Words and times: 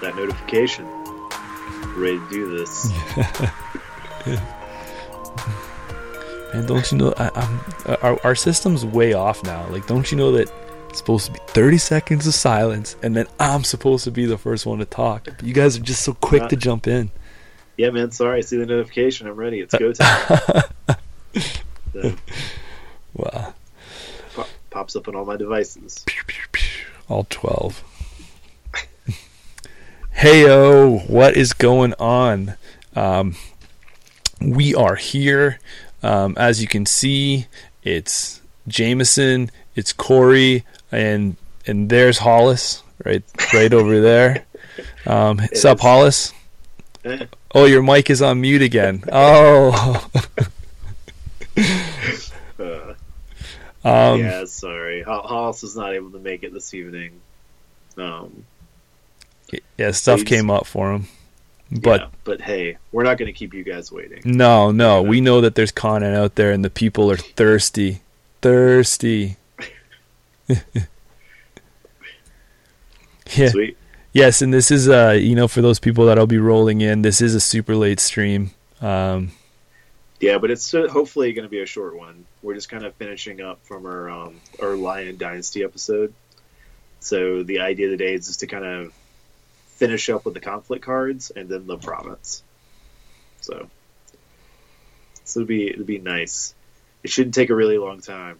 got 0.00 0.14
that 0.14 0.16
notification. 0.16 0.86
Ready 1.96 2.18
to 2.18 2.28
do 2.30 2.58
this. 2.58 2.90
And 6.52 6.66
don't 6.66 6.90
you 6.90 6.98
know 6.98 7.14
I, 7.16 7.30
I'm, 7.32 7.60
uh, 7.86 7.96
our 8.02 8.20
our 8.24 8.34
system's 8.34 8.84
way 8.84 9.12
off 9.12 9.44
now? 9.44 9.68
Like, 9.68 9.86
don't 9.86 10.10
you 10.10 10.18
know 10.18 10.32
that 10.32 10.52
it's 10.88 10.98
supposed 10.98 11.26
to 11.26 11.32
be 11.32 11.38
30 11.46 11.78
seconds 11.78 12.26
of 12.26 12.34
silence, 12.34 12.96
and 13.04 13.14
then 13.16 13.26
I'm 13.38 13.62
supposed 13.62 14.02
to 14.04 14.10
be 14.10 14.26
the 14.26 14.36
first 14.36 14.66
one 14.66 14.80
to 14.80 14.84
talk? 14.84 15.26
But 15.26 15.44
you 15.44 15.54
guys 15.54 15.76
are 15.76 15.80
just 15.80 16.02
so 16.02 16.12
quick 16.12 16.48
to 16.48 16.56
uh, 16.56 16.58
jump 16.58 16.88
in. 16.88 17.12
Yeah, 17.76 17.90
man. 17.90 18.10
Sorry, 18.10 18.38
I 18.38 18.40
see 18.40 18.56
the 18.56 18.66
notification. 18.66 19.28
I'm 19.28 19.36
ready. 19.36 19.60
It's 19.60 19.74
go 19.74 19.92
time. 19.92 20.62
So, 21.92 22.14
Wow, 23.14 23.54
pop- 24.34 24.48
pops 24.70 24.94
up 24.96 25.06
on 25.08 25.14
all 25.16 25.24
my 25.24 25.36
devices. 25.36 26.04
all 27.08 27.26
12. 27.30 27.82
Heyo, 30.20 31.08
what 31.08 31.34
is 31.34 31.54
going 31.54 31.94
on? 31.94 32.56
Um, 32.94 33.36
we 34.38 34.74
are 34.74 34.96
here. 34.96 35.58
Um, 36.02 36.34
as 36.36 36.60
you 36.60 36.68
can 36.68 36.84
see, 36.84 37.46
it's 37.84 38.42
Jameson, 38.68 39.50
it's 39.74 39.94
Corey, 39.94 40.66
and 40.92 41.36
and 41.66 41.88
there's 41.88 42.18
Hollis 42.18 42.82
right 43.02 43.22
right 43.54 43.72
over 43.72 44.02
there. 44.02 44.44
Um, 45.06 45.40
sup, 45.54 45.78
is. 45.78 45.82
Hollis? 45.82 46.34
Oh, 47.54 47.64
your 47.64 47.82
mic 47.82 48.10
is 48.10 48.20
on 48.20 48.42
mute 48.42 48.60
again. 48.60 49.02
Oh, 49.10 50.06
uh, 52.58 52.94
um, 53.82 54.20
yeah, 54.20 54.44
sorry. 54.44 55.00
Hollis 55.02 55.62
was 55.62 55.74
not 55.74 55.94
able 55.94 56.10
to 56.10 56.18
make 56.18 56.42
it 56.42 56.52
this 56.52 56.74
evening. 56.74 57.22
Um, 57.96 58.44
yeah, 59.78 59.90
stuff 59.90 60.24
came 60.24 60.50
up 60.50 60.66
for 60.66 60.92
him, 60.92 61.08
but 61.70 62.00
yeah, 62.00 62.06
but 62.24 62.40
hey, 62.40 62.78
we're 62.92 63.04
not 63.04 63.16
going 63.18 63.26
to 63.26 63.32
keep 63.32 63.54
you 63.54 63.62
guys 63.62 63.92
waiting. 63.92 64.22
No, 64.24 64.70
no. 64.72 65.02
We 65.02 65.20
know 65.20 65.40
that 65.40 65.54
there's 65.54 65.70
content 65.70 66.16
out 66.16 66.34
there 66.34 66.50
and 66.50 66.64
the 66.64 66.70
people 66.70 67.10
are 67.10 67.16
thirsty. 67.16 68.02
Thirsty. 68.42 69.36
yeah. 70.48 70.58
Sweet. 73.48 73.76
Yes, 74.12 74.42
and 74.42 74.52
this 74.52 74.72
is 74.72 74.88
uh 74.88 75.16
you 75.20 75.36
know 75.36 75.46
for 75.46 75.62
those 75.62 75.78
people 75.78 76.06
that'll 76.06 76.26
be 76.26 76.38
rolling 76.38 76.80
in, 76.80 77.02
this 77.02 77.20
is 77.20 77.34
a 77.34 77.40
super 77.40 77.76
late 77.76 78.00
stream. 78.00 78.50
Um 78.80 79.30
Yeah, 80.18 80.38
but 80.38 80.50
it's 80.50 80.74
uh, 80.74 80.88
hopefully 80.88 81.32
going 81.32 81.44
to 81.44 81.50
be 81.50 81.62
a 81.62 81.66
short 81.66 81.96
one. 81.96 82.26
We're 82.42 82.54
just 82.54 82.68
kind 82.68 82.84
of 82.84 82.94
finishing 82.96 83.40
up 83.40 83.64
from 83.64 83.86
our 83.86 84.10
um, 84.10 84.40
our 84.60 84.74
Lion 84.74 85.16
Dynasty 85.16 85.62
episode. 85.62 86.12
So 86.98 87.44
the 87.44 87.60
idea 87.60 87.86
of 87.86 87.92
the 87.92 87.96
day 87.96 88.14
is 88.14 88.26
just 88.26 88.40
to 88.40 88.46
kind 88.48 88.64
of 88.64 88.92
finish 89.80 90.10
up 90.10 90.26
with 90.26 90.34
the 90.34 90.40
conflict 90.40 90.84
cards 90.84 91.32
and 91.34 91.48
then 91.48 91.66
the 91.66 91.78
province. 91.78 92.44
So, 93.40 93.66
so 95.24 95.40
it'll 95.40 95.48
be 95.48 95.70
it'll 95.70 95.84
be 95.84 95.98
nice. 95.98 96.54
It 97.02 97.10
shouldn't 97.10 97.34
take 97.34 97.48
a 97.48 97.54
really 97.54 97.78
long 97.78 98.00
time. 98.00 98.38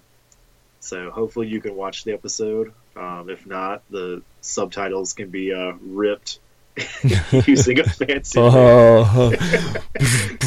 So 0.80 1.10
hopefully 1.10 1.48
you 1.48 1.60
can 1.60 1.74
watch 1.74 2.04
the 2.04 2.12
episode. 2.12 2.72
Um, 2.94 3.30
if 3.30 3.46
not, 3.46 3.82
the 3.90 4.22
subtitles 4.42 5.14
can 5.14 5.30
be 5.30 5.52
uh, 5.54 5.72
ripped 5.80 6.38
using 7.46 7.80
a 7.80 7.84
fancy. 7.84 8.38
oh, 8.42 9.32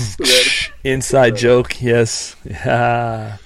inside 0.84 1.36
joke. 1.36 1.82
Yes. 1.82 2.36
Yeah. 2.46 3.38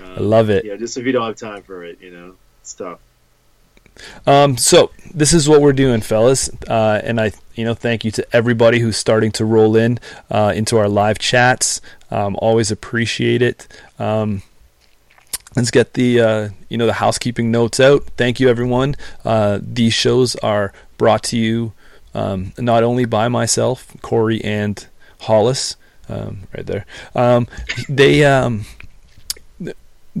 I 0.00 0.20
love 0.20 0.48
it. 0.48 0.64
Yeah, 0.64 0.76
just 0.76 0.96
if 0.96 1.04
you 1.04 1.12
don't 1.12 1.26
have 1.26 1.36
time 1.36 1.62
for 1.62 1.84
it, 1.84 2.00
you 2.00 2.10
know, 2.10 2.34
it's 2.62 2.72
tough. 2.72 2.98
Um, 4.26 4.56
so 4.56 4.90
this 5.14 5.32
is 5.32 5.48
what 5.48 5.60
we're 5.60 5.72
doing, 5.72 6.00
fellas, 6.00 6.50
uh, 6.68 7.00
and 7.02 7.20
I, 7.20 7.32
you 7.54 7.64
know, 7.64 7.74
thank 7.74 8.04
you 8.04 8.10
to 8.12 8.26
everybody 8.32 8.78
who's 8.78 8.96
starting 8.96 9.32
to 9.32 9.44
roll 9.44 9.76
in 9.76 9.98
uh, 10.30 10.52
into 10.54 10.76
our 10.76 10.88
live 10.88 11.18
chats. 11.18 11.80
Um, 12.10 12.36
always 12.36 12.70
appreciate 12.70 13.42
it. 13.42 13.66
Um, 13.98 14.42
let's 15.56 15.70
get 15.70 15.94
the, 15.94 16.20
uh, 16.20 16.48
you 16.68 16.78
know, 16.78 16.86
the 16.86 16.94
housekeeping 16.94 17.50
notes 17.50 17.80
out. 17.80 18.04
Thank 18.16 18.40
you, 18.40 18.48
everyone. 18.48 18.94
Uh, 19.24 19.58
these 19.62 19.94
shows 19.94 20.36
are 20.36 20.72
brought 20.96 21.22
to 21.24 21.36
you 21.36 21.72
um, 22.14 22.52
not 22.58 22.82
only 22.82 23.04
by 23.04 23.28
myself, 23.28 23.96
Corey, 24.02 24.42
and 24.44 24.86
Hollis, 25.20 25.76
um, 26.08 26.40
right 26.56 26.66
there. 26.66 26.86
Um, 27.14 27.48
they. 27.88 28.24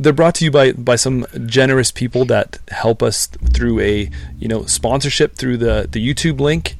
They're 0.00 0.12
brought 0.12 0.36
to 0.36 0.44
you 0.44 0.52
by 0.52 0.72
by 0.72 0.94
some 0.94 1.26
generous 1.46 1.90
people 1.90 2.24
that 2.26 2.58
help 2.68 3.02
us 3.02 3.26
through 3.26 3.80
a 3.80 4.08
you 4.38 4.46
know 4.46 4.64
sponsorship 4.64 5.34
through 5.34 5.56
the 5.56 5.88
the 5.90 6.06
YouTube 6.06 6.38
link, 6.38 6.76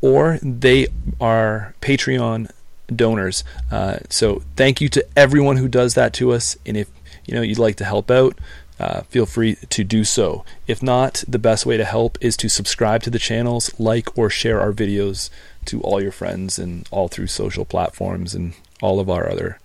or 0.00 0.38
they 0.42 0.88
are 1.20 1.74
Patreon 1.82 2.50
donors. 2.94 3.44
Uh, 3.70 3.98
so 4.08 4.42
thank 4.56 4.80
you 4.80 4.88
to 4.88 5.06
everyone 5.14 5.58
who 5.58 5.68
does 5.68 5.94
that 5.94 6.14
to 6.14 6.32
us. 6.32 6.56
And 6.64 6.78
if 6.78 6.88
you 7.26 7.34
know 7.34 7.42
you'd 7.42 7.58
like 7.58 7.76
to 7.76 7.84
help 7.84 8.10
out, 8.10 8.38
uh, 8.80 9.02
feel 9.02 9.26
free 9.26 9.56
to 9.68 9.84
do 9.84 10.02
so. 10.02 10.42
If 10.66 10.82
not, 10.82 11.24
the 11.28 11.38
best 11.38 11.66
way 11.66 11.76
to 11.76 11.84
help 11.84 12.16
is 12.22 12.38
to 12.38 12.48
subscribe 12.48 13.02
to 13.02 13.10
the 13.10 13.18
channels, 13.18 13.70
like 13.78 14.16
or 14.16 14.30
share 14.30 14.60
our 14.60 14.72
videos 14.72 15.28
to 15.66 15.82
all 15.82 16.02
your 16.02 16.12
friends 16.12 16.58
and 16.58 16.88
all 16.90 17.08
through 17.08 17.26
social 17.26 17.66
platforms 17.66 18.34
and 18.34 18.54
all 18.80 18.98
of 18.98 19.10
our 19.10 19.30
other 19.30 19.58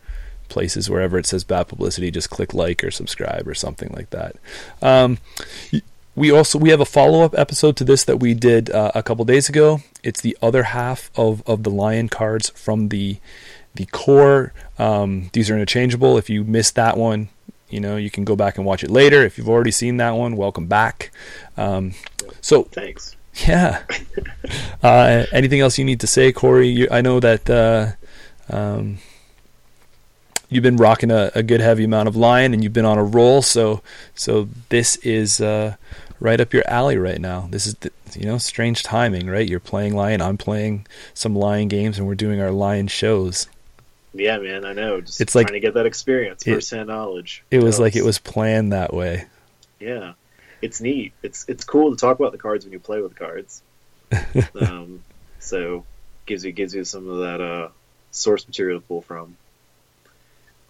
places 0.51 0.89
wherever 0.89 1.17
it 1.17 1.25
says 1.25 1.43
bad 1.43 1.67
publicity 1.67 2.11
just 2.11 2.29
click 2.29 2.53
like 2.53 2.83
or 2.83 2.91
subscribe 2.91 3.47
or 3.47 3.55
something 3.55 3.89
like 3.93 4.09
that 4.11 4.35
um, 4.81 5.17
we 6.15 6.29
also 6.29 6.59
we 6.59 6.69
have 6.69 6.79
a 6.81 6.85
follow-up 6.85 7.33
episode 7.37 7.75
to 7.77 7.83
this 7.83 8.03
that 8.03 8.17
we 8.17 8.33
did 8.33 8.69
uh, 8.69 8.91
a 8.93 9.01
couple 9.01 9.25
days 9.25 9.49
ago 9.49 9.79
it's 10.03 10.21
the 10.21 10.37
other 10.41 10.63
half 10.63 11.09
of, 11.15 11.41
of 11.47 11.63
the 11.63 11.71
lion 11.71 12.07
cards 12.09 12.49
from 12.49 12.89
the 12.89 13.17
the 13.73 13.85
core 13.87 14.53
um, 14.77 15.29
these 15.33 15.49
are 15.49 15.55
interchangeable 15.55 16.17
if 16.17 16.29
you 16.29 16.43
missed 16.43 16.75
that 16.75 16.97
one 16.97 17.29
you 17.69 17.79
know 17.79 17.95
you 17.95 18.11
can 18.11 18.23
go 18.25 18.35
back 18.35 18.57
and 18.57 18.65
watch 18.65 18.83
it 18.83 18.91
later 18.91 19.23
if 19.23 19.37
you've 19.37 19.49
already 19.49 19.71
seen 19.71 19.97
that 19.97 20.11
one 20.11 20.35
welcome 20.35 20.67
back 20.67 21.11
um, 21.57 21.93
so 22.41 22.63
Thanks. 22.63 23.15
yeah. 23.47 23.83
uh, 24.83 25.25
anything 25.31 25.59
else 25.59 25.77
you 25.77 25.85
need 25.85 25.99
to 26.01 26.07
say, 26.07 26.31
Corey? 26.31 26.67
You, 26.69 26.87
I 26.91 27.01
know 27.01 27.19
that 27.19 27.49
uh, 27.49 27.91
um, 28.49 28.97
you've 30.51 30.61
been 30.61 30.77
rocking 30.77 31.09
a, 31.09 31.31
a 31.33 31.41
good 31.41 31.61
heavy 31.61 31.85
amount 31.85 32.07
of 32.07 32.15
lion, 32.15 32.53
and 32.53 32.63
you've 32.63 32.73
been 32.73 32.85
on 32.85 32.99
a 32.99 33.03
roll. 33.03 33.41
So, 33.41 33.81
so 34.13 34.47
this 34.69 34.97
is 34.97 35.41
uh, 35.41 35.75
right 36.19 36.39
up 36.39 36.53
your 36.53 36.63
alley 36.67 36.97
right 36.97 37.19
now. 37.19 37.47
This 37.49 37.65
is 37.65 37.73
the, 37.75 37.91
you 38.13 38.25
know 38.27 38.37
strange 38.37 38.83
timing, 38.83 39.27
right? 39.27 39.47
You're 39.49 39.59
playing 39.59 39.95
lion, 39.95 40.21
I'm 40.21 40.37
playing 40.37 40.85
some 41.15 41.35
lion 41.35 41.69
games, 41.69 41.97
and 41.97 42.05
we're 42.05 42.13
doing 42.15 42.39
our 42.41 42.51
lion 42.51 42.87
shows. 42.87 43.47
Yeah, 44.13 44.37
man, 44.39 44.65
I 44.65 44.73
know. 44.73 44.99
Just 44.99 45.21
It's 45.21 45.31
trying 45.31 45.45
like- 45.45 45.53
to 45.53 45.59
get 45.61 45.73
that 45.75 45.85
experience, 45.85 46.45
it- 46.45 46.53
firsthand 46.53 46.89
knowledge. 46.89 47.43
It 47.49 47.63
was 47.63 47.79
like 47.79 47.95
it 47.95 48.03
was 48.03 48.19
planned 48.19 48.73
that 48.73 48.93
way. 48.93 49.25
Yeah, 49.79 50.13
it's 50.61 50.79
neat. 50.81 51.13
It's 51.23 51.45
it's 51.47 51.63
cool 51.63 51.91
to 51.91 51.97
talk 51.97 52.19
about 52.19 52.33
the 52.33 52.37
cards 52.37 52.65
when 52.65 52.73
you 52.73 52.79
play 52.79 53.01
with 53.01 53.15
cards. 53.15 53.63
um, 54.59 55.01
so 55.39 55.85
gives 56.25 56.43
you 56.43 56.51
gives 56.51 56.75
you 56.75 56.83
some 56.83 57.09
of 57.09 57.19
that 57.19 57.39
uh, 57.41 57.69
source 58.11 58.45
material 58.45 58.81
to 58.81 58.85
pull 58.85 59.01
from. 59.01 59.37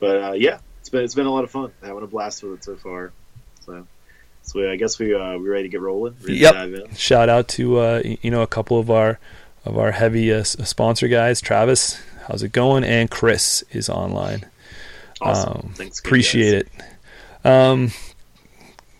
But 0.02 0.22
uh, 0.24 0.32
yeah, 0.34 0.58
it's 0.82 0.90
been 0.90 1.04
it's 1.06 1.16
been 1.16 1.28
a 1.28 1.32
lot 1.34 1.46
of 1.46 1.52
fun. 1.52 1.72
Having 1.82 2.04
a 2.04 2.08
blast 2.08 2.44
with 2.44 2.54
it 2.60 2.64
so 2.66 2.76
far. 2.76 3.14
So 3.66 3.88
so 4.42 4.70
I 4.70 4.76
guess 4.76 5.00
we 5.00 5.14
uh, 5.16 5.38
we 5.38 5.48
ready 5.48 5.64
to 5.64 5.70
get 5.70 5.80
rolling. 5.80 6.16
Ready 6.22 6.40
Yep. 6.40 6.52
to 6.54 6.58
dive 6.60 6.74
in. 6.74 6.96
Shout 6.96 7.30
out 7.30 7.48
to 7.50 7.78
uh, 7.78 8.02
you 8.04 8.30
know 8.32 8.42
a 8.42 8.48
couple 8.48 8.78
of 8.80 8.92
our 8.92 9.18
of 9.64 9.78
our 9.78 9.92
heavy 9.92 10.34
uh, 10.34 10.44
sponsor 10.44 11.08
guys, 11.08 11.40
Travis. 11.40 12.02
How's 12.28 12.44
it 12.44 12.52
going? 12.52 12.84
And 12.84 13.10
Chris 13.10 13.64
is 13.72 13.90
online. 13.90 14.46
Awesome. 15.22 15.52
Um, 15.68 15.74
Thanks. 15.76 16.00
appreciate 16.00 16.68
guys. 16.76 16.86
it. 17.44 17.47
Um, 17.47 17.92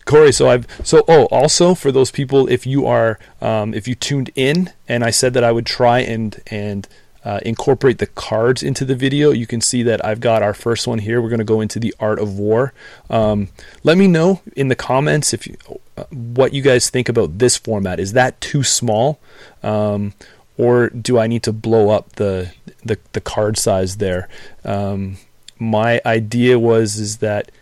Corey, 0.04 0.32
so 0.32 0.48
I've 0.48 0.66
so 0.84 1.04
oh 1.08 1.26
also 1.26 1.74
for 1.74 1.90
those 1.92 2.10
people 2.10 2.48
if 2.48 2.66
you 2.66 2.86
are 2.86 3.18
um, 3.40 3.74
if 3.74 3.86
you 3.88 3.94
tuned 3.94 4.30
in 4.34 4.70
and 4.88 5.02
I 5.04 5.10
said 5.10 5.34
that 5.34 5.44
I 5.44 5.52
would 5.52 5.66
try 5.66 6.00
and 6.00 6.40
and 6.48 6.88
uh, 7.24 7.40
incorporate 7.44 7.98
the 7.98 8.06
cards 8.06 8.62
into 8.62 8.84
the 8.84 8.94
video, 8.94 9.30
you 9.30 9.46
can 9.46 9.60
see 9.60 9.82
that 9.84 10.04
I've 10.04 10.20
got 10.20 10.42
our 10.42 10.54
first 10.54 10.86
one 10.86 10.98
here. 10.98 11.22
We're 11.22 11.28
going 11.28 11.38
to 11.38 11.44
go 11.44 11.60
into 11.60 11.78
the 11.78 11.94
art 12.00 12.18
of 12.18 12.38
war. 12.38 12.72
Um, 13.08 13.48
let 13.84 13.96
me 13.96 14.08
know 14.08 14.42
in 14.56 14.68
the 14.68 14.74
comments 14.74 15.32
if 15.32 15.46
you, 15.46 15.56
uh, 15.96 16.04
what 16.10 16.52
you 16.52 16.62
guys 16.62 16.90
think 16.90 17.08
about 17.08 17.38
this 17.38 17.56
format. 17.56 18.00
Is 18.00 18.12
that 18.12 18.40
too 18.40 18.62
small, 18.62 19.20
um, 19.62 20.14
or 20.58 20.90
do 20.90 21.18
I 21.18 21.26
need 21.26 21.42
to 21.44 21.52
blow 21.52 21.90
up 21.90 22.12
the 22.14 22.52
the, 22.84 22.98
the 23.12 23.20
card 23.20 23.56
size 23.56 23.98
there? 23.98 24.28
Um, 24.64 25.18
my 25.58 26.00
idea 26.04 26.58
was 26.58 26.96
is 26.96 27.18
that 27.18 27.52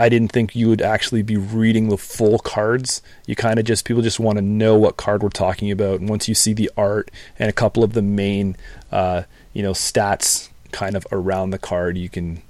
I 0.00 0.08
didn't 0.08 0.32
think 0.32 0.56
you 0.56 0.70
would 0.70 0.80
actually 0.80 1.20
be 1.22 1.36
reading 1.36 1.90
the 1.90 1.98
full 1.98 2.38
cards. 2.38 3.02
You 3.26 3.36
kind 3.36 3.58
of 3.58 3.66
just 3.66 3.84
people 3.84 4.02
just 4.02 4.18
want 4.18 4.38
to 4.38 4.42
know 4.42 4.78
what 4.78 4.96
card 4.96 5.22
we're 5.22 5.28
talking 5.28 5.70
about, 5.70 6.00
and 6.00 6.08
once 6.08 6.26
you 6.26 6.34
see 6.34 6.54
the 6.54 6.70
art 6.74 7.10
and 7.38 7.50
a 7.50 7.52
couple 7.52 7.84
of 7.84 7.92
the 7.92 8.00
main, 8.00 8.56
uh, 8.90 9.24
you 9.52 9.62
know, 9.62 9.72
stats 9.72 10.48
kind 10.72 10.96
of 10.96 11.06
around 11.12 11.50
the 11.50 11.58
card, 11.58 11.98
you 11.98 12.08
can 12.08 12.40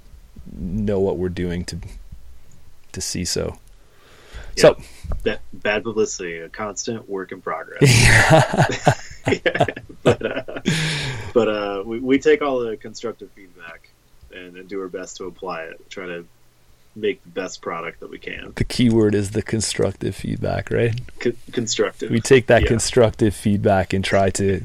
know 0.49 1.01
what 1.01 1.17
we're 1.17 1.27
doing 1.27 1.65
to 1.65 1.77
to 2.93 3.01
see. 3.01 3.25
So, 3.25 3.57
So 4.55 4.77
Ba- 5.23 5.41
bad 5.51 5.83
publicity, 5.83 6.37
a 6.37 6.47
constant 6.47 7.09
work 7.09 7.33
in 7.33 7.41
progress. 7.41 7.81
but 10.03 10.25
uh, 10.25 10.61
but 11.33 11.47
uh, 11.49 11.83
we, 11.85 11.99
we 11.99 12.17
take 12.17 12.41
all 12.41 12.59
the 12.59 12.77
constructive 12.77 13.29
feedback 13.31 13.89
and, 14.33 14.55
and 14.55 14.69
do 14.69 14.79
our 14.79 14.87
best 14.87 15.17
to 15.17 15.25
apply 15.25 15.63
it. 15.63 15.89
Try 15.89 16.05
to 16.05 16.25
make 16.95 17.23
the 17.23 17.29
best 17.29 17.61
product 17.61 17.99
that 18.01 18.09
we 18.09 18.19
can. 18.19 18.51
the 18.55 18.63
key 18.63 18.89
word 18.89 19.15
is 19.15 19.31
the 19.31 19.41
constructive 19.41 20.15
feedback, 20.15 20.69
right? 20.71 20.99
C- 21.21 21.33
constructive. 21.51 22.11
We 22.11 22.19
take 22.19 22.47
that 22.47 22.63
Yeah. 22.63 22.67
constructive 22.67 23.33
feedback 23.35 23.93
and 23.93 24.03
try 24.03 24.29
to 24.31 24.61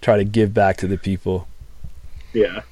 try 0.00 0.16
to 0.18 0.24
give 0.24 0.52
back 0.52 0.76
to 0.78 0.86
the 0.86 0.98
people. 0.98 1.48
Yeah. 2.32 2.62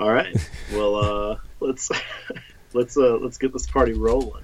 All 0.00 0.10
right. 0.12 0.36
Well, 0.72 0.96
uh, 0.96 1.36
let's 1.60 1.90
let's 2.72 2.96
uh, 2.96 3.16
let's 3.18 3.38
get 3.38 3.52
this 3.52 3.66
party 3.66 3.92
rolling. 3.92 4.42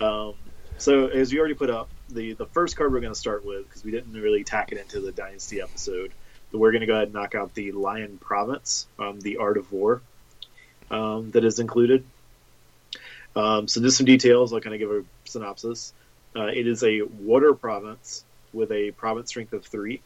Um, 0.00 0.34
so 0.78 1.08
as 1.08 1.32
you 1.32 1.38
already 1.40 1.54
put 1.54 1.70
up, 1.70 1.88
the 2.08 2.32
the 2.34 2.46
first 2.46 2.76
card 2.76 2.92
we're 2.92 3.00
going 3.00 3.12
to 3.12 3.18
start 3.18 3.44
with 3.44 3.66
because 3.68 3.84
we 3.84 3.90
didn't 3.90 4.12
really 4.14 4.44
tack 4.44 4.72
it 4.72 4.78
into 4.78 5.00
the 5.00 5.12
Dynasty 5.12 5.60
episode, 5.60 6.12
but 6.50 6.58
we're 6.58 6.70
going 6.72 6.80
to 6.80 6.86
go 6.86 6.94
ahead 6.94 7.04
and 7.08 7.14
knock 7.14 7.34
out 7.34 7.54
the 7.54 7.72
Lion 7.72 8.18
Province, 8.18 8.86
um, 8.98 9.20
the 9.20 9.36
Art 9.38 9.58
of 9.58 9.70
War, 9.72 10.00
um, 10.90 11.30
that 11.32 11.44
is 11.44 11.58
included. 11.58 12.04
Um, 13.36 13.68
so 13.68 13.80
just 13.80 13.96
some 13.96 14.06
details. 14.06 14.52
I'll 14.52 14.60
kind 14.60 14.74
of 14.74 14.80
give 14.80 14.90
a 14.90 15.04
synopsis. 15.24 15.92
Uh, 16.34 16.46
it 16.46 16.66
is 16.66 16.82
a 16.82 17.02
water 17.02 17.54
province 17.54 18.24
with 18.52 18.72
a 18.72 18.90
province 18.92 19.30
strength 19.30 19.52
of 19.52 19.64
three 19.64 20.00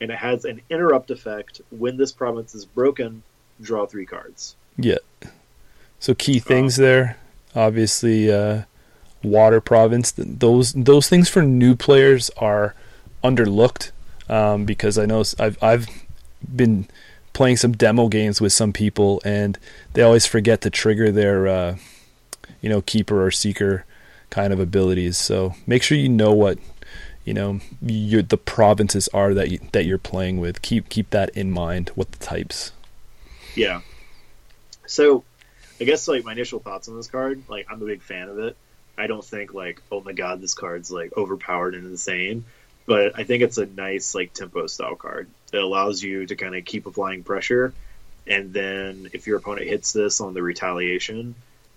and 0.00 0.10
it 0.10 0.18
has 0.18 0.44
an 0.44 0.60
interrupt 0.70 1.10
effect. 1.10 1.60
When 1.70 1.96
this 1.96 2.12
province 2.12 2.54
is 2.54 2.64
broken, 2.64 3.22
draw 3.60 3.86
three 3.86 4.06
cards. 4.06 4.56
Yeah. 4.76 4.98
So 5.98 6.14
key 6.14 6.38
things 6.38 6.76
there, 6.76 7.18
obviously, 7.54 8.32
uh, 8.32 8.62
water 9.22 9.60
province. 9.60 10.12
Those 10.16 10.72
those 10.72 11.08
things 11.08 11.28
for 11.28 11.42
new 11.42 11.76
players 11.76 12.30
are 12.38 12.74
underlooked 13.22 13.90
um, 14.30 14.64
because 14.64 14.96
I 14.96 15.04
know 15.04 15.22
I've 15.38 15.62
I've 15.62 15.88
been 16.56 16.88
playing 17.34 17.58
some 17.58 17.72
demo 17.72 18.08
games 18.08 18.40
with 18.40 18.52
some 18.52 18.72
people 18.72 19.20
and 19.24 19.58
they 19.92 20.02
always 20.02 20.26
forget 20.26 20.62
to 20.62 20.70
trigger 20.70 21.12
their 21.12 21.46
uh, 21.46 21.76
you 22.60 22.68
know 22.68 22.80
keeper 22.82 23.24
or 23.24 23.30
seeker 23.30 23.84
kind 24.30 24.52
of 24.52 24.60
abilities. 24.60 25.18
So 25.18 25.54
make 25.66 25.82
sure 25.82 25.98
you 25.98 26.08
know 26.08 26.32
what 26.32 26.58
you 27.24 27.34
know 27.34 27.60
your 27.82 28.22
the 28.22 28.38
provinces 28.38 29.08
are 29.08 29.34
that 29.34 29.50
you, 29.50 29.58
that 29.72 29.84
you're 29.84 29.98
playing 29.98 30.40
with. 30.40 30.62
Keep 30.62 30.88
keep 30.88 31.10
that 31.10 31.30
in 31.30 31.50
mind. 31.50 31.90
What 31.94 32.12
the 32.12 32.18
types. 32.18 32.72
Yeah. 33.54 33.80
So, 34.86 35.24
I 35.80 35.84
guess 35.84 36.08
like 36.08 36.24
my 36.24 36.32
initial 36.32 36.60
thoughts 36.60 36.88
on 36.88 36.96
this 36.96 37.08
card, 37.08 37.42
like 37.48 37.66
I'm 37.70 37.82
a 37.82 37.86
big 37.86 38.02
fan 38.02 38.28
of 38.28 38.38
it. 38.38 38.56
I 38.98 39.06
don't 39.06 39.24
think 39.24 39.54
like, 39.54 39.80
oh 39.90 40.00
my 40.00 40.12
god, 40.12 40.40
this 40.40 40.54
card's 40.54 40.90
like 40.90 41.16
overpowered 41.16 41.74
and 41.74 41.86
insane, 41.86 42.44
but 42.86 43.18
I 43.18 43.24
think 43.24 43.42
it's 43.42 43.58
a 43.58 43.66
nice 43.66 44.14
like 44.14 44.32
tempo 44.32 44.66
style 44.66 44.96
card. 44.96 45.28
It 45.52 45.58
allows 45.62 46.02
you 46.02 46.26
to 46.26 46.36
kind 46.36 46.54
of 46.54 46.64
keep 46.64 46.86
applying 46.86 47.22
pressure, 47.22 47.72
and 48.26 48.52
then 48.52 49.10
if 49.12 49.26
your 49.26 49.38
opponent 49.38 49.68
hits 49.68 49.92
this 49.92 50.20
on 50.20 50.34
the 50.34 50.42
retaliation, 50.42 51.34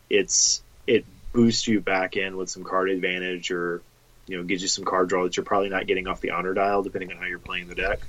it's 0.09 0.61
it 0.87 1.05
boosts 1.31 1.67
you 1.67 1.81
back 1.81 2.15
in 2.15 2.37
with 2.37 2.49
some 2.49 2.63
card 2.63 2.89
advantage 2.89 3.51
or 3.51 3.81
you 4.27 4.37
know 4.37 4.43
gives 4.43 4.61
you 4.61 4.67
some 4.67 4.85
card 4.85 5.09
draw 5.09 5.23
that 5.23 5.35
you're 5.35 5.45
probably 5.45 5.69
not 5.69 5.87
getting 5.87 6.07
off 6.07 6.21
the 6.21 6.31
honor 6.31 6.53
dial 6.53 6.83
depending 6.83 7.11
on 7.11 7.17
how 7.17 7.25
you're 7.25 7.39
playing 7.39 7.67
the 7.67 7.75
deck 7.75 7.99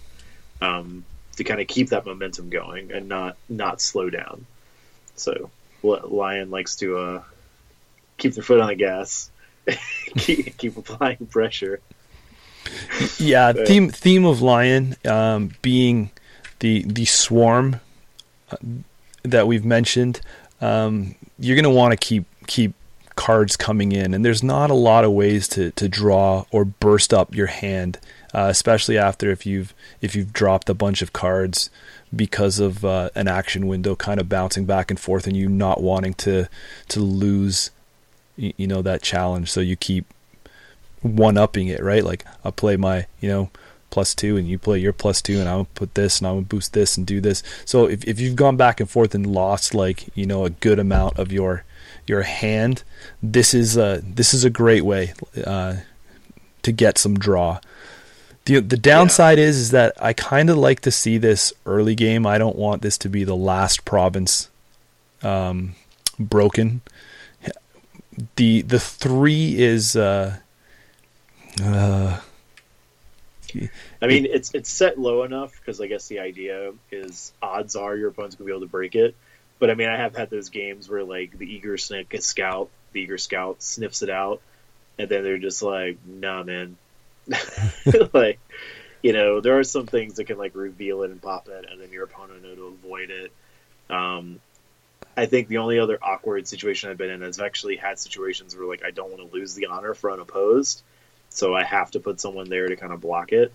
um, 0.60 1.04
to 1.36 1.44
kind 1.44 1.60
of 1.60 1.66
keep 1.66 1.90
that 1.90 2.06
momentum 2.06 2.50
going 2.50 2.92
and 2.92 3.08
not 3.08 3.36
not 3.48 3.80
slow 3.80 4.10
down 4.10 4.46
so 5.16 5.50
Li- 5.82 6.00
lion 6.04 6.50
likes 6.50 6.76
to 6.76 6.96
uh, 6.98 7.22
keep 8.16 8.34
their 8.34 8.44
foot 8.44 8.60
on 8.60 8.68
the 8.68 8.74
gas 8.74 9.30
keep, 10.16 10.56
keep 10.58 10.76
applying 10.76 11.26
pressure 11.26 11.80
yeah 13.18 13.46
Right. 13.56 13.66
theme 13.66 13.88
theme 13.88 14.24
of 14.24 14.42
lion 14.42 14.96
um, 15.04 15.52
being 15.62 16.10
the 16.60 16.82
the 16.86 17.04
swarm 17.06 17.80
uh, 18.50 18.56
that 19.22 19.46
we've 19.46 19.64
mentioned 19.64 20.20
um, 20.60 21.14
you're 21.38 21.56
going 21.56 21.64
to 21.64 21.70
want 21.70 21.92
to 21.92 21.96
keep 21.96 22.24
keep 22.46 22.74
cards 23.16 23.56
coming 23.56 23.92
in 23.92 24.12
and 24.12 24.24
there's 24.24 24.42
not 24.42 24.70
a 24.70 24.74
lot 24.74 25.04
of 25.04 25.12
ways 25.12 25.46
to, 25.46 25.70
to 25.72 25.88
draw 25.88 26.44
or 26.50 26.64
burst 26.64 27.14
up 27.14 27.32
your 27.32 27.46
hand 27.46 27.98
uh, 28.34 28.48
especially 28.50 28.98
after 28.98 29.30
if 29.30 29.46
you've 29.46 29.72
if 30.00 30.16
you've 30.16 30.32
dropped 30.32 30.68
a 30.68 30.74
bunch 30.74 31.00
of 31.00 31.12
cards 31.12 31.70
because 32.14 32.58
of 32.58 32.84
uh, 32.84 33.08
an 33.14 33.28
action 33.28 33.68
window 33.68 33.94
kind 33.94 34.18
of 34.18 34.28
bouncing 34.28 34.64
back 34.64 34.90
and 34.90 34.98
forth 34.98 35.28
and 35.28 35.36
you 35.36 35.48
not 35.48 35.80
wanting 35.80 36.12
to 36.12 36.48
to 36.88 36.98
lose 36.98 37.70
you 38.36 38.66
know 38.66 38.82
that 38.82 39.00
challenge 39.00 39.48
so 39.48 39.60
you 39.60 39.76
keep 39.76 40.06
one 41.04 41.36
upping 41.36 41.68
it, 41.68 41.82
right? 41.82 42.02
Like 42.02 42.24
I'll 42.44 42.52
play 42.52 42.76
my, 42.76 43.06
you 43.20 43.28
know, 43.28 43.50
plus 43.90 44.14
two 44.14 44.36
and 44.36 44.48
you 44.48 44.58
play 44.58 44.78
your 44.78 44.92
plus 44.92 45.22
two 45.22 45.38
and 45.38 45.48
I'll 45.48 45.68
put 45.74 45.94
this 45.94 46.18
and 46.18 46.26
I'll 46.26 46.40
boost 46.40 46.72
this 46.72 46.96
and 46.96 47.06
do 47.06 47.20
this. 47.20 47.42
So 47.64 47.86
if 47.86 48.04
if 48.04 48.18
you've 48.18 48.36
gone 48.36 48.56
back 48.56 48.80
and 48.80 48.90
forth 48.90 49.14
and 49.14 49.26
lost 49.26 49.74
like, 49.74 50.08
you 50.16 50.26
know, 50.26 50.44
a 50.44 50.50
good 50.50 50.78
amount 50.78 51.18
of 51.18 51.30
your 51.30 51.64
your 52.06 52.22
hand, 52.22 52.82
this 53.22 53.54
is 53.54 53.76
a 53.76 54.00
this 54.02 54.34
is 54.34 54.44
a 54.44 54.50
great 54.50 54.84
way 54.84 55.14
uh, 55.44 55.76
to 56.62 56.72
get 56.72 56.98
some 56.98 57.18
draw. 57.18 57.60
The 58.44 58.60
the 58.60 58.76
downside 58.76 59.38
is 59.38 59.56
is 59.56 59.70
that 59.70 59.94
I 60.00 60.12
kind 60.12 60.50
of 60.50 60.58
like 60.58 60.80
to 60.80 60.90
see 60.90 61.18
this 61.18 61.52
early 61.64 61.94
game. 61.94 62.26
I 62.26 62.38
don't 62.38 62.56
want 62.56 62.82
this 62.82 62.98
to 62.98 63.08
be 63.08 63.24
the 63.24 63.36
last 63.36 63.84
province 63.84 64.50
um, 65.22 65.74
broken. 66.18 66.82
The 68.36 68.62
the 68.62 68.78
three 68.78 69.60
is 69.60 69.96
uh, 69.96 70.38
uh, 71.62 72.20
I 74.02 74.06
mean, 74.06 74.26
it's 74.26 74.52
it's 74.54 74.70
set 74.70 74.98
low 74.98 75.22
enough 75.22 75.52
because 75.58 75.80
I 75.80 75.86
guess 75.86 76.08
the 76.08 76.20
idea 76.20 76.72
is 76.90 77.32
odds 77.40 77.76
are 77.76 77.96
your 77.96 78.08
opponent's 78.08 78.36
gonna 78.36 78.46
be 78.46 78.52
able 78.52 78.62
to 78.62 78.66
break 78.66 78.94
it. 78.94 79.14
But 79.58 79.70
I 79.70 79.74
mean, 79.74 79.88
I 79.88 79.96
have 79.96 80.16
had 80.16 80.30
those 80.30 80.50
games 80.50 80.88
where 80.88 81.04
like 81.04 81.38
the 81.38 81.52
eager 81.52 81.78
snick 81.78 82.14
scout, 82.20 82.70
the 82.92 83.00
eager 83.00 83.18
scout 83.18 83.62
sniffs 83.62 84.02
it 84.02 84.10
out, 84.10 84.40
and 84.98 85.08
then 85.08 85.22
they're 85.22 85.38
just 85.38 85.62
like, 85.62 85.98
"Nah, 86.06 86.42
man." 86.42 86.76
like, 88.12 88.38
you 89.02 89.12
know, 89.12 89.40
there 89.40 89.58
are 89.58 89.64
some 89.64 89.86
things 89.86 90.14
that 90.14 90.24
can 90.24 90.38
like 90.38 90.54
reveal 90.54 91.02
it 91.02 91.10
and 91.10 91.20
pop 91.20 91.48
it, 91.48 91.66
and 91.70 91.80
then 91.80 91.90
your 91.90 92.04
opponent 92.04 92.42
know 92.42 92.54
to 92.54 92.66
avoid 92.66 93.10
it. 93.10 93.32
Um, 93.90 94.40
I 95.16 95.26
think 95.26 95.48
the 95.48 95.58
only 95.58 95.78
other 95.78 95.98
awkward 96.02 96.48
situation 96.48 96.90
I've 96.90 96.98
been 96.98 97.10
in 97.10 97.22
is 97.22 97.38
I've 97.38 97.46
actually 97.46 97.76
had 97.76 97.98
situations 97.98 98.56
where 98.56 98.66
like 98.66 98.84
I 98.84 98.90
don't 98.90 99.10
want 99.10 99.30
to 99.30 99.36
lose 99.36 99.54
the 99.54 99.66
honor 99.66 99.94
for 99.94 100.10
unopposed, 100.10 100.82
so 101.28 101.54
I 101.54 101.64
have 101.64 101.90
to 101.92 102.00
put 102.00 102.20
someone 102.20 102.48
there 102.48 102.68
to 102.68 102.76
kind 102.76 102.92
of 102.92 103.00
block 103.00 103.32
it, 103.32 103.52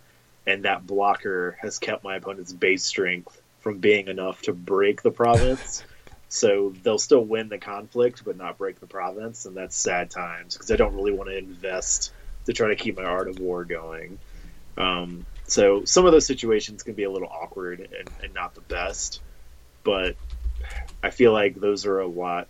and 0.48 0.64
that 0.64 0.88
blocker 0.88 1.58
has 1.62 1.80
kept 1.80 2.04
my 2.04 2.16
opponent's 2.16 2.54
base 2.54 2.84
strength 2.84 3.42
from 3.62 3.80
being 3.80 4.08
enough 4.08 4.42
to 4.44 4.54
break 4.54 5.02
the 5.02 5.12
province. 5.12 5.84
So 6.30 6.74
they'll 6.84 7.00
still 7.00 7.26
win 7.26 7.50
the 7.50 7.58
conflict, 7.58 8.24
but 8.24 8.38
not 8.38 8.58
break 8.58 8.80
the 8.80 8.88
province, 8.88 9.46
and 9.46 9.58
that's 9.58 9.76
sad 9.76 10.12
times 10.12 10.56
because 10.56 10.72
I 10.72 10.76
don't 10.76 10.94
really 10.96 11.12
want 11.12 11.30
to 11.30 11.38
invest 11.38 12.14
to 12.46 12.54
try 12.54 12.70
to 12.70 12.76
keep 12.76 12.98
my 12.98 13.04
art 13.04 13.28
of 13.28 13.40
war 13.40 13.66
going. 13.66 14.20
Um, 14.78 15.26
so 15.46 15.84
some 15.86 16.06
of 16.06 16.12
those 16.12 16.28
situations 16.28 16.84
can 16.84 16.94
be 16.94 17.04
a 17.04 17.12
little 17.12 17.28
awkward 17.28 17.80
and, 17.80 18.10
and 18.24 18.34
not 18.34 18.54
the 18.54 18.62
best, 18.62 19.22
but 19.84 20.16
I 21.02 21.10
feel 21.10 21.34
like 21.34 21.56
those 21.56 21.88
are 21.88 22.00
a 22.00 22.08
lot. 22.08 22.48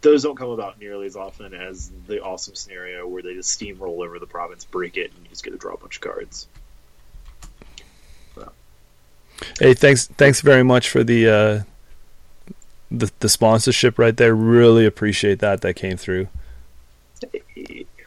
Those 0.00 0.24
don't 0.24 0.36
come 0.36 0.50
about 0.50 0.80
nearly 0.80 1.06
as 1.06 1.14
often 1.14 1.54
as 1.54 1.92
the 2.08 2.22
awesome 2.22 2.56
scenario 2.56 3.06
where 3.06 3.22
they 3.22 3.34
just 3.34 3.58
steamroll 3.58 4.04
over 4.04 4.18
the 4.18 4.26
province, 4.26 4.64
break 4.64 4.96
it, 4.96 5.12
and 5.14 5.22
you 5.22 5.28
just 5.30 5.44
get 5.44 5.52
to 5.52 5.56
draw 5.56 5.74
a 5.74 5.78
bunch 5.78 5.96
of 5.96 6.02
cards. 6.02 6.48
Hey, 9.58 9.74
thanks 9.74 10.06
thanks 10.06 10.40
very 10.40 10.62
much 10.62 10.88
for 10.88 11.02
the 11.02 11.28
uh, 11.28 11.62
the 12.98 13.10
the 13.20 13.28
sponsorship 13.28 13.98
right 13.98 14.16
there. 14.16 14.34
Really 14.34 14.86
appreciate 14.86 15.38
that. 15.40 15.60
That 15.62 15.74
came 15.74 15.96
through. 15.96 16.28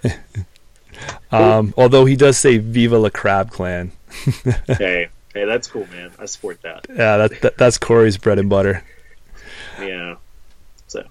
Um, 1.32 1.74
although 1.78 2.06
he 2.06 2.16
does 2.16 2.38
say 2.38 2.58
"Viva 2.58 2.98
la 2.98 3.10
Crab 3.10 3.52
Clan." 3.52 3.92
hey, 4.68 5.10
hey, 5.34 5.46
that's 5.46 5.68
cool, 5.68 5.86
man. 5.92 6.12
I 6.18 6.26
support 6.26 6.62
that. 6.62 6.86
Yeah, 6.90 7.18
that, 7.18 7.42
that 7.42 7.58
that's 7.58 7.78
Corey's 7.78 8.18
bread 8.18 8.40
and 8.40 8.50
butter. 8.50 8.84
Yeah. 9.80 10.16
So 10.88 11.04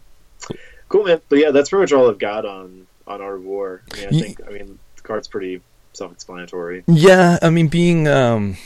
cool, 0.89 1.05
man. 1.05 1.21
But 1.29 1.39
yeah, 1.39 1.51
that's 1.51 1.69
pretty 1.69 1.83
much 1.83 1.93
all 1.93 2.09
I've 2.09 2.19
got 2.19 2.47
on 2.47 2.87
on 3.07 3.21
of 3.21 3.43
War. 3.43 3.83
I 3.93 3.97
mean, 3.97 4.07
I 4.07 4.11
think 4.11 4.41
I 4.47 4.51
mean 4.53 4.79
the 4.97 5.03
card's 5.03 5.29
pretty 5.29 5.61
self-explanatory. 5.93 6.85
Yeah, 6.87 7.39
I 7.43 7.51
mean, 7.51 7.69
being 7.69 8.09
um, 8.09 8.57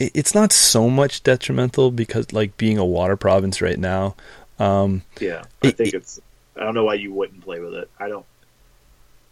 it's 0.00 0.34
not 0.34 0.52
so 0.52 0.88
much 0.90 1.22
detrimental 1.22 1.90
because 1.90 2.32
like 2.32 2.56
being 2.56 2.78
a 2.78 2.84
water 2.84 3.16
province 3.16 3.60
right 3.62 3.78
now. 3.78 4.16
Um, 4.58 5.02
Yeah, 5.20 5.42
I 5.62 5.68
It- 5.68 5.76
think 5.76 5.94
it's. 5.94 6.20
I 6.56 6.60
don't 6.64 6.74
know 6.74 6.84
why 6.84 6.94
you 6.94 7.12
wouldn't 7.12 7.42
play 7.42 7.58
with 7.60 7.74
it. 7.74 7.90
I 7.98 8.08
don't. 8.08 8.24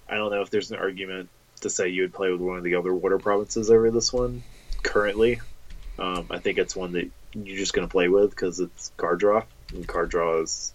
I 0.09 0.17
don't 0.17 0.31
know 0.33 0.43
if 0.43 0.51
there's 0.51 0.71
an 0.73 0.79
argument 0.79 1.29
to 1.61 1.71
say 1.71 1.89
you 1.89 2.03
would 2.03 2.13
play 2.13 2.31
with 2.33 2.41
one 2.41 2.59
of 2.59 2.65
the 2.65 2.75
other 2.75 2.93
water 2.93 3.19
provinces 3.19 3.71
over 3.71 3.91
this 3.91 4.13
one 4.13 4.43
currently. 4.83 5.41
Um, 5.99 6.27
I 6.31 6.39
think 6.39 6.59
it's 6.59 6.75
one 6.75 6.93
that 6.93 7.09
you're 7.35 7.57
just 7.57 7.73
going 7.73 7.87
to 7.87 7.91
play 7.93 8.09
with 8.09 8.31
because 8.31 8.59
it's 8.61 8.91
card 8.97 9.21
draw, 9.21 9.45
and 9.73 9.87
card 9.87 10.11
draw 10.11 10.43
is 10.43 10.75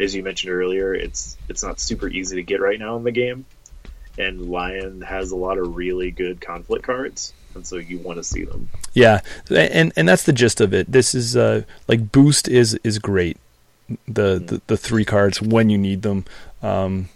as 0.00 0.14
you 0.14 0.22
mentioned 0.22 0.52
earlier, 0.52 0.94
it's 0.94 1.36
it's 1.48 1.62
not 1.62 1.78
super 1.78 2.08
easy 2.08 2.36
to 2.36 2.42
get 2.42 2.60
right 2.60 2.78
now 2.78 2.96
in 2.96 3.04
the 3.04 3.10
game, 3.12 3.44
and 4.18 4.48
Lion 4.48 5.02
has 5.02 5.30
a 5.32 5.36
lot 5.36 5.58
of 5.58 5.76
really 5.76 6.10
good 6.10 6.40
conflict 6.40 6.84
cards, 6.84 7.34
and 7.54 7.66
so 7.66 7.76
you 7.76 7.98
want 7.98 8.18
to 8.18 8.24
see 8.24 8.44
them. 8.44 8.68
Yeah, 8.94 9.20
and 9.50 9.92
and 9.96 10.08
that's 10.08 10.24
the 10.24 10.32
gist 10.32 10.60
of 10.60 10.72
it. 10.72 10.90
This 10.90 11.14
is 11.14 11.36
uh, 11.36 11.62
like 11.88 12.12
boost 12.12 12.48
is 12.48 12.74
is 12.84 12.98
great. 12.98 13.38
The, 14.06 14.36
mm-hmm. 14.36 14.46
the, 14.46 14.62
the 14.68 14.76
three 14.76 15.04
cards 15.04 15.42
when 15.42 15.68
you 15.68 15.76
need 15.76 16.02
them, 16.02 16.24
um, 16.62 17.08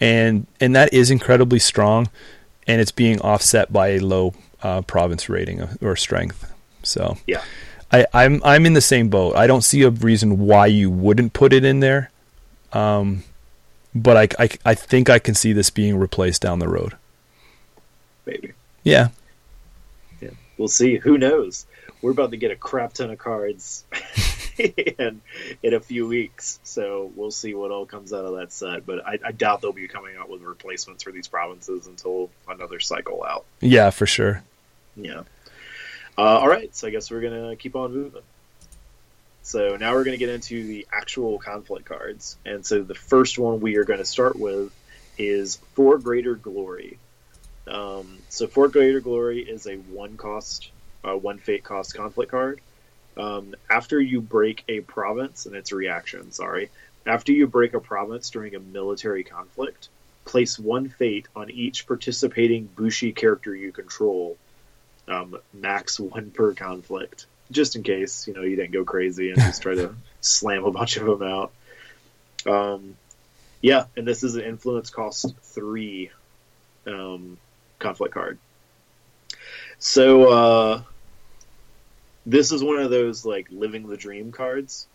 and 0.00 0.46
and 0.60 0.74
that 0.76 0.92
is 0.92 1.10
incredibly 1.10 1.58
strong, 1.58 2.08
and 2.66 2.80
it's 2.80 2.92
being 2.92 3.20
offset 3.20 3.72
by 3.72 3.88
a 3.88 3.98
low 4.00 4.34
uh, 4.62 4.82
province 4.82 5.28
rating 5.28 5.62
or 5.80 5.96
strength. 5.96 6.52
So 6.82 7.18
yeah, 7.26 7.42
I, 7.92 8.06
I'm 8.12 8.42
I'm 8.44 8.66
in 8.66 8.74
the 8.74 8.80
same 8.80 9.08
boat. 9.08 9.36
I 9.36 9.46
don't 9.46 9.62
see 9.62 9.82
a 9.82 9.90
reason 9.90 10.38
why 10.38 10.66
you 10.66 10.90
wouldn't 10.90 11.32
put 11.32 11.52
it 11.52 11.64
in 11.64 11.80
there, 11.80 12.10
um, 12.72 13.24
but 13.94 14.16
I, 14.16 14.44
I 14.44 14.48
I 14.64 14.74
think 14.74 15.08
I 15.08 15.18
can 15.18 15.34
see 15.34 15.52
this 15.52 15.70
being 15.70 15.96
replaced 15.96 16.42
down 16.42 16.58
the 16.58 16.68
road. 16.68 16.94
Maybe. 18.26 18.52
Yeah. 18.88 19.08
Yeah. 20.20 20.30
We'll 20.56 20.68
see. 20.68 20.96
Who 20.96 21.18
knows? 21.18 21.66
We're 22.00 22.12
about 22.12 22.30
to 22.30 22.36
get 22.36 22.50
a 22.50 22.56
crap 22.56 22.92
ton 22.92 23.10
of 23.10 23.18
cards 23.18 23.84
in 24.58 25.20
in 25.62 25.74
a 25.74 25.80
few 25.80 26.06
weeks, 26.06 26.60
so 26.62 27.10
we'll 27.16 27.30
see 27.30 27.54
what 27.54 27.70
all 27.70 27.86
comes 27.86 28.12
out 28.12 28.24
of 28.24 28.36
that 28.36 28.52
set. 28.52 28.86
But 28.86 29.06
I, 29.06 29.18
I 29.24 29.32
doubt 29.32 29.62
they'll 29.62 29.72
be 29.72 29.88
coming 29.88 30.16
out 30.16 30.28
with 30.28 30.42
replacements 30.42 31.02
for 31.02 31.12
these 31.12 31.28
provinces 31.28 31.86
until 31.86 32.30
another 32.48 32.80
cycle 32.80 33.24
out. 33.24 33.44
Yeah, 33.60 33.90
for 33.90 34.06
sure. 34.06 34.42
Yeah. 34.96 35.22
Uh, 36.16 36.38
all 36.38 36.48
right, 36.48 36.74
so 36.74 36.88
I 36.88 36.90
guess 36.90 37.10
we're 37.10 37.20
gonna 37.20 37.56
keep 37.56 37.76
on 37.76 37.92
moving. 37.92 38.22
So 39.42 39.76
now 39.76 39.94
we're 39.94 40.04
gonna 40.04 40.16
get 40.16 40.30
into 40.30 40.64
the 40.64 40.86
actual 40.92 41.38
conflict 41.38 41.86
cards, 41.86 42.36
and 42.44 42.66
so 42.66 42.82
the 42.82 42.94
first 42.94 43.38
one 43.38 43.60
we 43.60 43.76
are 43.76 43.84
going 43.84 44.00
to 44.00 44.04
start 44.04 44.36
with 44.36 44.72
is 45.16 45.56
For 45.74 45.98
Greater 45.98 46.34
Glory. 46.34 46.98
Um, 47.68 48.18
so 48.28 48.46
For 48.46 48.68
Greater 48.68 49.00
Glory 49.00 49.40
is 49.40 49.66
a 49.66 49.76
one 49.76 50.16
cost, 50.16 50.70
uh, 51.04 51.14
one 51.14 51.38
fate 51.38 51.64
cost 51.64 51.94
conflict 51.94 52.30
card. 52.30 52.60
Um, 53.16 53.54
after 53.68 54.00
you 54.00 54.20
break 54.20 54.64
a 54.68 54.80
province, 54.80 55.46
and 55.46 55.54
it's 55.54 55.72
reaction, 55.72 56.32
sorry. 56.32 56.70
After 57.04 57.32
you 57.32 57.46
break 57.46 57.74
a 57.74 57.80
province 57.80 58.30
during 58.30 58.54
a 58.54 58.60
military 58.60 59.24
conflict, 59.24 59.88
place 60.24 60.58
one 60.58 60.88
fate 60.88 61.26
on 61.34 61.50
each 61.50 61.86
participating 61.86 62.66
Bushi 62.66 63.12
character 63.12 63.54
you 63.54 63.72
control 63.72 64.36
um, 65.08 65.38
max 65.52 65.98
one 65.98 66.30
per 66.30 66.54
conflict, 66.54 67.26
just 67.50 67.76
in 67.76 67.82
case 67.82 68.28
you 68.28 68.34
know 68.34 68.42
you 68.42 68.56
didn't 68.56 68.72
go 68.72 68.84
crazy 68.84 69.30
and 69.30 69.40
just 69.40 69.62
try 69.62 69.74
to 69.74 69.94
slam 70.20 70.64
a 70.64 70.70
bunch 70.70 70.96
of 70.96 71.06
them 71.06 71.22
out. 71.22 71.52
Um, 72.46 72.96
yeah, 73.60 73.86
and 73.96 74.06
this 74.06 74.22
is 74.22 74.36
an 74.36 74.44
influence 74.44 74.90
cost 74.90 75.34
three 75.42 76.10
um, 76.86 77.38
conflict 77.78 78.14
card. 78.14 78.38
So 79.78 80.30
uh, 80.30 80.82
this 82.26 82.52
is 82.52 82.62
one 82.62 82.78
of 82.78 82.90
those 82.90 83.24
like 83.24 83.46
living 83.50 83.86
the 83.88 83.96
dream 83.96 84.32
cards. 84.32 84.86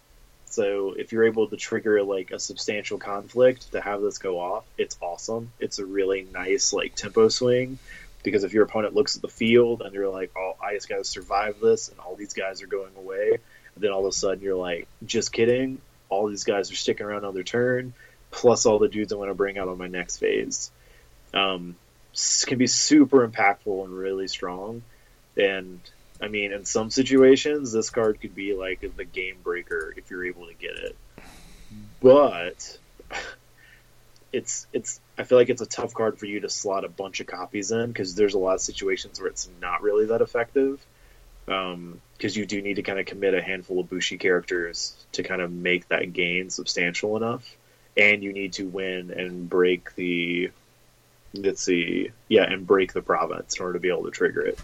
So 0.46 0.94
if 0.94 1.12
you're 1.12 1.24
able 1.24 1.48
to 1.48 1.58
trigger 1.58 2.04
like 2.04 2.32
a 2.32 2.40
substantial 2.40 3.00
conflict 3.00 3.72
to 3.72 3.82
have 3.82 4.02
this 4.02 4.20
go 4.20 4.40
off, 4.40 4.66
it's 4.78 4.98
awesome. 5.02 5.52
It's 5.60 5.80
a 5.80 5.86
really 5.86 6.28
nice 6.32 6.74
like 6.74 6.96
tempo 6.96 7.30
swing 7.30 7.80
because 8.24 8.44
if 8.44 8.54
your 8.54 8.64
opponent 8.64 8.94
looks 8.94 9.16
at 9.16 9.22
the 9.22 9.30
field 9.30 9.82
and 9.82 9.94
you're 9.94 10.10
like, 10.10 10.32
"Oh, 10.38 10.56
I 10.62 10.74
just 10.76 10.90
got 10.90 10.98
to 10.98 11.04
survive 11.04 11.60
this," 11.60 11.90
and 11.90 12.00
all 12.00 12.16
these 12.16 12.34
guys 12.34 12.62
are 12.62 12.68
going 12.68 12.96
away, 12.96 13.38
then 13.78 13.92
all 13.92 14.02
of 14.02 14.10
a 14.10 14.12
sudden 14.12 14.44
you're 14.44 14.56
like, 14.56 14.88
"Just 15.06 15.32
kidding! 15.32 15.82
All 16.10 16.28
these 16.28 16.44
guys 16.44 16.72
are 16.72 16.76
sticking 16.76 17.06
around 17.06 17.26
on 17.26 17.34
their 17.34 17.44
turn, 17.44 17.94
plus 18.30 18.66
all 18.66 18.80
the 18.80 18.88
dudes 18.88 19.12
I 19.12 19.16
want 19.16 19.32
to 19.32 19.36
bring 19.36 19.58
out 19.58 19.68
on 19.68 19.78
my 19.78 19.88
next 19.88 20.18
phase." 20.18 20.72
Um, 21.34 21.76
can 22.46 22.58
be 22.58 22.68
super 22.68 23.28
impactful 23.28 23.86
and 23.86 23.94
really 23.94 24.28
strong, 24.28 24.84
and 25.38 25.80
I 26.22 26.28
mean, 26.28 26.54
in 26.54 26.64
some 26.64 26.90
situations, 26.90 27.72
this 27.72 27.90
card 27.90 28.22
could 28.22 28.34
be 28.34 28.54
like 28.54 28.86
the 28.96 29.04
game 29.04 29.38
breaker 29.44 29.94
if 29.98 30.10
you're 30.10 30.26
able 30.26 30.48
to 30.48 30.54
get 30.54 30.72
it. 30.72 30.96
But 32.02 32.78
it's 34.34 34.68
it's 34.72 35.02
I 35.18 35.24
feel 35.24 35.38
like 35.38 35.50
it's 35.50 35.62
a 35.62 35.66
tough 35.66 35.94
card 35.94 36.18
for 36.20 36.26
you 36.26 36.40
to 36.42 36.50
slot 36.50 36.86
a 36.86 36.90
bunch 36.90 37.20
of 37.20 37.28
copies 37.28 37.72
in 37.72 37.88
because 37.88 38.16
there's 38.16 38.36
a 38.36 38.40
lot 38.40 38.56
of 38.56 38.62
situations 38.62 39.20
where 39.20 39.30
it's 39.30 39.50
not 39.62 39.82
really 39.82 40.06
that 40.08 40.22
effective. 40.22 40.80
Because 41.46 41.74
um, 41.74 42.00
you 42.20 42.46
do 42.46 42.62
need 42.62 42.76
to 42.76 42.84
kind 42.84 43.00
of 43.00 43.06
commit 43.06 43.34
a 43.34 43.42
handful 43.42 43.82
of 43.82 43.90
Bushi 43.90 44.18
characters 44.18 44.96
to 45.12 45.24
kind 45.24 45.42
of 45.42 45.52
make 45.52 45.90
that 45.90 46.14
gain 46.14 46.50
substantial 46.50 47.18
enough, 47.18 47.58
and 47.98 48.24
you 48.24 48.32
need 48.32 48.54
to 48.54 48.66
win 48.66 49.12
and 49.12 49.50
break 49.50 49.94
the 49.96 50.52
let's 51.34 51.64
see, 51.64 52.12
yeah, 52.28 52.44
and 52.44 52.66
break 52.66 52.94
the 52.94 53.02
province 53.02 53.58
in 53.58 53.64
order 53.64 53.74
to 53.74 53.80
be 53.80 53.90
able 53.90 54.04
to 54.06 54.12
trigger 54.12 54.42
it. 54.42 54.60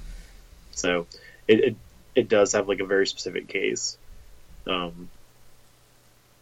So 0.71 1.07
it 1.47 1.59
it, 1.59 1.75
it 2.15 2.29
does 2.29 2.53
have 2.53 2.67
like 2.67 2.79
a 2.79 2.85
very 2.85 3.07
specific 3.07 3.47
case. 3.47 3.97
Um, 4.67 5.09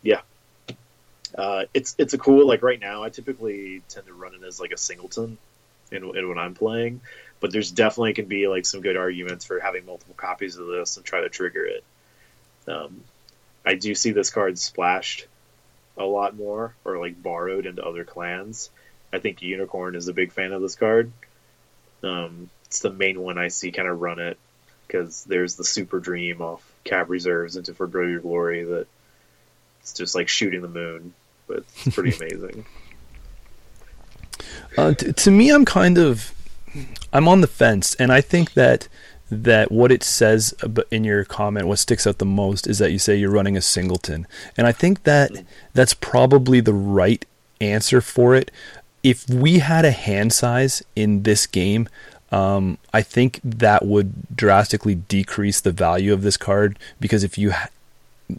yeah, 0.02 0.22
uh, 1.38 1.64
it's 1.74 1.96
it's 1.98 2.14
a 2.14 2.18
cool 2.18 2.48
like 2.48 2.64
right 2.64 2.80
now. 2.80 3.04
I 3.04 3.10
typically 3.10 3.82
tend 3.90 4.08
to 4.08 4.14
run 4.14 4.34
it 4.36 4.44
as 4.44 4.60
like 4.60 4.72
a 4.72 4.78
singleton, 4.78 5.38
in, 5.92 6.04
in 6.16 6.30
when 6.30 6.38
I'm 6.38 6.54
playing, 6.54 7.02
but 7.40 7.52
there's 7.52 7.72
definitely 7.72 8.14
can 8.14 8.26
be 8.26 8.48
like 8.48 8.66
some 8.66 8.82
good 8.82 8.98
arguments 8.98 9.46
for 9.46 9.60
having 9.60 9.86
multiple 9.86 10.16
copies 10.16 10.58
of 10.58 10.68
this 10.68 10.98
and 10.98 11.06
try 11.06 11.22
to 11.22 11.30
trigger 11.30 11.66
it. 11.66 11.84
Um, 12.68 13.02
I 13.66 13.76
do 13.76 13.96
see 13.96 14.12
this 14.12 14.30
card 14.30 14.58
splashed 14.60 15.28
a 15.98 16.06
lot 16.06 16.36
more 16.36 16.74
or 16.86 17.00
like 17.00 17.22
borrowed 17.22 17.66
into 17.66 17.84
other 17.84 18.04
clans. 18.04 18.70
I 19.12 19.20
think 19.20 19.42
Unicorn 19.42 19.96
is 19.96 20.08
a 20.08 20.14
big 20.14 20.32
fan 20.32 20.52
of 20.52 20.62
this 20.62 20.76
card. 20.76 21.12
Um, 22.04 22.50
it's 22.66 22.80
the 22.80 22.92
main 22.92 23.22
one 23.22 23.38
I 23.38 23.48
see 23.48 23.72
kind 23.72 23.88
of 23.88 24.02
run 24.02 24.20
it 24.20 24.38
because 24.86 25.24
there's 25.26 25.56
the 25.56 25.64
Super 25.64 26.00
Dream 26.00 26.42
off 26.42 26.64
Cav 26.86 27.10
Reserves 27.10 27.56
into 27.56 27.74
For 27.74 27.88
Greater 27.88 28.20
Glory 28.20 28.64
that 28.64 28.88
it's 29.82 29.94
just 29.94 30.16
like 30.16 30.28
shooting 30.28 30.62
the 30.62 30.68
moon, 30.68 31.14
but 31.48 31.64
it's 31.86 31.96
pretty 31.96 32.16
amazing. 32.26 32.66
Uh, 34.78 34.94
t- 34.94 35.14
to 35.14 35.32
me, 35.32 35.50
I'm 35.50 35.66
kind 35.66 35.98
of 35.98 36.34
I'm 37.12 37.28
on 37.28 37.42
the 37.42 37.48
fence, 37.48 37.96
and 37.96 38.12
I 38.12 38.22
think 38.22 38.54
that 38.54 38.88
that 39.30 39.72
what 39.72 39.92
it 39.92 40.04
says 40.04 40.54
in 40.92 41.04
your 41.04 41.26
comment, 41.26 41.68
what 41.68 41.80
sticks 41.80 42.08
out 42.08 42.18
the 42.18 42.26
most, 42.26 42.68
is 42.68 42.80
that 42.80 42.92
you 42.92 43.00
say 43.00 43.16
you're 43.16 43.32
running 43.32 43.58
a 43.58 43.62
singleton, 43.62 44.28
and 44.56 44.68
I 44.68 44.72
think 44.72 45.04
that 45.04 45.32
that's 45.74 45.94
probably 45.94 46.60
the 46.60 46.74
right 46.74 47.26
answer 47.60 48.02
for 48.02 48.36
it. 48.36 48.52
If 49.04 49.30
we 49.30 49.60
had 49.60 49.86
a 49.86 49.92
hand 49.92 50.34
size 50.34 50.84
in 50.96 51.24
this 51.24 51.48
game, 51.48 51.88
um, 52.32 52.78
I 52.94 53.02
think 53.02 53.40
that 53.44 53.86
would 53.86 54.36
drastically 54.36 54.96
decrease 54.96 55.62
the 55.62 55.72
value 55.72 56.14
of 56.14 56.24
this 56.24 56.38
card 56.38 56.78
because 57.00 57.24
if 57.24 57.38
you 57.38 57.52
ha- 57.52 57.70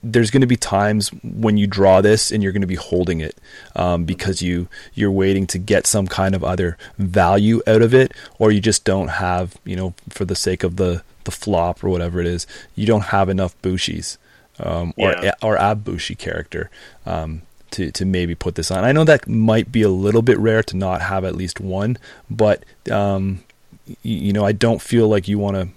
there's 0.03 0.31
going 0.31 0.43
to 0.43 0.47
be 0.47 0.57
times 0.57 1.09
when 1.23 1.57
you 1.57 1.67
draw 1.67 2.00
this 2.00 2.31
and 2.31 2.43
you're 2.43 2.53
going 2.53 2.61
to 2.61 2.67
be 2.67 2.75
holding 2.75 3.21
it 3.21 3.38
um, 3.75 4.05
because 4.05 4.43
you 4.43 4.69
you're 4.93 5.11
waiting 5.11 5.47
to 5.47 5.59
get 5.59 5.87
some 5.87 6.07
kind 6.07 6.35
of 6.35 6.45
other 6.45 6.77
value 6.99 7.62
out 7.67 7.81
of 7.81 7.95
it, 7.95 8.12
or 8.38 8.53
you 8.53 8.61
just 8.61 8.85
don't 8.85 9.09
have 9.09 9.57
you 9.65 9.77
know 9.77 9.95
for 10.11 10.25
the 10.25 10.35
sake 10.35 10.62
of 10.62 10.77
the 10.77 11.03
the 11.25 11.31
flop 11.31 11.83
or 11.83 11.88
whatever 11.88 12.21
it 12.21 12.27
is, 12.27 12.47
you 12.75 12.87
don't 12.87 13.05
have 13.05 13.29
enough 13.29 13.61
bushis 13.62 14.19
um, 14.61 14.93
or 14.97 15.12
yeah. 15.23 15.33
or 15.43 15.57
ab 15.57 15.85
bushi 15.85 16.15
character 16.15 16.71
um, 17.07 17.43
to 17.72 17.90
to 17.92 18.04
maybe 18.04 18.34
put 18.34 18.54
this 18.54 18.70
on. 18.70 18.84
I 18.84 18.92
know 18.92 19.04
that 19.04 19.28
might 19.28 19.70
be 19.70 19.82
a 19.82 19.88
little 19.88 20.22
bit 20.22 20.38
rare 20.38 20.62
to 20.64 20.76
not 20.76 21.02
have 21.02 21.25
at 21.25 21.34
least 21.34 21.60
one, 21.60 21.98
but 22.30 22.64
um, 22.90 23.44
you, 24.02 24.18
you 24.18 24.32
know 24.32 24.44
I 24.44 24.52
don't 24.52 24.82
feel 24.82 25.08
like 25.08 25.28
you 25.28 25.38
want 25.38 25.56
to. 25.56 25.68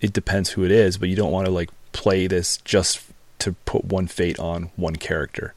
It 0.00 0.12
depends 0.12 0.50
who 0.50 0.64
it 0.64 0.70
is, 0.70 0.96
but 0.96 1.08
you 1.08 1.16
don't 1.16 1.32
want 1.32 1.46
to 1.46 1.52
like 1.52 1.70
play 1.92 2.26
this 2.26 2.58
just 2.58 3.00
to 3.40 3.52
put 3.64 3.84
one 3.84 4.06
fate 4.06 4.38
on 4.38 4.70
one 4.76 4.96
character. 4.96 5.54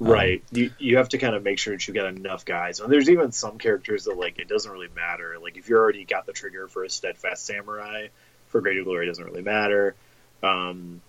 Um, 0.00 0.08
right. 0.08 0.42
Um, 0.52 0.58
you 0.58 0.70
you 0.78 0.96
have 0.98 1.08
to 1.10 1.18
kind 1.18 1.34
of 1.34 1.42
make 1.42 1.58
sure 1.58 1.74
that 1.74 1.86
you 1.86 1.94
get 1.94 2.06
enough 2.06 2.44
guys. 2.44 2.80
And 2.80 2.92
there's 2.92 3.08
even 3.10 3.32
some 3.32 3.58
characters 3.58 4.04
that 4.04 4.16
like 4.16 4.38
it 4.38 4.48
doesn't 4.48 4.70
really 4.70 4.88
matter. 4.94 5.36
Like 5.40 5.56
if 5.56 5.68
you 5.68 5.76
already 5.76 6.04
got 6.04 6.26
the 6.26 6.32
trigger 6.32 6.68
for 6.68 6.84
a 6.84 6.90
steadfast 6.90 7.46
samurai, 7.46 8.08
for 8.48 8.60
Greater 8.60 8.84
Glory 8.84 9.06
doesn't 9.06 9.24
really 9.24 9.42
matter. 9.42 9.94
Um, 10.42 11.00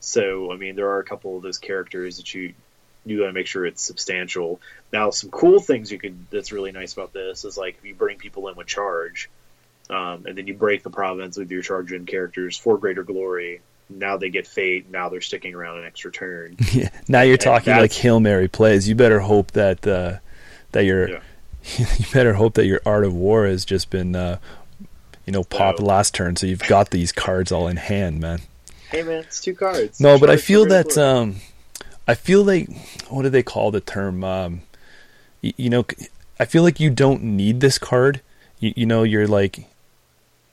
so 0.00 0.52
I 0.52 0.56
mean 0.56 0.76
there 0.76 0.90
are 0.90 0.98
a 0.98 1.04
couple 1.04 1.36
of 1.36 1.42
those 1.42 1.58
characters 1.58 2.16
that 2.16 2.34
you 2.34 2.54
you 3.04 3.18
got 3.18 3.26
to 3.26 3.32
make 3.32 3.46
sure 3.46 3.66
it's 3.66 3.82
substantial. 3.82 4.60
Now 4.92 5.10
some 5.10 5.30
cool 5.30 5.60
things 5.60 5.90
you 5.90 5.98
could 5.98 6.26
that's 6.30 6.52
really 6.52 6.72
nice 6.72 6.92
about 6.92 7.12
this 7.12 7.44
is 7.44 7.56
like 7.56 7.78
if 7.78 7.84
you 7.84 7.94
bring 7.94 8.18
people 8.18 8.48
in 8.48 8.56
with 8.56 8.66
charge, 8.66 9.30
um, 9.90 10.26
and 10.26 10.36
then 10.38 10.46
you 10.46 10.54
break 10.54 10.82
the 10.82 10.90
province 10.90 11.36
with 11.36 11.50
your 11.50 11.62
charge 11.62 11.92
in 11.92 12.06
characters 12.06 12.56
for 12.56 12.78
Greater 12.78 13.02
Glory 13.02 13.60
now 13.98 14.16
they 14.16 14.30
get 14.30 14.46
fate. 14.46 14.90
Now 14.90 15.08
they're 15.08 15.20
sticking 15.20 15.54
around 15.54 15.78
an 15.78 15.84
extra 15.84 16.10
turn. 16.10 16.56
Yeah. 16.72 16.88
Now 17.06 17.20
you're 17.20 17.34
and 17.34 17.40
talking 17.40 17.74
like 17.74 17.92
hail 17.92 18.18
mary 18.18 18.48
plays. 18.48 18.88
You 18.88 18.94
better 18.94 19.20
hope 19.20 19.50
that 19.52 19.86
uh, 19.86 20.18
that 20.72 20.84
your 20.84 21.08
yeah. 21.08 21.20
you 21.76 22.06
better 22.12 22.32
hope 22.32 22.54
that 22.54 22.64
your 22.64 22.80
art 22.86 23.04
of 23.04 23.14
war 23.14 23.46
has 23.46 23.66
just 23.66 23.90
been 23.90 24.16
uh, 24.16 24.38
you 25.26 25.32
know 25.32 25.44
pop 25.44 25.76
oh. 25.78 25.84
last 25.84 26.14
turn, 26.14 26.36
so 26.36 26.46
you've 26.46 26.66
got 26.66 26.90
these 26.90 27.12
cards 27.12 27.52
all 27.52 27.68
in 27.68 27.76
hand, 27.76 28.20
man. 28.20 28.40
Hey 28.90 29.02
man, 29.02 29.20
it's 29.20 29.40
two 29.40 29.54
cards. 29.54 30.00
No, 30.00 30.18
but 30.18 30.30
I 30.30 30.38
feel 30.38 30.64
that 30.66 30.96
um, 30.96 31.36
I 32.06 32.14
feel 32.14 32.42
like 32.42 32.68
what 33.08 33.22
do 33.22 33.28
they 33.30 33.42
call 33.42 33.70
the 33.70 33.80
term? 33.80 34.24
Um, 34.24 34.62
you, 35.40 35.52
you 35.56 35.70
know, 35.70 35.86
I 36.40 36.44
feel 36.44 36.62
like 36.62 36.80
you 36.80 36.90
don't 36.90 37.22
need 37.22 37.60
this 37.60 37.78
card. 37.78 38.20
You, 38.58 38.72
you 38.76 38.86
know, 38.86 39.02
you're 39.02 39.28
like, 39.28 39.66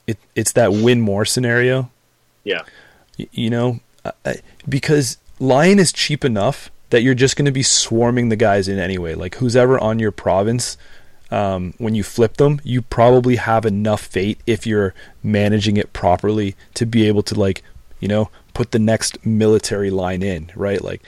it, 0.07 0.17
it's 0.35 0.51
that 0.53 0.71
win 0.73 1.01
more 1.01 1.25
scenario. 1.25 1.91
Yeah. 2.43 2.63
You, 3.17 3.27
you 3.31 3.49
know, 3.49 3.79
I, 4.25 4.37
because 4.67 5.17
Lion 5.39 5.79
is 5.79 5.91
cheap 5.91 6.23
enough 6.23 6.71
that 6.89 7.01
you're 7.01 7.15
just 7.15 7.35
going 7.35 7.45
to 7.45 7.51
be 7.51 7.63
swarming 7.63 8.29
the 8.29 8.35
guys 8.35 8.67
in 8.67 8.79
anyway. 8.79 9.13
Like 9.13 9.35
who's 9.35 9.55
ever 9.55 9.79
on 9.79 9.99
your 9.99 10.11
province, 10.11 10.77
um, 11.31 11.73
when 11.77 11.93
you 11.93 12.03
flip 12.03 12.37
them, 12.37 12.59
you 12.63 12.81
probably 12.81 13.35
have 13.35 13.65
enough 13.65 14.01
fate 14.01 14.39
if 14.47 14.65
you're 14.65 14.93
managing 15.21 15.77
it 15.77 15.93
properly 15.93 16.55
to 16.73 16.85
be 16.85 17.07
able 17.07 17.21
to 17.23 17.39
like, 17.39 17.61
you 17.99 18.07
know, 18.07 18.29
put 18.53 18.71
the 18.71 18.79
next 18.79 19.23
military 19.25 19.91
line 19.91 20.23
in, 20.23 20.51
right? 20.55 20.83
Like 20.83 21.03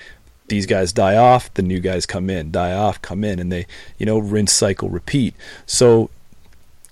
these 0.51 0.67
guys 0.67 0.93
die 0.93 1.15
off, 1.15 1.51
the 1.55 1.63
new 1.63 1.79
guys 1.79 2.05
come 2.05 2.29
in, 2.29 2.51
die 2.51 2.73
off, 2.73 3.01
come 3.01 3.23
in, 3.23 3.39
and 3.39 3.51
they, 3.51 3.65
you 3.97 4.05
know, 4.05 4.19
rinse, 4.19 4.51
cycle, 4.53 4.89
repeat. 4.89 5.33
So, 5.65 6.11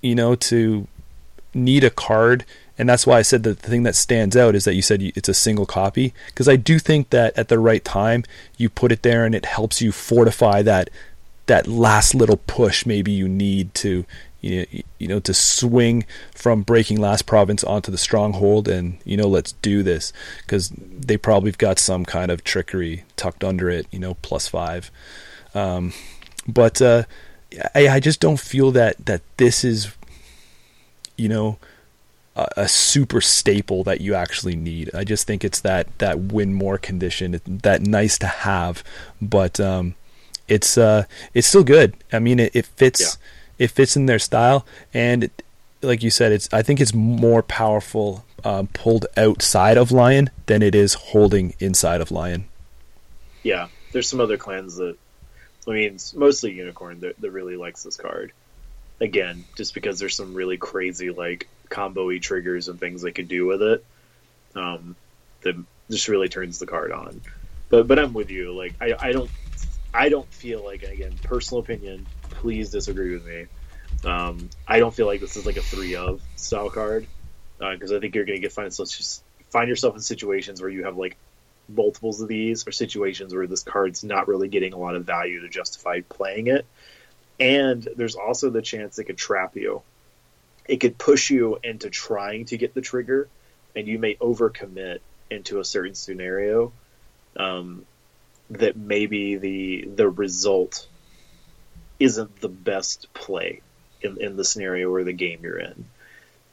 you 0.01 0.15
know, 0.15 0.33
to 0.33 0.87
need 1.53 1.83
a 1.83 1.91
card, 1.91 2.45
and 2.77 2.89
that's 2.89 3.05
why 3.05 3.19
I 3.19 3.21
said 3.21 3.43
that 3.43 3.59
the 3.59 3.69
thing 3.69 3.83
that 3.83 3.95
stands 3.95 4.35
out 4.37 4.55
is 4.55 4.63
that 4.63 4.73
you 4.73 4.81
said 4.81 5.03
it's 5.03 5.29
a 5.29 5.33
single 5.33 5.65
copy, 5.67 6.13
because 6.27 6.47
I 6.47 6.55
do 6.55 6.79
think 6.79 7.11
that 7.11 7.37
at 7.37 7.49
the 7.49 7.59
right 7.59 7.83
time 7.83 8.23
you 8.57 8.69
put 8.69 8.91
it 8.91 9.03
there 9.03 9.25
and 9.25 9.35
it 9.35 9.45
helps 9.45 9.81
you 9.81 9.91
fortify 9.91 10.63
that 10.63 10.89
that 11.45 11.67
last 11.67 12.13
little 12.13 12.37
push 12.37 12.85
maybe 12.85 13.11
you 13.11 13.27
need 13.27 13.73
to 13.73 14.05
you 14.41 14.83
know, 15.01 15.19
to 15.19 15.33
swing 15.33 16.05
from 16.33 16.61
breaking 16.61 16.99
last 16.99 17.25
province 17.25 17.63
onto 17.63 17.91
the 17.91 17.97
stronghold 17.97 18.67
and 18.67 18.97
you 19.03 19.17
know 19.17 19.27
let's 19.27 19.53
do 19.53 19.83
this. 19.83 20.13
Because 20.41 20.69
they 20.69 21.17
probably 21.17 21.49
have 21.49 21.57
got 21.57 21.79
some 21.79 22.05
kind 22.05 22.31
of 22.31 22.43
trickery 22.43 23.03
tucked 23.15 23.43
under 23.43 23.69
it 23.69 23.87
you 23.91 23.99
know 23.99 24.15
plus 24.15 24.47
five. 24.47 24.91
Um, 25.53 25.93
but 26.47 26.81
uh, 26.81 27.03
I, 27.75 27.87
I 27.89 27.99
just 27.99 28.19
don't 28.19 28.39
feel 28.39 28.71
that 28.71 29.05
that 29.05 29.21
this 29.37 29.63
is 29.63 29.93
you 31.17 31.27
know 31.27 31.57
a, 32.35 32.47
a, 32.57 32.67
super 32.67 33.19
staple 33.19 33.83
that 33.83 33.99
you 33.99 34.15
actually 34.15 34.55
need. 34.55 34.89
I 34.93 35.03
just 35.03 35.27
think 35.27 35.43
it's 35.43 35.59
that 35.61 35.97
that 35.97 36.19
win 36.19 36.53
more 36.53 36.77
condition 36.77 37.41
that 37.45 37.81
nice 37.81 38.17
to 38.19 38.27
have. 38.27 38.83
But 39.21 39.59
um, 39.59 39.95
it's 40.47 40.77
uh 40.77 41.03
it's 41.33 41.47
still 41.47 41.65
good. 41.65 41.95
I 42.13 42.19
mean 42.19 42.39
it, 42.39 42.55
it 42.55 42.65
fits 42.65 43.01
yeah 43.01 43.25
it 43.59 43.69
fits 43.69 43.95
in 43.95 44.07
their 44.07 44.19
style, 44.19 44.65
and 44.93 45.29
like 45.81 46.01
you 46.01 46.09
said, 46.09 46.31
it's 46.31 46.49
I 46.51 46.61
think 46.61 46.79
it's 46.81 46.93
more 46.93 47.43
powerful 47.43 48.25
um, 48.43 48.67
pulled 48.67 49.05
outside 49.17 49.77
of 49.77 49.91
Lion 49.91 50.29
than 50.47 50.63
it 50.63 50.73
is 50.73 50.93
holding 50.93 51.53
inside 51.59 52.01
of 52.01 52.11
Lion. 52.11 52.45
Yeah, 53.43 53.67
there's 53.91 54.09
some 54.09 54.19
other 54.19 54.37
clans 54.37 54.77
that 54.77 54.97
I 55.67 55.71
mean, 55.71 55.97
mostly 56.15 56.53
Unicorn 56.53 57.01
that, 57.01 57.19
that 57.21 57.31
really 57.31 57.55
likes 57.55 57.83
this 57.83 57.97
card. 57.97 58.31
Again, 58.99 59.45
just 59.55 59.73
because 59.73 59.99
there's 59.99 60.15
some 60.15 60.33
really 60.33 60.57
crazy 60.57 61.11
like 61.11 61.47
combo 61.69 62.17
triggers 62.17 62.67
and 62.67 62.79
things 62.79 63.01
they 63.01 63.11
can 63.11 63.27
do 63.27 63.45
with 63.45 63.61
it, 63.61 63.85
um, 64.55 64.95
that 65.41 65.55
just 65.89 66.07
really 66.07 66.27
turns 66.27 66.59
the 66.59 66.65
card 66.65 66.91
on. 66.91 67.21
But 67.69 67.87
but 67.87 67.99
I'm 67.99 68.13
with 68.13 68.31
you. 68.31 68.51
Like 68.51 68.73
I, 68.81 68.95
I 68.99 69.11
don't 69.11 69.29
I 69.93 70.09
don't 70.09 70.27
feel 70.33 70.63
like 70.63 70.83
again 70.83 71.15
personal 71.23 71.61
opinion 71.61 72.07
please 72.39 72.69
disagree 72.69 73.13
with 73.13 73.25
me. 73.25 73.45
Um, 74.05 74.49
I 74.67 74.79
don't 74.79 74.93
feel 74.93 75.07
like 75.07 75.19
this 75.19 75.35
is 75.35 75.45
like 75.45 75.57
a 75.57 75.61
three 75.61 75.95
of 75.95 76.21
style 76.35 76.69
card 76.69 77.05
because 77.57 77.91
uh, 77.91 77.97
I 77.97 77.99
think 77.99 78.15
you're 78.15 78.25
going 78.25 78.37
to 78.37 78.41
get 78.41 78.53
find 78.53 78.73
so 78.73 78.85
find 79.49 79.67
yourself 79.67 79.95
in 79.95 80.01
situations 80.01 80.61
where 80.61 80.69
you 80.69 80.85
have 80.85 80.97
like 80.97 81.17
multiples 81.67 82.21
of 82.21 82.27
these, 82.27 82.67
or 82.67 82.71
situations 82.71 83.33
where 83.33 83.47
this 83.47 83.63
card's 83.63 84.03
not 84.03 84.27
really 84.27 84.47
getting 84.47 84.73
a 84.73 84.77
lot 84.77 84.95
of 84.95 85.05
value 85.05 85.41
to 85.41 85.49
justify 85.49 86.01
playing 86.01 86.47
it. 86.47 86.65
And 87.39 87.87
there's 87.95 88.15
also 88.15 88.49
the 88.49 88.61
chance 88.61 88.97
it 88.99 89.05
could 89.05 89.17
trap 89.17 89.55
you. 89.55 89.81
It 90.67 90.77
could 90.77 90.97
push 90.97 91.29
you 91.29 91.57
into 91.63 91.89
trying 91.89 92.45
to 92.45 92.57
get 92.57 92.73
the 92.73 92.81
trigger, 92.81 93.27
and 93.75 93.87
you 93.87 93.99
may 93.99 94.15
overcommit 94.15 94.99
into 95.29 95.59
a 95.59 95.65
certain 95.65 95.95
scenario 95.95 96.71
um, 97.37 97.85
that 98.51 98.75
maybe 98.77 99.35
the 99.35 99.87
the 99.95 100.09
result 100.09 100.88
isn't 101.99 102.41
the 102.41 102.49
best 102.49 103.13
play 103.13 103.61
in, 104.01 104.21
in 104.21 104.37
the 104.37 104.43
scenario 104.43 104.91
or 104.91 105.03
the 105.03 105.13
game 105.13 105.39
you're 105.43 105.59
in. 105.59 105.85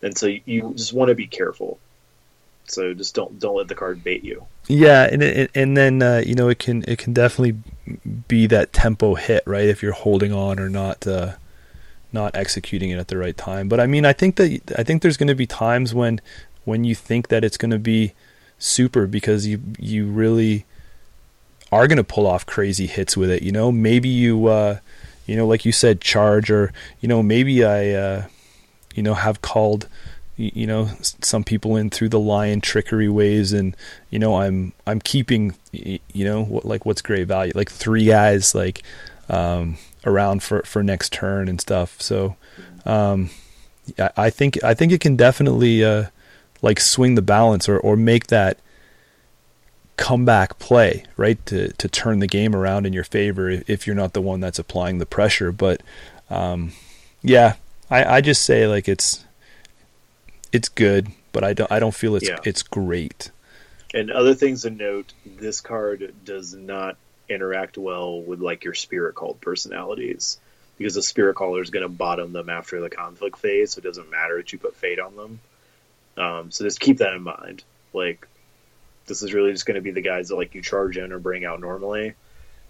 And 0.03 0.17
so 0.17 0.27
you 0.45 0.73
just 0.75 0.93
want 0.93 1.09
to 1.09 1.15
be 1.15 1.27
careful. 1.27 1.79
So 2.65 2.93
just 2.95 3.15
don't 3.15 3.39
don't 3.39 3.57
let 3.57 3.69
the 3.69 3.75
card 3.75 4.03
bait 4.03 4.25
you. 4.25 4.45
Yeah, 4.67 5.09
and 5.11 5.49
and 5.55 5.77
then 5.77 6.03
uh, 6.03 6.23
you 6.27 6.35
know 6.35 6.49
it 6.49 6.59
can 6.59 6.85
it 6.89 6.99
can 6.99 7.13
definitely 7.13 7.59
be 8.27 8.47
that 8.49 8.73
tempo 8.73 9.15
hit 9.15 9.45
right 9.47 9.69
if 9.69 9.83
you're 9.83 9.93
holding 9.93 10.33
on 10.33 10.59
or 10.59 10.69
not 10.69 11.07
uh, 11.07 11.35
not 12.13 12.35
executing 12.35 12.91
it 12.91 12.99
at 12.99 13.09
the 13.09 13.17
right 13.17 13.37
time. 13.37 13.69
But 13.69 13.79
I 13.79 13.87
mean 13.87 14.05
I 14.05 14.13
think 14.13 14.37
that 14.37 14.61
I 14.77 14.83
think 14.83 15.03
there's 15.03 15.17
going 15.17 15.29
to 15.29 15.35
be 15.35 15.47
times 15.47 15.95
when 15.95 16.21
when 16.65 16.83
you 16.83 16.95
think 16.95 17.29
that 17.29 17.45
it's 17.45 17.57
going 17.57 17.71
to 17.71 17.79
be 17.79 18.13
super 18.59 19.07
because 19.07 19.47
you 19.47 19.63
you 19.79 20.07
really 20.07 20.67
are 21.71 21.87
going 21.87 21.99
to 21.99 22.05
pull 22.05 22.27
off 22.27 22.47
crazy 22.47 22.87
hits 22.87 23.17
with 23.17 23.31
it. 23.31 23.43
You 23.43 23.53
know, 23.53 23.71
maybe 23.71 24.09
you 24.09 24.47
uh, 24.47 24.79
you 25.27 25.37
know, 25.37 25.47
like 25.47 25.65
you 25.65 25.73
said, 25.73 26.01
charge, 26.01 26.51
or 26.51 26.73
you 27.01 27.09
know, 27.09 27.23
maybe 27.23 27.65
I, 27.65 27.91
uh, 27.91 28.27
you 28.95 29.03
know, 29.03 29.15
have 29.15 29.43
called, 29.43 29.89
you 30.37 30.67
know, 30.67 30.89
some 31.01 31.45
people 31.45 31.77
in 31.77 31.91
through 31.91 32.11
the 32.11 32.21
lion 32.21 32.61
trickery 32.61 33.09
ways, 33.09 33.53
and 33.53 33.77
you 34.11 34.19
know, 34.19 34.37
I'm 34.37 34.73
I'm 34.87 35.01
keeping, 35.01 35.55
you 35.73 36.01
know, 36.25 36.45
what, 36.45 36.65
like 36.65 36.87
what's 36.87 37.03
great 37.03 37.27
value, 37.27 37.53
like 37.55 37.71
three 37.71 38.07
guys, 38.07 38.55
like 38.55 38.83
um, 39.29 39.77
around 40.05 40.43
for 40.43 40.63
for 40.63 40.83
next 40.83 41.13
turn 41.13 41.49
and 41.49 41.61
stuff. 41.61 42.01
So, 42.01 42.37
um, 42.85 43.31
I 44.17 44.31
think 44.31 44.63
I 44.63 44.75
think 44.75 44.93
it 44.93 45.01
can 45.01 45.17
definitely 45.17 45.85
uh, 45.85 46.07
like 46.63 46.81
swing 46.81 47.17
the 47.17 47.23
balance 47.23 47.69
or 47.69 47.79
or 47.79 47.97
make 47.97 48.29
that 48.29 48.59
comeback 49.97 50.59
play, 50.59 51.05
right? 51.17 51.45
To 51.47 51.73
to 51.73 51.89
turn 51.89 52.21
the 52.21 52.27
game 52.27 52.55
around 52.55 52.87
in 52.87 52.93
your 52.93 53.05
favor 53.05 53.51
if 53.51 53.87
you're 53.87 53.97
not 53.97 54.13
the 54.13 54.23
one 54.23 54.41
that's 54.41 54.59
applying 54.59 54.99
the 54.99 55.07
pressure. 55.07 55.53
But 55.53 55.83
um, 56.31 56.73
yeah, 57.23 57.55
I, 57.91 58.17
I 58.17 58.21
just 58.21 58.45
say 58.45 58.67
like 58.67 58.89
it's 58.89 59.25
it's 60.53 60.69
good, 60.69 61.09
but 61.33 61.45
I 61.45 61.53
don't 61.53 61.71
I 61.71 61.79
don't 61.79 61.95
feel 61.95 62.17
it's 62.17 62.29
yeah. 62.29 62.39
it's 62.45 62.63
great. 62.63 63.31
And 63.95 64.11
other 64.11 64.35
things 64.35 64.63
to 64.63 64.71
note, 64.71 65.13
this 65.25 65.61
card 65.61 66.15
does 66.25 66.55
not 66.55 66.97
interact 67.29 67.79
well 67.79 68.21
with 68.21 68.41
like 68.41 68.65
your 68.65 68.75
spirit 68.75 69.15
called 69.15 69.41
personalities 69.41 70.39
because 70.77 70.95
the 70.95 71.03
spirit 71.03 71.35
caller 71.35 71.63
is 71.63 71.71
going 71.71 71.83
to 71.83 71.89
bottom 71.89 72.33
them 72.33 72.51
after 72.51 72.81
the 72.81 72.91
conflict 72.91 73.39
phase, 73.39 73.73
so 73.73 73.79
it 73.79 73.85
doesn't 73.85 74.11
matter 74.11 74.37
that 74.37 74.53
you 74.53 74.59
put 74.59 74.77
fate 74.77 74.99
on 74.99 75.17
them. 75.17 75.41
Um, 76.19 76.51
so 76.51 76.65
just 76.65 76.81
keep 76.81 76.99
that 76.99 77.15
in 77.15 77.23
mind. 77.23 77.65
Like 77.93 78.27
this 79.07 79.23
is 79.23 79.33
really 79.33 79.53
just 79.53 79.67
going 79.67 79.77
to 79.77 79.81
be 79.81 79.93
the 79.93 80.01
guys 80.01 80.29
that 80.29 80.37
like 80.37 80.55
you 80.55 80.63
charge 80.63 80.99
in 80.99 81.13
or 81.13 81.19
bring 81.19 81.45
out 81.45 81.61
normally. 81.61 82.15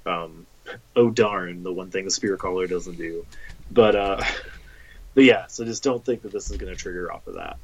Um, 0.04 0.46
oh 0.94 1.10
darn, 1.10 1.62
the 1.62 1.72
one 1.72 1.90
thing 1.90 2.04
the 2.04 2.10
spirit 2.10 2.38
caller 2.38 2.66
doesn't 2.66 2.96
do. 2.96 3.26
But 3.70 3.96
uh, 3.96 4.22
but 5.14 5.24
yeah, 5.24 5.46
so 5.46 5.64
just 5.64 5.82
don't 5.82 6.04
think 6.04 6.22
that 6.22 6.32
this 6.32 6.50
is 6.50 6.56
going 6.56 6.72
to 6.72 6.78
trigger 6.78 7.12
off 7.12 7.26
of 7.26 7.34
that. 7.34 7.56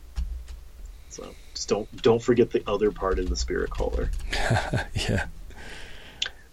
So 1.10 1.34
just 1.54 1.68
don't 1.68 2.02
don't 2.02 2.22
forget 2.22 2.50
the 2.50 2.62
other 2.66 2.90
part 2.90 3.18
of 3.18 3.28
the 3.28 3.36
spirit 3.36 3.70
caller. 3.70 4.10
yeah. 4.94 5.26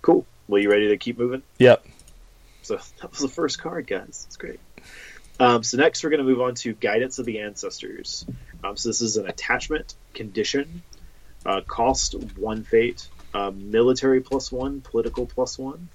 Cool. 0.01 0.25
Well, 0.47 0.61
you 0.61 0.69
ready 0.69 0.89
to 0.89 0.97
keep 0.97 1.17
moving? 1.17 1.43
Yep. 1.57 1.85
So 2.63 2.75
that 3.01 3.11
was 3.11 3.21
the 3.21 3.29
first 3.29 3.59
card, 3.59 3.87
guys. 3.87 4.25
It's 4.27 4.37
great. 4.37 4.59
Um, 5.39 5.63
so 5.63 5.77
next, 5.77 6.03
we're 6.03 6.09
going 6.09 6.19
to 6.19 6.25
move 6.25 6.41
on 6.41 6.55
to 6.55 6.73
Guidance 6.73 7.17
of 7.17 7.25
the 7.25 7.39
Ancestors. 7.39 8.25
Um, 8.61 8.75
so 8.75 8.89
this 8.89 8.99
is 8.99 9.15
an 9.15 9.25
attachment 9.25 9.95
condition 10.13 10.83
uh, 11.45 11.61
cost 11.61 12.15
one 12.37 12.63
fate, 12.63 13.07
uh, 13.33 13.51
military 13.51 14.21
plus 14.21 14.51
one, 14.51 14.81
political 14.81 15.25
plus 15.25 15.57
one, 15.57 15.89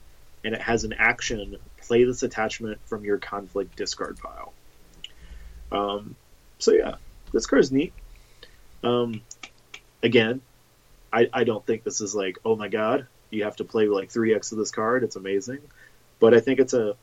and 0.44 0.54
it 0.54 0.60
has 0.60 0.84
an 0.84 0.94
action. 0.98 1.56
Play 1.82 2.04
this 2.04 2.22
attachment 2.22 2.78
from 2.86 3.04
your 3.04 3.18
conflict 3.18 3.76
discard 3.76 4.18
pile. 4.18 4.52
Um, 5.70 6.16
so 6.58 6.72
yeah, 6.72 6.96
this 7.32 7.46
card 7.46 7.62
is 7.62 7.72
neat. 7.72 7.92
Um, 8.82 9.22
again, 10.02 10.40
I, 11.12 11.28
I 11.32 11.44
don't 11.44 11.64
think 11.64 11.84
this 11.84 12.00
is 12.00 12.14
like 12.14 12.38
oh 12.44 12.56
my 12.56 12.68
god, 12.68 13.06
you 13.30 13.44
have 13.44 13.56
to 13.56 13.64
play 13.64 13.86
like 13.86 14.10
three 14.10 14.34
x 14.34 14.52
of 14.52 14.58
this 14.58 14.70
card. 14.70 15.04
It's 15.04 15.16
amazing, 15.16 15.60
but 16.20 16.34
I 16.34 16.40
think 16.40 16.60
it's 16.60 16.74
a 16.74 16.96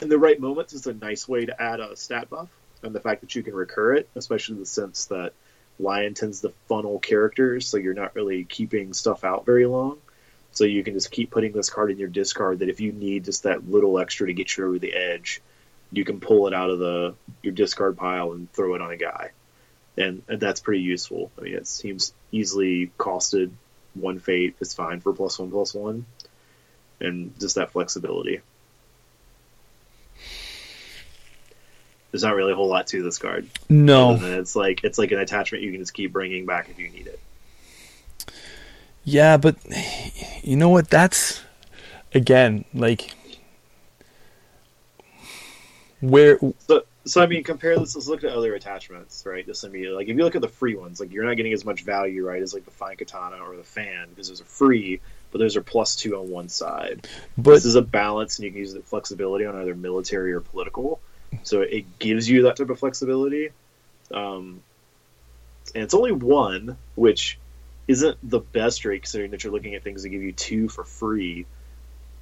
in 0.00 0.08
the 0.08 0.18
right 0.18 0.40
moments, 0.40 0.72
it's 0.72 0.86
a 0.86 0.94
nice 0.94 1.28
way 1.28 1.44
to 1.46 1.62
add 1.62 1.80
a 1.80 1.94
stat 1.96 2.30
buff, 2.30 2.48
and 2.82 2.94
the 2.94 3.00
fact 3.00 3.20
that 3.20 3.34
you 3.34 3.42
can 3.42 3.54
recur 3.54 3.94
it, 3.94 4.08
especially 4.14 4.54
in 4.54 4.60
the 4.60 4.66
sense 4.66 5.06
that 5.06 5.32
Lion 5.80 6.14
tends 6.14 6.40
to 6.42 6.52
funnel 6.68 6.98
characters, 6.98 7.66
so 7.66 7.76
you're 7.76 7.94
not 7.94 8.14
really 8.14 8.44
keeping 8.44 8.92
stuff 8.92 9.24
out 9.24 9.46
very 9.46 9.66
long. 9.66 9.98
So 10.52 10.64
you 10.64 10.82
can 10.82 10.94
just 10.94 11.10
keep 11.10 11.30
putting 11.30 11.52
this 11.52 11.70
card 11.70 11.90
in 11.90 11.98
your 11.98 12.08
discard 12.08 12.58
that 12.58 12.68
if 12.68 12.80
you 12.80 12.92
need 12.92 13.24
just 13.24 13.44
that 13.44 13.70
little 13.70 13.98
extra 13.98 14.26
to 14.26 14.32
get 14.32 14.56
you 14.56 14.66
over 14.66 14.78
the 14.78 14.92
edge, 14.92 15.40
you 15.92 16.04
can 16.04 16.20
pull 16.20 16.46
it 16.48 16.54
out 16.54 16.70
of 16.70 16.78
the 16.78 17.14
your 17.42 17.52
discard 17.52 17.96
pile 17.96 18.32
and 18.32 18.52
throw 18.52 18.74
it 18.74 18.82
on 18.82 18.90
a 18.90 18.96
guy. 18.96 19.30
And, 19.96 20.22
and 20.28 20.40
that's 20.40 20.60
pretty 20.60 20.82
useful. 20.82 21.30
I 21.38 21.42
mean, 21.42 21.54
it 21.54 21.66
seems 21.66 22.12
easily 22.32 22.90
costed 22.98 23.50
one 23.94 24.18
fate 24.18 24.56
is 24.60 24.74
fine 24.74 25.00
for 25.00 25.12
plus 25.12 25.38
one 25.38 25.50
plus 25.50 25.74
one, 25.74 26.06
and 27.00 27.38
just 27.40 27.56
that 27.56 27.72
flexibility. 27.72 28.40
There's 32.10 32.22
not 32.22 32.34
really 32.34 32.52
a 32.52 32.56
whole 32.56 32.68
lot 32.68 32.88
to 32.88 33.02
this 33.02 33.18
card. 33.18 33.48
No, 33.68 34.18
it's 34.20 34.56
like 34.56 34.84
it's 34.84 34.98
like 34.98 35.12
an 35.12 35.20
attachment 35.20 35.62
you 35.62 35.70
can 35.70 35.80
just 35.80 35.94
keep 35.94 36.12
bringing 36.12 36.46
back 36.46 36.68
if 36.68 36.78
you 36.78 36.88
need 36.88 37.06
it. 37.06 37.20
yeah, 39.04 39.36
but 39.36 39.56
you 40.42 40.56
know 40.56 40.68
what? 40.68 40.90
That's 40.90 41.42
again 42.12 42.64
like 42.74 43.14
where 46.00 46.38
So, 46.66 46.82
so 47.04 47.22
I 47.22 47.26
mean, 47.26 47.42
compare 47.44 47.78
this. 47.78 47.94
Let's 47.94 48.08
look 48.08 48.24
at 48.24 48.30
other 48.30 48.54
attachments, 48.54 49.24
right? 49.26 49.44
Just 49.46 49.64
immediately, 49.64 49.96
like 49.96 50.08
if 50.08 50.16
you 50.16 50.22
look 50.22 50.34
at 50.34 50.42
the 50.42 50.48
free 50.48 50.74
ones, 50.74 51.00
like 51.00 51.12
you're 51.12 51.24
not 51.24 51.36
getting 51.36 51.52
as 51.52 51.64
much 51.64 51.82
value, 51.82 52.26
right, 52.26 52.42
as 52.42 52.52
like 52.52 52.64
the 52.64 52.70
fine 52.70 52.96
katana 52.96 53.36
or 53.36 53.56
the 53.56 53.64
fan 53.64 54.08
because 54.10 54.28
those 54.28 54.40
are 54.40 54.46
free, 54.46 55.00
but 55.30 55.38
those 55.38 55.56
are 55.56 55.62
plus 55.62 55.96
two 55.96 56.16
on 56.16 56.28
one 56.30 56.48
side. 56.48 57.06
but 57.38 57.52
this 57.52 57.64
is 57.64 57.74
a 57.74 57.82
balance, 57.82 58.38
and 58.38 58.44
you 58.44 58.50
can 58.50 58.60
use 58.60 58.74
the 58.74 58.80
flexibility 58.80 59.46
on 59.46 59.56
either 59.56 59.74
military 59.74 60.32
or 60.32 60.40
political. 60.40 61.00
So 61.42 61.62
it 61.62 61.98
gives 61.98 62.28
you 62.28 62.42
that 62.42 62.56
type 62.56 62.70
of 62.70 62.78
flexibility. 62.78 63.50
Um, 64.12 64.62
and 65.74 65.84
it's 65.84 65.94
only 65.94 66.12
one, 66.12 66.76
which 66.94 67.38
isn't 67.88 68.18
the 68.22 68.40
best 68.40 68.84
rate 68.84 69.02
considering 69.02 69.30
that 69.32 69.44
you're 69.44 69.52
looking 69.52 69.74
at 69.74 69.82
things 69.82 70.02
that 70.02 70.10
give 70.10 70.22
you 70.22 70.32
two 70.32 70.68
for 70.68 70.84
free. 70.84 71.46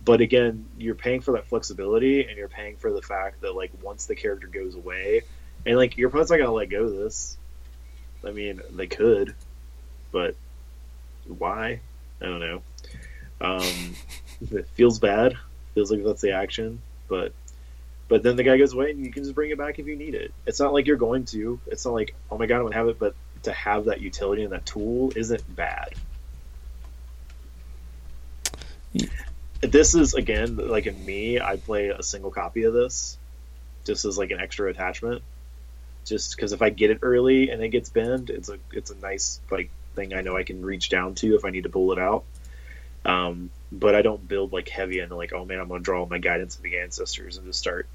But 0.04 0.20
again, 0.20 0.66
you're 0.78 0.94
paying 0.94 1.20
for 1.20 1.32
that 1.32 1.46
flexibility, 1.46 2.24
and 2.24 2.36
you're 2.36 2.48
paying 2.48 2.76
for 2.76 2.92
the 2.92 3.02
fact 3.02 3.42
that 3.42 3.54
like 3.54 3.72
once 3.82 4.06
the 4.06 4.14
character 4.14 4.46
goes 4.46 4.74
away, 4.74 5.22
and 5.66 5.76
like 5.76 5.96
your 5.96 6.08
opponent's 6.08 6.30
not 6.30 6.38
gonna 6.38 6.52
let 6.52 6.70
go 6.70 6.84
of 6.84 6.92
this. 6.92 7.36
I 8.24 8.30
mean, 8.30 8.60
they 8.70 8.86
could, 8.86 9.34
but 10.12 10.34
why? 11.26 11.80
I 12.20 12.24
don't 12.24 12.40
know. 12.40 12.62
Um, 13.40 13.94
it 14.50 14.68
feels 14.74 14.98
bad. 14.98 15.36
Feels 15.74 15.90
like 15.90 16.04
that's 16.04 16.22
the 16.22 16.32
action, 16.32 16.80
but 17.08 17.32
but 18.08 18.22
then 18.22 18.36
the 18.36 18.42
guy 18.42 18.56
goes 18.56 18.72
away, 18.72 18.90
and 18.90 19.04
you 19.04 19.12
can 19.12 19.22
just 19.22 19.34
bring 19.34 19.50
it 19.50 19.58
back 19.58 19.78
if 19.78 19.86
you 19.86 19.94
need 19.94 20.14
it. 20.14 20.32
It's 20.46 20.58
not 20.58 20.72
like 20.72 20.86
you're 20.86 20.96
going 20.96 21.26
to. 21.26 21.60
It's 21.66 21.84
not 21.84 21.94
like 21.94 22.14
oh 22.30 22.38
my 22.38 22.46
god, 22.46 22.56
I'm 22.56 22.62
gonna 22.64 22.76
have 22.76 22.88
it, 22.88 22.98
but 22.98 23.14
to 23.42 23.52
have 23.52 23.86
that 23.86 24.00
utility 24.00 24.42
and 24.42 24.52
that 24.52 24.66
tool 24.66 25.12
isn't 25.14 25.54
bad. 25.54 25.94
This 29.60 29.94
is 29.94 30.14
again 30.14 30.56
like 30.56 30.86
in 30.86 31.04
me, 31.04 31.40
I 31.40 31.56
play 31.56 31.88
a 31.88 32.02
single 32.02 32.30
copy 32.30 32.64
of 32.64 32.72
this, 32.72 33.18
just 33.84 34.04
as 34.04 34.16
like 34.16 34.30
an 34.30 34.40
extra 34.40 34.70
attachment, 34.70 35.22
just 36.04 36.34
because 36.34 36.52
if 36.52 36.62
I 36.62 36.70
get 36.70 36.90
it 36.90 37.00
early 37.02 37.50
and 37.50 37.62
it 37.62 37.68
gets 37.68 37.90
bent, 37.90 38.30
it's 38.30 38.48
a 38.48 38.58
it's 38.72 38.90
a 38.90 38.96
nice 38.96 39.40
like 39.50 39.70
thing 39.94 40.14
I 40.14 40.22
know 40.22 40.36
I 40.36 40.44
can 40.44 40.64
reach 40.64 40.88
down 40.88 41.14
to 41.16 41.34
if 41.34 41.44
I 41.44 41.50
need 41.50 41.64
to 41.64 41.68
pull 41.68 41.92
it 41.92 41.98
out. 41.98 42.24
Um, 43.04 43.50
but 43.70 43.94
I 43.94 44.02
don't 44.02 44.26
build 44.26 44.52
like 44.52 44.68
heavy 44.68 45.00
and 45.00 45.12
like 45.12 45.32
oh 45.34 45.44
man, 45.44 45.60
I'm 45.60 45.68
gonna 45.68 45.80
draw 45.80 46.06
my 46.06 46.18
guidance 46.18 46.56
of 46.56 46.62
the 46.62 46.78
ancestors 46.78 47.36
and 47.36 47.46
just 47.46 47.58
start 47.58 47.86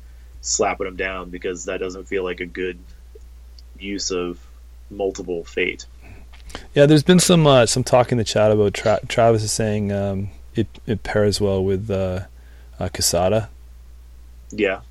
slapping 0.44 0.86
them 0.86 0.96
down 0.96 1.30
because 1.32 1.66
that 1.66 1.80
doesn't 1.80 2.04
feel 2.06 2.24
like 2.24 2.40
a 2.42 2.46
good 2.46 2.78
use 3.80 4.12
of 4.12 4.40
multiple 4.92 5.44
fate. 5.44 5.86
yeah, 6.76 6.86
there's 6.86 7.02
been 7.04 7.20
some 7.20 7.48
uh, 7.48 7.66
some 7.66 7.84
talk 7.84 8.12
in 8.12 8.18
the 8.20 8.24
chat 8.24 8.52
about 8.52 8.74
Tra- 8.76 9.00
Travis 9.08 9.42
is 9.42 9.52
saying 9.52 9.92
um, 9.92 10.30
it 10.54 10.68
it 10.86 11.02
pairs 11.02 11.42
well 11.42 11.64
with 11.64 11.90
uh, 11.90 12.26
uh, 12.80 12.90
Casada. 12.90 13.48
Yeah. 14.52 14.82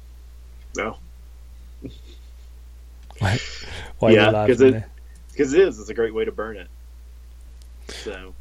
No. 0.76 0.96
Why 3.18 3.38
are 4.02 4.10
Yeah, 4.10 4.26
you 4.26 4.32
'cause 4.32 4.60
laughing 4.60 4.74
it- 4.74 4.84
Because 5.30 5.52
it 5.52 5.60
is. 5.60 5.78
It's 5.78 5.88
a 5.90 5.94
great 5.94 6.14
way 6.14 6.24
to 6.24 6.32
burn 6.32 6.56
it. 6.56 6.68
So 7.88 8.34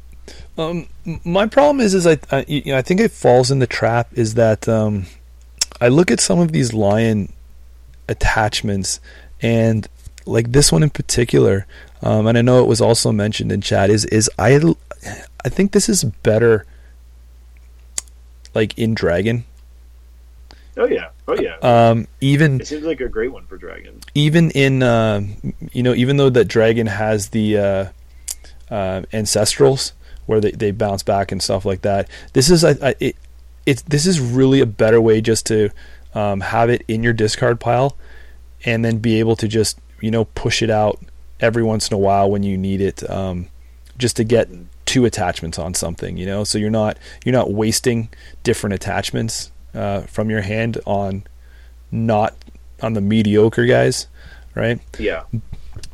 Um, 0.58 0.88
my 1.24 1.46
problem 1.46 1.80
is, 1.80 1.94
is 1.94 2.06
I, 2.06 2.18
I, 2.30 2.44
you 2.48 2.72
know, 2.72 2.78
I 2.78 2.82
think 2.82 3.00
it 3.00 3.10
falls 3.12 3.50
in 3.50 3.58
the 3.58 3.66
trap. 3.66 4.08
Is 4.14 4.34
that 4.34 4.68
um, 4.68 5.06
I 5.82 5.88
look 5.88 6.12
at 6.12 6.20
some 6.20 6.38
of 6.38 6.52
these 6.52 6.72
lion 6.72 7.32
attachments, 8.08 9.00
and 9.40 9.88
like 10.26 10.52
this 10.52 10.70
one 10.70 10.84
in 10.84 10.90
particular, 10.90 11.66
um, 12.02 12.28
and 12.28 12.38
I 12.38 12.42
know 12.42 12.62
it 12.62 12.68
was 12.68 12.80
also 12.80 13.10
mentioned 13.10 13.50
in 13.50 13.60
chat. 13.60 13.90
Is 13.90 14.04
is 14.04 14.30
I, 14.38 14.60
I 15.44 15.48
think 15.48 15.72
this 15.72 15.88
is 15.88 16.04
better, 16.04 16.64
like 18.54 18.78
in 18.78 18.94
Dragon. 18.94 19.44
Oh 20.76 20.86
yeah. 20.86 21.08
Oh 21.26 21.34
yeah. 21.34 21.56
Um, 21.62 22.06
even 22.20 22.60
it 22.60 22.66
seems 22.68 22.84
like 22.84 23.00
a 23.00 23.08
great 23.08 23.32
one 23.32 23.46
for 23.46 23.56
Dragon. 23.56 24.00
even 24.14 24.52
in 24.52 24.84
uh, 24.84 25.20
you 25.72 25.82
know 25.82 25.94
even 25.94 26.16
though 26.16 26.30
that 26.30 26.46
dragon 26.46 26.86
has 26.86 27.30
the 27.30 27.58
uh, 27.58 27.84
uh, 28.70 29.02
ancestrals 29.12 29.92
where 30.26 30.40
they, 30.40 30.52
they 30.52 30.70
bounce 30.70 31.02
back 31.02 31.32
and 31.32 31.42
stuff 31.42 31.66
like 31.66 31.82
that 31.82 32.08
this 32.32 32.48
is 32.50 32.64
I, 32.64 32.70
I, 32.82 32.94
it, 33.00 33.16
it's 33.66 33.82
this 33.82 34.06
is 34.06 34.20
really 34.20 34.60
a 34.60 34.66
better 34.66 35.00
way 35.00 35.20
just 35.20 35.46
to 35.46 35.70
um, 36.14 36.40
have 36.40 36.70
it 36.70 36.82
in 36.88 37.02
your 37.02 37.12
discard 37.12 37.60
pile 37.60 37.96
and 38.64 38.84
then 38.84 38.98
be 38.98 39.18
able 39.18 39.36
to 39.36 39.48
just 39.48 39.78
you 40.00 40.10
know 40.10 40.24
push 40.24 40.62
it 40.62 40.70
out 40.70 40.98
every 41.40 41.62
once 41.62 41.88
in 41.88 41.94
a 41.94 41.98
while 41.98 42.30
when 42.30 42.42
you 42.42 42.56
need 42.56 42.80
it 42.80 43.08
um, 43.10 43.48
just 43.98 44.16
to 44.16 44.24
get 44.24 44.48
two 44.84 45.04
attachments 45.04 45.58
on 45.58 45.74
something 45.74 46.16
you 46.16 46.26
know 46.26 46.44
so 46.44 46.58
you're 46.58 46.70
not 46.70 46.98
you're 47.24 47.32
not 47.32 47.52
wasting 47.52 48.08
different 48.42 48.74
attachments 48.74 49.50
uh, 49.74 50.02
from 50.02 50.28
your 50.28 50.42
hand 50.42 50.78
on 50.86 51.24
not 51.90 52.34
on 52.82 52.94
the 52.94 53.00
mediocre 53.00 53.66
guys, 53.66 54.08
right? 54.54 54.80
Yeah. 54.98 55.24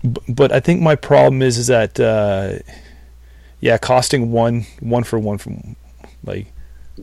B- 0.02 0.20
but 0.28 0.52
I 0.52 0.60
think 0.60 0.80
my 0.80 0.94
problem 0.94 1.42
is 1.42 1.58
is 1.58 1.66
that 1.66 2.00
uh, 2.00 2.58
yeah, 3.60 3.78
costing 3.78 4.32
one 4.32 4.66
one 4.80 5.04
for 5.04 5.18
one 5.18 5.38
from 5.38 5.76
like 6.24 6.52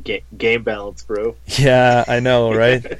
Ga- 0.04 0.24
game 0.38 0.64
balance, 0.64 1.04
bro. 1.04 1.36
yeah, 1.46 2.04
I 2.08 2.20
know, 2.20 2.54
right? 2.56 2.84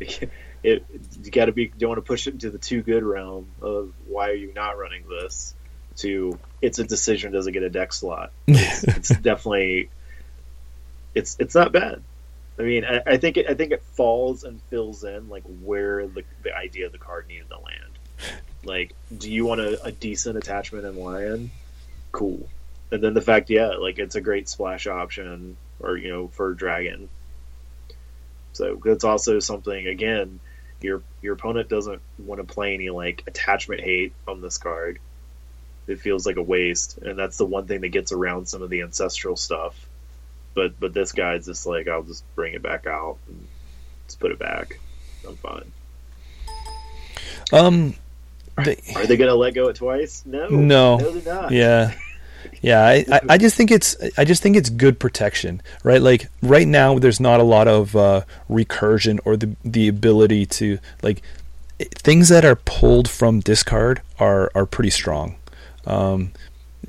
it, 0.00 0.84
you 1.22 1.30
got 1.30 1.46
to 1.46 1.52
be. 1.52 1.64
You 1.64 1.72
don't 1.78 1.90
want 1.90 1.98
to 1.98 2.02
push 2.06 2.26
it 2.26 2.34
into 2.34 2.50
the 2.50 2.58
too 2.58 2.82
good 2.82 3.02
realm 3.02 3.48
of 3.60 3.92
why 4.06 4.30
are 4.30 4.34
you 4.34 4.52
not 4.54 4.78
running 4.78 5.04
this? 5.08 5.54
To 5.98 6.38
it's 6.60 6.78
a 6.80 6.84
decision. 6.84 7.32
Does 7.32 7.46
it 7.46 7.52
get 7.52 7.62
a 7.62 7.70
deck 7.70 7.92
slot? 7.92 8.32
It's, 8.48 8.84
it's 8.84 9.08
definitely. 9.10 9.90
It's 11.14 11.36
it's 11.38 11.54
not 11.54 11.70
bad. 11.70 12.02
I 12.58 12.62
mean, 12.62 12.84
I, 12.84 13.00
I 13.06 13.16
think 13.18 13.36
it, 13.36 13.48
I 13.48 13.54
think 13.54 13.72
it 13.72 13.82
falls 13.94 14.44
and 14.44 14.60
fills 14.62 15.04
in 15.04 15.28
like 15.28 15.44
where 15.62 16.06
the 16.06 16.24
the 16.42 16.56
idea 16.56 16.86
of 16.86 16.92
the 16.92 16.98
card 16.98 17.28
needed 17.28 17.48
to 17.50 17.58
land. 17.58 17.98
Like, 18.64 18.94
do 19.16 19.30
you 19.30 19.44
want 19.44 19.60
a, 19.60 19.84
a 19.84 19.92
decent 19.92 20.36
attachment 20.38 20.84
in 20.86 20.96
Lion? 20.96 21.50
Cool. 22.12 22.48
And 22.94 23.02
then 23.02 23.12
the 23.12 23.20
fact, 23.20 23.50
yeah, 23.50 23.70
like 23.70 23.98
it's 23.98 24.14
a 24.14 24.20
great 24.20 24.48
splash 24.48 24.86
option, 24.86 25.56
or 25.80 25.96
you 25.96 26.10
know, 26.10 26.28
for 26.28 26.54
Dragon. 26.54 27.08
So 28.52 28.80
that's 28.84 29.02
also 29.02 29.40
something. 29.40 29.88
Again, 29.88 30.38
your 30.80 31.02
your 31.20 31.34
opponent 31.34 31.68
doesn't 31.68 32.00
want 32.20 32.40
to 32.40 32.54
play 32.54 32.72
any 32.74 32.90
like 32.90 33.24
attachment 33.26 33.80
hate 33.80 34.12
on 34.28 34.40
this 34.40 34.58
card. 34.58 35.00
It 35.88 35.98
feels 35.98 36.24
like 36.24 36.36
a 36.36 36.42
waste, 36.42 36.98
and 36.98 37.18
that's 37.18 37.36
the 37.36 37.44
one 37.46 37.66
thing 37.66 37.80
that 37.80 37.88
gets 37.88 38.12
around 38.12 38.46
some 38.48 38.62
of 38.62 38.70
the 38.70 38.82
ancestral 38.82 39.34
stuff. 39.34 39.74
But 40.54 40.78
but 40.78 40.94
this 40.94 41.10
guy's 41.10 41.46
just 41.46 41.66
like 41.66 41.88
I'll 41.88 42.04
just 42.04 42.22
bring 42.36 42.54
it 42.54 42.62
back 42.62 42.86
out 42.86 43.16
and 43.26 43.44
just 44.06 44.20
put 44.20 44.30
it 44.30 44.38
back. 44.38 44.78
I'm 45.26 45.34
fine. 45.34 45.72
Um, 47.52 47.94
they, 48.64 48.76
Are 48.94 49.04
they 49.04 49.16
gonna 49.16 49.34
let 49.34 49.54
go 49.54 49.66
it 49.68 49.74
twice? 49.74 50.22
No, 50.24 50.46
No. 50.48 50.96
no, 50.98 51.10
they're 51.10 51.34
not. 51.34 51.50
yeah, 51.50 51.92
yeah. 52.62 52.82
I, 52.84 53.04
I, 53.10 53.20
I 53.30 53.38
just 53.38 53.56
think 53.56 53.70
it's 53.70 53.96
I 54.18 54.24
just 54.24 54.42
think 54.42 54.56
it's 54.56 54.70
good 54.70 54.98
protection, 54.98 55.62
right? 55.82 56.00
Like 56.00 56.28
right 56.42 56.66
now, 56.66 56.98
there's 56.98 57.20
not 57.20 57.40
a 57.40 57.44
lot 57.44 57.68
of 57.68 57.94
uh, 57.96 58.22
recursion 58.48 59.18
or 59.24 59.36
the 59.36 59.56
the 59.64 59.88
ability 59.88 60.46
to 60.46 60.78
like 61.02 61.22
things 61.78 62.28
that 62.28 62.44
are 62.44 62.56
pulled 62.56 63.08
from 63.08 63.40
discard 63.40 64.00
are 64.18 64.50
are 64.54 64.66
pretty 64.66 64.90
strong. 64.90 65.36
Um, 65.86 66.32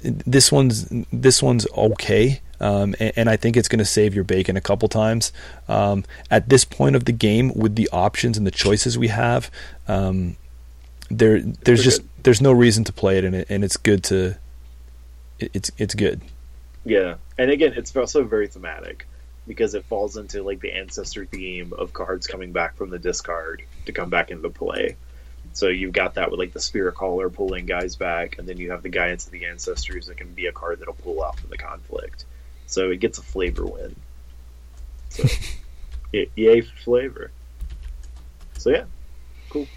this 0.03 0.51
one's 0.51 0.87
this 1.11 1.41
one's 1.41 1.67
okay. 1.75 2.41
Um, 2.61 2.95
and, 3.01 3.11
and 3.17 3.29
I 3.29 3.35
think 3.35 3.57
it's 3.57 3.67
going 3.67 3.79
to 3.79 3.85
save 3.85 4.15
your 4.15 4.23
bacon 4.23 4.55
a 4.55 4.61
couple 4.61 4.87
times. 4.87 5.33
Um, 5.67 6.05
at 6.31 6.47
this 6.47 6.63
point 6.63 6.95
of 6.95 7.03
the 7.03 7.11
game, 7.11 7.51
with 7.53 7.75
the 7.75 7.89
options 7.91 8.37
and 8.37 8.47
the 8.47 8.51
choices 8.51 8.97
we 8.97 9.09
have, 9.09 9.51
um, 9.89 10.37
there 11.09 11.41
there's 11.41 11.57
They're 11.63 11.75
just 11.75 12.01
good. 12.01 12.09
there's 12.23 12.41
no 12.41 12.53
reason 12.53 12.85
to 12.85 12.93
play 12.93 13.17
it, 13.17 13.25
and 13.25 13.35
it, 13.35 13.47
and 13.49 13.63
it's 13.63 13.75
good 13.75 14.03
to 14.05 14.37
it's 15.39 15.71
it's 15.77 15.95
good. 15.95 16.21
Yeah, 16.83 17.15
and 17.37 17.49
again, 17.49 17.73
it's 17.75 17.95
also 17.95 18.23
very 18.23 18.47
thematic 18.47 19.07
because 19.47 19.75
it 19.75 19.85
falls 19.85 20.17
into 20.17 20.43
like 20.43 20.59
the 20.59 20.71
ancestor 20.71 21.25
theme 21.25 21.73
of 21.73 21.93
cards 21.93 22.27
coming 22.27 22.51
back 22.51 22.77
from 22.77 22.89
the 22.89 22.99
discard 22.99 23.63
to 23.85 23.91
come 23.91 24.09
back 24.09 24.31
into 24.31 24.49
play. 24.49 24.95
So 25.53 25.67
you've 25.67 25.93
got 25.93 26.15
that 26.15 26.31
with 26.31 26.39
like 26.39 26.53
the 26.53 26.59
spirit 26.59 26.95
caller 26.95 27.29
pulling 27.29 27.65
guys 27.65 27.95
back, 27.95 28.37
and 28.37 28.47
then 28.47 28.57
you 28.57 28.71
have 28.71 28.83
the 28.83 28.89
guidance 28.89 29.25
of 29.25 29.31
the 29.31 29.45
ancestors 29.45 30.07
that 30.07 30.17
can 30.17 30.33
be 30.33 30.47
a 30.47 30.51
card 30.51 30.79
that'll 30.79 30.95
pull 30.95 31.23
out 31.23 31.39
from 31.39 31.49
the 31.49 31.57
conflict. 31.57 32.25
So 32.67 32.89
it 32.89 32.99
gets 32.99 33.19
a 33.19 33.21
flavor 33.21 33.65
win. 33.65 33.95
So 35.09 35.23
yay 36.35 36.61
for 36.61 36.75
flavor. 36.77 37.31
So 38.57 38.71
yeah, 38.71 38.85
cool. 39.49 39.67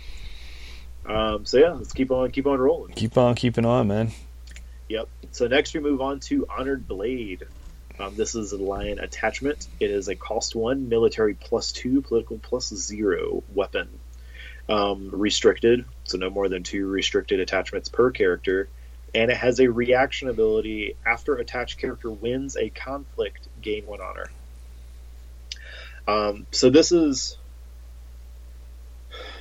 Um, 1.07 1.47
so 1.47 1.59
yeah, 1.59 1.73
let's 1.73 1.93
keep 1.93 2.11
on 2.11 2.31
keep 2.31 2.47
on 2.47 2.59
rolling. 2.59 2.95
Keep 2.95 3.17
on 3.17 3.35
keeping 3.35 3.65
on, 3.65 3.89
man. 3.89 4.13
Yep. 4.89 5.09
So 5.33 5.47
next 5.47 5.75
we 5.75 5.81
move 5.81 6.01
on 6.01 6.21
to 6.21 6.47
Honored 6.49 6.89
Blade. 6.89 7.45
Um, 7.99 8.15
this 8.17 8.35
is 8.35 8.53
a 8.53 8.57
lion 8.57 8.99
attachment. 8.99 9.67
It 9.81 9.91
is 9.91 10.09
a 10.09 10.15
cost 10.15 10.55
one, 10.55 10.89
military 10.89 11.35
plus 11.35 11.73
two, 11.73 12.01
political 12.03 12.39
plus 12.39 12.69
zero 12.69 13.43
weapon. 13.53 13.89
Um, 14.69 15.11
restricted, 15.13 15.87
so 16.05 16.19
no 16.19 16.29
more 16.29 16.49
than 16.49 16.63
two 16.63 16.87
restricted 16.87 17.41
attachments 17.41 17.89
per 17.89 18.11
character. 18.11 18.69
And 19.15 19.31
it 19.31 19.37
has 19.37 19.61
a 19.61 19.71
reaction 19.71 20.29
ability 20.29 20.97
after 21.05 21.37
attached 21.37 21.79
character 21.79 22.11
wins 22.11 22.57
a 22.57 22.69
conflict, 22.69 23.49
gain 23.61 23.87
one 23.87 24.01
honor. 24.01 24.31
Um, 26.07 26.47
so 26.53 26.71
this 26.71 26.93
is. 26.93 27.37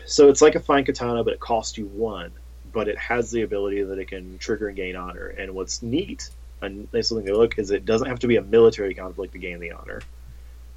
So 0.05 0.29
it's 0.29 0.41
like 0.41 0.55
a 0.55 0.61
fine 0.61 0.85
katana, 0.85 1.23
but 1.23 1.33
it 1.33 1.39
costs 1.39 1.77
you 1.77 1.85
one. 1.85 2.31
But 2.77 2.89
it 2.89 2.99
has 2.99 3.31
the 3.31 3.41
ability 3.41 3.81
that 3.81 3.97
it 3.97 4.07
can 4.07 4.37
trigger 4.37 4.67
and 4.67 4.77
gain 4.77 4.95
honor. 4.95 5.25
And 5.25 5.55
what's 5.55 5.81
neat 5.81 6.29
a 6.61 6.69
nice 6.69 7.09
thing 7.09 7.25
to 7.25 7.35
look 7.35 7.57
is 7.57 7.71
it 7.71 7.85
doesn't 7.85 8.07
have 8.07 8.19
to 8.19 8.27
be 8.27 8.35
a 8.35 8.43
military 8.43 8.93
conflict 8.93 9.33
to 9.33 9.39
gain 9.39 9.59
the 9.59 9.71
honor. 9.71 9.99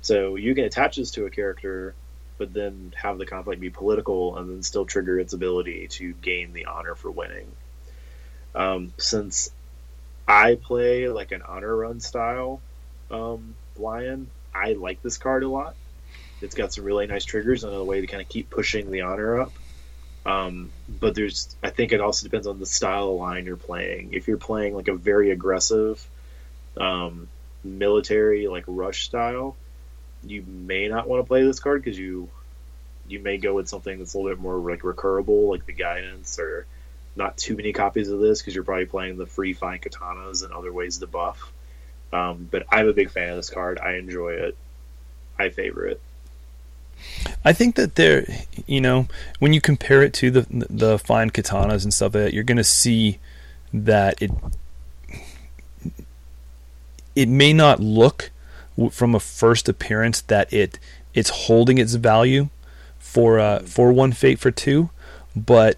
So 0.00 0.36
you 0.36 0.54
can 0.54 0.64
attach 0.64 0.96
this 0.96 1.10
to 1.10 1.26
a 1.26 1.30
character, 1.30 1.92
but 2.38 2.54
then 2.54 2.94
have 2.96 3.18
the 3.18 3.26
conflict 3.26 3.60
be 3.60 3.68
political 3.68 4.38
and 4.38 4.48
then 4.48 4.62
still 4.62 4.86
trigger 4.86 5.20
its 5.20 5.34
ability 5.34 5.88
to 5.88 6.14
gain 6.14 6.54
the 6.54 6.64
honor 6.64 6.94
for 6.94 7.10
winning. 7.10 7.52
Um, 8.54 8.94
since 8.96 9.50
I 10.26 10.54
play 10.54 11.06
like 11.08 11.32
an 11.32 11.42
honor 11.46 11.76
run 11.76 12.00
style 12.00 12.62
um, 13.10 13.54
lion, 13.78 14.26
I 14.54 14.72
like 14.72 15.02
this 15.02 15.18
card 15.18 15.42
a 15.42 15.50
lot. 15.50 15.74
It's 16.40 16.54
got 16.54 16.72
some 16.72 16.84
really 16.84 17.06
nice 17.08 17.26
triggers 17.26 17.62
and 17.62 17.74
a 17.74 17.84
way 17.84 18.00
to 18.00 18.06
kind 18.06 18.22
of 18.22 18.28
keep 18.30 18.48
pushing 18.48 18.90
the 18.90 19.02
honor 19.02 19.42
up. 19.42 19.52
Um, 20.26 20.70
but 20.88 21.14
there's, 21.14 21.54
I 21.62 21.70
think 21.70 21.92
it 21.92 22.00
also 22.00 22.24
depends 22.24 22.46
on 22.46 22.58
the 22.58 22.66
style 22.66 23.10
of 23.10 23.16
line 23.16 23.46
you're 23.46 23.56
playing. 23.56 24.12
If 24.12 24.28
you're 24.28 24.36
playing 24.36 24.74
like 24.74 24.88
a 24.88 24.94
very 24.94 25.30
aggressive, 25.30 26.06
um, 26.76 27.28
military 27.64 28.46
like 28.46 28.64
rush 28.66 29.04
style, 29.04 29.56
you 30.22 30.44
may 30.46 30.88
not 30.88 31.08
want 31.08 31.22
to 31.22 31.26
play 31.26 31.42
this 31.42 31.60
card 31.60 31.82
because 31.82 31.98
you, 31.98 32.28
you 33.08 33.18
may 33.18 33.38
go 33.38 33.54
with 33.54 33.68
something 33.68 33.98
that's 33.98 34.14
a 34.14 34.18
little 34.18 34.30
bit 34.30 34.40
more 34.40 34.56
like 34.58 34.82
recurable, 34.82 35.48
like 35.48 35.64
the 35.66 35.72
guidance, 35.72 36.38
or 36.38 36.66
not 37.16 37.36
too 37.36 37.56
many 37.56 37.72
copies 37.72 38.10
of 38.10 38.20
this 38.20 38.40
because 38.40 38.54
you're 38.54 38.64
probably 38.64 38.86
playing 38.86 39.16
the 39.16 39.26
free 39.26 39.52
fine 39.52 39.78
katanas 39.78 40.44
and 40.44 40.52
other 40.52 40.72
ways 40.72 40.98
to 40.98 41.06
buff. 41.06 41.52
Um, 42.12 42.48
but 42.50 42.66
I'm 42.70 42.88
a 42.88 42.92
big 42.92 43.10
fan 43.10 43.30
of 43.30 43.36
this 43.36 43.50
card. 43.50 43.78
I 43.78 43.94
enjoy 43.94 44.32
it. 44.34 44.56
I 45.38 45.48
favor 45.48 45.86
it. 45.86 46.00
I 47.44 47.52
think 47.52 47.76
that 47.76 47.94
there, 47.94 48.26
you 48.66 48.80
know, 48.80 49.06
when 49.38 49.52
you 49.52 49.60
compare 49.60 50.02
it 50.02 50.12
to 50.14 50.30
the 50.30 50.46
the 50.48 50.98
fine 50.98 51.30
katanas 51.30 51.84
and 51.84 51.92
stuff 51.92 52.14
like 52.14 52.24
that, 52.24 52.34
you're 52.34 52.44
going 52.44 52.56
to 52.56 52.64
see 52.64 53.18
that 53.72 54.20
it 54.20 54.30
it 57.14 57.28
may 57.28 57.52
not 57.52 57.80
look 57.80 58.30
from 58.90 59.14
a 59.14 59.20
first 59.20 59.68
appearance 59.68 60.20
that 60.22 60.52
it 60.52 60.78
it's 61.14 61.30
holding 61.30 61.78
its 61.78 61.94
value 61.94 62.48
for 62.98 63.38
uh, 63.38 63.60
for 63.60 63.92
one 63.92 64.12
fate 64.12 64.38
for 64.38 64.50
two, 64.50 64.90
but 65.34 65.76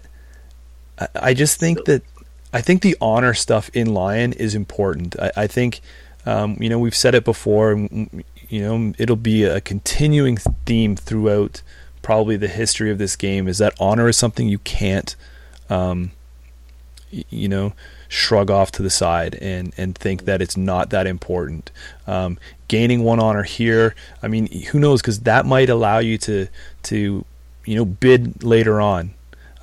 I, 0.99 1.07
I 1.15 1.33
just 1.33 1.59
think 1.59 1.85
that 1.85 2.03
I 2.53 2.61
think 2.61 2.81
the 2.81 2.95
honor 3.01 3.33
stuff 3.33 3.69
in 3.73 3.93
Lion 3.93 4.33
is 4.33 4.53
important. 4.53 5.19
I, 5.19 5.31
I 5.35 5.47
think 5.47 5.81
um, 6.25 6.57
you 6.59 6.69
know 6.69 6.79
we've 6.79 6.95
said 6.95 7.15
it 7.15 7.25
before 7.25 7.87
you 8.53 8.61
know 8.61 8.93
it'll 8.99 9.15
be 9.15 9.43
a 9.43 9.59
continuing 9.59 10.37
theme 10.37 10.95
throughout 10.95 11.63
probably 12.03 12.37
the 12.37 12.47
history 12.47 12.91
of 12.91 12.99
this 12.99 13.15
game 13.15 13.47
is 13.47 13.57
that 13.57 13.73
honor 13.79 14.07
is 14.07 14.15
something 14.15 14.47
you 14.47 14.59
can't 14.59 15.15
um, 15.71 16.11
you 17.09 17.49
know 17.49 17.73
shrug 18.07 18.51
off 18.51 18.71
to 18.71 18.83
the 18.83 18.91
side 18.91 19.33
and 19.41 19.73
and 19.75 19.95
think 19.95 20.25
that 20.25 20.39
it's 20.39 20.55
not 20.55 20.91
that 20.91 21.07
important. 21.07 21.71
Um, 22.05 22.37
gaining 22.67 23.03
one 23.03 23.19
honor 23.19 23.43
here 23.43 23.93
i 24.23 24.27
mean 24.27 24.47
who 24.47 24.79
knows 24.79 24.99
because 24.99 25.19
that 25.21 25.45
might 25.45 25.69
allow 25.69 25.99
you 25.99 26.17
to 26.17 26.47
to 26.81 27.23
you 27.65 27.75
know 27.75 27.85
bid 27.85 28.43
later 28.43 28.81
on 28.81 29.13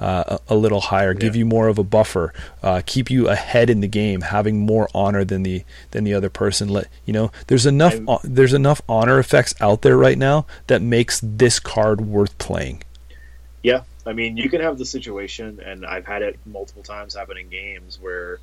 uh, 0.00 0.38
a, 0.48 0.54
a, 0.54 0.56
little 0.56 0.80
higher, 0.80 1.12
yeah. 1.12 1.18
give 1.18 1.36
you 1.36 1.44
more 1.44 1.68
of 1.68 1.78
a 1.78 1.84
buffer, 1.84 2.32
uh, 2.62 2.80
keep 2.86 3.10
you 3.10 3.28
ahead 3.28 3.68
in 3.68 3.80
the 3.80 3.88
game, 3.88 4.22
having 4.22 4.58
more 4.58 4.88
honor 4.94 5.24
than 5.24 5.42
the 5.42 5.62
than 5.90 6.04
the 6.04 6.14
other 6.14 6.30
person. 6.30 6.68
Let 6.68 6.88
you 7.04 7.12
know 7.12 7.30
there's 7.48 7.66
enough 7.66 7.98
uh, 8.08 8.18
there's 8.24 8.54
enough 8.54 8.80
honor 8.88 9.18
effects 9.18 9.54
out 9.60 9.82
there 9.82 9.96
right 9.96 10.18
now 10.18 10.46
that 10.68 10.80
makes 10.80 11.20
this 11.22 11.60
card 11.60 12.00
worth 12.00 12.36
playing. 12.38 12.82
Yeah, 13.62 13.82
I 14.06 14.14
mean 14.14 14.36
you 14.36 14.48
can 14.48 14.62
have 14.62 14.78
the 14.78 14.86
situation, 14.86 15.60
and 15.64 15.84
I've 15.84 16.06
had 16.06 16.22
it 16.22 16.38
multiple 16.46 16.82
times 16.82 17.14
happen 17.14 17.36
in 17.36 17.50
games 17.50 17.98
where 18.00 18.40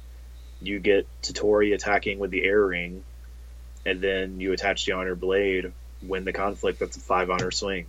you 0.61 0.79
get 0.79 1.07
Toturi 1.23 1.73
attacking 1.73 2.19
with 2.19 2.31
the 2.31 2.43
air 2.43 2.63
ring, 2.65 3.03
and 3.85 3.99
then 4.01 4.39
you 4.39 4.53
attach 4.53 4.85
the 4.85 4.93
honor 4.93 5.15
blade. 5.15 5.71
Win 6.03 6.25
the 6.25 6.33
conflict. 6.33 6.79
That's 6.79 6.97
a 6.97 6.99
five 6.99 7.31
honor 7.31 7.49
swing. 7.49 7.87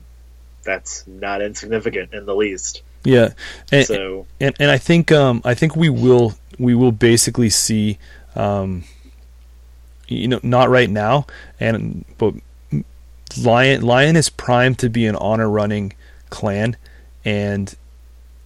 That's 0.64 1.06
not 1.06 1.42
insignificant 1.42 2.14
in 2.14 2.24
the 2.24 2.34
least. 2.34 2.82
Yeah, 3.04 3.32
and 3.70 3.86
so 3.86 4.26
and, 4.40 4.54
and 4.58 4.70
I 4.70 4.78
think 4.78 5.12
um, 5.12 5.40
I 5.44 5.54
think 5.54 5.76
we 5.76 5.88
will 5.88 6.34
we 6.58 6.74
will 6.74 6.92
basically 6.92 7.50
see, 7.50 7.98
um, 8.34 8.84
you 10.08 10.28
know, 10.28 10.40
not 10.42 10.68
right 10.68 10.90
now, 10.90 11.26
and 11.60 12.04
but 12.18 12.34
Lion 13.40 13.82
Lion 13.82 14.16
is 14.16 14.28
primed 14.28 14.78
to 14.80 14.90
be 14.90 15.06
an 15.06 15.16
honor 15.16 15.48
running 15.48 15.92
clan, 16.30 16.76
and 17.24 17.74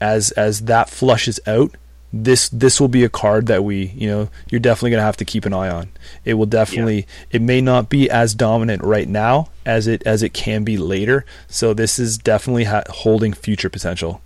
as 0.00 0.30
as 0.32 0.62
that 0.62 0.90
flushes 0.90 1.40
out, 1.46 1.74
this 2.12 2.48
this 2.50 2.80
will 2.80 2.88
be 2.88 3.04
a 3.04 3.08
card 3.08 3.46
that 3.46 3.64
we 3.64 3.86
you 3.96 4.08
know 4.08 4.28
you're 4.50 4.60
definitely 4.60 4.90
going 4.90 5.00
to 5.00 5.06
have 5.06 5.16
to 5.16 5.24
keep 5.24 5.46
an 5.46 5.54
eye 5.54 5.70
on. 5.70 5.90
It 6.24 6.34
will 6.34 6.46
definitely 6.46 6.96
yeah. 6.96 7.26
it 7.32 7.42
may 7.42 7.60
not 7.60 7.88
be 7.88 8.10
as 8.10 8.34
dominant 8.34 8.82
right 8.82 9.08
now 9.08 9.48
as 9.64 9.86
it 9.86 10.02
as 10.04 10.22
it 10.22 10.34
can 10.34 10.64
be 10.64 10.76
later. 10.76 11.24
So 11.48 11.72
this 11.72 11.98
is 11.98 12.18
definitely 12.18 12.64
ha- 12.64 12.84
holding 12.88 13.32
future 13.32 13.70
potential 13.70 14.20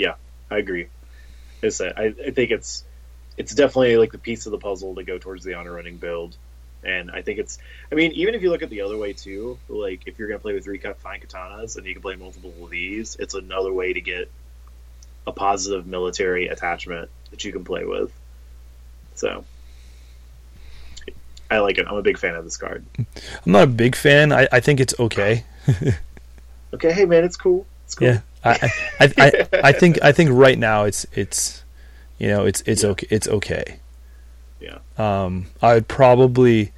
yeah, 0.00 0.14
I 0.50 0.56
agree. 0.56 0.88
It's 1.60 1.80
a, 1.80 1.88
I, 1.96 2.04
I 2.26 2.30
think 2.30 2.50
it's 2.50 2.84
it's 3.36 3.54
definitely 3.54 3.98
like 3.98 4.12
the 4.12 4.18
piece 4.18 4.46
of 4.46 4.52
the 4.52 4.58
puzzle 4.58 4.94
to 4.94 5.02
go 5.02 5.18
towards 5.18 5.44
the 5.44 5.54
honor 5.54 5.74
running 5.74 5.98
build. 5.98 6.36
And 6.82 7.10
I 7.10 7.20
think 7.20 7.38
it's, 7.38 7.58
I 7.92 7.94
mean, 7.94 8.12
even 8.12 8.34
if 8.34 8.42
you 8.42 8.50
look 8.50 8.62
at 8.62 8.70
the 8.70 8.80
other 8.80 8.96
way 8.96 9.12
too, 9.12 9.58
like 9.68 10.02
if 10.06 10.18
you're 10.18 10.28
going 10.28 10.40
to 10.40 10.42
play 10.42 10.54
with 10.54 10.64
three 10.64 10.78
cut 10.78 10.98
fine 11.00 11.20
katanas 11.20 11.76
and 11.76 11.86
you 11.86 11.92
can 11.92 12.00
play 12.00 12.16
multiple 12.16 12.54
of 12.62 12.70
these, 12.70 13.16
it's 13.16 13.34
another 13.34 13.72
way 13.72 13.92
to 13.92 14.00
get 14.00 14.30
a 15.26 15.32
positive 15.32 15.86
military 15.86 16.48
attachment 16.48 17.10
that 17.30 17.44
you 17.44 17.52
can 17.52 17.62
play 17.62 17.84
with. 17.84 18.10
So 19.16 19.44
I 21.50 21.58
like 21.58 21.76
it. 21.76 21.86
I'm 21.86 21.96
a 21.96 22.02
big 22.02 22.16
fan 22.16 22.34
of 22.34 22.44
this 22.44 22.56
card. 22.56 22.86
I'm 22.98 23.52
not 23.52 23.64
a 23.64 23.66
big 23.66 23.94
fan. 23.94 24.32
I, 24.32 24.48
I 24.50 24.60
think 24.60 24.80
it's 24.80 24.98
okay. 24.98 25.44
okay, 26.72 26.92
hey 26.92 27.04
man, 27.04 27.24
it's 27.24 27.36
cool. 27.36 27.66
It's 27.84 27.94
cool. 27.94 28.08
Yeah. 28.08 28.20
I, 28.44 28.70
I, 28.98 29.12
I, 29.18 29.46
I 29.64 29.72
think 29.72 30.02
I 30.02 30.12
think 30.12 30.30
right 30.32 30.58
now 30.58 30.84
it's 30.84 31.06
it's 31.12 31.62
you 32.18 32.28
know 32.28 32.46
it's 32.46 32.62
it's 32.62 32.82
yeah. 32.82 32.90
okay 32.90 33.06
it's 33.10 33.28
okay. 33.28 33.80
Yeah. 34.60 34.78
Um, 34.98 35.46
I 35.62 35.74
would 35.74 35.88
probably, 35.88 36.72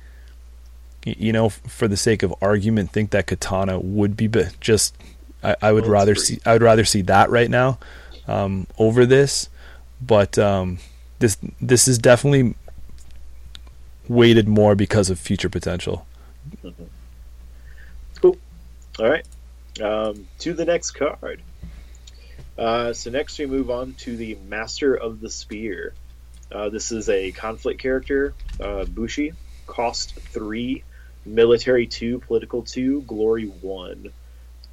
you 1.05 1.33
know, 1.33 1.48
for 1.48 1.88
the 1.88 1.96
sake 1.96 2.22
of 2.22 2.33
argument, 2.40 2.92
think 2.92 3.11
that 3.11 3.27
Katana 3.27 3.81
would 3.81 4.16
be, 4.16 4.29
but 4.29 4.59
just 4.61 4.96
I, 5.42 5.57
I 5.61 5.72
would 5.72 5.85
well, 5.85 5.92
rather 5.92 6.14
see 6.14 6.40
I 6.46 6.53
would 6.53 6.62
rather 6.62 6.85
see 6.85 7.03
that 7.03 7.31
right 7.31 7.51
now 7.51 7.79
um, 8.27 8.66
over 8.79 9.05
this. 9.05 9.48
But 10.01 10.38
um, 10.38 10.79
this 11.18 11.37
this 11.61 11.87
is 11.88 11.98
definitely 11.98 12.55
weighted 14.09 14.48
more 14.48 14.75
because 14.75 15.11
of 15.11 15.18
future 15.18 15.48
potential. 15.48 16.07
Mm-hmm. 16.64 16.85
Cool. 18.20 18.37
All 18.98 19.09
right. 19.09 19.27
Um, 19.81 20.29
to 20.40 20.53
the 20.53 20.64
next 20.64 20.92
card. 20.92 21.42
Uh, 22.57 22.93
so 22.93 23.11
next 23.11 23.38
we 23.38 23.47
move 23.47 23.71
on 23.71 23.95
to 23.95 24.17
the 24.17 24.37
Master 24.49 24.95
of 24.95 25.21
the 25.21 25.31
Spear. 25.31 25.95
Uh, 26.51 26.69
this 26.69 26.93
is 26.93 27.09
a 27.09 27.33
conflict 27.33 27.81
character, 27.81 28.35
uh, 28.61 28.85
Bushi. 28.85 29.33
Cost 29.67 30.19
three, 30.21 30.85
military 31.25 31.87
two, 31.87 32.19
political 32.19 32.62
two, 32.62 33.03
glory 33.03 33.47
one. 33.47 34.12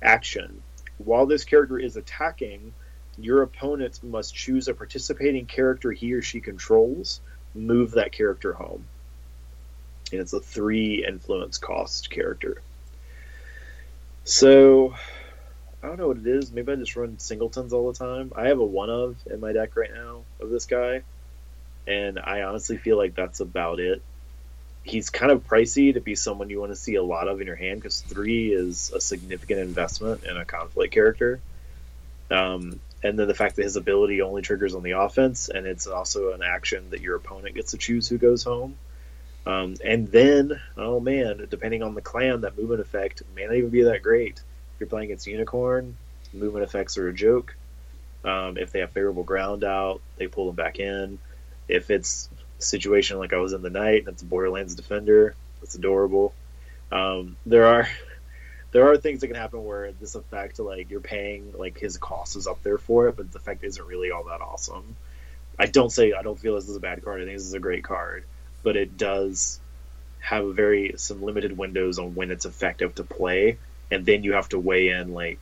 Action. 0.02 0.62
While 0.98 1.26
this 1.26 1.46
character 1.46 1.80
is 1.80 1.96
attacking, 1.96 2.74
your 3.18 3.44
opponent 3.44 4.04
must 4.04 4.36
choose 4.36 4.68
a 4.68 4.74
participating 4.74 5.46
character 5.46 5.92
he 5.92 6.14
or 6.14 6.22
she 6.22 6.42
controls, 6.42 7.22
move 7.56 7.92
that 7.92 8.12
character 8.12 8.54
home. 8.54 8.86
And 10.12 10.22
it's 10.22 10.34
a 10.34 10.40
three 10.40 11.06
influence 11.08 11.58
cost 11.58 12.10
character. 12.10 12.62
So 14.24 14.96
I 15.82 15.88
don't 15.88 15.98
know 15.98 16.10
what 16.10 16.18
it 16.18 16.28
is. 16.28 16.52
Maybe 16.52 16.72
I 16.72 16.76
just 16.76 16.96
run 16.96 17.20
singletons 17.20 17.72
all 17.72 17.92
the 17.92 17.98
time. 17.98 18.34
I 18.36 18.48
have 18.48 18.60
a 18.60 18.66
one 18.66 18.90
of 18.90 19.16
in 19.32 19.40
my 19.40 19.54
deck 19.54 19.76
right 19.78 19.94
now 19.94 20.24
of 20.42 20.50
this 20.50 20.66
guy, 20.66 21.04
and 21.88 22.20
I 22.20 22.42
honestly 22.42 22.78
feel 22.78 22.98
like 22.98 23.16
that's 23.16 23.40
about 23.40 23.80
it. 23.80 24.02
He's 24.84 25.10
kind 25.10 25.32
of 25.32 25.48
pricey 25.48 25.94
to 25.94 26.02
be 26.02 26.16
someone 26.16 26.50
you 26.50 26.60
want 26.60 26.72
to 26.72 26.76
see 26.76 26.96
a 26.96 27.04
lot 27.04 27.28
of 27.28 27.40
in 27.40 27.48
your 27.48 27.56
hand 27.56 27.80
because 27.80 28.02
three 28.02 28.52
is 28.54 28.92
a 28.94 29.00
significant 29.00 29.60
investment 29.62 30.24
in 30.24 30.36
a 30.36 30.46
conflict 30.46 30.94
character. 30.94 31.40
Um, 32.32 32.80
and 33.02 33.18
then 33.18 33.28
the 33.28 33.34
fact 33.34 33.56
that 33.56 33.64
his 33.64 33.76
ability 33.76 34.22
only 34.22 34.42
triggers 34.42 34.76
on 34.76 34.84
the 34.84 34.92
offense, 34.92 35.48
and 35.48 35.66
it's 35.66 35.88
also 35.88 36.34
an 36.34 36.42
action 36.44 36.90
that 36.90 37.02
your 37.02 37.16
opponent 37.16 37.56
gets 37.56 37.72
to 37.72 37.78
choose 37.78 38.10
who 38.10 38.18
goes 38.18 38.44
home. 38.44 38.78
Um, 39.46 39.76
and 39.84 40.10
then, 40.10 40.60
oh 40.76 41.00
man, 41.00 41.48
depending 41.50 41.84
on 41.84 41.96
the 41.96 42.02
clan, 42.02 42.42
that 42.42 42.58
movement 42.58 42.82
effect 42.82 43.24
may 43.36 43.46
not 43.46 43.56
even 43.56 43.70
be 43.70 43.84
that 43.84 44.04
great. 44.04 44.42
You're 44.80 44.88
playing 44.88 45.06
against 45.06 45.28
Unicorn, 45.28 45.98
movement 46.34 46.64
effects 46.64 46.98
are 46.98 47.08
a 47.08 47.14
joke. 47.14 47.56
Um, 48.24 48.58
if 48.58 48.72
they 48.72 48.80
have 48.80 48.92
favorable 48.92 49.24
ground 49.24 49.64
out, 49.64 50.02
they 50.18 50.28
pull 50.28 50.48
them 50.48 50.56
back 50.56 50.80
in. 50.80 51.20
If 51.68 51.90
it's 51.90 52.30
a 52.60 52.62
situation 52.62 53.18
like 53.18 53.34
I 53.34 53.38
was 53.38 53.54
in 53.54 53.62
the 53.62 53.70
night, 53.70 54.06
that's 54.06 54.22
a 54.22 54.26
Borderlands 54.26 54.76
defender. 54.76 55.36
That's 55.62 55.76
adorable. 55.76 56.34
Um, 56.92 57.38
there 57.46 57.66
are 57.66 57.88
there 58.72 58.92
are 58.92 58.98
things 58.98 59.22
that 59.22 59.28
can 59.28 59.36
happen 59.36 59.66
where 59.66 59.92
this 59.94 60.16
effect, 60.16 60.60
like 60.60 60.90
you're 60.90 61.00
paying, 61.00 61.54
like 61.58 61.80
his 61.80 61.98
cost 61.98 62.36
is 62.36 62.48
up 62.48 62.62
there 62.64 62.78
for 62.78 63.08
it, 63.08 63.18
but 63.18 63.32
the 63.32 63.40
effect 63.40 63.64
isn't 63.64 63.88
really 63.88 64.12
all 64.12 64.26
that 64.26 64.42
awesome. 64.42 64.96
I 65.58 65.66
don't 65.66 65.92
say 65.92 66.14
I 66.14 66.22
don't 66.22 66.40
feel 66.40 66.56
this 66.56 66.70
is 66.70 66.76
a 66.76 66.82
bad 66.82 67.04
card. 67.04 67.22
I 67.22 67.26
think 67.26 67.38
this 67.38 67.48
is 67.48 67.54
a 67.54 67.60
great 67.60 67.84
card, 67.84 68.24
but 68.64 68.76
it 68.76 68.98
does 68.98 69.60
have 70.20 70.56
very 70.56 70.94
some 70.98 71.22
limited 71.22 71.58
windows 71.58 72.00
on 72.00 72.16
when 72.16 72.32
it's 72.32 72.46
effective 72.46 72.96
to 72.96 73.04
play, 73.04 73.58
and 73.92 74.06
then 74.06 74.24
you 74.24 74.34
have 74.34 74.50
to 74.50 74.60
weigh 74.60 74.90
in 74.90 75.14
like, 75.14 75.40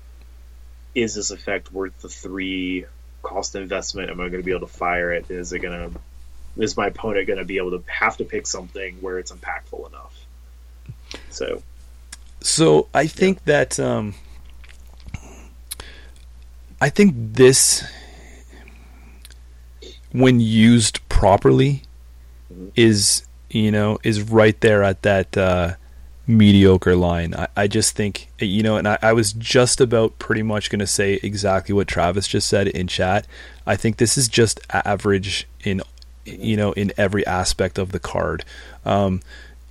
is 0.96 1.16
this 1.16 1.32
effect 1.32 1.72
worth 1.72 2.00
the 2.02 2.10
three 2.10 2.86
cost 3.22 3.56
investment? 3.56 4.10
Am 4.10 4.20
I 4.20 4.30
going 4.30 4.42
to 4.42 4.44
be 4.44 4.52
able 4.52 4.68
to 4.68 4.74
fire 4.74 5.12
it? 5.14 5.30
Is 5.30 5.54
it 5.54 5.60
going 5.60 5.92
to 5.92 6.00
is 6.58 6.76
my 6.76 6.88
opponent 6.88 7.28
going 7.28 7.40
to 7.40 7.46
be 7.46 7.58
able 7.58 7.72
to 7.72 7.84
have 7.88 8.18
to 8.18 8.26
pick 8.26 8.48
something 8.48 8.98
where 9.02 9.20
it's 9.20 9.32
impactful 9.32 9.88
enough? 9.90 10.26
So 11.30 11.62
So 12.42 12.88
I 12.94 13.08
think 13.08 13.44
that 13.46 13.80
um, 13.80 14.16
I 16.82 16.90
think 16.90 17.14
this, 17.16 17.84
when 20.12 20.40
used 20.40 21.08
properly, 21.10 21.84
Mhm. 22.54 22.72
is 22.76 23.24
you 23.50 23.72
know 23.72 24.00
is 24.04 24.22
right 24.22 24.60
there 24.62 24.84
at 24.84 25.02
that 25.02 25.38
uh, 25.38 25.76
mediocre 26.28 26.96
line. 26.96 27.34
I, 27.34 27.48
I 27.56 27.68
just 27.68 27.96
think 27.96 28.30
you 28.40 28.62
know, 28.62 28.78
and 28.78 28.88
I, 28.88 28.98
I 29.02 29.14
was 29.14 29.34
just 29.34 29.80
about 29.80 30.20
pretty 30.20 30.44
much 30.44 30.70
going 30.70 30.80
to 30.80 30.88
say 30.88 31.20
exactly 31.24 31.74
what 31.74 31.88
Travis 31.88 32.28
just 32.28 32.48
said 32.48 32.68
in 32.68 32.88
chat. 32.88 33.26
I 33.66 33.76
think 33.76 33.98
this 33.98 34.18
is 34.18 34.28
just 34.28 34.60
average 34.72 35.48
in 35.64 35.82
you 36.26 36.58
know 36.58 36.74
in 36.74 36.92
every 36.98 37.26
aspect 37.26 37.78
of 37.78 37.92
the 37.92 38.00
card. 38.00 38.44
Um, 38.86 39.22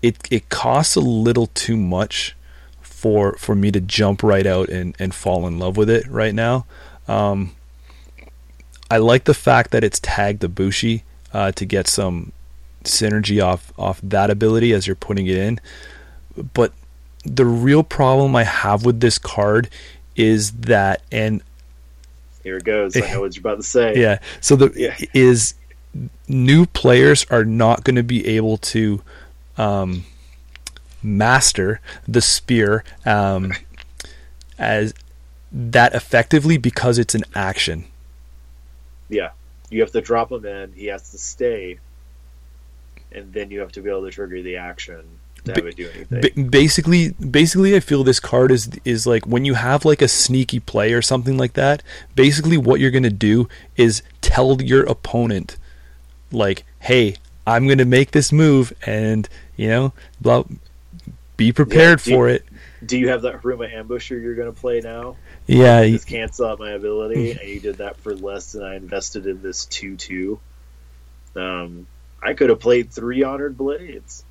it 0.02 0.16
it 0.30 0.48
costs 0.48 0.96
a 0.96 1.00
little 1.00 1.48
too 1.48 1.76
much 1.76 2.34
for 2.80 3.36
for 3.36 3.54
me 3.54 3.70
to 3.70 3.80
jump 3.80 4.22
right 4.22 4.46
out 4.46 4.68
and, 4.68 4.96
and 4.98 5.14
fall 5.14 5.46
in 5.46 5.58
love 5.58 5.76
with 5.76 5.90
it 5.90 6.06
right 6.08 6.34
now. 6.34 6.66
Um, 7.06 7.54
I 8.90 8.98
like 8.98 9.24
the 9.24 9.34
fact 9.34 9.70
that 9.72 9.84
it's 9.84 10.00
tagged 10.00 10.42
Ibushi 10.42 11.02
uh, 11.32 11.52
to 11.52 11.64
get 11.64 11.86
some 11.86 12.32
synergy 12.84 13.44
off 13.44 13.72
off 13.78 14.00
that 14.02 14.30
ability 14.30 14.72
as 14.72 14.86
you're 14.86 14.96
putting 14.96 15.26
it 15.26 15.36
in. 15.36 15.60
But 16.54 16.72
the 17.24 17.44
real 17.44 17.82
problem 17.82 18.36
I 18.36 18.44
have 18.44 18.84
with 18.84 19.00
this 19.00 19.18
card 19.18 19.68
is 20.14 20.52
that 20.52 21.02
and 21.10 21.42
here 22.42 22.58
it 22.58 22.64
goes. 22.64 22.96
I 22.96 23.00
know 23.00 23.22
what 23.22 23.34
you're 23.34 23.40
about 23.40 23.56
to 23.56 23.64
say. 23.64 23.94
yeah, 24.00 24.20
so 24.40 24.54
the 24.54 24.72
Yeah. 24.76 24.96
is 25.12 25.54
new 26.28 26.66
players 26.66 27.26
are 27.30 27.44
not 27.44 27.82
going 27.82 27.96
to 27.96 28.04
be 28.04 28.24
able 28.26 28.58
to 28.58 29.02
um, 29.58 30.04
master 31.02 31.80
the 32.06 32.20
spear 32.20 32.84
um, 33.04 33.52
as 34.58 34.94
that 35.50 35.94
effectively 35.94 36.56
because 36.56 36.98
it's 36.98 37.14
an 37.14 37.24
action. 37.34 37.86
Yeah. 39.08 39.30
You 39.70 39.80
have 39.80 39.92
to 39.92 40.00
drop 40.00 40.30
him 40.30 40.44
in. 40.44 40.72
He 40.72 40.86
has 40.86 41.10
to 41.10 41.18
stay, 41.18 41.80
and 43.10 43.32
then 43.32 43.50
you 43.50 43.58
have 43.58 43.72
to 43.72 43.80
be 43.80 43.90
able 43.90 44.04
to 44.04 44.10
trigger 44.12 44.40
the 44.42 44.58
action 44.58 45.04
to 45.54 45.66
it 45.66 45.76
do 45.76 45.88
anything. 45.94 46.44
Ba- 46.44 46.50
basically, 46.50 47.10
basically, 47.12 47.76
I 47.76 47.80
feel 47.80 48.04
this 48.04 48.20
card 48.20 48.50
is 48.50 48.70
is 48.84 49.06
like 49.06 49.26
when 49.26 49.44
you 49.44 49.54
have 49.54 49.84
like 49.84 50.02
a 50.02 50.08
sneaky 50.08 50.60
play 50.60 50.92
or 50.92 51.02
something 51.02 51.36
like 51.36 51.54
that. 51.54 51.82
Basically, 52.14 52.56
what 52.58 52.80
you're 52.80 52.90
gonna 52.90 53.10
do 53.10 53.48
is 53.76 54.02
tell 54.20 54.60
your 54.60 54.84
opponent, 54.84 55.56
like, 56.30 56.64
"Hey, 56.80 57.16
I'm 57.46 57.68
gonna 57.68 57.84
make 57.84 58.10
this 58.10 58.32
move, 58.32 58.72
and 58.84 59.28
you 59.56 59.68
know, 59.68 59.92
blah, 60.20 60.44
be 61.36 61.52
prepared 61.52 62.04
you- 62.06 62.14
for 62.14 62.28
it." 62.28 62.44
do 62.84 62.98
you 62.98 63.08
have 63.08 63.22
that 63.22 63.42
Hiruma 63.42 63.72
ambusher 63.74 64.20
you're 64.22 64.34
going 64.34 64.52
to 64.52 64.58
play 64.60 64.80
now? 64.80 65.16
Yeah, 65.46 65.82
This 65.82 66.04
cancel 66.04 66.46
out 66.46 66.58
my 66.58 66.70
ability, 66.72 67.32
and 67.32 67.48
you 67.48 67.58
did 67.60 67.76
that 67.76 67.96
for 67.98 68.14
less 68.14 68.52
than 68.52 68.62
I 68.62 68.76
invested 68.76 69.26
in 69.26 69.42
this 69.42 69.64
two 69.64 69.96
two. 69.96 70.38
Um, 71.34 71.86
I 72.22 72.34
could 72.34 72.50
have 72.50 72.60
played 72.60 72.90
three 72.90 73.22
honored 73.22 73.56
blades. 73.56 74.24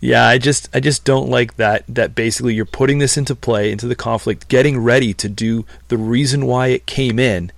Yeah. 0.00 0.26
I 0.26 0.38
just, 0.38 0.68
I 0.74 0.80
just 0.80 1.04
don't 1.04 1.28
like 1.28 1.56
that. 1.56 1.84
That 1.88 2.14
basically 2.14 2.54
you're 2.54 2.64
putting 2.64 2.98
this 2.98 3.16
into 3.16 3.34
play 3.34 3.70
into 3.70 3.86
the 3.86 3.94
conflict, 3.94 4.48
getting 4.48 4.78
ready 4.78 5.14
to 5.14 5.28
do 5.28 5.64
the 5.88 5.96
reason 5.96 6.46
why 6.46 6.68
it 6.68 6.86
came 6.86 7.18
in, 7.18 7.52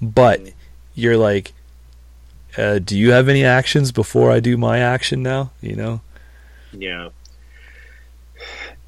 but 0.00 0.40
you're 0.94 1.16
like, 1.16 1.52
uh, 2.56 2.78
"Do 2.78 2.98
you 2.98 3.12
have 3.12 3.28
any 3.28 3.44
actions 3.44 3.92
before 3.92 4.30
I 4.32 4.40
do 4.40 4.56
my 4.56 4.78
action 4.78 5.22
now?" 5.22 5.52
You 5.60 5.76
know. 5.76 6.00
Yeah. 6.72 7.10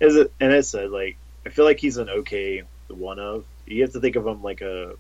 Is 0.01 0.17
it? 0.17 0.33
And 0.41 0.53
I 0.53 0.61
said, 0.61 0.91
like, 0.91 1.17
I 1.45 1.51
feel 1.51 1.65
like 1.65 1.81
he's 1.81 1.97
an 1.97 2.09
okay 2.09 2.63
one 2.89 3.19
of. 3.19 3.45
You 3.67 3.83
have 3.83 3.93
to 3.93 4.01
think 4.01 4.17
of 4.17 4.27
him 4.27 4.43
like 4.43 4.61
a, 4.61 4.95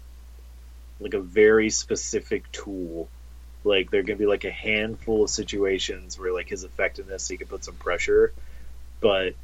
like 1.00 1.14
a 1.14 1.20
very 1.20 1.70
specific 1.70 2.50
tool. 2.52 3.08
Like 3.68 3.90
there 3.90 4.02
gonna 4.02 4.16
be 4.16 4.26
like 4.26 4.44
a 4.44 4.50
handful 4.50 5.24
of 5.24 5.30
situations 5.30 6.18
where 6.18 6.32
like 6.32 6.48
his 6.48 6.64
effectiveness, 6.64 7.28
he 7.28 7.36
could 7.36 7.48
put 7.48 7.64
some 7.64 7.74
pressure, 7.74 8.32
but 9.00 9.34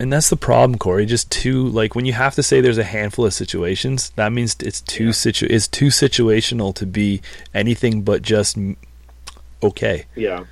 And 0.00 0.12
that's 0.12 0.30
the 0.30 0.36
problem, 0.36 0.78
Corey. 0.78 1.04
Just 1.04 1.30
too 1.30 1.68
like 1.68 1.94
when 1.94 2.04
you 2.06 2.12
have 2.12 2.34
to 2.36 2.42
say 2.42 2.60
there's 2.60 2.78
a 2.78 2.84
handful 2.84 3.26
of 3.26 3.34
situations, 3.34 4.10
that 4.16 4.32
means 4.32 4.56
it's 4.60 4.80
too 4.80 5.06
Yeah. 5.06 5.12
situ 5.12 5.46
it's 5.50 5.68
too 5.68 5.88
situational 5.88 6.74
to 6.76 6.86
be 6.86 7.20
anything 7.52 8.02
but 8.02 8.22
just 8.22 8.56
okay. 9.62 10.06
Yeah. 10.14 10.44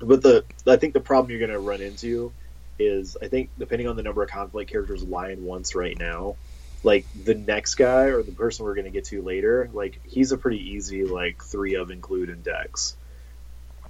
But 0.00 0.22
the 0.22 0.44
I 0.66 0.76
think 0.76 0.94
the 0.94 1.00
problem 1.00 1.30
you're 1.30 1.40
going 1.40 1.50
to 1.50 1.58
run 1.58 1.80
into 1.80 2.32
is 2.78 3.16
I 3.20 3.26
think 3.26 3.50
depending 3.58 3.88
on 3.88 3.96
the 3.96 4.02
number 4.02 4.22
of 4.22 4.30
conflict 4.30 4.70
characters 4.70 5.02
Lion 5.02 5.44
wants 5.44 5.74
right 5.74 5.98
now, 5.98 6.36
like 6.82 7.06
the 7.24 7.34
next 7.34 7.74
guy 7.74 8.04
or 8.04 8.22
the 8.22 8.32
person 8.32 8.64
we're 8.64 8.74
going 8.74 8.84
to 8.84 8.90
get 8.90 9.04
to 9.06 9.22
later, 9.22 9.70
like 9.72 10.00
he's 10.06 10.32
a 10.32 10.38
pretty 10.38 10.72
easy 10.74 11.04
like 11.04 11.42
3 11.42 11.74
of 11.74 11.90
include 11.90 12.30
in 12.30 12.42
decks. 12.42 12.96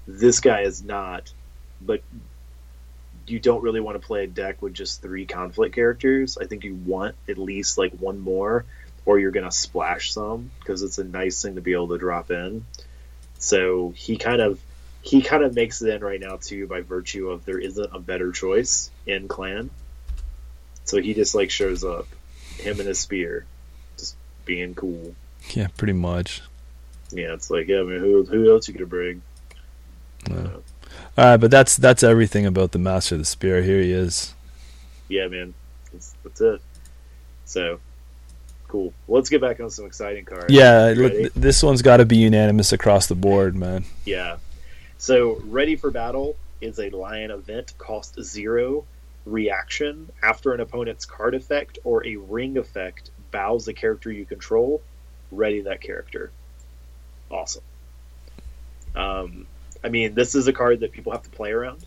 This 0.07 0.41
guy 0.41 0.63
is 0.63 0.83
not, 0.83 1.33
but 1.81 2.03
you 3.27 3.39
don't 3.39 3.63
really 3.63 3.81
want 3.81 4.01
to 4.01 4.07
play 4.07 4.25
a 4.25 4.27
deck 4.27 4.63
with 4.63 4.73
just 4.73 5.03
3 5.03 5.27
conflict 5.27 5.75
characters. 5.75 6.39
I 6.39 6.47
think 6.47 6.65
you 6.65 6.75
want 6.75 7.15
at 7.29 7.39
least 7.39 7.77
like 7.77 7.93
one 7.93 8.19
more 8.19 8.65
or 9.05 9.19
you're 9.19 9.31
going 9.31 9.49
to 9.49 9.55
splash 9.55 10.13
some 10.13 10.51
because 10.61 10.83
it's 10.83 10.99
a 10.99 11.05
nice 11.05 11.43
thing 11.43 11.55
to 11.57 11.61
be 11.61 11.73
able 11.73 11.89
to 11.89 11.99
drop 11.99 12.31
in. 12.31 12.65
So 13.39 13.93
he 13.97 14.17
kind 14.17 14.41
of 14.41 14.61
he 15.03 15.23
kind 15.23 15.45
of 15.45 15.55
makes 15.55 15.81
it 15.81 15.95
in 15.95 16.03
right 16.03 16.21
now 16.21 16.37
too 16.37 16.67
by 16.67 16.81
virtue 16.81 17.31
of 17.31 17.45
there 17.45 17.59
isn't 17.59 17.95
a 17.95 18.01
better 18.01 18.33
choice 18.33 18.91
in 19.07 19.29
clan. 19.29 19.71
So 20.85 21.01
he 21.01 21.15
just 21.15 21.35
like 21.35 21.51
shows 21.51 21.85
up, 21.85 22.07
him 22.59 22.79
and 22.79 22.89
his 22.89 22.99
spear, 22.99 23.47
just 23.97 24.17
being 24.45 24.75
cool. 24.75 25.15
Yeah, 25.51 25.69
pretty 25.77 25.93
much. 25.93 26.43
Yeah, 27.11 27.33
it's 27.35 27.51
like 27.51 27.69
yeah, 27.69 27.83
man, 27.83 28.01
who 28.01 28.25
who 28.25 28.51
else 28.51 28.69
you 28.69 28.75
gonna 28.75 28.87
bring? 28.87 29.23
Yeah. 30.29 30.49
All 31.17 31.25
right, 31.25 31.37
but 31.37 31.51
that's 31.51 31.77
that's 31.77 32.03
everything 32.03 32.47
about 32.47 32.73
the 32.73 32.79
Master 32.79 33.15
of 33.15 33.21
the 33.21 33.25
Spear. 33.25 33.63
Here 33.63 33.81
he 33.81 33.93
is. 33.93 34.35
Yeah, 35.09 35.29
man, 35.29 35.55
that's, 35.93 36.15
that's 36.23 36.41
it. 36.41 36.61
So 37.45 37.81
cool. 38.69 38.93
Let's 39.09 39.29
get 39.29 39.41
back 39.41 39.59
on 39.61 39.71
some 39.71 39.87
exciting 39.87 40.25
cards. 40.25 40.53
Yeah, 40.53 40.93
look, 40.97 41.13
th- 41.13 41.33
this 41.35 41.63
one's 41.63 41.83
got 41.83 41.97
to 41.97 42.05
be 42.05 42.19
unanimous 42.19 42.73
across 42.73 43.07
the 43.07 43.15
board, 43.15 43.57
man. 43.57 43.85
Yeah. 44.05 44.37
So, 44.99 45.41
Ready 45.45 45.77
for 45.77 45.91
Battle 45.91 46.37
is 46.61 46.79
a 46.79 46.91
Lion 46.91 47.31
event, 47.31 47.73
cost 47.79 48.21
zero, 48.23 48.85
reaction. 49.25 50.11
After 50.23 50.53
an 50.53 50.61
opponent's 50.61 51.05
card 51.05 51.35
effect 51.35 51.79
or 51.85 52.07
a 52.07 52.17
ring 52.17 52.57
effect 52.57 53.11
bows 53.31 53.67
the 53.67 53.75
character 53.75 54.11
you 54.11 54.25
control, 54.25 54.83
ready 55.31 55.63
that 55.63 55.81
character. 55.81 56.31
Awesome. 57.31 57.63
Um, 58.95 59.47
I 59.85 59.89
mean, 59.89 60.15
this 60.15 60.35
is 60.35 60.49
a 60.49 60.53
card 60.53 60.81
that 60.81 60.93
people 60.93 61.13
have 61.13 61.23
to 61.23 61.31
play 61.31 61.53
around 61.53 61.85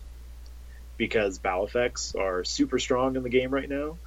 because 0.96 1.38
bow 1.38 1.64
effects 1.64 2.14
are 2.14 2.44
super 2.44 2.78
strong 2.78 3.16
in 3.16 3.22
the 3.22 3.28
game 3.28 3.50
right 3.50 3.68
now. 3.68 3.98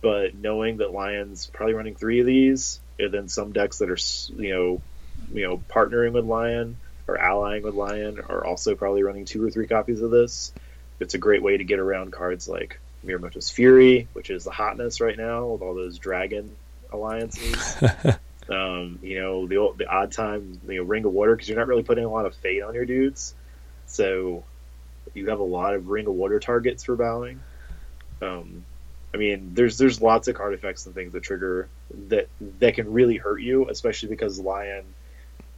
But 0.00 0.34
knowing 0.34 0.78
that 0.78 0.92
Lion's 0.92 1.46
probably 1.46 1.74
running 1.74 1.94
three 1.94 2.20
of 2.20 2.26
these, 2.26 2.80
and 2.98 3.10
then 3.12 3.28
some 3.28 3.52
decks 3.52 3.78
that 3.78 3.88
are, 3.88 3.98
you 4.36 4.54
know, 4.54 4.82
you 5.32 5.48
know, 5.48 5.62
partnering 5.70 6.12
with 6.12 6.26
Lion, 6.26 6.76
or 7.06 7.18
allying 7.18 7.62
with 7.62 7.74
Lion 7.74 8.20
are 8.20 8.44
also 8.44 8.74
probably 8.74 9.02
running 9.02 9.24
two 9.24 9.44
or 9.44 9.50
three 9.50 9.66
copies 9.66 10.02
of 10.02 10.10
this. 10.10 10.52
It's 11.00 11.14
a 11.14 11.18
great 11.18 11.42
way 11.42 11.56
to 11.56 11.64
get 11.64 11.78
around 11.78 12.12
cards 12.12 12.48
like 12.48 12.78
Mirumoto's 13.04 13.50
Fury, 13.50 14.08
which 14.12 14.30
is 14.30 14.44
the 14.44 14.50
hotness 14.50 15.00
right 15.00 15.16
now 15.16 15.46
with 15.46 15.62
all 15.62 15.74
those 15.74 15.98
dragon 15.98 16.54
alliances. 16.92 17.76
um, 18.48 18.98
you 19.02 19.20
know, 19.20 19.46
the 19.46 19.74
the 19.76 19.86
odd 19.86 20.12
time, 20.12 20.60
you 20.68 20.76
know, 20.76 20.84
Ring 20.84 21.04
of 21.04 21.12
Water 21.12 21.34
because 21.34 21.48
you're 21.48 21.58
not 21.58 21.68
really 21.68 21.82
putting 21.82 22.04
a 22.04 22.10
lot 22.10 22.26
of 22.26 22.34
fate 22.36 22.62
on 22.62 22.74
your 22.74 22.86
dudes, 22.86 23.34
so 23.86 24.44
you 25.12 25.28
have 25.28 25.40
a 25.40 25.44
lot 25.44 25.74
of 25.74 25.88
Ring 25.88 26.06
of 26.06 26.14
Water 26.14 26.40
targets 26.40 26.84
for 26.84 26.96
bowing. 26.96 27.40
Um, 28.22 28.64
I 29.12 29.16
mean, 29.16 29.52
there's 29.54 29.78
there's 29.78 30.00
lots 30.00 30.28
of 30.28 30.34
card 30.34 30.54
effects 30.54 30.86
and 30.86 30.94
things 30.94 31.12
that 31.12 31.22
trigger 31.22 31.68
that 32.08 32.28
that 32.58 32.74
can 32.74 32.92
really 32.92 33.16
hurt 33.16 33.40
you, 33.40 33.68
especially 33.68 34.08
because 34.08 34.40
Lion 34.40 34.84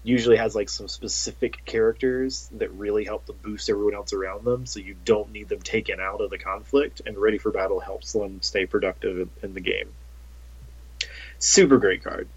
usually 0.07 0.37
has 0.37 0.55
like 0.55 0.69
some 0.69 0.87
specific 0.87 1.65
characters 1.65 2.49
that 2.53 2.71
really 2.73 3.05
help 3.05 3.27
to 3.27 3.33
boost 3.33 3.69
everyone 3.69 3.95
else 3.95 4.13
around 4.13 4.45
them, 4.45 4.65
so 4.65 4.79
you 4.79 4.95
don't 5.05 5.33
need 5.33 5.49
them 5.49 5.61
taken 5.61 5.99
out 5.99 6.21
of 6.21 6.31
the 6.31 6.39
conflict. 6.39 7.03
And 7.05 7.19
Ready 7.19 7.39
for 7.39 7.51
Battle 7.51 7.81
helps 7.81 8.13
them 8.13 8.41
stay 8.41 8.67
productive 8.67 9.19
in, 9.19 9.31
in 9.43 9.55
the 9.55 9.61
game. 9.61 9.89
Super 11.39 11.79
great 11.79 12.05
card. 12.05 12.29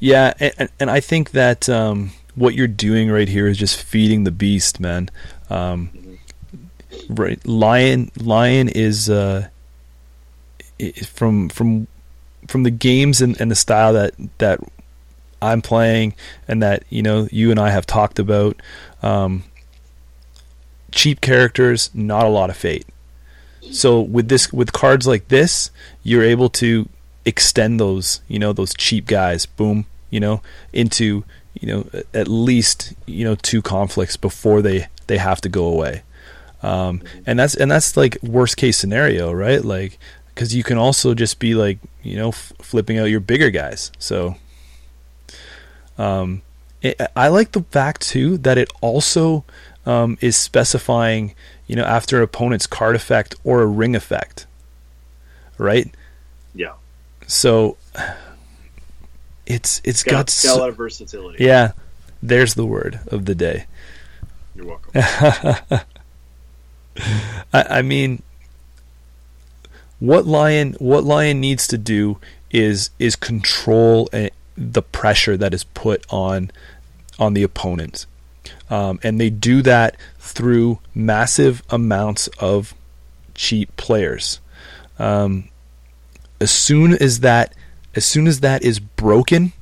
Yeah, 0.00 0.34
and, 0.40 0.68
and 0.80 0.90
I 0.90 1.00
think 1.00 1.30
that 1.30 1.68
um, 1.68 2.10
what 2.34 2.54
you're 2.54 2.66
doing 2.66 3.10
right 3.10 3.28
here 3.28 3.46
is 3.46 3.58
just 3.58 3.80
feeding 3.80 4.24
the 4.24 4.32
beast, 4.32 4.80
man. 4.80 5.08
Um, 5.48 5.90
mm-hmm. 5.94 7.14
Right, 7.14 7.44
Lion. 7.46 8.10
Lion 8.16 8.68
is 8.68 9.08
uh, 9.08 9.48
from 11.06 11.48
from 11.48 11.86
from 12.48 12.64
the 12.64 12.70
games 12.70 13.20
and, 13.20 13.40
and 13.40 13.50
the 13.50 13.56
style 13.56 13.92
that 13.92 14.14
that 14.38 14.60
I'm 15.52 15.62
playing 15.62 16.14
and 16.48 16.62
that 16.62 16.84
you 16.88 17.02
know 17.02 17.28
you 17.30 17.50
and 17.50 17.60
I 17.60 17.70
have 17.70 17.86
talked 17.86 18.18
about. 18.18 18.60
Um, 19.02 19.44
cheap 20.90 21.20
characters, 21.20 21.90
not 21.92 22.24
a 22.24 22.28
lot 22.28 22.50
of 22.50 22.56
fate. 22.56 22.86
So 23.72 24.00
with 24.00 24.28
this 24.28 24.52
with 24.52 24.72
cards 24.72 25.06
like 25.06 25.28
this, 25.28 25.70
you're 26.02 26.22
able 26.22 26.48
to 26.50 26.88
extend 27.24 27.80
those 27.80 28.20
you 28.28 28.38
know 28.38 28.52
those 28.52 28.74
cheap 28.74 29.06
guys, 29.06 29.46
boom, 29.46 29.86
you 30.10 30.20
know, 30.20 30.42
into 30.72 31.24
you 31.54 31.68
know 31.68 32.02
at 32.12 32.28
least 32.28 32.94
you 33.06 33.24
know 33.24 33.34
two 33.34 33.62
conflicts 33.62 34.16
before 34.16 34.62
they 34.62 34.88
they 35.06 35.18
have 35.18 35.40
to 35.42 35.48
go 35.48 35.66
away. 35.66 36.02
Um, 36.62 37.02
and 37.26 37.38
that's 37.38 37.54
and 37.54 37.70
that's 37.70 37.96
like 37.96 38.18
worst 38.22 38.56
case 38.56 38.76
scenario, 38.76 39.32
right? 39.32 39.64
Like 39.64 39.98
because 40.34 40.54
you 40.54 40.62
can 40.62 40.78
also 40.78 41.14
just 41.14 41.38
be 41.38 41.54
like 41.54 41.78
you 42.02 42.16
know 42.16 42.28
f- 42.28 42.52
flipping 42.60 42.98
out 42.98 43.04
your 43.04 43.20
bigger 43.20 43.50
guys. 43.50 43.92
So 43.98 44.36
um, 45.98 46.42
it, 46.82 47.00
I 47.16 47.28
like 47.28 47.52
the 47.52 47.62
fact 47.62 48.02
too 48.02 48.38
that 48.38 48.58
it 48.58 48.70
also 48.80 49.44
um, 49.86 50.18
is 50.20 50.36
specifying, 50.36 51.34
you 51.66 51.76
know, 51.76 51.84
after 51.84 52.18
an 52.18 52.22
opponent's 52.22 52.66
card 52.66 52.94
effect 52.96 53.34
or 53.44 53.62
a 53.62 53.66
ring 53.66 53.96
effect, 53.96 54.46
right? 55.58 55.90
Yeah. 56.54 56.74
So 57.26 57.76
it's 59.46 59.80
it's 59.84 60.02
got, 60.02 60.12
got, 60.12 60.30
so, 60.30 60.56
a 60.56 60.58
lot 60.58 60.68
of 60.68 60.76
versatility. 60.76 61.44
Yeah, 61.44 61.72
there's 62.22 62.54
the 62.54 62.66
word 62.66 63.00
of 63.08 63.24
the 63.24 63.34
day. 63.34 63.66
You're 64.54 64.66
welcome. 64.66 64.92
I, 67.52 67.78
I 67.78 67.82
mean, 67.82 68.22
what 69.98 70.26
lion 70.26 70.74
what 70.78 71.04
lion 71.04 71.40
needs 71.40 71.66
to 71.68 71.78
do 71.78 72.18
is 72.50 72.90
is 72.98 73.16
control 73.16 74.08
the 74.56 74.82
pressure 74.82 75.36
that 75.36 75.54
is 75.54 75.64
put 75.64 76.04
on 76.10 76.50
on 77.18 77.34
the 77.34 77.42
opponent. 77.42 78.06
Um, 78.70 78.98
and 79.02 79.20
they 79.20 79.30
do 79.30 79.62
that 79.62 79.96
through 80.18 80.80
massive 80.94 81.62
amounts 81.70 82.28
of 82.38 82.74
cheap 83.34 83.74
players. 83.76 84.40
Um, 84.98 85.48
as 86.40 86.50
soon 86.50 86.94
as 86.94 87.20
that, 87.20 87.54
as 87.94 88.04
soon 88.04 88.26
as 88.26 88.40
that 88.40 88.62
is 88.62 88.80
broken, 88.80 89.52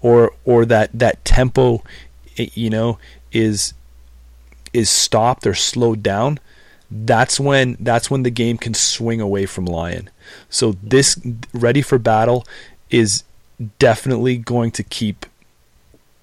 or 0.00 0.32
or 0.44 0.64
that 0.66 0.90
that 0.92 1.24
tempo, 1.24 1.82
you 2.36 2.70
know, 2.70 2.98
is 3.32 3.74
is 4.72 4.90
stopped 4.90 5.46
or 5.46 5.54
slowed 5.54 6.02
down, 6.02 6.38
that's 6.90 7.40
when 7.40 7.76
that's 7.80 8.10
when 8.10 8.22
the 8.22 8.30
game 8.30 8.58
can 8.58 8.74
swing 8.74 9.20
away 9.20 9.46
from 9.46 9.64
Lion. 9.64 10.10
So 10.50 10.72
this 10.82 11.18
ready 11.52 11.82
for 11.82 11.98
battle 11.98 12.46
is 12.90 13.24
definitely 13.78 14.38
going 14.38 14.70
to 14.72 14.82
keep 14.82 15.26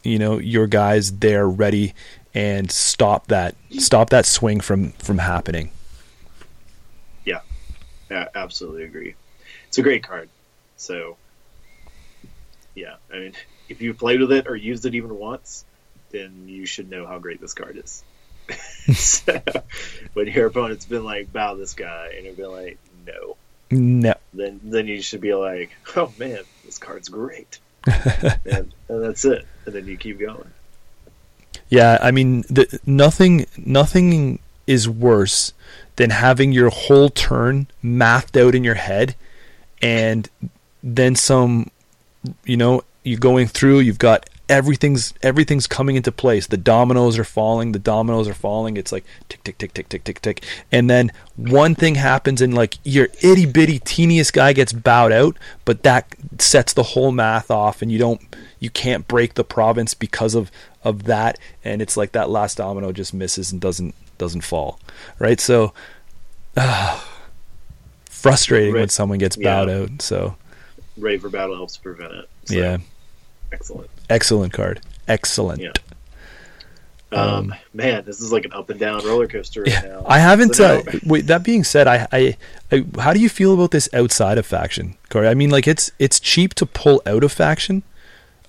you 0.04 0.20
know 0.20 0.38
your 0.38 0.68
guys 0.68 1.20
there 1.20 1.48
ready 1.48 1.94
and 2.34 2.70
stop 2.72 3.28
that 3.28 3.56
stop 3.80 4.10
that 4.12 4.26
swing 4.26 4.60
from 4.60 4.92
from 4.94 5.18
happening. 5.18 5.72
Yeah, 7.26 7.40
yeah, 8.10 8.28
absolutely 8.36 8.84
agree. 8.84 9.16
It's 9.68 9.78
a 9.78 9.82
great 9.82 10.04
card. 10.04 10.30
So, 10.78 11.18
yeah, 12.76 12.96
I 13.12 13.18
mean, 13.18 13.34
if 13.70 13.82
you've 13.82 13.98
played 13.98 14.20
with 14.20 14.32
it 14.32 14.48
or 14.48 14.56
used 14.56 14.86
it 14.86 14.96
even 14.96 15.18
once, 15.18 15.66
then 16.12 16.48
you 16.48 16.66
should 16.66 16.90
know 16.90 17.08
how 17.08 17.18
great 17.18 17.42
this 17.42 17.54
card 17.54 17.78
is. 17.78 18.04
so, 18.94 19.42
when 20.14 20.28
your 20.28 20.48
opponent's 20.48 20.86
been 20.86 21.04
like, 21.04 21.34
"Bow 21.34 21.56
this 21.56 21.74
guy," 21.74 22.14
and 22.16 22.26
you've 22.26 22.38
been 22.38 22.52
like, 22.52 22.78
"No," 23.08 23.38
no, 23.72 24.14
then 24.34 24.60
then 24.64 24.88
you 24.88 25.02
should 25.02 25.22
be 25.22 25.34
like, 25.34 25.72
"Oh 25.96 26.14
man, 26.20 26.44
this 26.76 26.88
card's 26.88 27.10
great. 27.10 27.60
and, 27.88 28.74
and 28.90 29.04
that's 29.04 29.24
it. 29.26 29.46
And 29.66 29.76
then 29.76 29.88
you 29.88 29.98
keep 29.98 30.20
going. 30.20 30.52
Yeah, 31.70 31.98
I 32.02 32.12
mean, 32.12 32.42
the, 32.42 32.80
nothing 32.86 33.48
nothing 33.58 34.40
is 34.68 34.90
worse 34.90 35.54
than 35.96 36.10
having 36.10 36.52
your 36.52 36.70
whole 36.70 37.10
turn 37.10 37.68
mathed 37.82 38.38
out 38.38 38.56
in 38.56 38.64
your 38.64 38.76
head, 38.76 39.16
and 39.82 40.30
then 40.84 41.16
some, 41.16 41.72
you 42.44 42.58
know, 42.58 42.84
you're 43.04 43.20
going 43.20 43.48
through. 43.48 43.80
You've 43.80 44.00
got 44.00 44.30
everything's 44.48 45.14
everything's 45.22 45.68
coming 45.68 45.96
into 45.96 46.12
place. 46.12 46.48
The 46.48 46.58
dominoes 46.58 47.18
are 47.18 47.24
falling. 47.24 47.72
The 47.72 47.80
dominoes 47.80 48.28
are 48.28 48.34
falling. 48.34 48.78
It's 48.78 48.92
like 48.92 49.06
tick 49.30 49.44
tick 49.44 49.58
tick 49.58 49.74
tick 49.74 49.90
tick 49.90 50.04
tick 50.04 50.22
tick, 50.22 50.44
and 50.72 50.90
then 50.90 51.12
one 51.36 51.76
thing 51.76 51.96
happens, 51.96 52.42
and 52.42 52.54
like 52.54 52.78
your 52.84 53.08
itty 53.22 53.46
bitty 53.46 53.80
teeniest 53.80 54.34
guy 54.34 54.54
gets 54.54 54.74
bowed 54.74 55.12
out, 55.12 55.38
but 55.66 55.84
that 55.84 56.14
sets 56.40 56.74
the 56.74 56.84
whole 56.84 57.12
math 57.12 57.50
off, 57.50 57.82
and 57.82 57.92
you 57.92 57.98
don't 57.98 58.22
you 58.60 58.70
can't 58.70 59.08
break 59.08 59.34
the 59.34 59.44
province 59.44 59.94
because 59.94 60.36
of 60.36 60.52
of 60.84 61.04
that, 61.04 61.40
and 61.64 61.82
it's 61.82 61.98
like 61.98 62.12
that 62.12 62.30
last 62.30 62.58
domino 62.58 62.92
just 62.92 63.14
misses 63.14 63.52
and 63.52 63.62
doesn't 63.62 63.96
doesn't 64.18 64.42
fall, 64.42 64.80
right? 65.20 65.40
So. 65.40 65.74
Uh, 66.58 67.02
frustrating 68.10 68.74
right. 68.74 68.80
when 68.80 68.90
someone 68.90 69.20
gets 69.20 69.36
bowed 69.36 69.70
yeah. 69.70 69.76
out. 69.76 70.02
So, 70.02 70.36
ready 70.98 71.18
for 71.20 71.30
battle 71.30 71.56
helps 71.56 71.78
prevent 71.78 72.14
it. 72.14 72.30
So. 72.46 72.56
Yeah, 72.56 72.78
excellent. 73.52 73.90
Excellent 74.10 74.54
card. 74.54 74.82
Excellent. 75.08 75.62
Yeah. 75.62 75.74
Um, 77.12 77.52
um, 77.52 77.56
man, 77.74 78.04
this 78.04 78.20
is 78.20 78.32
like 78.32 78.46
an 78.46 78.54
up 78.54 78.70
and 78.70 78.80
down 78.80 79.06
roller 79.06 79.28
coaster 79.28 79.62
right 79.62 79.72
yeah, 79.72 79.82
now. 79.82 80.06
I 80.08 80.20
haven't. 80.20 80.56
So 80.56 80.80
uh, 80.80 81.00
wait, 81.06 81.28
that 81.28 81.44
being 81.44 81.64
said, 81.64 81.88
I, 81.88 82.08
I, 82.12 82.38
I, 82.72 82.86
how 83.00 83.14
do 83.14 83.20
you 83.20 83.30
feel 83.30 83.54
about 83.54 83.72
this 83.72 83.88
outside 83.94 84.38
of 84.38 84.46
faction, 84.46 84.98
Corey? 85.10 85.28
I 85.28 85.34
mean, 85.34 85.50
like 85.50 85.68
it's 85.68 85.92
it's 86.00 86.20
cheap 86.20 86.54
to 86.56 86.66
pull 86.66 87.02
out 87.06 87.24
of 87.24 87.32
faction, 87.32 87.84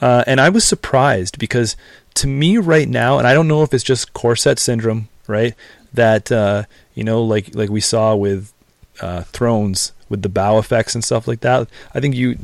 uh, 0.00 0.24
and 0.26 0.40
I 0.40 0.48
was 0.48 0.64
surprised 0.64 1.38
because 1.38 1.76
to 2.14 2.26
me 2.26 2.58
right 2.58 2.88
now, 2.88 3.18
and 3.18 3.26
I 3.26 3.34
don't 3.34 3.46
know 3.46 3.62
if 3.62 3.72
it's 3.72 3.84
just 3.84 4.14
core 4.14 4.36
set 4.36 4.58
syndrome, 4.58 5.08
right? 5.26 5.54
That 5.92 6.32
uh, 6.32 6.64
you 6.94 7.04
know, 7.04 7.22
like 7.22 7.54
like 7.54 7.70
we 7.70 7.80
saw 7.80 8.16
with 8.16 8.52
uh, 9.00 9.22
Thrones 9.24 9.92
with 10.08 10.22
the 10.22 10.28
bow 10.28 10.58
effects 10.58 10.94
and 10.94 11.04
stuff 11.04 11.28
like 11.28 11.40
that. 11.40 11.68
I 11.94 12.00
think 12.00 12.14
you 12.14 12.38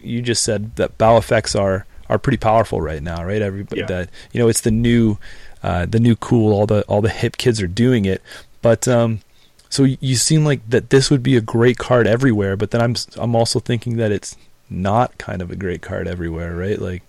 you 0.00 0.22
just 0.22 0.42
said 0.42 0.76
that 0.76 0.96
bow 0.96 1.16
effects 1.16 1.54
are 1.54 1.86
are 2.08 2.18
pretty 2.18 2.38
powerful 2.38 2.80
right 2.80 3.02
now, 3.02 3.24
right? 3.24 3.42
Everybody 3.42 3.80
yeah. 3.82 3.86
that 3.86 4.10
you 4.32 4.40
know, 4.40 4.48
it's 4.48 4.62
the 4.62 4.70
new, 4.70 5.18
uh, 5.62 5.86
the 5.86 6.00
new 6.00 6.16
cool. 6.16 6.52
All 6.52 6.66
the 6.66 6.82
all 6.82 7.00
the 7.00 7.08
hip 7.08 7.36
kids 7.36 7.60
are 7.62 7.66
doing 7.66 8.04
it, 8.04 8.22
but 8.62 8.86
um, 8.88 9.20
so 9.68 9.84
you 9.84 10.16
seem 10.16 10.44
like 10.44 10.68
that 10.70 10.90
this 10.90 11.10
would 11.10 11.22
be 11.22 11.36
a 11.36 11.40
great 11.40 11.78
card 11.78 12.06
everywhere. 12.06 12.56
But 12.56 12.70
then 12.70 12.80
I'm 12.80 12.94
I'm 13.16 13.34
also 13.34 13.60
thinking 13.60 13.96
that 13.96 14.12
it's 14.12 14.36
not 14.70 15.16
kind 15.18 15.42
of 15.42 15.50
a 15.50 15.56
great 15.56 15.82
card 15.82 16.08
everywhere, 16.08 16.54
right? 16.54 16.80
Like, 16.80 17.02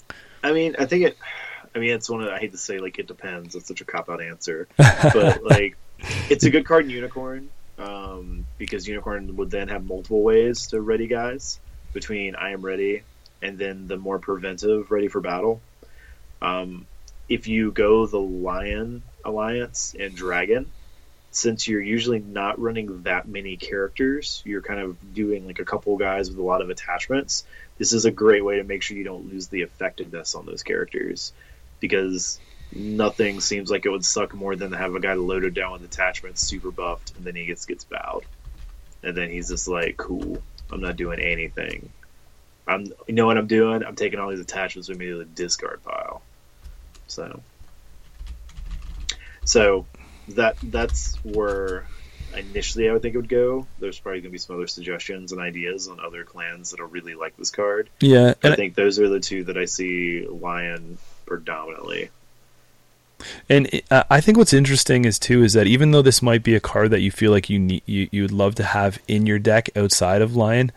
I 0.44 0.52
mean, 0.52 0.76
I 0.80 0.86
think 0.86 1.06
it. 1.06 1.18
I 1.76 1.80
mean, 1.80 1.92
it's 1.92 2.10
one 2.10 2.24
of 2.24 2.30
I 2.30 2.40
hate 2.40 2.52
to 2.54 2.58
say 2.58 2.80
like 2.80 2.98
it 3.00 3.08
depends. 3.08 3.56
It's 3.56 3.68
such 3.68 3.82
a 3.82 3.86
cop 3.86 4.10
out 4.10 4.22
answer, 4.22 4.68
but 4.78 5.44
like 5.44 5.78
it's 6.30 6.44
a 6.44 6.50
good 6.50 6.66
card 6.66 6.86
in 6.86 6.92
Unicorn 6.92 7.50
um, 7.78 8.46
because 8.58 8.88
Unicorn 8.88 9.36
would 9.36 9.52
then 9.52 9.68
have 9.68 9.86
multiple 9.86 10.24
ways 10.24 10.68
to 10.68 10.82
ready 10.82 11.08
guys 11.08 11.60
between 11.94 12.36
I 12.36 12.52
am 12.52 12.62
ready 12.62 13.04
and 13.42 13.58
then 13.58 13.88
the 13.88 13.98
more 13.98 14.20
preventive 14.20 14.92
ready 14.92 15.08
for 15.08 15.22
battle. 15.22 15.62
Um, 16.42 16.86
if 17.30 17.48
you 17.48 17.72
go 17.72 18.06
the 18.06 18.20
Lion 18.20 19.04
Alliance 19.26 19.96
and 20.00 20.16
Dragon, 20.16 20.72
since 21.32 21.68
you're 21.68 21.82
usually 21.82 22.20
not 22.20 22.60
running 22.60 23.04
that 23.04 23.28
many 23.28 23.58
characters, 23.58 24.42
you're 24.46 24.62
kind 24.62 24.80
of 24.80 25.14
doing 25.14 25.46
like 25.46 25.60
a 25.60 25.66
couple 25.66 25.96
guys 25.98 26.30
with 26.30 26.40
a 26.40 26.44
lot 26.44 26.62
of 26.62 26.70
attachments. 26.70 27.44
This 27.78 27.94
is 27.94 28.06
a 28.06 28.12
great 28.12 28.44
way 28.44 28.58
to 28.58 28.64
make 28.64 28.82
sure 28.82 28.98
you 28.98 29.04
don't 29.04 29.32
lose 29.32 29.48
the 29.48 29.62
effectiveness 29.62 30.36
on 30.36 30.46
those 30.46 30.64
characters 30.64 31.34
because 31.80 32.40
nothing 32.74 33.40
seems 33.40 33.70
like 33.70 33.86
it 33.86 33.90
would 33.90 34.06
suck 34.06 34.34
more 34.34 34.56
than 34.56 34.72
to 34.72 34.78
have 34.78 34.96
a 34.96 35.00
guy 35.00 35.14
loaded 35.14 35.54
down 35.54 35.74
with 35.74 35.84
attachments, 35.84 36.42
super 36.42 36.72
buffed, 36.72 37.14
and 37.18 37.26
then 37.26 37.36
he 37.36 37.46
gets 37.46 37.66
gets 37.66 37.84
bowed. 37.84 38.26
and 39.04 39.16
then 39.16 39.30
he's 39.30 39.50
just 39.50 39.68
like, 39.68 39.96
"Cool, 39.96 40.42
I'm 40.72 40.82
not 40.82 40.96
doing 40.96 41.20
anything. 41.20 41.90
I'm, 42.68 42.86
you 43.08 43.14
know 43.14 43.26
what 43.26 43.38
I'm 43.38 43.48
doing? 43.48 43.84
I'm 43.84 43.96
taking 43.96 44.20
all 44.20 44.30
these 44.30 44.40
attachments 44.40 44.90
with 44.90 44.98
me 44.98 45.08
to 45.08 45.18
the 45.18 45.26
discard 45.26 45.84
pile." 45.84 46.22
So, 47.08 47.42
so 49.46 49.86
that 50.30 50.58
that's 50.62 51.16
where 51.24 51.86
initially 52.36 52.90
I 52.90 52.94
would 52.94 53.02
think 53.02 53.16
it 53.16 53.18
would 53.18 53.30
go. 53.30 53.66
There's 53.80 54.00
probably 54.00 54.20
going 54.20 54.30
to 54.30 54.34
be 54.34 54.38
some 54.38 54.58
other 54.58 54.68
suggestions 54.68 55.32
and 55.32 55.42
ideas 55.42 55.88
on 55.88 56.00
other 56.00 56.24
clans 56.24 56.72
that'll 56.72 56.88
really 56.88 57.16
like 57.16 57.38
this 57.38 57.50
card. 57.50 57.90
Yeah, 58.00 58.34
I 58.44 58.56
think 58.56 58.76
those 58.76 59.00
are 59.00 59.10
the 59.10 59.20
two 59.20 59.46
that 59.46 59.58
I 59.58 59.66
see 59.66 60.28
Lion 60.28 60.98
predominantly. 61.26 62.10
And 63.50 63.68
it- 63.68 63.86
I 63.90 64.22
think 64.22 64.38
what's 64.38 64.54
interesting 64.54 65.06
is 65.06 65.18
too 65.18 65.44
is 65.44 65.54
that 65.54 65.66
even 65.68 65.92
though 65.92 66.02
this 66.04 66.22
might 66.22 66.44
be 66.44 66.54
a 66.56 66.60
card 66.60 66.92
that 66.92 67.00
you 67.00 67.10
feel 67.10 67.32
like 67.32 67.50
you 67.50 67.58
need, 67.58 67.82
you 67.86 68.10
you 68.12 68.22
would 68.22 68.32
love 68.32 68.56
to 68.56 68.64
have 68.64 69.00
in 69.08 69.26
your 69.26 69.40
deck 69.40 69.70
outside 69.76 70.22
of 70.22 70.36
Lion, 70.36 70.72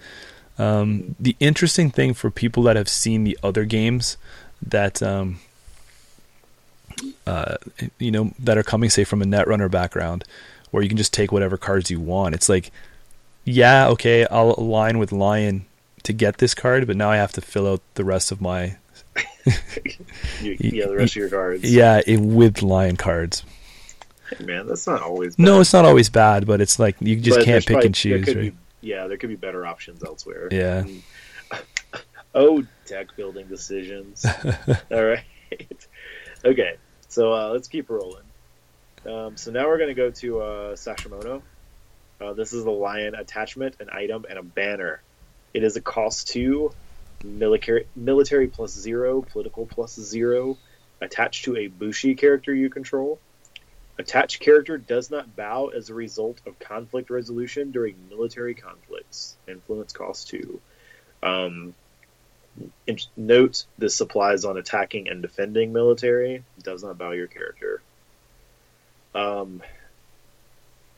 um, 0.60 1.14
the 1.18 1.36
interesting 1.40 1.90
thing 1.90 2.14
for 2.14 2.30
people 2.30 2.62
that 2.64 2.76
have 2.76 2.88
seen 2.88 3.24
the 3.24 3.38
other 3.42 3.64
games 3.64 4.16
that 4.66 5.02
um, 5.02 5.38
uh, 7.26 7.56
you 7.98 8.10
know 8.10 8.32
that 8.38 8.58
are 8.58 8.62
coming, 8.62 8.90
say 8.90 9.04
from 9.04 9.22
a 9.22 9.24
Netrunner 9.24 9.70
background, 9.70 10.24
where 10.70 10.82
you 10.82 10.88
can 10.88 10.98
just 10.98 11.12
take 11.14 11.32
whatever 11.32 11.56
cards 11.56 11.90
you 11.90 12.00
want. 12.00 12.34
It's 12.34 12.48
like, 12.48 12.70
yeah, 13.44 13.88
okay, 13.88 14.26
I'll 14.30 14.54
align 14.58 14.98
with 14.98 15.12
Lion 15.12 15.64
to 16.02 16.12
get 16.12 16.38
this 16.38 16.54
card, 16.54 16.86
but 16.86 16.96
now 16.96 17.10
I 17.10 17.16
have 17.16 17.32
to 17.32 17.40
fill 17.40 17.66
out 17.70 17.80
the 17.94 18.04
rest 18.04 18.32
of 18.32 18.40
my 18.40 18.76
yeah, 20.42 20.86
the 20.86 20.94
rest 20.96 21.12
of 21.12 21.16
your 21.16 21.28
cards. 21.30 21.70
yeah 21.72 22.00
it, 22.06 22.18
with 22.20 22.62
Lion 22.62 22.96
cards. 22.96 23.44
Hey, 24.36 24.44
man, 24.44 24.66
that's 24.66 24.86
not 24.86 25.02
always. 25.02 25.38
No, 25.38 25.60
it's 25.60 25.72
not 25.72 25.84
always 25.84 26.08
bad, 26.08 26.46
but 26.46 26.60
it's 26.60 26.78
like 26.78 26.96
you 27.00 27.16
just 27.16 27.38
But 27.38 27.44
can't 27.44 27.64
pick 27.66 27.74
probably- 27.74 27.86
and 27.86 27.94
there 27.94 28.18
choose, 28.18 28.24
could 28.26 28.36
right? 28.36 28.52
Be, 28.52 28.56
yeah, 28.80 29.06
there 29.06 29.16
could 29.16 29.28
be 29.28 29.36
better 29.36 29.66
options 29.66 30.02
elsewhere. 30.02 30.48
Yeah. 30.50 30.82
Mm. 30.82 31.02
oh, 32.34 32.64
deck 32.86 33.16
building 33.16 33.46
decisions. 33.46 34.24
All 34.90 35.04
right. 35.04 35.24
okay, 36.44 36.76
so 37.08 37.32
uh, 37.32 37.48
let's 37.50 37.68
keep 37.68 37.90
rolling. 37.90 38.24
Um, 39.06 39.36
so 39.36 39.50
now 39.50 39.66
we're 39.66 39.78
going 39.78 39.88
to 39.88 39.94
go 39.94 40.10
to 40.10 40.40
uh, 40.40 40.76
Sashimono. 40.76 41.42
Uh, 42.20 42.34
this 42.34 42.52
is 42.52 42.64
the 42.64 42.70
lion 42.70 43.14
attachment, 43.14 43.76
an 43.80 43.88
item, 43.90 44.26
and 44.28 44.38
a 44.38 44.42
banner. 44.42 45.00
It 45.54 45.64
is 45.64 45.76
a 45.76 45.80
cost 45.80 46.28
two, 46.28 46.72
military, 47.24 47.86
military 47.96 48.48
plus 48.48 48.72
zero, 48.72 49.22
political 49.22 49.66
plus 49.66 49.94
zero, 49.94 50.58
attached 51.00 51.46
to 51.46 51.56
a 51.56 51.66
Bushi 51.68 52.14
character 52.14 52.54
you 52.54 52.68
control. 52.68 53.18
Attached 53.98 54.40
character 54.40 54.78
does 54.78 55.10
not 55.10 55.36
bow 55.36 55.68
as 55.68 55.90
a 55.90 55.94
result 55.94 56.40
of 56.46 56.58
conflict 56.58 57.10
resolution 57.10 57.70
during 57.70 57.96
military 58.08 58.54
conflicts. 58.54 59.36
Influence 59.46 59.92
cost 59.92 60.28
two. 60.28 60.60
Um, 61.22 61.74
note 63.16 63.64
this 63.78 64.00
applies 64.00 64.44
on 64.44 64.56
attacking 64.56 65.08
and 65.08 65.22
defending 65.22 65.72
military. 65.72 66.44
Does 66.62 66.82
not 66.82 66.98
bow 66.98 67.10
your 67.12 67.26
character. 67.26 67.82
Um, 69.14 69.62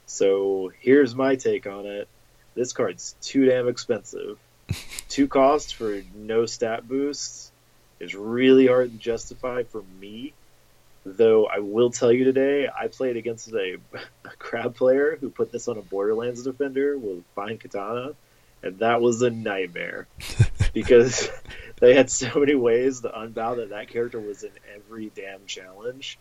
so 0.06 0.70
here's 0.80 1.14
my 1.14 1.36
take 1.36 1.66
on 1.66 1.86
it. 1.86 2.08
This 2.54 2.72
card's 2.72 3.16
too 3.22 3.46
damn 3.46 3.68
expensive. 3.68 4.38
Two 5.08 5.26
costs 5.26 5.72
for 5.72 6.02
no 6.14 6.46
stat 6.46 6.86
boosts 6.86 7.50
is 7.98 8.14
really 8.14 8.66
hard 8.66 8.92
to 8.92 8.98
justify 8.98 9.62
for 9.62 9.82
me. 10.00 10.32
Though 11.04 11.46
I 11.46 11.58
will 11.58 11.90
tell 11.90 12.12
you 12.12 12.24
today, 12.24 12.68
I 12.68 12.86
played 12.86 13.16
against 13.16 13.52
a, 13.52 13.78
a 14.24 14.36
crab 14.38 14.76
player 14.76 15.16
who 15.20 15.30
put 15.30 15.50
this 15.50 15.68
on 15.68 15.78
a 15.78 15.82
Borderlands 15.82 16.44
defender 16.44 16.96
with 16.96 17.24
fine 17.34 17.58
katana, 17.58 18.12
and 18.62 18.78
that 18.78 19.00
was 19.00 19.22
a 19.22 19.30
nightmare 19.30 20.06
because 20.72 21.28
they 21.80 21.94
had 21.94 22.10
so 22.10 22.38
many 22.38 22.54
ways 22.54 23.00
to 23.00 23.08
unbow 23.08 23.56
that 23.56 23.70
that 23.70 23.88
character 23.88 24.20
was 24.20 24.44
in 24.44 24.52
every 24.76 25.10
damn 25.14 25.44
challenge 25.46 26.18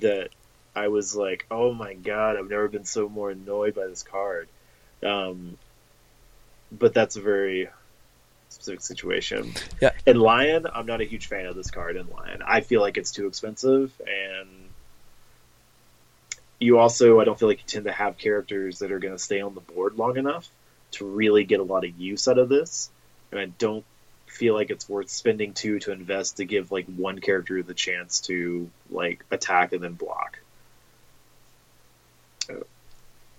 that 0.00 0.30
I 0.76 0.88
was 0.88 1.14
like, 1.14 1.46
oh 1.50 1.72
my 1.72 1.94
god, 1.94 2.36
I've 2.36 2.50
never 2.50 2.68
been 2.68 2.84
so 2.84 3.08
more 3.08 3.30
annoyed 3.30 3.74
by 3.74 3.86
this 3.86 4.02
card. 4.02 4.48
Um, 5.02 5.58
but 6.72 6.94
that's 6.94 7.16
a 7.16 7.20
very 7.20 7.68
specific 8.64 8.80
situation. 8.80 9.52
Yeah. 9.80 9.90
In 10.06 10.18
Lion, 10.18 10.66
I'm 10.72 10.86
not 10.86 11.00
a 11.00 11.04
huge 11.04 11.26
fan 11.26 11.46
of 11.46 11.54
this 11.54 11.70
card 11.70 11.96
in 11.96 12.08
Lion. 12.08 12.42
I 12.44 12.60
feel 12.60 12.80
like 12.80 12.96
it's 12.96 13.12
too 13.12 13.26
expensive, 13.26 13.92
and 14.00 14.48
you 16.58 16.78
also, 16.78 17.20
I 17.20 17.24
don't 17.24 17.38
feel 17.38 17.48
like 17.48 17.58
you 17.58 17.64
tend 17.66 17.84
to 17.84 17.92
have 17.92 18.16
characters 18.16 18.78
that 18.78 18.90
are 18.90 18.98
going 18.98 19.14
to 19.14 19.18
stay 19.18 19.40
on 19.40 19.54
the 19.54 19.60
board 19.60 19.96
long 19.96 20.16
enough 20.16 20.48
to 20.92 21.04
really 21.04 21.44
get 21.44 21.60
a 21.60 21.64
lot 21.64 21.84
of 21.84 21.98
use 21.98 22.26
out 22.26 22.38
of 22.38 22.48
this. 22.48 22.90
And 23.30 23.40
I 23.40 23.46
don't 23.46 23.84
feel 24.26 24.54
like 24.54 24.70
it's 24.70 24.88
worth 24.88 25.10
spending 25.10 25.52
two 25.52 25.78
to 25.80 25.92
invest 25.92 26.38
to 26.38 26.44
give 26.44 26.72
like 26.72 26.86
one 26.86 27.20
character 27.20 27.62
the 27.62 27.74
chance 27.74 28.20
to 28.22 28.70
like 28.90 29.24
attack 29.30 29.72
and 29.72 29.82
then 29.82 29.92
block. 29.92 30.38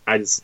I 0.06 0.20
just 0.20 0.44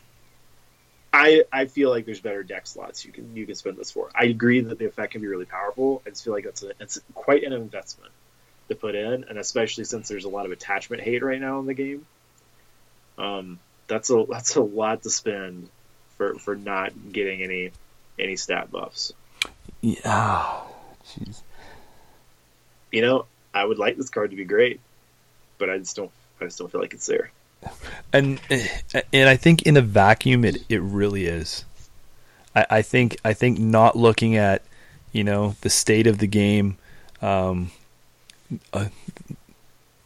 I 1.12 1.44
I 1.52 1.66
feel 1.66 1.90
like 1.90 2.06
there's 2.06 2.20
better 2.20 2.42
deck 2.42 2.66
slots 2.66 3.04
you 3.04 3.12
can 3.12 3.36
you 3.36 3.46
can 3.46 3.54
spend 3.54 3.76
this 3.76 3.90
for. 3.90 4.10
I 4.14 4.24
agree 4.24 4.60
that 4.60 4.78
the 4.78 4.86
effect 4.86 5.12
can 5.12 5.20
be 5.20 5.26
really 5.26 5.44
powerful. 5.44 6.02
I 6.06 6.10
just 6.10 6.24
feel 6.24 6.32
like 6.32 6.46
it's 6.46 6.62
a, 6.62 6.72
it's 6.80 7.00
quite 7.14 7.44
an 7.44 7.52
investment 7.52 8.12
to 8.68 8.74
put 8.74 8.94
in, 8.94 9.24
and 9.24 9.38
especially 9.38 9.84
since 9.84 10.08
there's 10.08 10.24
a 10.24 10.30
lot 10.30 10.46
of 10.46 10.52
attachment 10.52 11.02
hate 11.02 11.22
right 11.22 11.40
now 11.40 11.58
in 11.60 11.66
the 11.66 11.74
game. 11.74 12.06
Um, 13.18 13.58
that's 13.88 14.10
a 14.10 14.24
that's 14.28 14.56
a 14.56 14.62
lot 14.62 15.02
to 15.02 15.10
spend 15.10 15.68
for 16.16 16.34
for 16.38 16.56
not 16.56 16.92
getting 17.12 17.42
any 17.42 17.72
any 18.18 18.36
stat 18.36 18.70
buffs. 18.70 19.12
Yeah. 19.80 20.60
Jeez. 21.06 21.42
You 22.90 23.02
know, 23.02 23.26
I 23.52 23.64
would 23.64 23.78
like 23.78 23.96
this 23.96 24.08
card 24.08 24.30
to 24.30 24.36
be 24.36 24.44
great, 24.44 24.80
but 25.58 25.68
I 25.68 25.78
just 25.78 25.96
don't 25.96 26.10
I 26.40 26.44
just 26.44 26.58
don't 26.58 26.70
feel 26.70 26.80
like 26.80 26.94
it's 26.94 27.06
there. 27.06 27.30
And 28.12 28.40
and 29.12 29.28
I 29.28 29.36
think 29.36 29.62
in 29.62 29.76
a 29.76 29.80
vacuum, 29.80 30.44
it 30.44 30.58
it 30.68 30.80
really 30.82 31.26
is. 31.26 31.64
I, 32.54 32.66
I 32.70 32.82
think 32.82 33.16
I 33.24 33.32
think 33.32 33.58
not 33.58 33.96
looking 33.96 34.36
at 34.36 34.62
you 35.12 35.24
know 35.24 35.56
the 35.62 35.70
state 35.70 36.06
of 36.06 36.18
the 36.18 36.26
game, 36.26 36.76
um, 37.20 37.70
uh, 38.72 38.86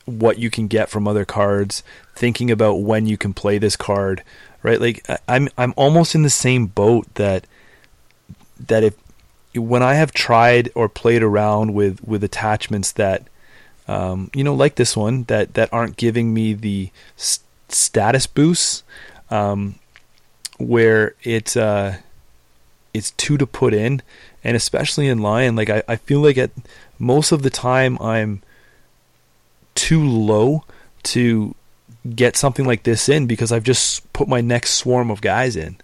what 0.05 0.39
you 0.39 0.51
can 0.51 0.69
get 0.69 0.89
from 0.89 1.09
other 1.09 1.25
cards, 1.25 1.83
thinking 2.15 2.51
about 2.51 2.75
when 2.81 3.07
you 3.07 3.17
can 3.17 3.35
play 3.35 3.59
this 3.59 3.77
card, 3.77 4.23
right? 4.63 4.81
Like 4.81 5.05
I'm 5.29 5.49
I'm 5.59 5.75
almost 5.77 6.15
in 6.15 6.23
the 6.23 6.31
same 6.31 6.67
boat 6.67 7.13
that 7.15 7.47
that 8.69 8.85
if 8.85 8.95
when 9.55 9.83
I 9.83 9.95
have 9.95 10.13
tried 10.13 10.71
or 10.75 10.89
played 10.89 11.23
around 11.23 11.75
with 11.75 12.03
with 12.05 12.23
attachments 12.23 12.93
that 12.93 13.27
um, 13.89 14.31
you 14.35 14.45
know 14.45 14.55
like 14.55 14.77
this 14.77 14.97
one 14.97 15.25
that 15.25 15.55
that 15.55 15.73
aren't 15.73 15.97
giving 15.97 16.33
me 16.33 16.53
the 16.53 16.91
s- 17.17 17.41
status 17.69 18.27
boosts 18.27 18.83
um, 19.31 19.75
where 20.59 21.15
it's 21.23 21.57
uh, 21.57 21.97
it's 22.95 23.11
two 23.13 23.37
to 23.39 23.47
put 23.47 23.75
in 23.75 24.03
and 24.45 24.57
especially 24.57 25.09
in 25.09 25.19
lion 25.19 25.57
like 25.57 25.71
I, 25.71 25.83
I 25.89 25.97
feel 25.97 26.21
like 26.21 26.39
at 26.39 26.51
most 26.99 27.33
of 27.33 27.43
the 27.43 27.51
time 27.51 27.99
I'm 28.01 28.43
too 29.75 30.03
low 30.05 30.65
to 31.05 31.55
get 32.15 32.37
something 32.37 32.65
like 32.65 32.85
this 32.85 33.09
in 33.09 33.27
because 33.27 33.53
I've 33.53 33.65
just 33.65 34.11
put 34.13 34.29
my 34.29 34.41
next 34.41 34.75
swarm 34.75 35.11
of 35.11 35.21
guys 35.21 35.57
in 35.57 35.77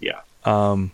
Yeah. 0.00 0.20
um, 0.44 0.92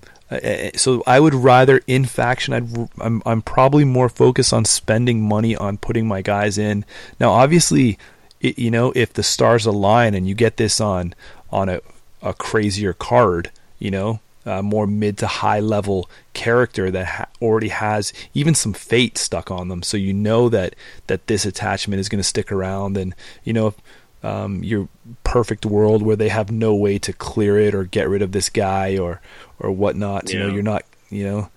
so 0.76 1.02
I 1.06 1.18
would 1.20 1.34
rather 1.34 1.80
in 1.86 2.04
faction. 2.04 2.52
I'd, 2.52 2.88
I'm 3.00 3.22
I'm 3.24 3.40
probably 3.40 3.84
more 3.84 4.10
focused 4.10 4.52
on 4.52 4.66
spending 4.66 5.26
money 5.26 5.56
on 5.56 5.78
putting 5.78 6.06
my 6.06 6.20
guys 6.20 6.58
in. 6.58 6.84
Now, 7.18 7.30
obviously, 7.32 7.98
it, 8.40 8.58
you 8.58 8.70
know 8.70 8.92
if 8.94 9.12
the 9.12 9.22
stars 9.22 9.66
align 9.66 10.14
and 10.14 10.28
you 10.28 10.34
get 10.34 10.56
this 10.56 10.80
on 10.80 11.14
on 11.50 11.68
a 11.68 11.80
a 12.22 12.34
crazier 12.34 12.92
card, 12.92 13.50
you 13.78 13.90
know, 13.90 14.20
a 14.44 14.62
more 14.62 14.86
mid 14.86 15.18
to 15.18 15.26
high 15.26 15.60
level 15.60 16.08
character 16.32 16.90
that 16.90 17.06
ha- 17.06 17.28
already 17.40 17.68
has 17.68 18.12
even 18.34 18.54
some 18.54 18.72
fate 18.72 19.18
stuck 19.18 19.50
on 19.50 19.68
them, 19.68 19.82
so 19.82 19.96
you 19.96 20.12
know 20.12 20.48
that 20.48 20.74
that 21.06 21.26
this 21.26 21.44
attachment 21.44 22.00
is 22.00 22.08
going 22.08 22.20
to 22.20 22.24
stick 22.24 22.50
around, 22.52 22.96
and 22.96 23.14
you 23.44 23.52
know. 23.52 23.74
Um, 24.20 24.64
your 24.64 24.88
perfect 25.22 25.64
world 25.64 26.02
where 26.02 26.16
they 26.16 26.28
have 26.28 26.50
no 26.50 26.74
way 26.74 26.98
to 26.98 27.12
clear 27.12 27.56
it 27.56 27.72
or 27.72 27.84
get 27.84 28.08
rid 28.08 28.20
of 28.20 28.32
this 28.32 28.48
guy 28.48 28.98
or 28.98 29.20
or 29.60 29.70
whatnot. 29.70 30.32
You 30.32 30.40
know, 30.40 30.48
you're 30.48 30.64
not 30.64 30.84
you 31.08 31.22
know 31.22 31.50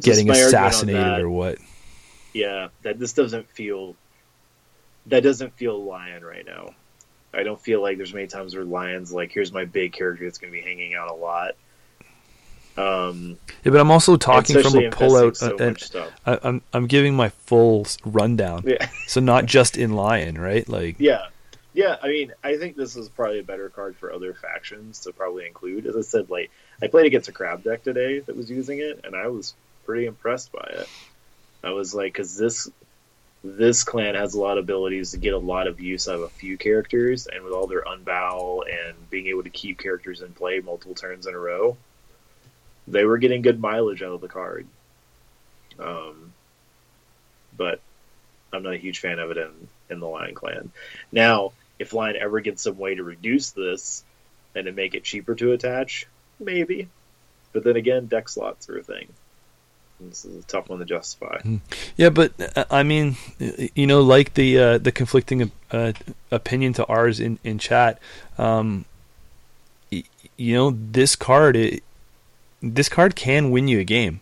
getting 0.00 0.26
my 0.26 0.32
argument 0.32 0.54
on 0.54 0.68
assassinated 0.70 1.20
or 1.20 1.28
what. 1.28 1.58
Yeah, 2.32 2.68
that 2.80 2.98
this 2.98 3.12
doesn't 3.12 3.50
feel 3.50 3.94
that 5.08 5.22
doesn't 5.22 5.54
feel 5.54 5.82
lion 5.82 6.24
right 6.24 6.46
now. 6.46 6.70
I 7.32 7.42
don't 7.42 7.60
feel 7.60 7.82
like 7.82 7.98
there's 7.98 8.14
many 8.14 8.26
times 8.26 8.54
where 8.54 8.64
lions 8.64 9.12
like 9.12 9.32
here's 9.32 9.52
my 9.52 9.64
big 9.64 9.92
character 9.92 10.24
that's 10.24 10.38
going 10.38 10.52
to 10.52 10.58
be 10.58 10.64
hanging 10.64 10.94
out 10.94 11.10
a 11.10 11.14
lot. 11.14 11.54
Um, 12.76 13.38
Yeah, 13.64 13.72
but 13.72 13.80
I'm 13.80 13.90
also 13.90 14.16
talking 14.16 14.62
from 14.62 14.76
a 14.76 14.90
pullout. 14.90 15.36
so 15.36 16.00
uh. 16.00 16.10
I, 16.24 16.48
I'm 16.48 16.62
I'm 16.72 16.86
giving 16.86 17.14
my 17.14 17.30
full 17.30 17.86
rundown, 18.04 18.62
Yeah, 18.66 18.88
so 19.06 19.20
not 19.20 19.46
just 19.46 19.76
in 19.76 19.92
Lion, 19.92 20.38
right? 20.38 20.66
Like, 20.68 20.96
yeah, 20.98 21.26
yeah. 21.74 21.96
I 22.00 22.08
mean, 22.08 22.32
I 22.42 22.56
think 22.56 22.76
this 22.76 22.96
is 22.96 23.08
probably 23.08 23.40
a 23.40 23.44
better 23.44 23.68
card 23.68 23.96
for 23.96 24.12
other 24.12 24.32
factions 24.32 25.00
to 25.00 25.12
probably 25.12 25.46
include. 25.46 25.86
As 25.86 25.96
I 25.96 26.02
said, 26.02 26.30
like 26.30 26.50
I 26.80 26.86
played 26.86 27.06
against 27.06 27.28
a 27.28 27.32
crab 27.32 27.64
deck 27.64 27.82
today 27.82 28.20
that 28.20 28.36
was 28.36 28.48
using 28.48 28.78
it, 28.78 29.00
and 29.04 29.16
I 29.16 29.26
was 29.26 29.54
pretty 29.84 30.06
impressed 30.06 30.52
by 30.52 30.68
it. 30.70 30.88
I 31.64 31.72
was 31.72 31.92
like, 31.94 32.12
because 32.12 32.36
this 32.36 32.70
this 33.44 33.84
clan 33.84 34.14
has 34.14 34.34
a 34.34 34.40
lot 34.40 34.58
of 34.58 34.64
abilities 34.64 35.12
to 35.12 35.18
get 35.18 35.34
a 35.34 35.38
lot 35.38 35.66
of 35.66 35.80
use 35.80 36.08
out 36.08 36.16
of 36.16 36.22
a 36.22 36.28
few 36.28 36.56
characters, 36.56 37.26
and 37.26 37.44
with 37.44 37.52
all 37.52 37.66
their 37.66 37.82
unbow 37.82 38.62
and 38.62 39.10
being 39.10 39.28
able 39.28 39.44
to 39.44 39.50
keep 39.50 39.78
characters 39.78 40.20
in 40.22 40.32
play 40.32 40.60
multiple 40.60 40.94
turns 40.94 41.26
in 41.26 41.34
a 41.34 41.38
row, 41.38 41.76
they 42.88 43.04
were 43.04 43.18
getting 43.18 43.42
good 43.42 43.60
mileage 43.60 44.02
out 44.02 44.12
of 44.12 44.20
the 44.20 44.28
card. 44.28 44.66
Um, 45.78 46.32
but 47.56 47.80
I'm 48.52 48.62
not 48.62 48.74
a 48.74 48.78
huge 48.78 48.98
fan 48.98 49.18
of 49.18 49.30
it 49.30 49.36
in, 49.36 49.68
in 49.90 50.00
the 50.00 50.08
Lion 50.08 50.34
Clan. 50.34 50.72
Now, 51.12 51.52
if 51.78 51.92
Lion 51.92 52.16
ever 52.16 52.40
gets 52.40 52.62
some 52.62 52.78
way 52.78 52.94
to 52.94 53.04
reduce 53.04 53.50
this 53.50 54.04
and 54.54 54.66
to 54.66 54.72
make 54.72 54.94
it 54.94 55.04
cheaper 55.04 55.34
to 55.36 55.52
attach, 55.52 56.06
maybe. 56.40 56.88
But 57.52 57.64
then 57.64 57.76
again, 57.76 58.06
deck 58.06 58.28
slots 58.28 58.68
are 58.68 58.78
a 58.78 58.82
thing. 58.82 59.08
This 60.00 60.24
is 60.24 60.44
a 60.44 60.46
tough 60.46 60.68
one 60.68 60.78
to 60.78 60.84
justify. 60.84 61.40
Yeah, 61.96 62.10
but 62.10 62.32
uh, 62.56 62.64
I 62.70 62.84
mean, 62.84 63.16
you 63.74 63.86
know, 63.86 64.00
like 64.00 64.34
the 64.34 64.58
uh, 64.58 64.78
the 64.78 64.92
conflicting 64.92 65.50
uh, 65.72 65.92
opinion 66.30 66.72
to 66.74 66.86
ours 66.86 67.18
in 67.18 67.38
in 67.42 67.58
chat. 67.58 67.98
Um, 68.36 68.84
you 69.90 70.54
know, 70.54 70.70
this 70.70 71.16
card, 71.16 71.56
it, 71.56 71.82
this 72.62 72.88
card 72.88 73.16
can 73.16 73.50
win 73.50 73.66
you 73.66 73.80
a 73.80 73.84
game. 73.84 74.20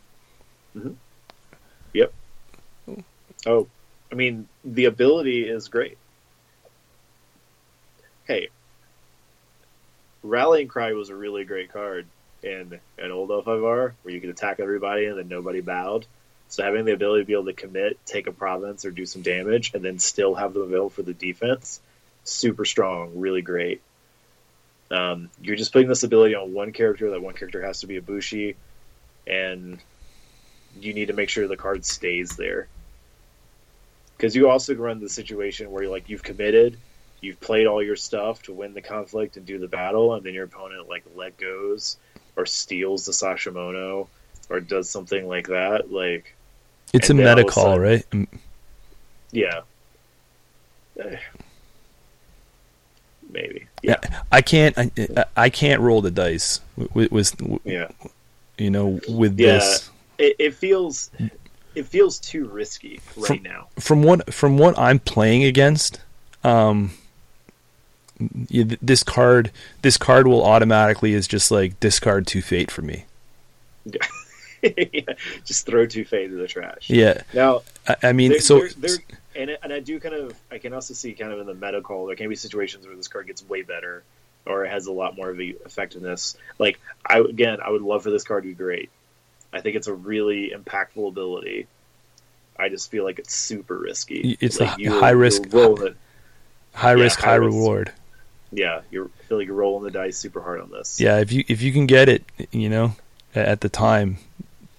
Yep. 1.93 2.13
Oh, 3.45 3.69
I 4.11 4.15
mean, 4.15 4.49
the 4.65 4.87
ability 4.87 5.47
is 5.47 5.69
great. 5.69 5.99
Hey, 8.25 8.49
Rallying 10.23 10.69
Cry 10.69 10.93
was 10.93 11.11
a 11.11 11.15
really 11.15 11.45
great 11.45 11.73
card 11.73 12.07
in 12.47 12.79
an 12.99 13.11
old 13.11 13.31
L5R 13.31 13.93
where 14.03 14.15
you 14.15 14.21
could 14.21 14.31
attack 14.31 14.61
everybody 14.61 15.07
and 15.07 15.19
then 15.19 15.29
nobody 15.29 15.61
bowed. 15.61 16.07
So 16.49 16.63
having 16.63 16.85
the 16.85 16.93
ability 16.93 17.23
to 17.23 17.27
be 17.27 17.33
able 17.33 17.47
to 17.47 17.53
commit, 17.53 17.99
take 18.07 18.29
a 18.29 18.33
province, 18.33 18.85
or 18.85 18.93
do 18.93 19.05
some 19.05 19.23
damage, 19.23 19.73
and 19.75 19.85
then 19.85 19.99
still 19.99 20.35
have 20.37 20.55
them 20.55 20.63
available 20.63 20.91
for 20.91 21.03
the 21.03 21.13
defense, 21.13 21.81
super 22.23 22.65
strong, 22.65 23.19
really 23.19 23.43
great. 23.43 23.83
Um, 24.93 25.29
you're 25.43 25.57
just 25.57 25.73
putting 25.73 25.89
this 25.89 26.05
ability 26.05 26.37
on 26.37 26.55
one 26.55 26.73
character. 26.73 27.11
That 27.11 27.21
one 27.21 27.35
character 27.35 27.63
has 27.63 27.81
to 27.81 27.89
be 27.89 27.97
a 27.97 28.03
Bushi, 28.03 28.55
and 29.27 29.79
you 30.81 30.95
need 30.95 31.07
to 31.07 31.15
make 31.15 31.31
sure 31.31 31.49
the 31.49 31.57
card 31.57 31.85
stays 31.85 32.37
there 32.37 32.69
because 34.17 34.37
you 34.37 34.49
also 34.49 34.75
run 34.75 35.01
the 35.01 35.09
situation 35.09 35.73
where 35.73 35.83
you're 35.83 35.93
like 35.93 36.09
you've 36.09 36.23
committed, 36.23 36.79
you've 37.21 37.41
played 37.41 37.67
all 37.67 37.83
your 37.83 37.97
stuff 37.97 38.43
to 38.45 38.53
win 38.53 38.73
the 38.73 38.83
conflict 38.83 39.37
and 39.37 39.45
do 39.45 39.59
the 39.59 39.67
battle, 39.67 40.15
and 40.15 40.25
then 40.25 40.33
your 40.33 40.45
opponent 40.45 40.89
like 40.89 41.03
let 41.17 41.37
goes 41.37 41.97
or 42.37 42.47
steals 42.47 43.07
the 43.07 43.13
Sashimono 43.13 44.07
or 44.49 44.61
does 44.61 44.89
something 44.91 45.27
like 45.27 45.49
that. 45.49 45.91
Like, 45.91 46.35
It's 46.93 47.11
a 47.11 47.15
then 47.15 47.27
all 47.29 47.37
meta 47.37 47.49
call, 47.49 47.65
sudden- 47.65 47.81
right? 47.83 48.11
Mm, 48.11 48.27
yeah, 49.33 49.61
Eh. 50.99 51.17
maybe, 53.31 53.67
yeah, 53.83 53.97
I 54.33 54.41
can't. 54.43 54.77
I, 54.79 54.91
I 55.37 55.51
can't 55.51 55.81
roll 55.81 56.01
the 56.01 56.11
dice 56.11 56.61
with, 56.77 57.11
with, 57.13 57.41
with 57.43 57.61
yeah. 57.65 57.89
you 58.59 58.71
know 58.71 59.01
with 59.09 59.39
Yeah. 59.39 59.55
this. 59.59 59.91
It, 60.19 60.37
it 60.39 60.55
feels 60.55 61.11
it 61.75 61.87
feels 61.87 62.19
too 62.19 62.47
risky 62.47 63.01
right 63.17 63.27
From- 63.27 63.43
now. 63.43 63.69
From 63.79 64.03
what 64.03 64.33
from 64.33 64.57
what 64.59 64.79
I'm 64.79 64.99
playing 64.99 65.45
against, 65.45 66.01
um, 66.45 66.93
this 68.19 69.03
card 69.03 69.51
this 69.83 69.97
card 69.97 70.27
will 70.27 70.43
automatically 70.45 71.13
is 71.13 71.27
just 71.29 71.51
like 71.51 71.79
discard 71.81 72.27
two 72.27 72.43
fate 72.43 72.71
for 72.71 72.83
me. 72.83 73.05
yeah. 74.63 75.03
Just 75.45 75.67
throw 75.67 75.87
two 75.87 76.05
fate 76.05 76.29
to 76.29 76.37
the 76.37 76.49
trash. 76.49 76.89
Yeah, 76.89 77.23
Now 77.35 77.63
I, 77.87 77.97
I 78.05 78.13
mean, 78.13 78.33
there, 78.33 78.41
so 78.41 78.61
there, 78.61 78.71
there, 78.79 78.97
and 79.37 79.59
and 79.63 79.73
I 79.73 79.81
do 79.81 80.01
kind 80.01 80.15
of 80.15 80.35
I 80.51 80.59
can 80.59 80.73
also 80.73 80.95
see 80.95 81.13
kind 81.13 81.33
of 81.33 81.41
in 81.41 81.47
the 81.47 81.55
meta 81.55 81.81
call 81.83 82.07
there 82.07 82.17
can 82.17 82.29
be 82.29 82.37
situations 82.37 82.87
where 82.87 82.97
this 82.97 83.09
card 83.09 83.27
gets 83.27 83.47
way 83.49 83.63
better 83.63 84.03
or 84.47 84.65
it 84.65 84.71
has 84.71 84.87
a 84.87 84.93
lot 84.93 85.17
more 85.17 85.29
of 85.29 85.37
the 85.37 85.57
effectiveness. 85.67 86.37
Like 86.59 86.81
I 87.05 87.19
again 87.21 87.59
I 87.65 87.71
would 87.71 87.83
love 87.83 88.03
for 88.03 88.11
this 88.11 88.25
card 88.25 88.45
to 88.45 88.49
be 88.49 88.55
great. 88.55 88.91
I 89.53 89.61
think 89.61 89.77
it's 89.77 89.87
a 89.89 89.95
really 89.95 90.53
impactful 90.57 91.07
ability. 91.09 91.67
I 92.59 92.69
just 92.71 92.91
feel 92.91 93.05
like 93.05 93.19
it's 93.19 93.35
super 93.35 93.77
risky. 93.77 94.37
It's 94.41 94.59
like 94.59 94.79
a 94.79 94.81
you're- 94.81 94.99
high 94.99 95.11
risk- 95.11 95.47
it. 95.53 95.97
high 96.73 96.95
yeah, 96.95 97.03
risk, 97.03 97.21
high 97.21 97.27
high 97.31 97.35
risk. 97.37 97.55
reward. 97.55 97.93
Yeah, 98.53 98.83
you're 98.91 99.07
I 99.07 99.23
feel 99.25 99.39
like 99.39 99.47
you're 99.47 99.57
rolling 99.57 99.85
the 99.85 99.91
dice 99.91 100.17
super 100.17 100.41
hard 100.41 100.61
on 100.61 100.71
this. 100.71 101.01
Yeah, 101.01 101.19
if 101.19 101.33
you 101.33 101.45
if 101.49 101.63
you 101.63 101.73
can 101.73 101.87
get 101.87 102.09
it, 102.09 102.25
you 102.53 102.69
know, 102.69 102.95
at 103.35 103.61
the 103.61 103.69
time, 103.69 104.19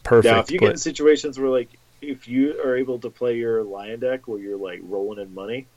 perfect. 0.03 0.33
Now, 0.33 0.39
if 0.39 0.51
you 0.51 0.59
get 0.59 0.71
in 0.71 0.77
situations 0.77 1.37
where, 1.39 1.49
like, 1.49 1.69
if 2.01 2.27
you 2.27 2.61
are 2.63 2.77
able 2.77 2.99
to 2.99 3.09
play 3.09 3.37
your 3.37 3.63
lion 3.63 3.99
deck 3.99 4.27
where 4.27 4.39
you're 4.39 4.57
like 4.57 4.79
rolling 4.83 5.19
in 5.19 5.33
money, 5.33 5.67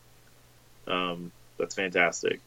um, 0.86 1.32
that's 1.59 1.74
fantastic. 1.74 2.41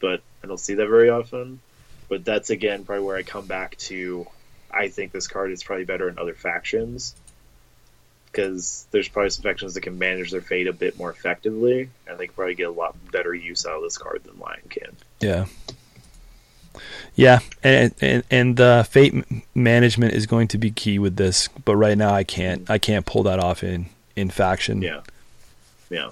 But 0.00 0.20
I 0.42 0.46
don't 0.46 0.60
see 0.60 0.74
that 0.74 0.88
very 0.88 1.10
often. 1.10 1.60
But 2.08 2.24
that's 2.24 2.50
again 2.50 2.84
probably 2.84 3.04
where 3.04 3.16
I 3.16 3.22
come 3.22 3.46
back 3.46 3.76
to. 3.78 4.26
I 4.70 4.88
think 4.88 5.12
this 5.12 5.28
card 5.28 5.52
is 5.52 5.62
probably 5.62 5.84
better 5.84 6.08
in 6.08 6.18
other 6.18 6.34
factions 6.34 7.14
because 8.32 8.86
there's 8.90 9.08
probably 9.08 9.30
some 9.30 9.42
factions 9.42 9.74
that 9.74 9.82
can 9.82 9.98
manage 9.98 10.30
their 10.30 10.40
fate 10.40 10.66
a 10.66 10.72
bit 10.72 10.98
more 10.98 11.10
effectively, 11.10 11.90
and 12.06 12.18
they 12.18 12.26
can 12.26 12.34
probably 12.34 12.54
get 12.54 12.68
a 12.68 12.70
lot 12.72 12.96
better 13.12 13.34
use 13.34 13.66
out 13.66 13.76
of 13.76 13.82
this 13.82 13.98
card 13.98 14.24
than 14.24 14.38
Lion 14.38 14.62
can. 14.70 14.96
yeah, 15.20 15.44
yeah, 17.14 17.40
and 17.62 17.94
and 18.00 18.24
and 18.30 18.60
uh, 18.60 18.82
fate 18.84 19.14
management 19.54 20.14
is 20.14 20.26
going 20.26 20.48
to 20.48 20.58
be 20.58 20.70
key 20.70 20.98
with 20.98 21.16
this. 21.16 21.48
But 21.64 21.76
right 21.76 21.96
now, 21.98 22.12
I 22.14 22.24
can't 22.24 22.68
I 22.70 22.78
can't 22.78 23.04
pull 23.04 23.24
that 23.24 23.38
off 23.38 23.62
in 23.62 23.86
in 24.16 24.30
faction. 24.30 24.80
Yeah. 24.82 25.00
Yeah. 25.90 26.10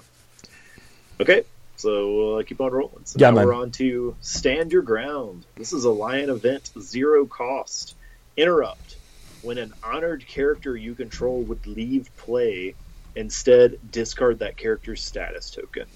Okay, 1.19 1.43
so 1.77 2.15
we'll 2.15 2.35
uh, 2.37 2.43
keep 2.43 2.61
on 2.61 2.71
rolling. 2.71 3.05
So 3.05 3.17
Yeah, 3.19 3.29
now 3.31 3.37
man. 3.37 3.45
we're 3.47 3.53
on 3.55 3.71
to 3.71 4.15
Stand 4.21 4.71
Your 4.71 4.81
Ground. 4.83 5.43
This 5.55 5.73
is 5.73 5.83
a 5.85 5.89
Lion 5.91 6.29
event, 6.29 6.71
zero 6.79 7.25
cost. 7.25 7.95
Interrupt. 8.37 8.95
When 9.41 9.57
an 9.57 9.73
honored 9.83 10.27
character 10.27 10.75
you 10.75 10.95
control 10.95 11.43
would 11.45 11.67
leave 11.67 12.15
play, 12.15 12.75
instead 13.15 13.77
discard 13.89 14.39
that 14.39 14.57
character's 14.57 15.03
status 15.03 15.51
token. 15.51 15.87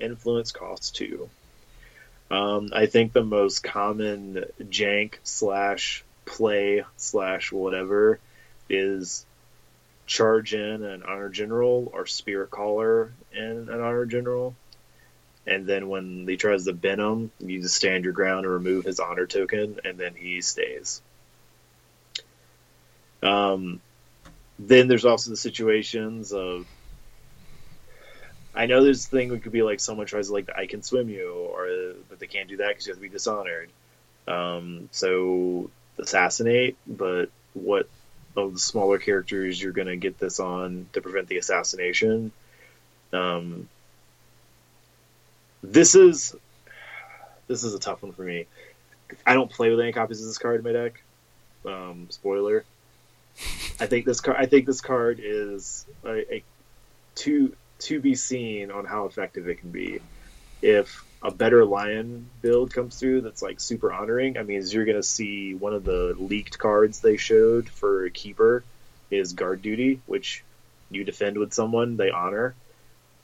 Influence 0.00 0.52
costs 0.52 0.90
two. 0.90 1.30
Um, 2.30 2.70
I 2.74 2.86
think 2.86 3.12
the 3.12 3.24
most 3.24 3.62
common 3.62 4.44
jank 4.60 5.16
slash 5.22 6.04
play 6.26 6.84
slash 6.96 7.52
whatever 7.52 8.20
is 8.68 9.26
charge 10.06 10.54
in 10.54 10.84
an 10.84 11.04
honor 11.04 11.30
general 11.30 11.90
or 11.92 12.06
spirit 12.06 12.50
caller 12.50 13.14
in 13.32 13.68
an 13.70 13.80
honor 13.80 14.06
general. 14.06 14.56
And 15.46 15.66
then 15.66 15.88
when 15.88 16.26
he 16.28 16.36
tries 16.36 16.66
to 16.66 16.74
bin 16.74 17.00
him, 17.00 17.32
you 17.40 17.62
just 17.62 17.76
stand 17.76 18.04
your 18.04 18.14
ground 18.14 18.46
and 18.46 18.54
remove 18.54 18.84
his 18.86 19.00
honor 19.00 19.26
token, 19.26 19.78
and 19.84 19.98
then 20.00 20.14
he 20.16 20.42
stays. 20.42 21.03
Um, 23.24 23.80
then 24.58 24.86
there's 24.86 25.04
also 25.04 25.30
the 25.30 25.36
situations 25.36 26.32
of 26.32 26.66
I 28.54 28.66
know 28.66 28.84
there's 28.84 29.06
a 29.06 29.08
thing 29.08 29.30
that 29.30 29.42
could 29.42 29.52
be 29.52 29.62
like 29.62 29.80
someone 29.80 30.06
tries 30.06 30.28
to 30.28 30.32
like 30.32 30.48
I 30.54 30.66
can 30.66 30.82
swim 30.82 31.08
you, 31.08 31.32
or 31.32 31.94
but 32.08 32.20
they 32.20 32.26
can't 32.26 32.48
do 32.48 32.58
that 32.58 32.68
because 32.68 32.86
you 32.86 32.92
have 32.92 32.98
to 32.98 33.02
be 33.02 33.08
dishonored. 33.08 33.68
Um, 34.28 34.88
so 34.92 35.70
assassinate, 35.98 36.76
but 36.86 37.30
what 37.54 37.88
of 38.36 38.52
the 38.52 38.58
smaller 38.58 38.98
characters 38.98 39.60
you're 39.60 39.72
going 39.72 39.88
to 39.88 39.96
get 39.96 40.18
this 40.18 40.40
on 40.40 40.86
to 40.92 41.00
prevent 41.00 41.28
the 41.28 41.38
assassination? 41.38 42.32
Um, 43.12 43.68
this 45.62 45.94
is 45.94 46.36
this 47.48 47.64
is 47.64 47.74
a 47.74 47.78
tough 47.78 48.02
one 48.02 48.12
for 48.12 48.22
me. 48.22 48.46
I 49.26 49.34
don't 49.34 49.50
play 49.50 49.70
with 49.70 49.80
any 49.80 49.92
copies 49.92 50.20
of 50.20 50.26
this 50.26 50.38
card 50.38 50.56
in 50.56 50.64
my 50.64 50.72
deck. 50.72 51.02
Um, 51.66 52.06
spoiler. 52.10 52.64
I 53.80 53.86
think 53.86 54.04
this 54.04 54.20
card. 54.20 54.36
I 54.38 54.46
think 54.46 54.66
this 54.66 54.80
card 54.80 55.20
is 55.22 55.86
a, 56.04 56.34
a 56.36 56.44
to 57.16 57.54
to 57.80 58.00
be 58.00 58.14
seen 58.14 58.70
on 58.70 58.84
how 58.84 59.06
effective 59.06 59.48
it 59.48 59.56
can 59.56 59.70
be. 59.70 60.00
If 60.62 61.04
a 61.22 61.30
better 61.30 61.64
lion 61.64 62.28
build 62.42 62.72
comes 62.72 62.98
through 62.98 63.22
that's 63.22 63.42
like 63.42 63.60
super 63.60 63.92
honoring, 63.92 64.38
I 64.38 64.42
mean, 64.42 64.62
you're 64.66 64.84
gonna 64.84 65.02
see 65.02 65.54
one 65.54 65.74
of 65.74 65.84
the 65.84 66.14
leaked 66.18 66.58
cards 66.58 67.00
they 67.00 67.16
showed 67.16 67.68
for 67.68 68.08
keeper 68.10 68.62
is 69.10 69.32
guard 69.32 69.62
duty, 69.62 70.00
which 70.06 70.44
you 70.90 71.04
defend 71.04 71.38
with 71.38 71.52
someone 71.52 71.96
they 71.96 72.10
honor. 72.10 72.54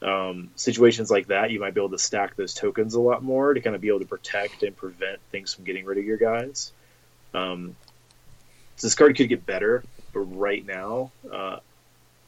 Um, 0.02 0.50
situations 0.56 1.11
like 1.11 1.26
that, 1.26 1.50
you 1.50 1.61
might 1.61 1.74
be 1.74 1.80
able 1.80 1.90
to 1.90 1.98
stack 1.98 2.34
those 2.34 2.54
tokens 2.54 2.94
a 2.94 3.00
lot 3.00 3.22
more 3.22 3.52
to 3.52 3.61
kind 3.61 3.76
of 3.76 3.82
be 3.82 3.88
able 3.88 4.00
to 4.00 4.06
protect 4.06 4.62
and 4.62 4.74
prevent 4.74 5.20
things 5.30 5.52
from 5.52 5.64
getting 5.64 5.84
rid 5.84 5.98
of 5.98 6.04
your 6.04 6.16
guys. 6.16 6.72
Um, 7.34 7.76
so 8.76 8.86
this 8.86 8.94
card 8.94 9.14
could 9.16 9.28
get 9.28 9.44
better, 9.44 9.84
but 10.12 10.20
right 10.20 10.64
now, 10.66 11.12
uh, 11.30 11.58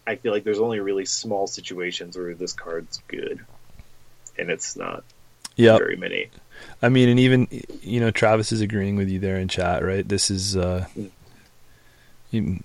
I 0.07 0.17
feel 0.17 0.33
like 0.33 0.45
there's 0.45 0.59
only 0.59 0.81
really 0.81 1.05
small 1.05 1.47
situations 1.47 2.17
where 2.17 2.35
this 2.35 2.53
card's 2.53 3.01
good, 3.09 3.45
and 4.39 4.51
it's 4.51 4.77
not 4.77 5.05
Yep. 5.57 5.79
very 5.79 5.97
many. 5.97 6.29
I 6.81 6.89
mean, 6.89 7.09
and 7.09 7.21
even 7.21 7.49
you 7.83 8.01
know, 8.01 8.11
Travis 8.11 8.53
is 8.53 8.61
agreeing 8.61 8.97
with 8.97 9.09
you 9.09 9.19
there 9.19 9.37
in 9.37 9.49
chat, 9.49 9.85
right? 9.85 10.07
This 10.07 10.31
is, 10.31 10.57
uh, 10.57 10.87
you, 12.31 12.61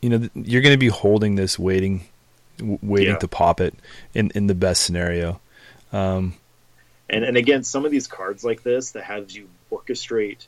you 0.00 0.08
know, 0.08 0.28
you're 0.34 0.62
going 0.62 0.74
to 0.74 0.78
be 0.78 0.88
holding 0.88 1.36
this, 1.36 1.58
waiting, 1.58 2.06
waiting 2.60 3.14
yeah. 3.14 3.18
to 3.18 3.28
pop 3.28 3.60
it 3.60 3.74
in 4.14 4.30
in 4.34 4.46
the 4.46 4.54
best 4.54 4.82
scenario. 4.82 5.40
Um, 5.92 6.34
and 7.08 7.24
and 7.24 7.36
again, 7.36 7.64
some 7.64 7.84
of 7.84 7.90
these 7.90 8.06
cards 8.06 8.44
like 8.44 8.62
this 8.62 8.92
that 8.92 9.04
have 9.04 9.30
you 9.30 9.48
orchestrate 9.70 10.46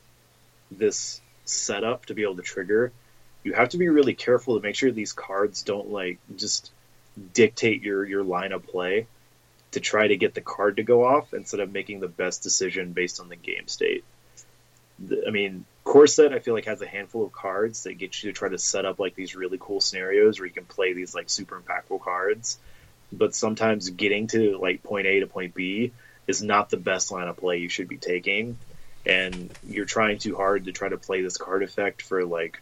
this 0.70 1.20
setup 1.45 2.07
to 2.07 2.14
be 2.14 2.22
able 2.22 2.36
to 2.36 2.42
trigger, 2.42 2.92
you 3.42 3.53
have 3.53 3.70
to 3.70 3.78
be 3.78 3.88
really 3.88 4.14
careful 4.14 4.57
to 4.57 4.62
make 4.62 4.74
sure 4.74 4.90
these 4.90 5.12
cards 5.12 5.62
don't 5.62 5.90
like 5.90 6.18
just 6.36 6.72
dictate 7.32 7.82
your 7.82 8.05
your 8.05 8.24
line 8.24 8.53
of 8.53 8.66
play 8.66 9.07
to 9.72 9.80
try 9.80 10.07
to 10.07 10.16
get 10.16 10.34
the 10.34 10.40
card 10.40 10.76
to 10.76 10.82
go 10.82 11.05
off 11.05 11.34
instead 11.34 11.61
of 11.61 11.72
making 11.72 12.01
the 12.01 12.09
best 12.09 12.42
decision 12.42 12.92
based 12.92 13.20
on 13.20 13.28
the 13.28 13.36
game 13.36 13.66
state. 13.66 14.05
I 15.26 15.30
mean, 15.30 15.64
Core 15.82 16.07
Set 16.07 16.32
I 16.32 16.38
feel 16.38 16.55
like 16.55 16.66
has 16.66 16.80
a 16.80 16.86
handful 16.86 17.26
of 17.26 17.32
cards 17.32 17.82
that 17.82 17.95
get 17.95 18.22
you 18.22 18.30
to 18.30 18.38
try 18.38 18.49
to 18.49 18.59
set 18.59 18.84
up 18.84 18.99
like 18.99 19.14
these 19.14 19.34
really 19.34 19.59
cool 19.61 19.80
scenarios 19.80 20.38
where 20.38 20.47
you 20.47 20.53
can 20.53 20.64
play 20.64 20.92
these 20.92 21.14
like 21.14 21.28
super 21.28 21.61
impactful 21.61 22.01
cards. 22.01 22.59
But 23.12 23.34
sometimes 23.34 23.90
getting 23.90 24.28
to 24.28 24.59
like 24.59 24.82
point 24.82 25.07
A 25.07 25.20
to 25.20 25.26
point 25.26 25.55
B 25.55 25.92
is 26.26 26.42
not 26.42 26.70
the 26.70 26.76
best 26.76 27.11
line 27.12 27.28
of 27.28 27.36
play 27.36 27.59
you 27.59 27.68
should 27.68 27.88
be 27.88 27.99
taking. 27.99 28.57
And 29.07 29.52
you're 29.66 29.84
trying 29.84 30.18
too 30.18 30.36
hard 30.36 30.64
to 30.64 30.72
try 30.72 30.88
to 30.88 30.96
play 30.96 31.22
this 31.22 31.36
card 31.36 31.62
effect 31.62 32.02
for 32.02 32.24
like 32.24 32.61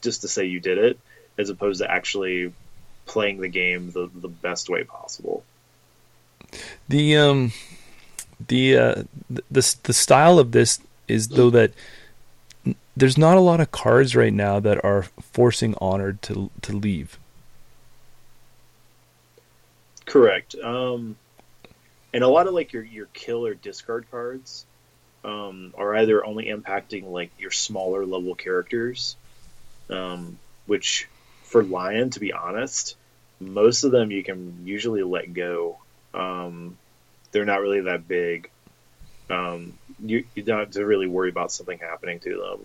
just 0.00 0.22
to 0.22 0.28
say 0.28 0.46
you 0.46 0.60
did 0.60 0.78
it, 0.78 0.98
as 1.38 1.50
opposed 1.50 1.80
to 1.80 1.90
actually 1.90 2.52
playing 3.06 3.40
the 3.40 3.48
game 3.48 3.90
the, 3.90 4.10
the 4.14 4.28
best 4.28 4.68
way 4.68 4.84
possible. 4.84 5.44
The 6.88 7.16
um 7.16 7.52
the 8.48 8.76
uh 8.76 9.02
the 9.28 9.76
the 9.82 9.92
style 9.92 10.38
of 10.38 10.52
this 10.52 10.80
is 11.08 11.28
though 11.28 11.50
that 11.50 11.72
there's 12.96 13.18
not 13.18 13.36
a 13.36 13.40
lot 13.40 13.60
of 13.60 13.70
cards 13.70 14.14
right 14.16 14.32
now 14.32 14.60
that 14.60 14.84
are 14.84 15.04
forcing 15.20 15.74
honored 15.80 16.22
to 16.22 16.50
to 16.62 16.72
leave. 16.72 17.18
Correct. 20.06 20.54
Um 20.56 21.16
and 22.12 22.24
a 22.24 22.28
lot 22.28 22.46
of 22.46 22.54
like 22.54 22.72
your 22.72 22.82
your 22.82 23.06
kill 23.12 23.46
or 23.46 23.54
discard 23.54 24.10
cards 24.10 24.66
um, 25.24 25.74
are 25.76 25.96
either 25.96 26.24
only 26.24 26.46
impacting 26.46 27.10
like 27.10 27.30
your 27.38 27.50
smaller 27.50 28.06
level 28.06 28.34
characters, 28.34 29.16
um, 29.88 30.38
which 30.66 31.08
for 31.44 31.62
Lion, 31.62 32.10
to 32.10 32.20
be 32.20 32.32
honest, 32.32 32.96
most 33.40 33.84
of 33.84 33.92
them 33.92 34.10
you 34.10 34.22
can 34.22 34.62
usually 34.64 35.02
let 35.02 35.32
go. 35.32 35.78
Um, 36.14 36.78
they're 37.32 37.44
not 37.44 37.60
really 37.60 37.82
that 37.82 38.06
big. 38.08 38.50
Um, 39.28 39.74
you, 40.00 40.24
you 40.34 40.42
don't 40.42 40.58
have 40.58 40.70
to 40.72 40.84
really 40.84 41.06
worry 41.06 41.28
about 41.28 41.52
something 41.52 41.78
happening 41.78 42.18
to 42.20 42.58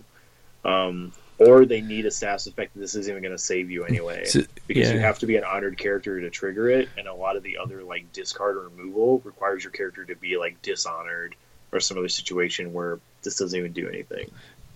them. 0.64 0.72
Um, 0.72 1.12
or 1.38 1.66
they 1.66 1.80
need 1.80 2.06
a 2.06 2.10
status 2.10 2.46
effect 2.46 2.74
that 2.74 2.80
this 2.80 2.94
isn't 2.94 3.10
even 3.10 3.22
going 3.22 3.36
to 3.36 3.42
save 3.42 3.70
you 3.70 3.84
anyway 3.84 4.24
so, 4.26 4.40
because 4.66 4.88
yeah. 4.88 4.94
you 4.94 5.00
have 5.00 5.18
to 5.18 5.26
be 5.26 5.36
an 5.36 5.44
honored 5.44 5.78
character 5.78 6.20
to 6.20 6.30
trigger 6.30 6.68
it 6.70 6.88
and 6.96 7.06
a 7.06 7.14
lot 7.14 7.36
of 7.36 7.42
the 7.42 7.58
other 7.58 7.82
like 7.82 8.12
discard 8.12 8.56
or 8.56 8.68
removal 8.68 9.20
requires 9.24 9.62
your 9.62 9.70
character 9.70 10.04
to 10.04 10.16
be 10.16 10.38
like 10.38 10.60
dishonored 10.62 11.34
or 11.76 11.80
some 11.80 11.98
other 11.98 12.08
situation 12.08 12.72
where 12.72 12.98
this 13.22 13.36
doesn't 13.36 13.58
even 13.58 13.72
do 13.72 13.88
anything 13.88 14.30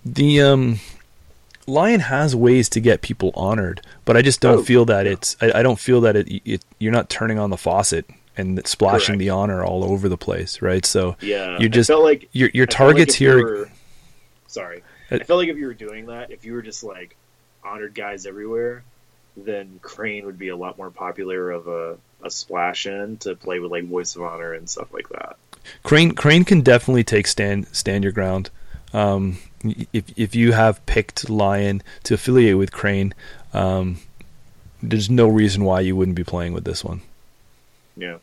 the 0.04 0.40
um 0.40 0.78
lion 1.66 2.00
has 2.00 2.34
ways 2.34 2.68
to 2.68 2.80
get 2.80 3.02
people 3.02 3.30
honored 3.34 3.80
but 4.04 4.16
i 4.16 4.22
just 4.22 4.40
don't 4.40 4.60
oh, 4.60 4.62
feel 4.62 4.84
that 4.84 5.06
yeah. 5.06 5.12
it's 5.12 5.36
I, 5.40 5.60
I, 5.60 5.62
don't 5.62 5.78
feel 5.78 6.00
that 6.02 6.16
it, 6.16 6.42
it, 6.44 6.64
you're 6.78 6.92
not 6.92 7.08
turning 7.08 7.38
on 7.38 7.50
the 7.50 7.56
faucet 7.56 8.06
and 8.36 8.66
splashing 8.66 9.14
Correct. 9.14 9.18
the 9.18 9.30
honor 9.30 9.64
all 9.64 9.84
over 9.84 10.08
the 10.08 10.16
place 10.16 10.62
right 10.62 10.84
so 10.84 11.16
yeah 11.20 11.58
you're 11.58 11.68
just 11.68 11.90
like 11.90 12.28
your 12.32 12.50
your 12.54 12.66
targets 12.66 13.14
like 13.14 13.18
here 13.18 13.42
were, 13.42 13.70
sorry 14.46 14.82
I 15.10 15.18
felt 15.18 15.38
like 15.38 15.48
if 15.48 15.56
you 15.56 15.66
were 15.66 15.74
doing 15.74 16.06
that, 16.06 16.30
if 16.30 16.44
you 16.44 16.52
were 16.52 16.62
just 16.62 16.84
like 16.84 17.16
honored 17.64 17.94
guys 17.94 18.26
everywhere, 18.26 18.84
then 19.36 19.80
Crane 19.82 20.26
would 20.26 20.38
be 20.38 20.48
a 20.48 20.56
lot 20.56 20.78
more 20.78 20.90
popular 20.90 21.50
of 21.50 21.66
a, 21.66 21.98
a 22.22 22.30
splash 22.30 22.86
in 22.86 23.16
to 23.18 23.34
play 23.34 23.58
with 23.58 23.72
like 23.72 23.84
Voice 23.84 24.14
of 24.14 24.22
Honor 24.22 24.52
and 24.52 24.70
stuff 24.70 24.92
like 24.92 25.08
that. 25.08 25.36
Crane 25.82 26.12
Crane 26.12 26.44
can 26.44 26.60
definitely 26.60 27.04
take 27.04 27.26
stand 27.26 27.66
stand 27.72 28.04
your 28.04 28.12
ground. 28.12 28.50
Um, 28.92 29.38
if 29.92 30.04
if 30.16 30.34
you 30.34 30.52
have 30.52 30.84
picked 30.86 31.28
Lion 31.30 31.82
to 32.04 32.14
affiliate 32.14 32.58
with 32.58 32.72
Crane, 32.72 33.14
um, 33.52 33.98
there's 34.82 35.10
no 35.10 35.28
reason 35.28 35.64
why 35.64 35.80
you 35.80 35.96
wouldn't 35.96 36.16
be 36.16 36.24
playing 36.24 36.52
with 36.52 36.64
this 36.64 36.84
one. 36.84 37.02
Yeah. 37.96 38.18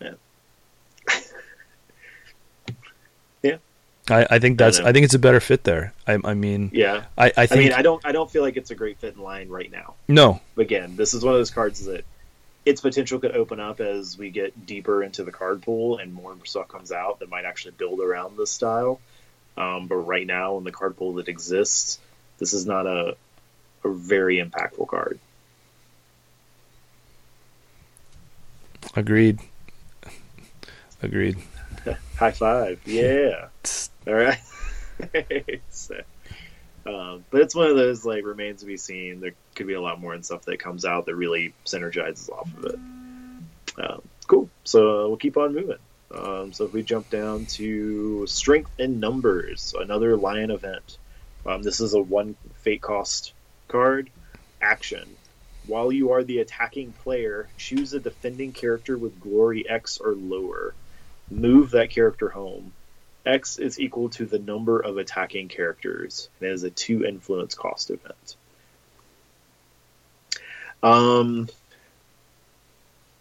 I, 4.10 4.26
I 4.30 4.38
think 4.38 4.58
that's 4.58 4.80
I, 4.80 4.88
I, 4.88 4.92
think 4.92 5.04
it's 5.04 5.14
a 5.14 5.18
better 5.18 5.40
fit 5.40 5.64
there. 5.64 5.92
I, 6.06 6.18
I 6.24 6.34
mean, 6.34 6.70
yeah, 6.72 7.04
I, 7.16 7.26
I 7.36 7.46
think 7.46 7.52
I 7.52 7.56
mean 7.64 7.72
I 7.72 7.82
don't 7.82 8.04
I 8.06 8.12
don't 8.12 8.30
feel 8.30 8.42
like 8.42 8.56
it's 8.56 8.70
a 8.70 8.74
great 8.74 8.98
fit 8.98 9.14
in 9.14 9.22
line 9.22 9.48
right 9.48 9.70
now. 9.70 9.94
No, 10.08 10.40
again, 10.56 10.96
this 10.96 11.14
is 11.14 11.24
one 11.24 11.34
of 11.34 11.40
those 11.40 11.50
cards 11.50 11.84
that 11.84 12.04
its 12.68 12.82
potential 12.82 13.18
could 13.18 13.34
open 13.34 13.60
up 13.60 13.80
as 13.80 14.18
we 14.18 14.28
get 14.30 14.66
deeper 14.66 15.02
into 15.02 15.24
the 15.24 15.32
card 15.32 15.62
pool 15.62 15.96
and 15.96 16.12
more 16.12 16.36
stuff 16.44 16.68
comes 16.68 16.92
out 16.92 17.20
that 17.20 17.30
might 17.30 17.46
actually 17.46 17.72
build 17.72 18.00
around 18.00 18.36
this 18.36 18.50
style. 18.50 19.00
Um, 19.56 19.86
but 19.86 19.96
right 19.96 20.26
now, 20.26 20.58
in 20.58 20.64
the 20.64 20.70
card 20.70 20.96
pool 20.96 21.14
that 21.14 21.28
exists, 21.28 21.98
this 22.38 22.52
is 22.52 22.66
not 22.66 22.86
a 22.86 23.16
a 23.84 23.88
very 23.88 24.36
impactful 24.44 24.86
card. 24.88 25.18
Agreed. 28.94 29.38
Agreed. 31.02 31.38
High 32.16 32.32
five! 32.32 32.80
Yeah. 32.84 33.48
All 34.06 34.14
right. 34.14 34.40
so, 35.70 36.00
um, 36.88 37.24
but 37.30 37.42
it's 37.42 37.54
one 37.54 37.68
of 37.68 37.76
those 37.76 38.04
like 38.04 38.24
remains 38.24 38.60
to 38.60 38.66
be 38.66 38.78
seen. 38.78 39.20
There 39.20 39.32
could 39.54 39.66
be 39.66 39.74
a 39.74 39.80
lot 39.80 40.00
more 40.00 40.14
and 40.14 40.24
stuff 40.24 40.46
that 40.46 40.58
comes 40.58 40.86
out 40.86 41.06
that 41.06 41.16
really 41.16 41.52
synergizes 41.66 42.30
off 42.30 42.48
of 42.56 42.64
it. 42.64 42.78
Um, 43.78 44.02
cool. 44.26 44.48
So 44.64 45.04
uh, 45.04 45.08
we'll 45.08 45.18
keep 45.18 45.36
on 45.36 45.54
moving. 45.54 45.78
Um, 46.10 46.52
so 46.54 46.64
if 46.64 46.72
we 46.72 46.82
jump 46.82 47.10
down 47.10 47.44
to 47.46 48.26
strength 48.26 48.70
and 48.78 49.00
numbers, 49.00 49.74
another 49.78 50.16
lion 50.16 50.50
event. 50.50 50.96
Um, 51.44 51.62
this 51.62 51.80
is 51.80 51.92
a 51.92 52.00
one 52.00 52.36
fate 52.62 52.80
cost 52.80 53.34
card. 53.68 54.08
Action. 54.60 55.16
While 55.66 55.92
you 55.92 56.12
are 56.12 56.24
the 56.24 56.38
attacking 56.38 56.92
player, 56.92 57.48
choose 57.58 57.92
a 57.92 58.00
defending 58.00 58.52
character 58.52 58.96
with 58.96 59.20
glory 59.20 59.68
X 59.68 59.98
or 59.98 60.14
lower. 60.14 60.74
Move 61.30 61.72
that 61.72 61.90
character 61.90 62.30
home. 62.30 62.72
X 63.28 63.58
is 63.58 63.78
equal 63.78 64.08
to 64.10 64.24
the 64.24 64.38
number 64.38 64.80
of 64.80 64.96
attacking 64.96 65.48
characters, 65.48 66.30
and 66.40 66.48
it 66.48 66.52
is 66.52 66.64
a 66.64 66.70
two 66.70 67.04
influence 67.04 67.54
cost 67.54 67.90
event. 67.90 68.36
Um, 70.82 71.48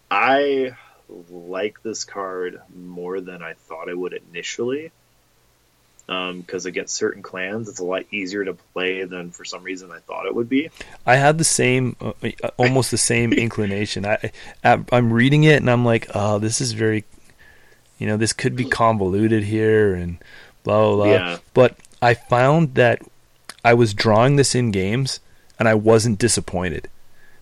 I 0.09 0.71
like 1.29 1.83
this 1.83 2.05
card 2.05 2.61
more 2.73 3.19
than 3.19 3.43
I 3.43 3.53
thought 3.53 3.89
I 3.89 3.93
would 3.93 4.13
initially. 4.13 4.91
Um 6.09 6.39
because 6.39 6.65
um, 6.65 6.69
against 6.69 6.95
certain 6.95 7.21
clans, 7.21 7.67
it's 7.67 7.79
a 7.79 7.83
lot 7.83 8.05
easier 8.11 8.45
to 8.45 8.53
play 8.53 9.03
than 9.03 9.31
for 9.31 9.43
some 9.43 9.61
reason 9.63 9.91
I 9.91 9.99
thought 9.99 10.25
it 10.25 10.33
would 10.33 10.47
be. 10.47 10.69
I 11.05 11.17
had 11.17 11.37
the 11.37 11.43
same, 11.43 11.97
uh, 11.99 12.13
almost 12.55 12.91
the 12.91 12.97
same 12.97 13.33
inclination. 13.45 14.05
I, 14.05 14.31
I'm 14.63 15.11
reading 15.11 15.43
it 15.43 15.57
and 15.57 15.69
I'm 15.69 15.83
like, 15.83 16.07
oh, 16.15 16.39
this 16.39 16.61
is 16.61 16.71
very 16.71 17.03
you 17.97 18.07
know, 18.07 18.17
this 18.17 18.33
could 18.33 18.55
be 18.55 18.65
convoluted 18.65 19.43
here 19.43 19.93
and 19.93 20.17
blah 20.63 20.87
blah. 20.87 20.95
blah. 20.95 21.05
Yeah. 21.05 21.37
But 21.53 21.77
I 22.01 22.13
found 22.13 22.75
that 22.75 23.01
I 23.63 23.73
was 23.73 23.93
drawing 23.93 24.35
this 24.35 24.55
in 24.55 24.71
games 24.71 25.19
and 25.59 25.67
I 25.67 25.73
wasn't 25.73 26.19
disappointed 26.19 26.89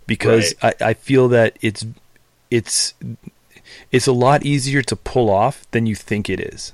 because 0.07 0.53
right. 0.63 0.81
I, 0.81 0.89
I 0.89 0.93
feel 0.93 1.27
that 1.29 1.57
it's 1.61 1.85
it's 2.49 2.93
it's 3.91 4.07
a 4.07 4.13
lot 4.13 4.45
easier 4.45 4.81
to 4.83 4.95
pull 4.95 5.29
off 5.29 5.69
than 5.71 5.85
you 5.85 5.95
think 5.95 6.29
it 6.29 6.39
is. 6.39 6.73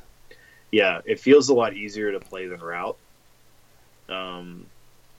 Yeah, 0.71 1.01
it 1.05 1.19
feels 1.19 1.49
a 1.49 1.53
lot 1.53 1.73
easier 1.73 2.11
to 2.11 2.19
play 2.19 2.47
than 2.47 2.59
route, 2.59 2.97
um, 4.07 4.65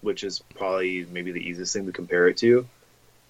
which 0.01 0.25
is 0.25 0.43
probably 0.55 1.07
maybe 1.11 1.33
the 1.33 1.47
easiest 1.47 1.73
thing 1.75 1.87
to 1.87 1.93
compare 1.93 2.29
it 2.29 2.39
to. 2.39 2.67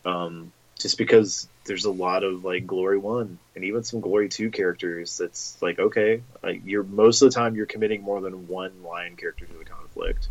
Um, 0.05 0.53
just 0.79 0.99
because 0.99 1.49
there's 1.65 1.85
a 1.85 1.91
lot 1.91 2.25
of 2.25 2.45
like 2.45 2.67
glory 2.67 2.99
one 2.99 3.39
and 3.55 3.65
even 3.65 3.85
some 3.85 4.01
glory 4.01 4.29
two 4.29 4.51
characters 4.51 5.19
that's 5.19 5.61
like 5.63 5.79
okay 5.79 6.23
like 6.43 6.63
you're 6.65 6.83
most 6.83 7.23
of 7.23 7.31
the 7.31 7.35
time 7.35 7.55
you're 7.55 7.67
committing 7.67 8.03
more 8.03 8.21
than 8.21 8.49
one 8.49 8.83
lion 8.83 9.17
character 9.17 9.47
to 9.47 9.53
the 9.53 9.65
conflict. 9.65 10.29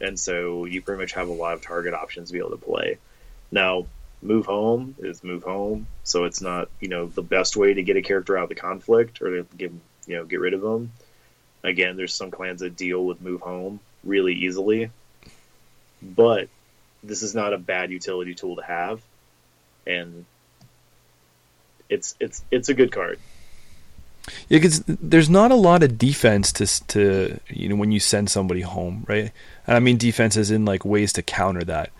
And 0.00 0.18
so 0.18 0.64
you 0.64 0.82
pretty 0.82 1.00
much 1.00 1.12
have 1.12 1.28
a 1.28 1.32
lot 1.32 1.54
of 1.54 1.62
target 1.62 1.94
options 1.94 2.28
to 2.28 2.32
be 2.32 2.40
able 2.40 2.50
to 2.50 2.56
play. 2.56 2.98
Now 3.52 3.86
move 4.22 4.46
home 4.46 4.96
is 4.98 5.22
move 5.22 5.44
home. 5.44 5.86
So 6.02 6.24
it's 6.24 6.40
not 6.40 6.68
you 6.80 6.88
know 6.88 7.06
the 7.06 7.22
best 7.22 7.56
way 7.56 7.74
to 7.74 7.82
get 7.82 7.96
a 7.96 8.02
character 8.02 8.36
out 8.36 8.44
of 8.44 8.48
the 8.48 8.54
conflict 8.54 9.20
or 9.22 9.36
to 9.36 9.46
get 9.56 9.72
you 10.06 10.16
know 10.16 10.24
get 10.24 10.40
rid 10.40 10.54
of 10.54 10.62
them. 10.62 10.92
Again 11.62 11.96
there's 11.96 12.14
some 12.14 12.30
clans 12.30 12.60
that 12.60 12.76
deal 12.76 13.04
with 13.04 13.20
move 13.20 13.40
home 13.42 13.80
really 14.02 14.34
easily. 14.34 14.90
But 16.02 16.48
this 17.02 17.22
is 17.22 17.34
not 17.34 17.52
a 17.52 17.58
bad 17.58 17.90
utility 17.90 18.34
tool 18.34 18.56
to 18.56 18.62
have. 18.62 19.02
And 19.86 20.24
it's 21.88 22.14
it's 22.20 22.44
it's 22.50 22.68
a 22.68 22.74
good 22.74 22.92
card. 22.92 23.18
Yeah, 24.48 24.58
because 24.58 24.82
there's 24.86 25.28
not 25.28 25.50
a 25.50 25.56
lot 25.56 25.82
of 25.82 25.98
defense 25.98 26.52
to 26.54 26.66
to 26.88 27.38
you 27.48 27.68
know 27.68 27.76
when 27.76 27.92
you 27.92 28.00
send 28.00 28.30
somebody 28.30 28.62
home, 28.62 29.04
right? 29.08 29.32
And 29.66 29.76
I 29.76 29.80
mean 29.80 29.98
defense 29.98 30.36
is 30.36 30.50
in 30.50 30.64
like 30.64 30.84
ways 30.84 31.12
to 31.14 31.22
counter 31.22 31.64
that. 31.64 31.90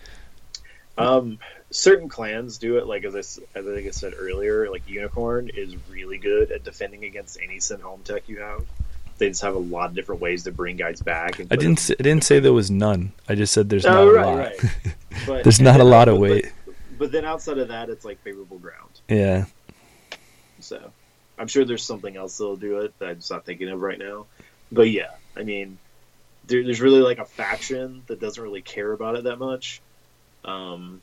Um, 0.97 1.39
certain 1.71 2.09
clans 2.09 2.57
do 2.57 2.77
it. 2.77 2.87
Like 2.87 3.03
as 3.03 3.15
I, 3.15 3.19
as 3.19 3.67
I 3.67 3.75
think 3.75 3.87
I 3.87 3.91
said 3.91 4.13
earlier, 4.17 4.69
like 4.69 4.87
Unicorn 4.87 5.49
is 5.53 5.75
really 5.89 6.17
good 6.17 6.51
at 6.51 6.63
defending 6.63 7.03
against 7.03 7.37
any 7.41 7.59
send 7.59 7.81
home 7.81 8.01
tech 8.03 8.27
you 8.27 8.39
have. 8.39 8.65
They 9.17 9.29
just 9.29 9.41
have 9.43 9.55
a 9.55 9.59
lot 9.59 9.89
of 9.89 9.95
different 9.95 10.19
ways 10.21 10.43
to 10.43 10.51
bring 10.51 10.75
guys 10.75 11.01
back. 11.01 11.39
I 11.39 11.55
didn't. 11.55 11.79
Say, 11.79 11.95
I 11.97 12.03
didn't 12.03 12.25
say 12.25 12.39
there 12.39 12.51
was 12.51 12.69
none. 12.69 13.13
I 13.29 13.35
just 13.35 13.53
said 13.53 13.69
there's 13.69 13.85
oh, 13.85 14.05
not 14.05 14.13
right, 14.13 14.25
a 14.25 14.27
lot. 14.27 14.37
Right. 14.37 14.59
But, 15.25 15.43
there's 15.43 15.61
not 15.61 15.79
a 15.79 15.85
lot 15.85 16.09
of 16.09 16.15
but, 16.15 16.21
weight. 16.21 16.51
But, 16.65 16.75
but 16.97 17.11
then 17.13 17.23
outside 17.23 17.57
of 17.57 17.69
that, 17.69 17.89
it's 17.89 18.03
like 18.03 18.21
favorable 18.23 18.59
ground. 18.59 18.99
Yeah. 19.07 19.45
So 20.65 20.91
I'm 21.37 21.47
sure 21.47 21.65
there's 21.65 21.83
something 21.83 22.15
else 22.15 22.37
that'll 22.37 22.55
do 22.55 22.79
it 22.79 22.97
that 22.99 23.09
I'm 23.09 23.15
just 23.17 23.31
not 23.31 23.45
thinking 23.45 23.69
of 23.69 23.81
right 23.81 23.99
now. 23.99 24.25
But 24.71 24.89
yeah, 24.89 25.11
I 25.35 25.43
mean, 25.43 25.77
there, 26.47 26.63
there's 26.63 26.81
really 26.81 27.01
like 27.01 27.19
a 27.19 27.25
faction 27.25 28.03
that 28.07 28.19
doesn't 28.19 28.41
really 28.41 28.61
care 28.61 28.91
about 28.91 29.15
it 29.15 29.25
that 29.25 29.37
much. 29.37 29.81
Um, 30.43 31.01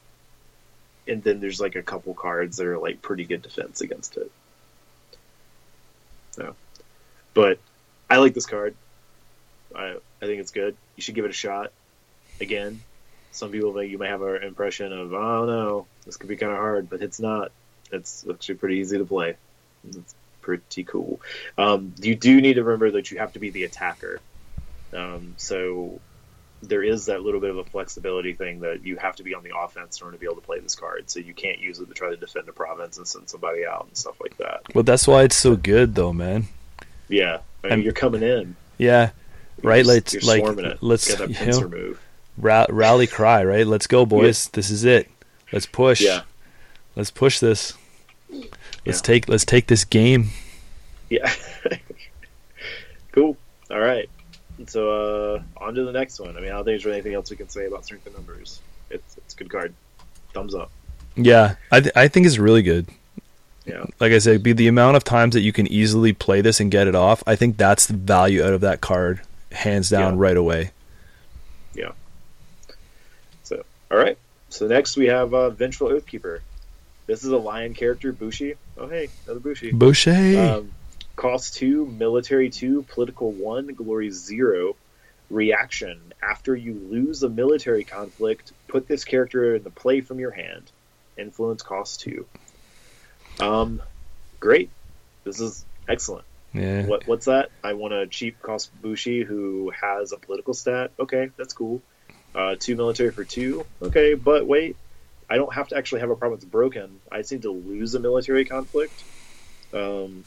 and 1.07 1.23
then 1.23 1.41
there's 1.41 1.61
like 1.61 1.75
a 1.75 1.83
couple 1.83 2.15
cards 2.15 2.57
that 2.59 2.67
are 2.67 2.79
like 2.79 3.03
pretty 3.03 3.25
good 3.25 3.43
defense 3.43 3.81
against 3.81 4.17
it. 4.17 4.31
So, 6.33 6.55
but 7.35 7.59
I 8.09 8.19
like 8.19 8.35
this 8.35 8.47
card. 8.47 8.75
I 9.75 9.97
I 10.21 10.27
think 10.27 10.41
it's 10.41 10.53
good. 10.53 10.77
You 10.97 11.03
should 11.03 11.15
give 11.15 11.25
it 11.25 11.31
a 11.31 11.35
shot. 11.35 11.73
Again, 12.41 12.81
some 13.33 13.51
people 13.51 13.73
may 13.73 13.87
you 13.87 13.99
may 13.99 14.09
have 14.09 14.23
an 14.23 14.43
impression 14.43 14.93
of 14.93 15.13
oh 15.13 15.45
no, 15.45 15.87
this 16.07 16.17
could 16.17 16.29
be 16.29 16.37
kind 16.37 16.53
of 16.53 16.59
hard, 16.59 16.89
but 16.89 17.03
it's 17.03 17.21
not. 17.21 17.53
It's 17.91 18.25
actually 18.29 18.55
pretty 18.55 18.77
easy 18.77 18.99
to 18.99 19.05
play. 19.05 19.37
It's 19.89 20.15
pretty 20.41 20.85
cool. 20.85 21.21
Um, 21.59 21.95
you 22.01 22.15
do 22.15 22.41
need 22.41 22.55
to 22.55 22.65
remember 22.65 22.93
that 22.93 23.11
you 23.11 23.19
have 23.19 23.33
to 23.35 23.39
be 23.39 23.51
the 23.51 23.65
attacker. 23.65 24.21
Um, 24.93 25.35
so 25.39 26.01
there 26.63 26.83
is 26.83 27.07
that 27.07 27.23
little 27.23 27.41
bit 27.41 27.51
of 27.51 27.59
a 27.59 27.65
flexibility 27.65 28.35
thing 28.35 28.61
that 28.61 28.85
you 28.87 28.97
have 28.97 29.17
to 29.17 29.23
be 29.25 29.35
on 29.35 29.43
the 29.43 29.57
offense 29.57 30.01
in 30.01 30.05
order 30.05 30.17
to 30.17 30.21
be 30.21 30.27
able 30.27 30.37
to 30.37 30.47
play 30.47 30.61
this 30.61 30.75
card. 30.77 31.11
So 31.11 31.19
you 31.19 31.35
can't 31.35 31.59
use 31.59 31.79
it 31.81 31.89
to 31.89 31.95
try 31.95 32.11
to 32.11 32.17
defend 32.17 32.49
a 32.49 32.53
province 32.53 32.99
and 32.99 33.07
send 33.09 33.29
somebody 33.29 33.65
out 33.67 33.87
and 33.87 33.97
stuff 33.97 34.21
like 34.21 34.37
that. 34.39 34.63
Well, 34.75 34.85
that's 34.85 35.09
why 35.09 35.23
it's 35.25 35.37
so 35.37 35.57
good, 35.57 35.95
though, 35.95 36.13
man. 36.13 36.45
Yeah, 37.09 37.39
I 37.65 37.67
mean, 37.67 37.73
And- 37.75 37.83
you're 37.85 37.93
coming 37.93 38.23
in. 38.23 38.55
Yeah, 38.79 39.11
You're 39.63 39.71
right. 39.71 39.85
Let's 39.87 40.13
you're 40.15 40.23
like 40.23 40.43
it. 40.59 40.83
let's 40.83 41.09
Get 41.09 41.19
that 41.19 41.33
pincer 41.33 41.69
know, 41.69 41.77
move. 41.77 42.01
ra- 42.39 42.67
rally 42.69 43.07
cry, 43.07 43.45
right? 43.45 43.67
Let's 43.67 43.87
go, 43.87 44.07
boys. 44.07 44.49
This 44.49 44.71
is 44.71 44.85
it. 44.85 45.09
Let's 45.53 45.67
push. 45.67 46.01
Yeah, 46.01 46.23
Let's 46.97 47.11
push 47.11 47.39
this. 47.39 47.75
Let's 48.87 48.99
Yeah. 48.99 49.03
take 49.03 49.29
let's 49.29 49.45
take 49.45 49.67
this 49.67 49.85
game. 49.85 50.31
yeah. 51.11 51.33
cool. 53.13 53.37
All 53.71 53.81
right. 53.81 54.09
So 54.67 55.35
uh, 55.37 55.43
on 55.57 55.75
to 55.75 55.85
the 55.85 55.93
next 55.93 56.21
one. 56.21 56.37
I 56.37 56.41
mean, 56.41 56.51
I 56.51 56.55
don't 56.55 56.57
think 56.59 56.67
there's 56.67 56.85
really 56.85 56.99
anything 56.99 57.15
else 57.15 57.31
we 57.31 57.37
can 57.37 57.49
say 57.49 57.67
about 57.67 57.85
strength 57.85 58.07
of 58.07 58.15
numbers. 58.15 58.61
It's 58.91 59.17
it's 59.17 59.35
a 59.35 59.37
good 59.37 59.51
card. 59.51 59.75
Thumbs 60.35 60.55
up. 60.55 60.71
Yeah, 61.17 61.57
I 61.71 61.81
th- 61.81 61.93
I 61.97 62.09
think 62.09 62.27
it's 62.27 62.39
really 62.39 62.63
good. 62.63 62.87
Yeah. 63.67 63.85
Like 64.01 64.13
I 64.13 64.19
said, 64.19 64.43
be 64.43 64.53
the 64.53 64.67
amount 64.69 64.97
of 64.97 65.05
times 65.05 65.35
that 65.35 65.41
you 65.43 65.53
can 65.53 65.67
easily 65.69 66.13
play 66.13 66.41
this 66.41 66.59
and 66.59 66.71
get 66.71 66.89
it 66.89 66.95
off. 66.95 67.23
I 67.27 67.37
think 67.37 67.57
that's 67.57 67.87
the 67.87 67.95
value 67.95 68.43
out 68.45 68.53
of 68.55 68.63
that 68.63 68.81
card, 68.81 69.21
hands 69.53 69.89
down, 69.89 70.15
Yeah. 70.15 70.21
right 70.23 70.37
away. 70.37 70.71
Yeah. 71.75 71.93
So 73.45 73.63
all 73.91 73.99
right. 73.99 74.19
So 74.49 74.67
next 74.67 74.97
we 74.97 75.07
have 75.07 75.33
uh, 75.35 75.51
Vengeful 75.51 75.89
Oathkeeper. 75.89 76.41
This 77.07 77.25
is 77.25 77.31
a 77.31 77.37
lion 77.39 77.75
character, 77.75 78.13
Bushi. 78.13 78.55
Oh 78.77 78.89
hey, 78.89 79.09
another 79.25 79.41
Bushi. 79.41 79.73
Boucher. 79.73 80.57
Um, 80.59 80.73
cost 81.17 81.55
two, 81.55 81.87
military 81.87 82.51
two, 82.51 82.83
political 82.85 83.33
one, 83.33 83.69
glory 83.69 84.11
zero. 84.11 84.77
Reaction: 85.31 86.13
After 86.23 86.55
you 86.55 86.75
lose 86.75 87.23
a 87.23 87.29
military 87.29 87.85
conflict, 87.85 88.53
put 88.69 88.87
this 88.87 89.05
character 89.05 89.57
in 89.57 89.63
the 89.63 89.71
play 89.71 90.01
from 90.01 90.19
your 90.21 90.31
hand. 90.31 90.71
Influence 91.17 91.63
cost 91.63 92.01
two. 92.01 92.27
Um, 93.41 93.83
great. 94.41 94.71
This 95.25 95.41
is 95.41 95.65
excellent. 95.89 96.25
yeah. 96.53 96.85
What 96.87 97.07
what's 97.07 97.27
that? 97.27 97.51
I 97.65 97.73
want 97.75 97.95
a 97.95 98.07
cheap 98.07 98.41
cost 98.43 98.71
Bushi 98.81 99.23
who 99.23 99.71
has 99.71 100.13
a 100.13 100.19
political 100.19 100.55
stat. 100.55 100.91
Okay, 100.99 101.31
that's 101.37 101.55
cool. 101.55 101.81
Uh, 102.35 102.57
two 102.59 102.77
military 102.77 103.11
for 103.11 103.25
two. 103.25 103.65
Okay, 103.83 104.15
but 104.15 104.47
wait, 104.47 104.77
I 105.33 105.37
don't 105.37 105.55
have 105.55 105.69
to 105.69 105.79
actually 105.79 106.03
have 106.03 106.11
a 106.11 106.15
problem 106.15 106.39
that's 106.39 106.45
broken. 106.45 107.01
I 107.11 107.21
just 107.21 107.33
need 107.33 107.43
to 107.43 107.51
lose 107.51 107.95
a 107.95 108.01
military 108.01 108.45
conflict. 108.45 108.93
Um, 109.73 110.25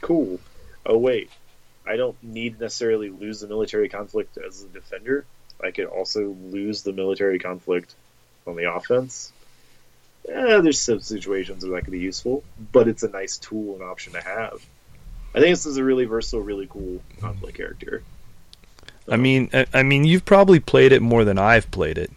cool. 0.00 0.40
Oh 0.84 0.98
wait, 0.98 1.30
I 1.86 1.94
don't 1.94 2.20
need 2.20 2.58
necessarily 2.58 3.10
lose 3.10 3.38
the 3.38 3.46
military 3.46 3.88
conflict 3.88 4.36
as 4.36 4.64
a 4.64 4.66
defender. 4.66 5.24
I 5.62 5.70
could 5.70 5.84
also 5.84 6.34
lose 6.50 6.82
the 6.82 6.92
military 6.92 7.38
conflict 7.38 7.94
on 8.44 8.56
the 8.56 8.74
offense. 8.74 9.32
Yeah, 10.28 10.58
there's 10.58 10.80
some 10.80 10.98
situations 10.98 11.64
where 11.64 11.76
that 11.76 11.84
could 11.84 11.92
be 11.92 12.00
useful, 12.00 12.42
but 12.72 12.88
it's 12.88 13.04
a 13.04 13.08
nice 13.08 13.38
tool 13.38 13.74
and 13.74 13.84
option 13.84 14.14
to 14.14 14.20
have. 14.20 14.66
I 15.32 15.38
think 15.38 15.52
this 15.52 15.64
is 15.64 15.76
a 15.76 15.84
really 15.84 16.06
versatile, 16.06 16.40
really 16.40 16.66
cool 16.66 17.00
conflict 17.20 17.56
character. 17.56 18.02
I 19.08 19.16
mean, 19.16 19.50
I, 19.52 19.66
I 19.72 19.82
mean, 19.84 20.02
you've 20.02 20.24
probably 20.24 20.58
played 20.58 20.90
it 20.90 21.02
more 21.02 21.24
than 21.24 21.38
I've 21.38 21.70
played 21.70 21.98
it. 21.98 22.10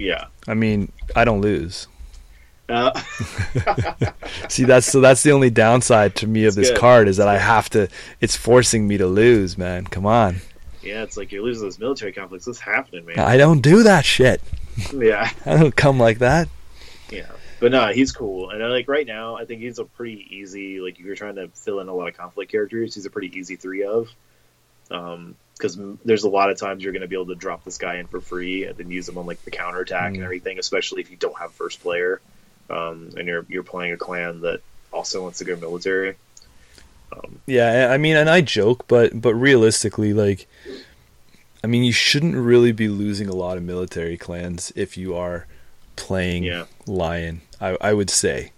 Yeah. 0.00 0.26
I 0.48 0.54
mean, 0.54 0.90
I 1.14 1.24
don't 1.24 1.40
lose. 1.42 1.86
Uh, 2.68 2.98
See, 4.48 4.64
that's 4.64 4.86
so 4.86 5.00
that's 5.00 5.22
the 5.22 5.32
only 5.32 5.50
downside 5.50 6.14
to 6.16 6.26
me 6.26 6.44
of 6.44 6.48
It's 6.48 6.56
this 6.56 6.70
good. 6.70 6.78
card 6.78 7.08
is 7.08 7.16
that 7.18 7.28
I 7.28 7.36
have 7.36 7.68
to. 7.70 7.88
It's 8.20 8.36
forcing 8.36 8.86
me 8.86 8.96
to 8.98 9.06
lose, 9.06 9.58
man. 9.58 9.84
Come 9.84 10.06
on, 10.06 10.36
yeah, 10.82 11.02
it's 11.02 11.16
like 11.16 11.32
you're 11.32 11.42
losing 11.42 11.64
those 11.64 11.78
military 11.78 12.12
conflicts. 12.12 12.46
What's 12.46 12.60
happening, 12.60 13.04
man? 13.06 13.18
I 13.18 13.36
don't 13.36 13.60
do 13.60 13.82
that 13.82 14.04
shit. 14.04 14.40
Yeah. 14.94 15.30
I 15.46 15.56
don't 15.56 15.74
come 15.74 15.98
like 15.98 16.20
that. 16.20 16.48
Yeah, 17.10 17.26
but 17.58 17.72
no, 17.72 17.88
he's 17.88 18.12
cool, 18.12 18.50
and 18.50 18.62
like 18.70 18.88
right 18.88 19.06
now. 19.06 19.36
I 19.36 19.44
think 19.44 19.60
he's 19.62 19.80
a 19.80 19.84
pretty 19.84 20.24
easy. 20.30 20.80
Like 20.80 20.98
if 20.98 21.04
you're 21.04 21.16
trying 21.16 21.34
to 21.34 21.48
fill 21.48 21.80
in 21.80 21.88
a 21.88 21.92
lot 21.94 22.06
of 22.08 22.16
conflict 22.16 22.52
characters, 22.52 22.94
he's 22.94 23.04
a 23.04 23.10
pretty 23.10 23.36
easy 23.36 23.56
three 23.56 23.82
of. 23.82 24.08
Um, 24.92 25.34
because 25.60 25.78
there's 26.04 26.24
a 26.24 26.28
lot 26.28 26.50
of 26.50 26.58
times 26.58 26.82
you're 26.82 26.92
going 26.92 27.02
to 27.02 27.08
be 27.08 27.16
able 27.16 27.26
to 27.26 27.34
drop 27.34 27.64
this 27.64 27.76
guy 27.76 27.96
in 27.96 28.06
for 28.06 28.20
free 28.20 28.64
and 28.64 28.76
then 28.78 28.90
use 28.90 29.08
him 29.08 29.18
on 29.18 29.26
like 29.26 29.44
the 29.44 29.50
counterattack 29.50 30.12
Mm. 30.12 30.14
and 30.16 30.24
everything, 30.24 30.58
especially 30.58 31.02
if 31.02 31.10
you 31.10 31.16
don't 31.18 31.38
have 31.38 31.52
first 31.52 31.82
player, 31.82 32.20
um, 32.70 33.10
and 33.16 33.28
you're 33.28 33.44
you're 33.48 33.62
playing 33.62 33.92
a 33.92 33.96
clan 33.96 34.40
that 34.40 34.60
also 34.92 35.22
wants 35.22 35.38
to 35.38 35.44
go 35.44 35.56
military. 35.56 36.14
Um, 37.12 37.40
Yeah, 37.46 37.90
I 37.92 37.98
mean, 37.98 38.16
and 38.16 38.30
I 38.30 38.40
joke, 38.40 38.86
but 38.88 39.20
but 39.20 39.34
realistically, 39.34 40.12
like, 40.14 40.46
I 41.62 41.66
mean, 41.66 41.82
you 41.84 41.92
shouldn't 41.92 42.36
really 42.36 42.72
be 42.72 42.88
losing 42.88 43.28
a 43.28 43.34
lot 43.34 43.56
of 43.58 43.62
military 43.62 44.16
clans 44.16 44.72
if 44.76 44.96
you 44.96 45.14
are 45.16 45.46
playing 45.96 46.44
Yeah. 46.44 46.64
Lion. 46.86 47.42
I 47.60 47.76
I 47.80 47.92
would 47.92 48.08
say, 48.10 48.52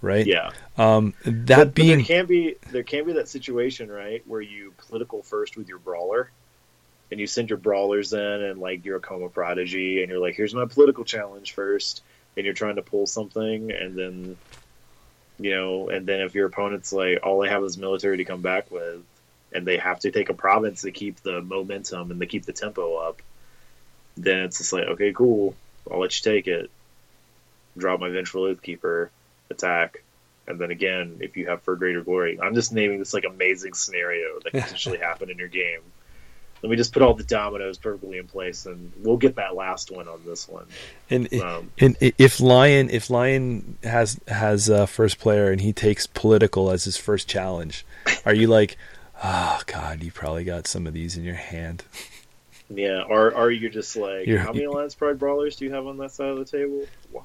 right? 0.00 0.24
yeah, 0.26 0.50
Um, 0.76 1.14
that 1.24 1.46
But- 1.48 1.56
but 1.56 1.74
being 1.74 1.96
there 1.98 2.04
can 2.06 2.26
be 2.26 2.54
there 2.70 2.84
can 2.84 3.04
be 3.04 3.12
that 3.14 3.28
situation 3.28 3.90
right 3.90 4.22
where 4.26 4.40
you 4.42 4.72
political 4.88 5.22
first 5.22 5.56
with 5.56 5.68
your 5.68 5.78
brawler 5.78 6.30
and 7.10 7.18
you 7.18 7.26
send 7.26 7.48
your 7.48 7.58
brawlers 7.58 8.12
in 8.12 8.20
and 8.20 8.60
like 8.60 8.84
you're 8.84 9.00
Ikoma 9.00 9.32
Prodigy 9.32 10.02
and 10.02 10.10
you're 10.10 10.20
like 10.20 10.34
here's 10.34 10.54
my 10.54 10.66
political 10.66 11.04
challenge 11.04 11.52
first 11.52 12.02
and 12.36 12.44
you're 12.44 12.54
trying 12.54 12.76
to 12.76 12.82
pull 12.82 13.06
something 13.06 13.70
and 13.70 13.96
then 13.96 14.36
you 15.38 15.54
know 15.54 15.88
and 15.88 16.06
then 16.06 16.20
if 16.20 16.34
your 16.34 16.46
opponent's 16.46 16.92
like 16.92 17.20
all 17.22 17.40
they 17.40 17.48
have 17.48 17.62
is 17.62 17.78
military 17.78 18.18
to 18.18 18.24
come 18.24 18.42
back 18.42 18.70
with 18.70 19.02
and 19.52 19.66
they 19.66 19.78
have 19.78 20.00
to 20.00 20.10
take 20.10 20.28
a 20.28 20.34
province 20.34 20.82
to 20.82 20.90
keep 20.90 21.20
the 21.20 21.40
momentum 21.40 22.10
and 22.10 22.20
to 22.20 22.26
keep 22.26 22.44
the 22.44 22.52
tempo 22.52 22.96
up 22.96 23.22
then 24.18 24.40
it's 24.40 24.58
just 24.58 24.72
like 24.72 24.84
okay 24.84 25.12
cool. 25.12 25.54
I'll 25.90 26.00
let 26.00 26.18
you 26.18 26.32
take 26.32 26.46
it. 26.46 26.70
Drop 27.76 28.00
my 28.00 28.10
vengeful 28.10 28.42
oathkeeper 28.42 29.08
attack 29.50 30.02
and 30.48 30.58
then 30.58 30.70
again, 30.70 31.18
if 31.20 31.36
you 31.36 31.46
have 31.48 31.62
for 31.62 31.76
greater 31.76 32.02
glory, 32.02 32.38
I'm 32.42 32.54
just 32.54 32.72
naming 32.72 32.98
this 32.98 33.14
like 33.14 33.24
amazing 33.24 33.74
scenario 33.74 34.40
that 34.44 34.52
could 34.52 34.62
potentially 34.64 34.98
happen 34.98 35.30
in 35.30 35.38
your 35.38 35.48
game. 35.48 35.80
Let 36.60 36.70
me 36.70 36.76
just 36.76 36.92
put 36.92 37.02
all 37.02 37.14
the 37.14 37.22
dominoes 37.22 37.78
perfectly 37.78 38.18
in 38.18 38.26
place, 38.26 38.66
and 38.66 38.90
we'll 38.98 39.16
get 39.16 39.36
that 39.36 39.54
last 39.54 39.92
one 39.92 40.08
on 40.08 40.22
this 40.26 40.48
one. 40.48 40.66
and, 41.08 41.32
Um, 41.40 41.70
and 41.78 41.96
if 42.00 42.40
Lion 42.40 42.90
if 42.90 43.10
Lion 43.10 43.78
has 43.84 44.18
has 44.26 44.68
uh, 44.68 44.86
first 44.86 45.20
player 45.20 45.52
and 45.52 45.60
he 45.60 45.72
takes 45.72 46.08
political 46.08 46.72
as 46.72 46.82
his 46.82 46.96
first 46.96 47.28
challenge, 47.28 47.86
are 48.24 48.34
you 48.34 48.48
like, 48.48 48.76
oh 49.22 49.60
god, 49.66 50.02
you 50.02 50.10
probably 50.10 50.42
got 50.42 50.66
some 50.66 50.86
of 50.88 50.94
these 50.94 51.16
in 51.16 51.22
your 51.22 51.36
hand? 51.36 51.84
yeah, 52.68 53.02
or 53.08 53.32
are 53.34 53.50
you 53.52 53.68
just 53.70 53.94
like, 53.96 54.26
You're- 54.26 54.40
how 54.40 54.52
many 54.52 54.66
Lion's 54.66 54.96
Pride 54.96 55.18
brawlers 55.18 55.54
do 55.56 55.64
you 55.64 55.72
have 55.72 55.86
on 55.86 55.96
that 55.98 56.10
side 56.10 56.28
of 56.30 56.38
the 56.38 56.44
table? 56.44 56.84
Why? 57.12 57.22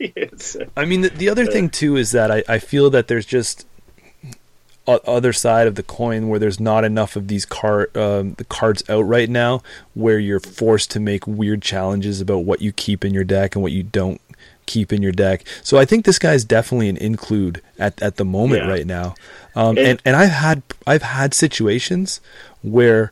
I 0.76 0.84
mean, 0.84 1.00
the, 1.02 1.08
the 1.10 1.28
other 1.28 1.44
Uh, 1.44 1.50
thing 1.50 1.70
too 1.70 1.96
is 1.96 2.12
that 2.12 2.30
I, 2.30 2.42
I 2.48 2.58
feel 2.58 2.90
that 2.90 3.08
there's 3.08 3.26
just 3.26 3.66
o- 4.86 5.00
other 5.06 5.32
side 5.32 5.66
of 5.66 5.74
the 5.74 5.82
coin 5.82 6.28
where 6.28 6.38
there's 6.38 6.60
not 6.60 6.84
enough 6.84 7.16
of 7.16 7.28
these 7.28 7.44
card 7.44 7.94
um, 7.96 8.34
the 8.34 8.44
cards 8.44 8.82
out 8.88 9.02
right 9.02 9.28
now 9.28 9.62
where 9.94 10.18
you're 10.18 10.40
forced 10.40 10.90
to 10.92 11.00
make 11.00 11.26
weird 11.26 11.62
challenges 11.62 12.20
about 12.20 12.38
what 12.44 12.60
you 12.62 12.72
keep 12.72 13.04
in 13.04 13.12
your 13.14 13.24
deck 13.24 13.54
and 13.54 13.62
what 13.62 13.72
you 13.72 13.82
don't 13.82 14.20
keep 14.66 14.92
in 14.92 15.00
your 15.02 15.12
deck. 15.12 15.44
So 15.62 15.78
I 15.78 15.84
think 15.84 16.04
this 16.04 16.18
guy's 16.18 16.44
definitely 16.44 16.88
an 16.90 16.98
include 16.98 17.62
at, 17.78 18.00
at 18.02 18.16
the 18.16 18.24
moment 18.24 18.64
Yeah. 18.64 18.70
right 18.70 18.86
now. 18.86 19.14
Um, 19.56 19.78
And- 19.78 19.86
and 19.86 20.02
and 20.04 20.16
I've 20.16 20.30
had 20.30 20.62
I've 20.86 21.02
had 21.02 21.34
situations 21.34 22.20
where 22.62 23.10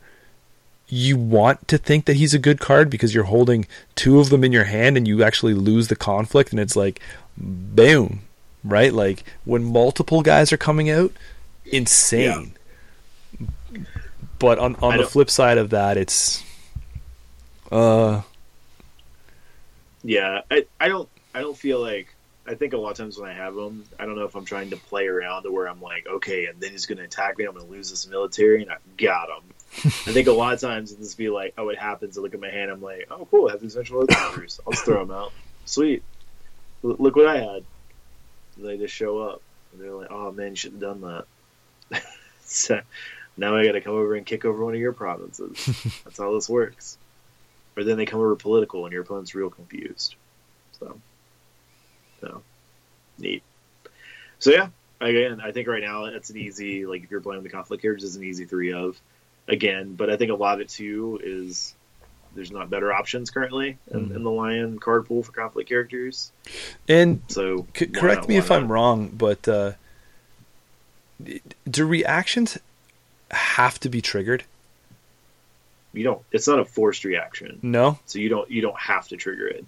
you 0.89 1.17
want 1.17 1.67
to 1.69 1.79
think 1.79 2.05
that 2.05 2.17
he's 2.17 2.33
a 2.35 2.39
good 2.39 2.61
card 2.61 2.89
because 2.91 3.15
you're 3.15 3.25
holding 3.25 3.67
two 3.97 4.21
of 4.21 4.29
them 4.29 4.45
in 4.45 4.53
your 4.53 4.65
hand 4.65 4.97
and 4.97 5.07
you 5.09 5.23
actually 5.23 5.55
lose 5.55 5.89
the 5.89 5.97
conflict 5.97 6.51
and 6.53 6.61
it's 6.61 6.77
like 6.77 7.01
boom 7.37 8.21
right 8.65 8.93
like 8.93 9.25
when 9.45 9.65
multiple 9.65 10.23
guys 10.23 10.53
are 10.53 10.57
coming 10.57 10.89
out 10.89 11.13
insane 11.65 12.55
but 14.39 14.59
on, 14.59 14.77
I 14.77 14.79
on 14.81 14.93
the 14.97 15.03
don't- 15.03 15.11
flip 15.11 15.31
side 15.31 15.59
of 15.59 15.71
that 15.71 15.97
it's 15.97 16.43
uh 17.73 18.23
Yeah, 20.05 20.43
I, 20.51 20.67
I 20.81 20.87
don't 20.89 21.09
I 21.35 21.41
don't 21.41 21.57
feel 21.57 21.81
like 21.81 22.15
I 22.47 22.55
think 22.55 22.75
a 22.75 22.77
lot 22.77 22.93
of 22.93 22.97
times 22.97 23.19
when 23.19 23.29
I 23.29 23.33
have 23.35 23.57
them, 23.57 23.85
I 23.99 24.07
don't 24.07 24.15
know 24.15 24.25
if 24.25 24.37
I'm 24.37 24.45
trying 24.45 24.71
to 24.71 24.77
play 24.77 25.09
around 25.09 25.43
to 25.43 25.51
where 25.51 25.69
I'm 25.69 25.83
like, 25.83 26.07
okay, 26.07 26.47
and 26.47 26.61
then 26.61 26.71
he's 26.71 26.87
going 26.87 26.99
to 26.99 27.05
attack 27.05 27.37
me. 27.39 27.45
I'm 27.45 27.55
going 27.55 27.67
to 27.67 27.73
lose 27.73 27.91
this 27.91 28.07
military, 28.07 28.63
and 28.63 28.71
I've 28.71 28.97
got 28.97 29.29
him. 29.31 29.43
I 29.85 30.13
think 30.13 30.27
a 30.27 30.33
lot 30.33 30.55
of 30.55 30.61
times 30.61 30.93
it'll 30.93 31.05
just 31.05 31.19
be 31.19 31.29
like, 31.29 31.55
oh, 31.59 31.69
it 31.69 31.79
happens. 31.79 32.17
I 32.17 32.21
look 32.21 32.35
at 32.35 32.41
my 32.41 32.51
hand, 32.51 32.71
I'm 32.71 32.83
like, 32.83 33.09
oh, 33.11 33.27
cool, 33.31 33.49
I 33.49 33.53
have 33.53 33.61
these 33.61 33.75
central 33.75 34.07
counters. 34.07 34.61
I'll 34.67 34.73
just 34.73 34.85
throw 34.85 35.05
them 35.05 35.15
out. 35.15 35.33
Sweet. 35.65 36.03
L- 36.85 36.97
look 36.99 37.17
what 37.17 37.27
I 37.27 37.39
had. 37.39 37.65
And 38.57 38.67
they 38.67 38.79
just 38.79 38.95
show 38.95 39.19
up, 39.19 39.43
and 39.73 39.83
they're 39.83 39.93
like, 39.93 40.11
oh 40.11 40.33
man, 40.33 40.51
you 40.51 40.57
shouldn't 40.57 40.83
have 40.83 41.01
done 41.01 41.27
that. 41.91 42.03
so 42.45 42.81
now 43.37 43.55
I 43.55 43.67
got 43.67 43.73
to 43.73 43.81
come 43.81 43.95
over 43.95 44.15
and 44.15 44.25
kick 44.25 44.45
over 44.45 44.65
one 44.65 44.75
of 44.75 44.81
your 44.81 44.93
provinces. 44.93 45.57
That's 46.05 46.19
how 46.19 46.33
this 46.35 46.49
works. 46.49 46.97
Or 47.77 47.85
then 47.85 47.99
they 47.99 48.07
come 48.07 48.21
over 48.21 48.35
political, 48.37 48.87
and 48.87 48.93
your 48.93 49.03
opponent's 49.03 49.35
real 49.35 49.51
confused. 49.51 50.15
So, 50.81 50.99
so 52.21 52.43
neat. 53.19 53.43
So 54.39 54.51
yeah, 54.51 54.69
again, 55.01 55.41
I 55.43 55.53
think 55.53 55.69
right 55.69 55.83
now 55.83 56.07
it's 56.07 56.31
an 56.31 56.39
easy 56.39 56.87
like 56.87 57.05
if 57.05 57.11
you're 57.11 57.21
playing 57.21 57.43
the 57.43 57.51
conflict 57.51 57.83
characters, 57.83 58.05
it's 58.05 58.17
an 58.17 58.25
easy 58.25 58.47
three 58.47 58.73
of. 58.73 58.99
Again, 59.49 59.95
but 59.95 60.11
I 60.11 60.17
think 60.17 60.31
a 60.31 60.35
lot 60.35 60.55
of 60.55 60.61
it 60.61 60.69
too 60.69 61.21
is 61.23 61.75
there's 62.35 62.51
not 62.51 62.69
better 62.69 62.93
options 62.93 63.31
currently 63.31 63.79
in, 63.91 64.09
Mhm. 64.11 64.17
in 64.17 64.23
the 64.25 64.31
lion 64.31 64.79
card 64.79 65.07
pool 65.07 65.23
for 65.23 65.33
conflict 65.33 65.69
characters. 65.69 66.33
and 66.89 67.23
So 67.29 67.67
C- 67.75 67.87
correct 67.87 68.23
not, 68.23 68.29
me 68.29 68.37
if 68.37 68.51
I'm 68.51 68.71
wrong, 68.71 69.09
but 69.09 69.47
uh, 69.49 69.73
do 71.69 71.87
reactions 71.87 72.59
have 73.31 73.79
to 73.81 73.89
be 73.89 74.01
triggered? 74.03 74.45
You 75.93 76.05
don't. 76.05 76.23
It's 76.31 76.47
not 76.47 76.59
a 76.59 76.65
forced 76.65 77.05
reaction, 77.05 77.59
No. 77.63 77.99
so 78.05 78.19
you 78.19 78.29
don't 78.29 78.51
you 78.51 78.61
don't 78.61 78.79
have 78.79 79.09
to 79.09 79.17
trigger 79.17 79.47
it. 79.49 79.65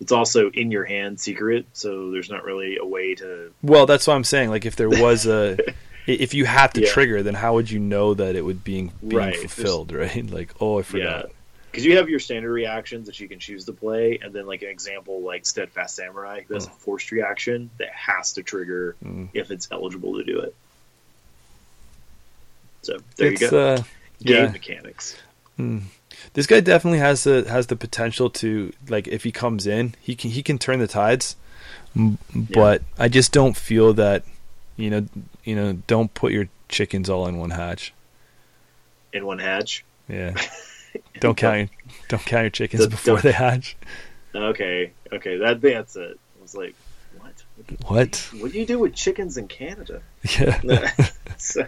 It's 0.00 0.10
also 0.12 0.50
in 0.50 0.70
your 0.70 0.84
hand 0.84 1.20
secret, 1.20 1.66
so 1.72 2.10
there's 2.10 2.30
not 2.30 2.44
really 2.44 2.78
a 2.78 2.84
way 2.84 3.14
to. 3.16 3.52
Well, 3.62 3.86
that's 3.86 4.06
what 4.06 4.14
I'm 4.14 4.24
saying. 4.24 4.48
Like, 4.50 4.64
if 4.66 4.74
there 4.76 4.88
was 4.88 5.26
a, 5.26 5.56
if 6.06 6.34
you 6.34 6.44
had 6.44 6.68
to 6.74 6.82
Yeah. 6.82 6.88
trigger, 6.90 7.22
then 7.22 7.34
how 7.34 7.54
would 7.54 7.70
you 7.70 7.78
know 7.78 8.14
that 8.14 8.36
it 8.36 8.42
would 8.42 8.62
being 8.64 8.92
being 9.06 9.16
Right. 9.16 9.36
fulfilled? 9.36 9.92
Right? 10.02 10.28
Like, 10.30 10.50
oh, 10.60 10.78
I 10.78 10.82
forgot. 10.82 11.30
because 11.70 11.84
you 11.86 11.96
have 11.96 12.08
your 12.08 12.20
standard 12.20 12.52
reactions 12.52 13.06
that 13.06 13.18
you 13.18 13.26
can 13.28 13.40
choose 13.40 13.64
to 13.64 13.72
play, 13.72 14.18
and 14.22 14.32
then 14.32 14.46
like 14.46 14.62
an 14.62 14.68
example 14.68 15.22
like 15.22 15.44
Steadfast 15.44 15.96
Samurai, 15.96 16.42
who 16.46 16.54
has 16.54 16.66
a 16.66 16.70
forced 16.70 17.10
reaction 17.10 17.68
that 17.78 17.90
has 17.90 18.34
to 18.34 18.42
trigger 18.44 18.94
Mm. 19.04 19.28
if 19.34 19.50
it's 19.50 19.66
eligible 19.72 20.16
to 20.18 20.24
do 20.24 20.38
it. 20.40 20.54
So 22.82 22.98
there 23.16 23.32
it's 23.32 23.40
you 23.40 23.50
go. 23.50 23.58
uh, 23.74 23.76
Game 24.22 24.44
yeah. 24.44 24.50
mechanics. 24.50 25.16
Hmm. 25.56 25.78
This 26.34 26.46
guy 26.46 26.60
definitely 26.60 27.00
has 27.00 27.24
the 27.24 27.44
has 27.48 27.66
the 27.66 27.76
potential 27.76 28.30
to 28.30 28.72
like 28.88 29.08
if 29.08 29.24
he 29.24 29.32
comes 29.32 29.66
in, 29.66 29.94
he 30.00 30.14
can 30.14 30.30
he 30.30 30.42
can 30.42 30.58
turn 30.58 30.78
the 30.78 30.86
tides. 30.86 31.36
But 32.34 32.82
I 32.98 33.08
just 33.08 33.32
don't 33.32 33.56
feel 33.56 33.92
that 33.94 34.24
you 34.76 34.90
know 34.90 35.06
you 35.44 35.54
know 35.56 35.72
don't 35.86 36.12
put 36.14 36.32
your 36.32 36.48
chickens 36.68 37.08
all 37.10 37.26
in 37.26 37.38
one 37.38 37.50
hatch. 37.50 37.92
In 39.12 39.24
one 39.26 39.38
hatch. 39.38 39.84
Yeah. 40.08 40.34
Don't 41.18 41.36
count 41.36 41.56
your, 41.58 41.68
don't 42.08 42.24
count 42.24 42.42
your 42.44 42.50
chickens 42.50 42.82
Don't- 42.82 42.90
before 42.90 43.20
they 43.20 43.32
hatch. 43.32 43.76
Okay, 44.32 44.92
okay, 45.12 45.38
that 45.38 45.60
that's 45.60 45.96
it. 45.96 46.20
I 46.38 46.42
was 46.42 46.54
like, 46.54 46.74
what? 47.18 47.44
What? 47.88 48.30
What 48.38 48.52
do 48.52 48.58
you 48.60 48.66
do 48.66 48.78
with 48.78 48.94
chickens 48.94 49.36
in 49.36 49.48
Canada? 49.48 50.02
Yeah. 50.38 50.92
so, 51.36 51.66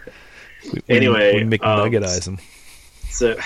We- 0.71 0.81
Anyway, 0.87 1.33
we 1.35 1.41
um, 1.41 1.49
McNuggetize 1.49 2.23
them. 2.23 2.39
so, 3.09 3.37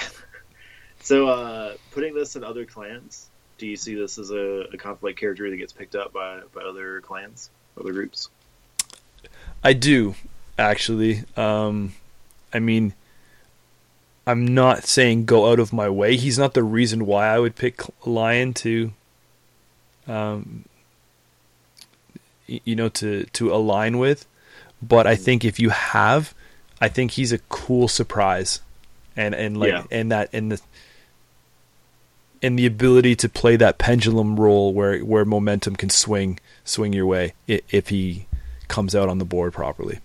so 1.02 1.28
uh, 1.28 1.74
putting 1.92 2.14
this 2.14 2.36
in 2.36 2.44
other 2.44 2.66
clans, 2.66 3.28
do 3.58 3.66
you 3.66 3.76
see 3.76 3.96
this 3.96 4.20
as 4.20 4.30
a, 4.30 4.66
a 4.74 4.78
conflict 4.78 5.20
character 5.20 5.50
that 5.50 5.58
gets 5.58 5.74
picked 5.74 5.96
up 5.96 6.14
by, 6.14 6.42
by 6.54 6.62
other 6.62 7.02
clans, 7.02 7.50
other 7.80 7.92
groups? 7.94 8.30
I 9.64 9.74
do 9.74 10.16
actually. 10.58 11.24
Um, 11.38 11.94
I 12.54 12.60
mean, 12.60 12.94
I'm 14.26 14.46
not 14.46 14.86
saying 14.86 15.26
go 15.26 15.52
out 15.52 15.60
of 15.60 15.74
my 15.74 15.90
way. 15.90 16.16
He's 16.18 16.38
not 16.38 16.54
the 16.54 16.64
reason 16.64 17.06
why 17.06 17.28
I 17.28 17.40
would 17.40 17.56
pick 17.56 17.82
Lion 18.06 18.54
to, 18.56 18.92
um, 20.08 20.66
you 22.48 22.76
know, 22.76 22.90
to 22.90 23.26
to 23.26 23.54
align 23.54 23.98
with. 23.98 24.26
But 24.82 25.06
I 25.06 25.16
think 25.16 25.46
if 25.46 25.60
you 25.60 25.70
have, 25.70 26.34
I 26.80 26.88
think 26.90 27.12
he's 27.12 27.32
a 27.32 27.38
cool 27.50 27.88
surprise, 27.88 28.62
and 29.16 29.36
and 29.36 29.58
like 29.58 29.70
Yeah. 29.70 29.84
and 29.92 30.12
that 30.12 30.30
and 30.34 30.52
the 30.54 30.62
and 32.44 32.58
the 32.58 32.66
ability 32.66 33.16
to 33.18 33.30
play 33.30 33.56
that 33.58 33.78
pendulum 33.78 34.40
role 34.40 34.74
where 34.74 35.00
where 35.00 35.24
momentum 35.26 35.76
can 35.76 35.90
swing 35.90 36.40
swing 36.66 36.94
your 36.94 37.06
way 37.06 37.34
if 37.48 37.90
he 37.90 38.26
comes 38.72 38.96
out 38.96 39.08
on 39.10 39.18
the 39.20 39.26
board 39.26 39.54
properly. 39.54 40.00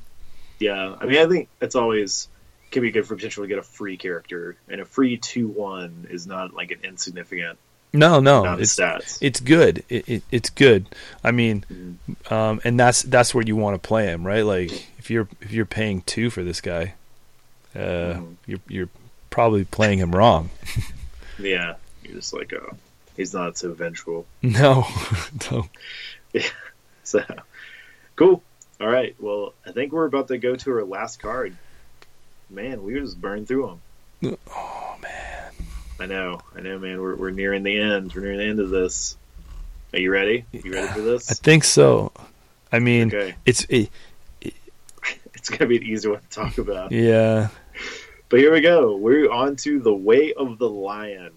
Yeah, 0.59 0.95
I 1.01 1.07
mean, 1.07 1.19
I 1.19 1.27
think 1.27 1.49
it's 1.61 1.75
always 1.75 2.29
can 2.71 2.83
be 2.83 2.91
good 2.91 3.07
for 3.07 3.15
potential 3.15 3.45
to 3.45 3.49
get 3.49 3.59
a 3.59 3.63
free 3.63 3.97
character, 3.97 4.57
and 4.69 4.81
a 4.81 4.85
free 4.85 5.17
two 5.17 5.49
one 5.49 6.07
is 6.11 6.27
not 6.27 6.53
like 6.53 6.71
an 6.73 6.81
insignificant 6.85 7.59
No, 7.93 8.21
no, 8.21 8.55
it's 8.59 8.75
stats. 8.75 9.19
it's 9.23 9.41
good. 9.41 9.85
It, 9.89 10.09
it, 10.09 10.23
it's 10.31 10.51
good. 10.51 10.87
I 11.25 11.31
mean, 11.31 11.65
Mhm. 11.73 12.33
um, 12.33 12.61
and 12.65 12.79
that's 12.79 13.03
that's 13.03 13.35
where 13.35 13.45
you 13.47 13.55
want 13.57 13.81
to 13.81 13.87
play 13.89 14.07
him, 14.07 14.27
right? 14.27 14.45
Like 14.45 14.73
if 14.99 15.11
you're 15.11 15.29
if 15.41 15.53
you're 15.53 15.65
paying 15.67 16.03
two 16.03 16.29
for 16.31 16.43
this 16.43 16.61
guy, 16.61 16.95
uh, 17.75 17.79
Mhm. 18.19 18.35
you're 18.47 18.61
you're 18.69 18.89
probably 19.31 19.65
playing 19.65 19.99
him 20.01 20.15
wrong. 20.15 20.51
Yeah, 21.39 21.75
you're 22.03 22.15
just 22.15 22.33
like, 22.33 22.51
oh, 22.55 22.75
he's 23.15 23.35
not 23.35 23.59
so 23.59 23.75
vengeful. 23.75 24.25
No, 24.43 24.87
no. 25.51 25.69
So, 27.05 27.23
cool. 28.17 28.43
All 28.81 28.89
right. 28.89 29.15
Well, 29.19 29.55
I 29.67 29.73
think 29.73 29.93
we're 29.93 30.05
about 30.07 30.29
to 30.29 30.39
go 30.39 30.55
to 30.57 30.71
our 30.73 30.85
last 30.85 31.19
card. 31.21 31.57
Man, 32.51 32.83
we 32.83 32.95
just 33.01 33.21
burned 33.21 33.49
through 33.49 33.79
them. 34.23 34.37
Oh 34.51 34.97
man, 35.03 35.53
I 35.99 36.07
know. 36.07 36.41
I 36.57 36.61
know, 36.61 36.79
man. 36.79 37.01
We're, 37.01 37.17
we're 37.17 37.31
nearing 37.31 37.63
the 37.63 37.79
end. 37.81 38.13
We're 38.15 38.23
nearing 38.23 38.39
the 38.39 38.45
end 38.45 38.61
of 38.61 38.71
this. 38.71 39.17
Are 39.93 39.99
you 39.99 40.11
ready? 40.13 40.45
You 40.53 40.73
ready 40.73 40.89
for 40.93 41.01
this? 41.01 41.31
I 41.31 41.35
think 41.35 41.65
so. 41.65 42.13
I 42.71 42.79
mean, 42.79 43.09
Okay. 43.09 43.35
it's 43.47 43.65
it, 43.69 43.91
It's 45.35 45.49
going 45.49 45.61
to 45.61 45.67
be 45.67 45.77
an 45.77 45.83
easy 45.85 46.09
one 46.09 46.21
to 46.21 46.29
talk 46.29 46.59
about. 46.59 46.91
yeah. 46.93 47.49
But 48.29 48.41
here 48.41 48.53
we 48.53 48.61
go. 48.61 48.97
We're 48.97 49.31
on 49.31 49.55
to 49.57 49.79
the 49.79 49.95
Way 49.95 50.33
of 50.33 50.59
the 50.59 50.69
Lion. 50.69 51.31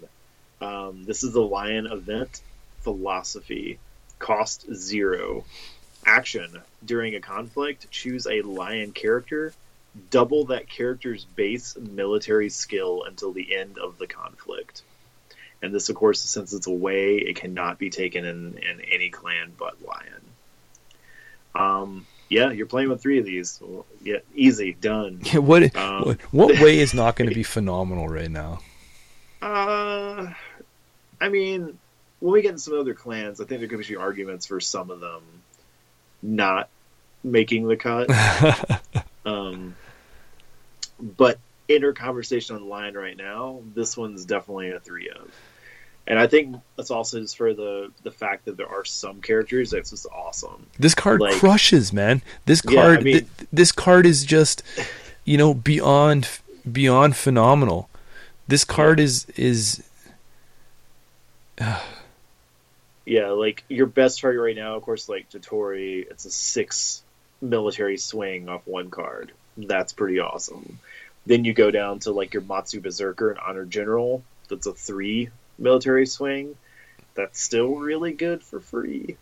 Um, 0.59 1.03
this 1.05 1.23
is 1.23 1.33
the 1.33 1.41
Lion 1.41 1.85
event 1.85 2.41
philosophy. 2.81 3.77
Cost 4.17 4.65
zero. 4.73 5.45
Action. 6.05 6.61
During 6.85 7.15
a 7.15 7.19
conflict, 7.19 7.89
choose 7.91 8.25
a 8.25 8.41
Lion 8.41 8.91
character. 8.91 9.53
Double 10.11 10.45
that 10.45 10.69
character's 10.69 11.25
base 11.25 11.75
military 11.77 12.49
skill 12.49 13.03
until 13.03 13.31
the 13.31 13.55
end 13.55 13.77
of 13.77 13.97
the 13.97 14.07
conflict. 14.07 14.83
And 15.61 15.73
this, 15.73 15.89
of 15.89 15.95
course, 15.95 16.21
since 16.21 16.53
it's 16.53 16.67
away, 16.67 17.17
it 17.17 17.35
cannot 17.35 17.79
be 17.79 17.89
taken 17.89 18.25
in, 18.25 18.57
in 18.57 18.81
any 18.91 19.09
clan 19.09 19.51
but 19.57 19.75
Lion. 19.85 20.21
Um, 21.55 22.05
yeah, 22.29 22.51
you're 22.51 22.67
playing 22.67 22.89
with 22.89 23.01
three 23.01 23.19
of 23.19 23.25
these. 23.25 23.59
Well, 23.61 23.85
yeah, 24.01 24.19
easy, 24.35 24.73
done. 24.73 25.21
What 25.33 25.75
Um, 25.75 26.03
what, 26.03 26.21
what 26.31 26.61
way 26.61 26.79
is 26.79 26.93
not 26.93 27.15
going 27.15 27.29
to 27.29 27.35
be 27.35 27.43
phenomenal 27.57 28.07
right 28.07 28.31
now? 28.31 28.59
Uh, 29.41 30.27
I 31.19 31.29
mean, 31.29 31.77
when 32.19 32.33
we 32.33 32.41
get 32.41 32.49
into 32.49 32.61
some 32.61 32.79
other 32.79 32.93
clans, 32.93 33.41
I 33.41 33.45
think 33.45 33.59
there 33.59 33.69
could 33.69 33.85
be 33.85 33.95
arguments 33.95 34.45
for 34.45 34.59
some 34.59 34.91
of 34.91 34.99
them 34.99 35.21
not 36.22 36.70
making 37.24 37.67
the 37.67 37.78
cut. 37.78 38.09
um, 39.26 39.76
but 40.99 41.39
in 41.67 41.84
our 41.84 41.93
conversation 41.93 42.55
online 42.55 42.95
right 42.95 43.15
now, 43.17 43.61
this 43.76 43.95
one's 43.95 44.26
definitely 44.26 44.72
a 44.72 44.80
three 44.80 45.09
of. 45.09 45.32
And 46.07 46.17
I 46.17 46.26
think 46.26 46.55
that's 46.76 46.89
also 46.89 47.20
just 47.20 47.38
for 47.38 47.53
the 47.53 47.91
the 48.01 48.09
fact 48.09 48.45
that 48.45 48.57
there 48.57 48.67
are 48.67 48.84
some 48.84 49.22
characters 49.22 49.70
that's 49.72 49.91
just 49.91 50.07
awesome. 50.11 50.65
This 50.80 50.95
card 50.95 51.22
Like- 51.22 51.36
crushes, 51.36 51.93
man. 51.93 52.24
This 52.45 52.63
Yeah, 52.67 52.82
card, 52.82 52.99
I 52.99 53.01
mean- 53.03 53.13
th- 53.13 53.49
this 53.53 53.72
card 53.72 54.07
is 54.07 54.26
just, 54.26 54.63
you 55.24 55.38
know, 55.38 55.53
beyond 55.53 56.28
beyond 56.72 57.15
phenomenal. 57.15 57.89
This 58.47 58.63
card 58.65 58.99
is 58.99 59.28
is 59.36 59.84
Yeah, 63.10 63.32
like 63.32 63.64
your 63.70 63.88
best 63.88 64.20
target 64.20 64.39
right 64.39 64.55
now, 64.55 64.76
of 64.76 64.84
course, 64.84 65.10
like 65.10 65.32
Toturi, 65.32 66.05
it's 66.12 66.26
a 66.26 66.30
six 66.30 67.01
military 67.41 67.97
swing 67.97 68.47
off 68.47 68.68
one 68.68 68.91
card. 68.91 69.32
That's 69.57 69.93
pretty 69.93 70.20
awesome. 70.20 70.78
Then 71.26 71.43
you 71.43 71.53
go 71.53 71.72
down 71.72 71.97
to 72.01 72.12
like 72.12 72.36
your 72.36 72.43
Matsu 72.43 72.82
Berserker 72.82 73.32
and 73.32 73.39
Honored 73.39 73.72
General. 73.72 74.24
That's 74.47 74.68
a 74.68 74.74
three 74.74 75.30
military 75.57 76.05
swing. 76.05 76.55
That's 77.16 77.41
still 77.41 77.78
really 77.78 78.12
good 78.12 78.43
for 78.43 78.60
free. 78.60 79.18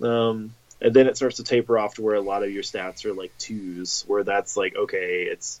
Um, 0.00 0.54
and 0.80 0.94
then 0.94 1.08
it 1.08 1.16
starts 1.16 1.38
to 1.38 1.42
taper 1.42 1.76
off 1.76 1.94
to 1.94 2.02
where 2.02 2.14
a 2.14 2.20
lot 2.20 2.44
of 2.44 2.52
your 2.52 2.62
stats 2.62 3.04
are 3.04 3.14
like 3.14 3.36
twos, 3.38 4.04
where 4.06 4.22
that's 4.22 4.56
like 4.56 4.76
okay, 4.76 5.24
it's 5.24 5.60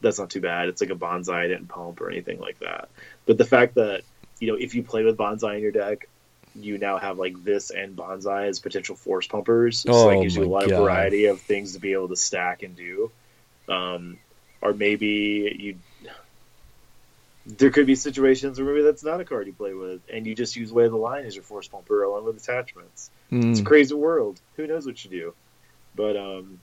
that's 0.00 0.18
not 0.18 0.30
too 0.30 0.40
bad. 0.40 0.70
It's 0.70 0.80
like 0.80 0.88
a 0.88 0.94
Banzai 0.94 1.46
didn't 1.46 1.68
pump 1.68 2.00
or 2.00 2.10
anything 2.10 2.40
like 2.40 2.58
that. 2.60 2.88
But 3.26 3.36
the 3.36 3.44
fact 3.44 3.74
that 3.74 4.00
you 4.40 4.48
know 4.48 4.54
if 4.58 4.74
you 4.74 4.82
play 4.82 5.04
with 5.04 5.18
Banzai 5.18 5.56
in 5.56 5.62
your 5.62 5.70
deck, 5.70 6.08
you 6.54 6.78
now 6.78 6.98
have 6.98 7.18
like 7.18 7.42
this 7.42 7.70
and 7.70 7.96
Banzai 7.96 8.46
as 8.46 8.60
potential 8.60 8.96
force 8.96 9.26
pumpers. 9.26 9.86
So 9.92 9.92
Oh 9.92 10.08
that 10.08 10.20
gives 10.20 10.36
you 10.36 10.44
a 10.44 10.48
lot 10.48 10.64
God. 10.64 10.70
of 10.70 10.74
variety 10.74 11.26
of 11.26 11.40
things 11.40 11.72
to 11.74 11.80
be 11.80 11.92
able 11.92 12.08
to 12.08 12.16
stack 12.16 12.62
and 12.62 12.76
do. 12.76 13.12
Um, 13.68 14.18
or 14.62 14.72
maybe 14.74 15.56
you 15.58 15.78
there 17.46 17.70
could 17.70 17.86
be 17.86 17.94
situations 17.94 18.58
where 18.58 18.72
maybe 18.72 18.82
that's 18.84 19.04
not 19.04 19.20
a 19.20 19.24
card 19.24 19.46
you 19.46 19.52
play 19.52 19.74
with, 19.74 20.02
and 20.12 20.26
you 20.26 20.34
just 20.34 20.56
use 20.56 20.72
Way 20.72 20.86
of 20.86 20.92
the 20.92 20.96
Lion 20.96 21.26
as 21.26 21.34
your 21.34 21.44
force 21.44 21.68
pumper 21.68 22.02
along 22.02 22.24
with 22.24 22.36
attachments. 22.36 23.10
It's 23.50 23.60
a 23.60 23.62
Mm. 23.62 23.64
crazy 23.64 23.94
world. 23.94 24.40
Who 24.56 24.66
knows 24.66 24.86
what 24.86 25.04
you 25.04 25.10
do? 25.10 25.34
But 25.94 26.16
um, 26.16 26.60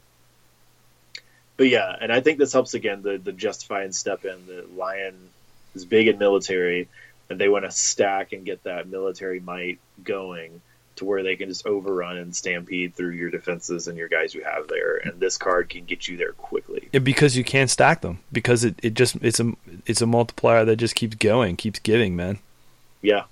but 1.57 1.67
yeah, 1.69 1.95
and 2.01 2.11
I 2.11 2.21
think 2.21 2.39
this 2.39 2.53
helps 2.53 2.73
again 2.73 3.01
the 3.03 3.19
the 3.23 3.31
justify 3.31 3.83
and 3.83 3.93
step 3.95 4.25
in. 4.25 4.47
The 4.47 4.65
Lion 4.75 5.29
is 5.75 5.85
big 5.85 6.07
in 6.07 6.17
military, 6.17 6.89
and 7.31 7.39
they 7.39 7.49
want 7.49 7.65
to 7.65 7.71
stack 7.71 8.33
and 8.33 8.45
get 8.45 8.63
that 8.63 8.87
military 8.87 9.39
might 9.39 9.79
going 10.03 10.61
to 10.97 11.05
where 11.05 11.23
they 11.23 11.35
can 11.35 11.49
just 11.49 11.65
overrun 11.65 12.17
and 12.17 12.35
stampede 12.35 12.93
through 12.93 13.11
your 13.11 13.31
defenses 13.31 13.87
and 13.87 13.97
your 13.97 14.09
guys 14.09 14.35
you 14.35 14.43
have 14.43 14.67
there. 14.67 14.97
And 14.97 15.19
this 15.19 15.37
card 15.37 15.69
can 15.69 15.85
get 15.85 16.07
you 16.07 16.17
there 16.17 16.33
quickly. 16.33 16.89
Yeah, 16.91 16.99
because 16.99 17.35
you 17.35 17.43
can't 17.43 17.69
stack 17.69 18.01
them 18.01 18.19
because 18.31 18.63
it, 18.63 18.75
it 18.83 18.93
just 18.93 19.15
it's 19.21 19.39
a 19.39 19.53
it's 19.85 20.01
a 20.01 20.05
multiplier 20.05 20.65
that 20.65 20.75
just 20.75 20.95
keeps 20.95 21.15
going, 21.15 21.55
keeps 21.55 21.79
giving, 21.79 22.15
man. 22.15 22.39
Yeah, 23.01 23.23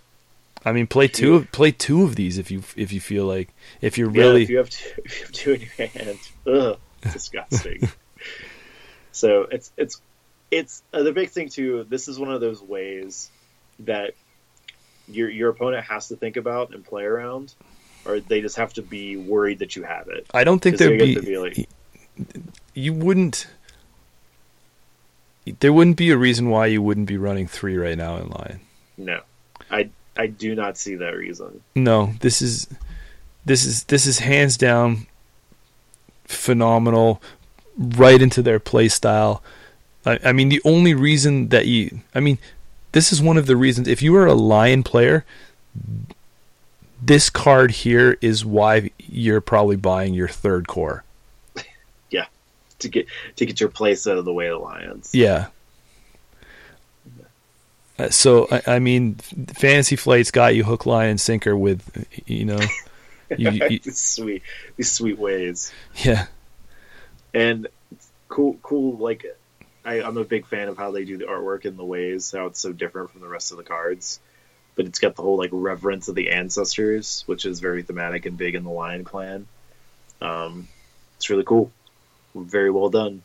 I 0.66 0.72
mean, 0.72 0.88
play 0.88 1.08
two 1.08 1.36
of 1.36 1.52
play 1.52 1.72
two 1.72 2.04
of 2.04 2.16
these 2.16 2.38
if 2.38 2.52
you 2.52 2.64
if 2.76 2.92
you 2.92 3.00
feel 3.00 3.26
like 3.26 3.50
if 3.82 3.98
you're 3.98 4.12
Yeah, 4.12 4.22
really 4.22 4.44
if 4.44 4.50
you 4.50 4.58
have 4.58 4.70
two, 4.70 4.90
if 5.06 5.20
you 5.20 5.26
have 5.26 5.32
two 5.32 5.52
in 5.54 5.62
your 5.62 5.88
hand, 5.88 6.20
ugh, 6.48 6.80
disgusting. 7.02 7.90
so 9.12 9.48
it's 9.52 9.72
it's 9.78 10.02
it's 10.52 10.84
uh, 10.94 11.04
the 11.04 11.12
big 11.12 11.30
thing 11.30 11.50
too. 11.50 11.86
This 11.88 12.08
is 12.08 12.20
one 12.20 12.32
of 12.32 12.42
those 12.42 12.62
ways 12.62 13.30
that 13.80 14.14
your 15.08 15.30
your 15.30 15.50
opponent 15.50 15.86
has 15.86 16.10
to 16.10 16.16
think 16.16 16.38
about 16.38 16.74
and 16.74 16.84
play 16.84 17.04
around, 17.04 17.54
or 18.06 18.20
they 18.20 18.42
just 18.42 18.58
have 18.58 18.74
to 18.74 18.82
be 18.82 19.18
worried 19.18 19.60
that 19.60 19.76
you 19.76 19.84
have 19.84 20.08
it. 20.08 20.28
I 20.34 20.44
don't 20.44 20.60
think 20.60 20.78
there'd 20.78 21.00
be, 21.00 21.20
be 21.20 21.38
like- 21.38 21.70
you 22.74 22.94
wouldn't 22.94 23.48
there 25.60 25.74
wouldn't 25.74 25.98
be 25.98 26.12
a 26.12 26.18
reason 26.18 26.50
why 26.50 26.68
you 26.68 26.82
wouldn't 26.82 27.08
be 27.08 27.18
running 27.18 27.48
three 27.48 27.78
right 27.78 27.98
now 27.98 28.18
in 28.18 28.30
line. 28.30 28.60
No, 28.98 29.22
I 29.72 29.90
I 30.16 30.28
do 30.28 30.56
not 30.56 30.78
see 30.78 30.96
that 30.96 31.16
reason. 31.16 31.62
No, 31.76 32.14
this 32.20 32.42
is 32.42 32.68
this 33.46 33.66
is 33.66 33.86
this 33.86 34.06
is 34.06 34.20
hands 34.20 34.58
down 34.58 35.08
phenomenal, 36.26 37.22
right 37.78 38.22
into 38.22 38.42
their 38.42 38.60
play 38.60 38.88
style. 38.88 39.42
I, 40.06 40.20
I 40.26 40.32
mean, 40.32 40.50
the 40.50 40.62
only 40.64 40.94
reason 40.94 41.50
that 41.50 41.66
you, 41.66 42.02
I 42.14 42.20
mean, 42.20 42.38
this 42.92 43.12
is 43.12 43.22
one 43.22 43.38
of 43.38 43.46
the 43.46 43.56
reasons. 43.56 43.88
If 43.88 44.02
you 44.02 44.16
are 44.16 44.26
a 44.26 44.34
lion 44.34 44.84
player, 44.84 45.26
this 47.02 47.30
card 47.30 47.72
here 47.72 48.18
is 48.22 48.44
why 48.46 48.92
you're 48.98 49.42
probably 49.42 49.76
buying 49.76 50.14
your 50.14 50.28
third 50.28 50.68
core. 50.68 51.04
Yeah, 52.12 52.26
to 52.80 52.90
get 52.90 53.06
to 53.36 53.46
get 53.46 53.60
your 53.60 53.70
place 53.70 54.08
out 54.08 54.18
of 54.18 54.26
the 54.26 54.34
way 54.34 54.48
of 54.48 54.60
the 54.60 54.66
lions. 54.66 55.12
Yeah. 55.14 55.48
Uh, 58.00 58.10
so 58.10 58.48
I, 58.50 58.62
I 58.66 58.80
mean, 58.80 59.16
Fantasy 59.16 59.96
Flight's 59.96 60.32
got 60.32 60.56
you 60.56 60.64
hook, 60.64 60.86
line, 60.86 61.10
and 61.10 61.22
sinker 61.22 61.56
with, 61.56 62.08
you 62.26 62.46
know, 62.46 62.60
you, 63.38 63.52
you, 63.52 63.80
these 63.84 64.00
sweet 64.00 64.42
these 64.78 64.92
sweet 64.92 65.20
ways. 65.20 65.72
yeah. 65.98 66.28
and 67.34 67.68
cool 68.28 68.58
cool 68.64 68.98
like 68.98 69.26
I, 69.86 70.02
i'm 70.02 70.18
a 70.18 70.24
big 70.26 70.46
fan 70.48 70.68
of 70.68 70.78
how 70.78 70.92
they 70.92 71.06
do 71.06 71.18
the 71.18 71.26
artwork 71.26 71.66
and 71.66 71.78
the 71.78 71.86
ways 71.86 72.32
how 72.36 72.46
it's 72.48 72.60
so 72.60 72.72
different 72.74 73.12
from 73.12 73.22
the 73.22 73.28
rest 73.28 73.52
of 73.52 73.58
the 73.58 73.64
cards 73.64 74.20
but 74.76 74.86
it's 74.86 75.00
got 75.00 75.16
the 75.16 75.22
whole 75.22 75.38
like 75.38 75.50
reverence 75.54 76.08
of 76.08 76.16
the 76.16 76.32
ancestors 76.32 77.24
which 77.28 77.46
is 77.46 77.60
very 77.60 77.84
thematic 77.84 78.26
and 78.26 78.38
big 78.38 78.56
in 78.56 78.64
the 78.64 78.70
lion 78.70 79.04
clan 79.04 79.48
um, 80.22 80.68
it's 81.18 81.30
really 81.30 81.44
cool 81.46 81.72
very 82.36 82.70
well 82.72 82.90
done 82.90 83.24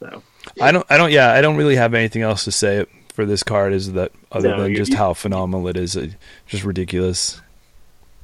so 0.00 0.22
I 0.60 0.72
don't. 0.72 0.84
I 0.90 0.96
don't. 0.98 1.10
Yeah, 1.12 1.32
I 1.32 1.40
don't 1.40 1.56
really 1.56 1.76
have 1.76 1.94
anything 1.94 2.22
else 2.22 2.44
to 2.44 2.52
say 2.52 2.84
for 3.14 3.24
this 3.24 3.42
card. 3.42 3.72
Is 3.72 3.92
that 3.94 4.12
other 4.30 4.50
No, 4.50 4.62
than 4.64 4.74
just 4.74 4.90
you- 4.92 4.96
how 4.98 5.14
phenomenal 5.14 5.66
it 5.68 5.76
is? 5.76 5.96
Uh, 5.96 6.08
just 6.46 6.64
ridiculous. 6.64 7.40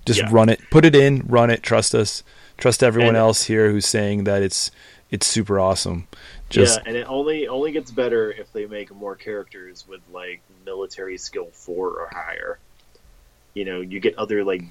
Just 0.04 0.20
Yeah. 0.20 0.28
run 0.30 0.48
it. 0.50 0.60
Put 0.70 0.84
it 0.84 0.94
in. 0.94 1.24
Run 1.26 1.48
it. 1.50 1.62
Trust 1.62 1.94
us. 1.94 2.22
Trust 2.58 2.82
everyone 2.82 3.10
And- 3.10 3.16
else 3.18 3.44
here 3.44 3.70
who's 3.70 3.86
saying 3.86 4.24
that 4.24 4.42
it's 4.42 4.70
it's 5.10 5.26
super 5.26 5.58
awesome. 5.58 6.06
Just 6.48 6.78
yeah 6.78 6.84
and 6.86 6.96
it 6.96 7.06
only 7.08 7.48
only 7.48 7.72
gets 7.72 7.90
better 7.90 8.30
if 8.32 8.52
they 8.52 8.66
make 8.66 8.94
more 8.94 9.14
characters 9.14 9.84
with 9.88 10.00
like 10.12 10.40
military 10.64 11.18
skill 11.18 11.48
four 11.52 11.88
or 11.88 12.08
higher 12.10 12.58
you 13.54 13.64
know 13.64 13.80
you 13.80 14.00
get 14.00 14.16
other 14.16 14.44
like 14.44 14.64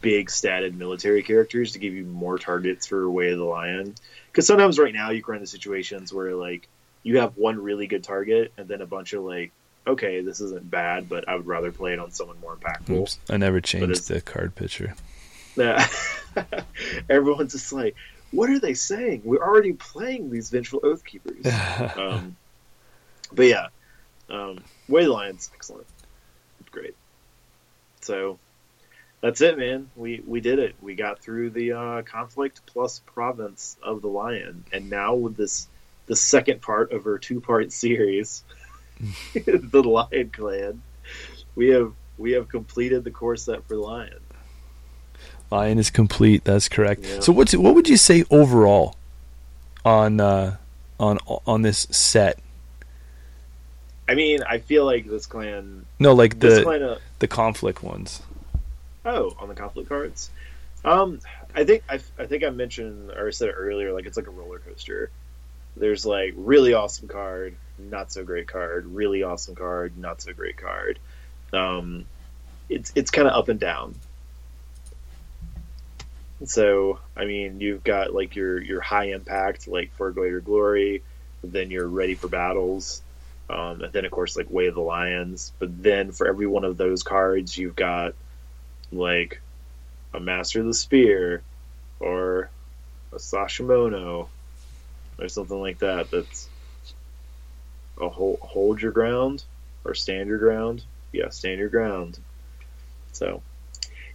big 0.00 0.28
statted 0.28 0.74
military 0.74 1.22
characters 1.22 1.72
to 1.72 1.78
give 1.78 1.94
you 1.94 2.04
more 2.04 2.38
targets 2.38 2.86
for 2.86 3.08
way 3.10 3.30
of 3.30 3.38
the 3.38 3.44
lion 3.44 3.94
because 4.30 4.46
sometimes 4.46 4.78
right 4.78 4.94
now 4.94 5.10
you 5.10 5.22
run 5.26 5.38
into 5.38 5.46
situations 5.46 6.12
where 6.12 6.34
like 6.34 6.68
you 7.02 7.18
have 7.18 7.36
one 7.36 7.62
really 7.62 7.86
good 7.86 8.04
target 8.04 8.52
and 8.56 8.68
then 8.68 8.80
a 8.80 8.86
bunch 8.86 9.12
of 9.12 9.22
like 9.22 9.52
okay 9.86 10.20
this 10.20 10.40
isn't 10.40 10.68
bad 10.68 11.08
but 11.08 11.28
i 11.28 11.34
would 11.34 11.46
rather 11.46 11.72
play 11.72 11.92
it 11.92 11.98
on 11.98 12.10
someone 12.10 12.38
more 12.40 12.56
impactful 12.56 13.02
oops, 13.02 13.18
I 13.30 13.36
never 13.36 13.60
changed 13.60 14.08
the 14.08 14.20
card 14.20 14.54
picture. 14.54 14.94
Yeah. 15.56 15.86
everyone's 17.08 17.52
just 17.52 17.72
like 17.72 17.96
what 18.32 18.50
are 18.50 18.58
they 18.58 18.74
saying 18.74 19.22
we're 19.24 19.42
already 19.42 19.72
playing 19.72 20.30
these 20.30 20.50
vengeful 20.50 20.80
oath 20.82 21.04
keepers 21.04 21.46
um, 21.96 22.36
but 23.32 23.46
yeah, 23.46 23.68
um, 24.30 24.58
Way 24.88 25.02
of 25.02 25.06
the 25.06 25.12
Lion's 25.12 25.50
excellent. 25.54 25.86
Great. 26.70 26.94
So 28.00 28.38
that's 29.20 29.40
it, 29.40 29.58
man. 29.58 29.90
We 29.96 30.22
we 30.26 30.40
did 30.40 30.58
it. 30.58 30.76
We 30.80 30.94
got 30.94 31.20
through 31.20 31.50
the 31.50 31.72
uh, 31.72 32.02
conflict 32.02 32.60
plus 32.66 33.00
province 33.06 33.76
of 33.82 34.02
the 34.02 34.08
lion, 34.08 34.64
and 34.72 34.90
now 34.90 35.14
with 35.14 35.36
this 35.36 35.68
the 36.06 36.16
second 36.16 36.62
part 36.62 36.92
of 36.92 37.06
our 37.06 37.18
two 37.18 37.40
part 37.40 37.72
series, 37.72 38.44
the 39.34 39.82
Lion 39.82 40.30
Clan, 40.30 40.82
we 41.54 41.68
have 41.68 41.92
we 42.18 42.32
have 42.32 42.48
completed 42.48 43.04
the 43.04 43.10
core 43.10 43.36
set 43.36 43.66
for 43.66 43.76
Lion. 43.76 44.20
Lion 45.50 45.78
is 45.78 45.90
complete. 45.90 46.44
That's 46.44 46.68
correct. 46.68 47.04
Yeah. 47.04 47.20
So 47.20 47.32
what's 47.32 47.54
what 47.54 47.74
would 47.74 47.88
you 47.88 47.96
say 47.96 48.24
overall 48.30 48.96
on 49.84 50.20
uh, 50.20 50.56
on 50.98 51.18
on 51.46 51.62
this 51.62 51.86
set? 51.90 52.38
I 54.08 54.14
mean, 54.14 54.40
I 54.48 54.58
feel 54.58 54.84
like 54.84 55.06
this 55.08 55.26
clan, 55.26 55.84
No, 55.98 56.14
like 56.14 56.38
the 56.38 56.62
clan, 56.62 56.82
uh, 56.82 56.98
the 57.18 57.26
conflict 57.26 57.82
ones. 57.82 58.22
Oh, 59.04 59.34
on 59.38 59.48
the 59.48 59.54
conflict 59.54 59.88
cards. 59.88 60.30
Um, 60.84 61.20
I 61.54 61.64
think 61.64 61.82
I, 61.88 62.00
I 62.18 62.26
think 62.26 62.44
I 62.44 62.50
mentioned 62.50 63.10
or 63.10 63.32
said 63.32 63.48
it 63.48 63.52
earlier. 63.52 63.92
Like 63.92 64.06
it's 64.06 64.16
like 64.16 64.26
a 64.26 64.30
roller 64.30 64.58
coaster. 64.60 65.10
There's 65.76 66.06
like 66.06 66.34
really 66.36 66.74
awesome 66.74 67.08
card, 67.08 67.56
not 67.78 68.12
so 68.12 68.24
great 68.24 68.48
card, 68.48 68.86
really 68.86 69.22
awesome 69.22 69.54
card, 69.54 69.98
not 69.98 70.22
so 70.22 70.32
great 70.32 70.56
card. 70.56 70.98
Um, 71.52 72.04
it's 72.68 72.92
it's 72.94 73.10
kind 73.10 73.26
of 73.28 73.34
up 73.34 73.48
and 73.48 73.58
down. 73.60 73.94
So 76.44 77.00
I 77.16 77.24
mean, 77.24 77.60
you've 77.60 77.82
got 77.82 78.14
like 78.14 78.36
your 78.36 78.62
your 78.62 78.80
high 78.80 79.06
impact, 79.06 79.68
like 79.68 79.92
for 79.96 80.10
greater 80.12 80.40
glory. 80.40 81.02
Then 81.42 81.70
you're 81.70 81.88
ready 81.88 82.14
for 82.14 82.28
battles. 82.28 83.02
Um, 83.48 83.80
and 83.82 83.92
then 83.92 84.04
of 84.04 84.10
course 84.10 84.36
like 84.36 84.50
Way 84.50 84.66
of 84.66 84.74
the 84.74 84.80
Lions. 84.80 85.52
But 85.58 85.82
then 85.82 86.12
for 86.12 86.26
every 86.28 86.46
one 86.46 86.64
of 86.64 86.76
those 86.76 87.02
cards, 87.02 87.56
you've 87.56 87.76
got 87.76 88.14
like 88.92 89.40
a 90.12 90.20
Master 90.20 90.60
of 90.60 90.66
the 90.66 90.74
Spear 90.74 91.42
or 92.00 92.50
a 93.12 93.16
Sashimono 93.16 94.28
or 95.18 95.28
something 95.28 95.60
like 95.60 95.78
that. 95.78 96.10
That's 96.10 96.50
a 98.00 98.08
hold, 98.08 98.38
hold 98.42 98.82
your 98.82 98.92
ground 98.92 99.44
or 99.84 99.94
stand 99.94 100.28
your 100.28 100.38
ground. 100.38 100.84
Yeah, 101.12 101.28
stand 101.30 101.58
your 101.58 101.68
ground. 101.68 102.18
So 103.12 103.42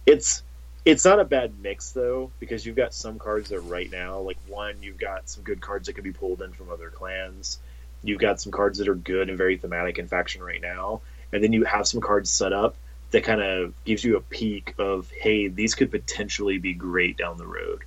it's 0.06 0.42
it's 0.84 1.04
not 1.04 1.20
a 1.20 1.24
bad 1.24 1.60
mix 1.60 1.92
though 1.92 2.30
because 2.40 2.66
you've 2.66 2.76
got 2.76 2.92
some 2.92 3.18
cards 3.18 3.50
that 3.50 3.60
right 3.60 3.90
now 3.90 4.18
like 4.20 4.38
one 4.48 4.74
you've 4.82 4.98
got 4.98 5.28
some 5.28 5.44
good 5.44 5.60
cards 5.60 5.86
that 5.86 5.92
can 5.92 6.04
be 6.04 6.12
pulled 6.12 6.42
in 6.42 6.52
from 6.52 6.70
other 6.70 6.90
clans. 6.90 7.58
You've 8.02 8.20
got 8.20 8.40
some 8.40 8.50
cards 8.50 8.78
that 8.78 8.88
are 8.88 8.96
good 8.96 9.28
and 9.28 9.38
very 9.38 9.56
thematic 9.56 9.98
in 9.98 10.08
faction 10.08 10.42
right 10.42 10.60
now, 10.60 11.02
and 11.32 11.42
then 11.42 11.52
you 11.52 11.64
have 11.64 11.86
some 11.86 12.00
cards 12.00 12.30
set 12.30 12.52
up 12.52 12.74
that 13.12 13.22
kind 13.22 13.40
of 13.40 13.74
gives 13.84 14.02
you 14.02 14.16
a 14.16 14.20
peek 14.20 14.74
of 14.78 15.08
hey, 15.10 15.48
these 15.48 15.74
could 15.74 15.90
potentially 15.90 16.58
be 16.58 16.72
great 16.74 17.16
down 17.16 17.38
the 17.38 17.46
road. 17.46 17.82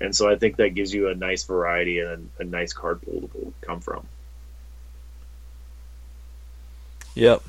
And 0.00 0.14
so 0.14 0.28
I 0.28 0.36
think 0.36 0.56
that 0.56 0.74
gives 0.74 0.92
you 0.92 1.08
a 1.08 1.14
nice 1.14 1.44
variety 1.44 2.00
and 2.00 2.28
a, 2.38 2.42
a 2.42 2.44
nice 2.44 2.72
card 2.72 3.00
pool 3.00 3.30
to 3.32 3.54
come 3.62 3.80
from. 3.80 4.06
Yep. 7.14 7.42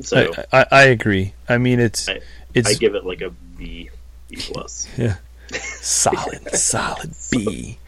So 0.00 0.32
I, 0.52 0.60
I, 0.60 0.66
I 0.70 0.82
agree. 0.84 1.34
I 1.48 1.58
mean, 1.58 1.78
it's 1.78 2.08
I- 2.08 2.20
it's 2.54 2.70
I 2.70 2.74
give 2.74 2.94
it 2.94 3.04
like 3.04 3.20
a 3.20 3.30
B, 3.30 3.90
B 4.28 4.36
plus. 4.38 4.86
yeah, 4.96 5.16
solid, 5.52 6.48
solid 6.54 7.14
B. 7.30 7.78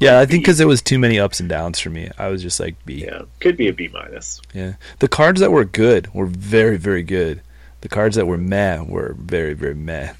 Yeah, 0.00 0.20
I 0.20 0.26
think 0.26 0.42
because 0.44 0.58
there 0.58 0.66
was 0.68 0.82
too 0.82 0.98
many 0.98 1.18
ups 1.18 1.40
and 1.40 1.48
downs 1.48 1.78
for 1.80 1.88
me, 1.90 2.10
I 2.18 2.28
was 2.28 2.42
just 2.42 2.60
like 2.60 2.74
B. 2.84 3.04
yeah, 3.04 3.22
could 3.40 3.56
be 3.56 3.68
a 3.68 3.72
B 3.72 3.88
minus. 3.92 4.40
Yeah. 4.52 4.74
The 4.98 5.08
cards 5.08 5.40
that 5.40 5.50
were 5.52 5.64
good 5.64 6.12
were 6.12 6.26
very, 6.26 6.76
very 6.76 7.02
good. 7.02 7.40
The 7.80 7.88
cards 7.88 8.16
that 8.16 8.26
were 8.26 8.36
meh 8.36 8.80
were 8.82 9.14
very, 9.18 9.54
very 9.54 9.74
meh. 9.74 10.12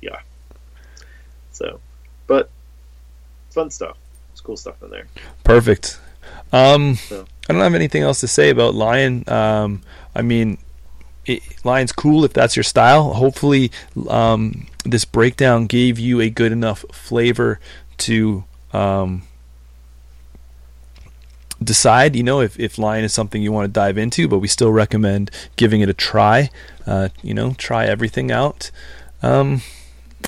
Yeah. 0.00 0.20
So, 1.50 1.80
but 2.26 2.50
fun 3.50 3.70
stuff. 3.70 3.96
It's 4.32 4.40
cool 4.40 4.56
stuff 4.56 4.80
in 4.82 4.90
there. 4.90 5.06
Perfect. 5.44 5.98
Um, 6.52 6.94
So- 6.96 7.26
I 7.48 7.52
don't 7.52 7.62
have 7.62 7.74
anything 7.74 8.02
else 8.02 8.20
to 8.20 8.28
say 8.28 8.50
about 8.50 8.74
Lion. 8.76 9.24
Um, 9.28 9.82
I 10.14 10.22
mean, 10.22 10.58
it, 11.26 11.42
Lion's 11.64 11.92
cool 11.92 12.24
if 12.24 12.32
that's 12.32 12.56
your 12.56 12.62
style. 12.62 13.14
Hopefully, 13.14 13.70
um, 14.08 14.66
this 14.84 15.04
breakdown 15.04 15.66
gave 15.66 15.98
you 15.98 16.20
a 16.20 16.30
good 16.30 16.52
enough 16.52 16.84
flavor 16.92 17.60
to 17.98 18.44
um, 18.72 19.22
decide. 21.62 22.16
You 22.16 22.22
know, 22.22 22.40
if, 22.40 22.58
if 22.58 22.78
Lion 22.78 23.04
is 23.04 23.12
something 23.12 23.42
you 23.42 23.52
want 23.52 23.66
to 23.66 23.72
dive 23.72 23.98
into, 23.98 24.28
but 24.28 24.38
we 24.38 24.48
still 24.48 24.72
recommend 24.72 25.30
giving 25.56 25.80
it 25.80 25.88
a 25.88 25.94
try. 25.94 26.50
Uh, 26.86 27.10
you 27.22 27.34
know, 27.34 27.54
try 27.54 27.86
everything 27.86 28.32
out. 28.32 28.70
Um, 29.22 29.62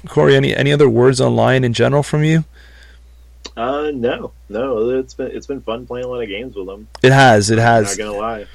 Corey, 0.09 0.37
any 0.37 0.55
any 0.55 0.73
other 0.73 0.89
words 0.89 1.21
on 1.21 1.35
Lion 1.35 1.65
in 1.65 1.73
general 1.73 2.03
from 2.03 2.25
you? 2.25 2.45
Uh, 3.57 3.91
no, 3.93 4.33
no, 4.49 4.91
it's 4.91 5.15
been 5.15 5.31
it's 5.31 5.47
been 5.47 5.61
fun 5.61 5.87
playing 5.87 6.05
a 6.05 6.09
lot 6.09 6.23
of 6.23 6.29
games 6.29 6.57
with 6.57 6.67
them. 6.67 6.89
It 7.03 7.13
has. 7.13 7.51
It 7.51 7.59
has. 7.59 7.97
Not 7.99 8.05
gonna 8.05 8.19
lie. 8.19 8.47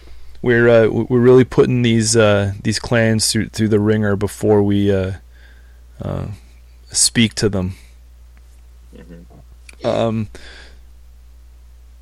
We're 0.42 0.70
uh, 0.70 0.88
we're 0.88 1.20
really 1.20 1.44
putting 1.46 1.82
these 1.82 2.16
uh, 2.16 2.54
these 2.64 2.80
clans 2.80 3.32
through 3.32 3.50
through 3.50 3.70
the 3.70 3.80
ringer 3.80 4.16
before 4.16 4.64
we 4.64 4.92
uh, 4.92 5.14
uh, 6.02 6.28
speak 6.92 7.36
to 7.36 7.50
them. 7.50 7.76
Mhm. 8.96 9.86
Um, 9.86 10.28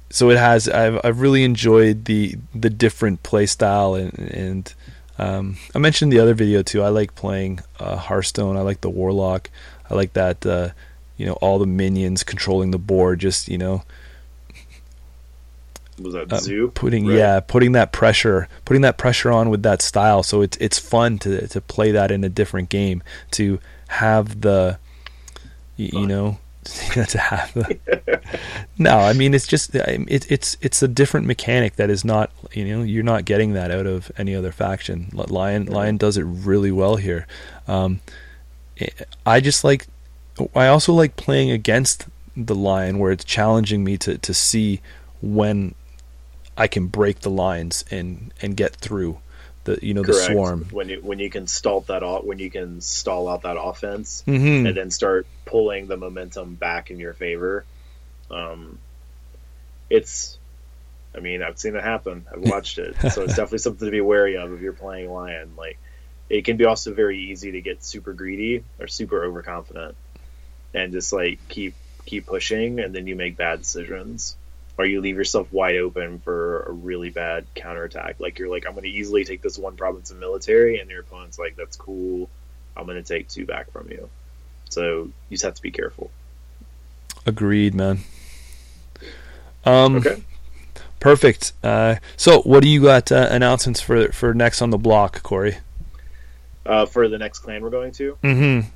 so 0.10 0.30
it 0.30 0.38
has. 0.38 0.70
I've 0.70 1.00
I've 1.04 1.20
really 1.20 1.44
enjoyed 1.44 2.06
the 2.06 2.36
the 2.54 2.70
different 2.70 3.24
play 3.24 3.46
style 3.46 3.96
and 3.96 4.18
and 4.20 4.74
um, 5.20 5.58
I 5.74 5.80
mentioned 5.80 6.12
the 6.12 6.20
other 6.20 6.34
video 6.34 6.62
too. 6.62 6.84
I 6.84 6.90
like 6.90 7.16
playing 7.16 7.60
uh, 7.80 7.98
Hearthstone. 7.98 8.56
I 8.56 8.62
like 8.62 8.82
the 8.82 8.90
Warlock. 8.90 9.50
I 9.90 9.96
like 9.96 10.14
that. 10.14 10.46
Uh, 10.46 10.70
you 11.18 11.26
know, 11.26 11.34
all 11.34 11.58
the 11.58 11.66
minions 11.66 12.24
controlling 12.24 12.72
the 12.72 12.78
board. 12.78 13.20
Just 13.20 13.48
you 13.48 13.58
know, 13.58 13.84
Was 15.99 16.14
that 16.14 16.32
uh, 16.32 16.38
Zoo? 16.40 16.72
putting 16.76 17.07
Right. 17.07 17.18
yeah 17.18 17.40
putting 17.40 17.72
that 17.74 17.91
pressure 17.91 18.48
putting 18.65 18.82
that 18.82 18.98
pressure 18.98 19.32
on 19.32 19.49
with 19.49 19.64
that 19.64 19.82
style. 19.82 20.24
So 20.24 20.41
it's 20.41 20.57
it's 20.57 20.78
fun 20.80 21.18
to 21.19 21.48
to 21.48 21.61
play 21.61 21.91
that 21.91 22.11
in 22.11 22.24
a 22.24 22.30
different 22.30 22.69
game 22.69 23.02
to 23.32 23.60
have 23.88 24.41
the 24.41 24.78
y- 25.78 25.90
you 25.94 26.06
know 26.07 26.38
to 26.65 27.18
have 27.18 27.53
the 27.53 27.80
no 28.78 28.98
i 28.99 29.14
mean 29.14 29.34
it's 29.34 29.48
just 29.48 29.74
it, 29.74 30.30
it's 30.30 30.57
it's 30.61 30.84
a 30.84 30.88
different 30.88 31.26
mechanic 31.26 31.78
that 31.78 31.90
is 31.90 32.03
not 32.03 32.30
you 32.52 32.65
know 32.65 32.84
you're 32.84 33.03
not 33.03 33.24
getting 33.24 33.53
that 33.53 33.72
out 33.72 33.86
of 33.88 34.11
any 34.18 34.36
other 34.36 34.52
faction. 34.52 35.07
Li- 35.14 35.26
lion 35.30 35.65
lion 35.68 35.95
does 35.98 36.18
it 36.18 36.24
really 36.24 36.72
well 36.72 36.98
here. 36.98 37.26
Um 37.69 38.02
i- 38.82 38.90
i 39.26 39.40
just 39.40 39.64
like 39.64 39.88
i 40.53 40.68
also 40.68 40.91
like 40.94 41.15
playing 41.15 41.49
against 41.52 42.06
the 42.36 42.53
lion 42.56 42.99
where 42.99 43.11
it's 43.14 43.24
challenging 43.24 43.84
me 43.84 43.98
to 43.98 44.18
to 44.18 44.34
see 44.34 44.82
when 45.22 45.74
I 46.58 46.68
can 46.68 46.88
break 46.88 47.20
the 47.20 47.30
lines 47.30 47.86
and 47.92 48.34
and 48.42 48.58
get 48.58 48.76
through 48.76 49.20
the 49.66 49.80
you 49.82 49.94
know 49.94 50.02
the 50.02 50.14
Correct. 50.14 50.32
swarm. 50.32 50.68
When 50.72 50.90
you 50.90 51.00
when 51.02 51.20
you 51.20 51.30
can 51.30 51.48
stall 51.48 51.82
that 51.82 52.04
off 52.04 52.24
when 52.24 52.40
you 52.40 52.50
can 52.50 52.82
stall 52.82 53.28
out 53.28 53.44
that 53.44 53.58
offense 53.60 54.24
hmm 54.26 54.66
and 54.66 54.76
then 54.76 54.92
start 54.92 55.28
pulling 55.46 55.88
the 55.88 55.98
momentum 55.98 56.56
back 56.56 56.92
in 56.92 57.00
your 57.00 57.14
favor. 57.14 57.66
Um, 58.30 58.80
it's, 59.90 60.38
I 61.16 61.20
mean, 61.20 61.42
I've 61.42 61.58
seen 61.58 61.76
it 61.76 61.84
happen. 61.84 62.26
I've 62.32 62.42
watched 62.42 62.78
it, 62.78 62.96
so 63.12 63.24
it's 63.24 63.36
definitely 63.36 63.60
something 63.60 63.86
to 63.86 63.92
be 63.92 64.02
wary 64.02 64.38
of 64.38 64.54
if 64.54 64.62
you're 64.62 64.74
playing 64.74 65.12
lion. 65.12 65.54
Like, 65.58 65.78
it 66.30 66.44
can 66.46 66.58
be 66.58 66.66
also 66.66 66.94
very 66.94 67.18
easy 67.32 67.52
to 67.52 67.62
get 67.62 67.84
super 67.84 68.14
greedy 68.14 68.64
or 68.80 68.88
super 68.88 69.24
overconfident, 69.24 69.96
and 70.74 70.92
just 70.92 71.14
like 71.14 71.40
keep 71.48 71.74
keep 72.06 72.26
pushing, 72.26 72.80
and 72.80 72.94
then 72.94 73.08
you 73.08 73.16
make 73.16 73.38
bad 73.38 73.60
decisions. 73.60 74.36
Or 74.78 74.86
you 74.86 75.02
leave 75.02 75.16
yourself 75.16 75.52
wide 75.52 75.76
open 75.78 76.20
for 76.20 76.62
a 76.64 76.72
really 76.72 77.10
bad 77.10 77.45
counterattack. 77.56 78.20
Like 78.20 78.38
you're 78.38 78.49
like, 78.49 78.66
I'm 78.68 78.74
going 78.74 78.84
to 78.84 78.90
easily 78.90 79.24
take 79.24 79.41
this 79.41 79.58
one 79.58 79.76
province 79.76 80.12
of 80.12 80.18
military, 80.18 80.80
and 80.80 80.90
your 80.90 80.99
opponent's 81.02 81.40
like, 81.40 81.56
that's 81.56 81.76
cool. 81.76 82.30
I'm 82.76 82.86
going 82.86 83.02
to 83.02 83.08
take 83.08 83.28
two 83.28 83.45
back 83.45 83.72
from 83.72 83.90
you. 83.90 84.08
So 84.70 85.04
you 85.06 85.12
just 85.32 85.44
have 85.45 85.56
to 85.56 85.62
be 85.64 85.72
careful. 85.72 86.12
Agreed, 87.26 87.74
man. 87.74 87.99
Um, 89.66 89.98
Okay. 89.98 90.22
perfect. 90.99 91.54
Uh, 91.64 91.95
so, 92.16 92.41
what 92.41 92.62
do 92.62 92.70
you 92.70 92.84
got 92.84 93.12
uh, 93.12 93.28
announcements 93.32 93.82
for 93.82 94.10
for 94.12 94.34
next 94.34 94.62
on 94.62 94.70
the 94.70 94.78
block, 94.78 95.24
Corey? 95.24 95.58
Uh, 96.66 96.86
for 96.86 97.08
the 97.08 97.18
next 97.18 97.40
clan 97.40 97.64
we're 97.64 97.70
going 97.70 97.94
to, 97.94 98.18
Mm-hmm. 98.24 98.68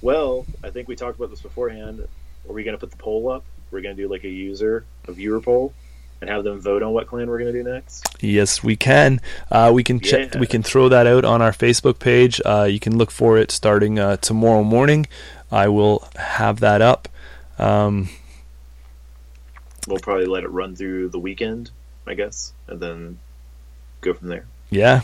well, 0.00 0.46
I 0.64 0.70
think 0.70 0.88
we 0.88 0.96
talked 0.96 1.18
about 1.18 1.28
this 1.30 1.40
beforehand. 1.42 2.00
Are 2.48 2.52
we 2.52 2.64
going 2.64 2.74
to 2.74 2.80
put 2.80 2.90
the 2.90 2.96
poll 2.96 3.30
up? 3.30 3.44
We're 3.70 3.82
going 3.82 3.94
to 3.94 4.02
do 4.02 4.08
like 4.08 4.24
a 4.24 4.28
user, 4.30 4.84
viewer 5.12 5.40
poll, 5.40 5.72
and 6.20 6.28
have 6.30 6.44
them 6.44 6.60
vote 6.60 6.82
on 6.82 6.92
what 6.92 7.06
clan 7.06 7.28
we're 7.28 7.38
going 7.38 7.52
to 7.52 7.62
do 7.62 7.68
next. 7.68 8.06
Yes, 8.20 8.62
we 8.62 8.76
can. 8.76 9.20
Uh, 9.50 9.70
we 9.74 9.84
can 9.84 10.00
check. 10.00 10.34
Yeah. 10.34 10.40
We 10.40 10.46
can 10.46 10.62
throw 10.62 10.88
that 10.88 11.06
out 11.06 11.24
on 11.24 11.42
our 11.42 11.52
Facebook 11.52 11.98
page. 11.98 12.40
Uh, 12.44 12.64
you 12.64 12.80
can 12.80 12.98
look 12.98 13.10
for 13.10 13.38
it 13.38 13.50
starting 13.50 13.98
uh, 13.98 14.16
tomorrow 14.18 14.62
morning. 14.62 15.06
I 15.50 15.68
will 15.68 16.06
have 16.16 16.60
that 16.60 16.82
up. 16.82 17.08
Um, 17.58 18.08
We'll 19.88 19.98
probably 19.98 20.26
let 20.26 20.44
it 20.44 20.50
run 20.50 20.76
through 20.76 21.08
the 21.08 21.18
weekend, 21.18 21.70
I 22.06 22.12
guess, 22.12 22.52
and 22.66 22.78
then 22.78 23.18
go 24.02 24.12
from 24.12 24.28
there. 24.28 24.44
Yeah. 24.68 25.00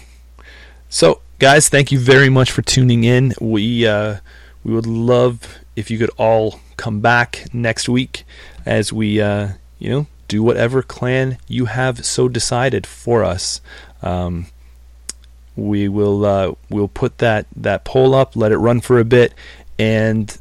So, 0.90 1.22
guys, 1.39 1.70
thank 1.70 1.90
you 1.90 1.98
very 1.98 2.28
much 2.28 2.51
for 2.51 2.60
tuning 2.60 3.02
in. 3.05 3.32
We 3.40 3.86
uh, 3.86 4.18
we 4.62 4.74
would 4.74 4.86
love 4.86 5.59
if 5.74 5.90
you 5.90 5.97
could 5.97 6.10
all 6.18 6.60
come 6.76 7.01
back 7.01 7.47
next 7.55 7.89
week 7.89 8.24
as 8.66 8.93
we 8.93 9.22
uh, 9.22 9.52
you 9.78 9.90
know 9.90 10.06
do 10.28 10.42
whatever 10.42 10.82
clan 10.82 11.36
you 11.48 11.66
have 11.66 12.05
so 12.05 12.28
decided 12.28 12.86
for 12.86 13.22
us. 13.24 13.60
Um, 14.02 14.46
we 15.56 15.88
will 15.88 16.24
uh, 16.24 16.52
we'll 16.68 16.88
put 16.88 17.18
that 17.18 17.46
that 17.56 17.84
poll 17.84 18.14
up, 18.14 18.34
let 18.36 18.51
it 18.52 18.56
run 18.59 18.80
for 18.80 18.98
a 18.98 19.05
bit, 19.05 19.32
and 19.78 20.36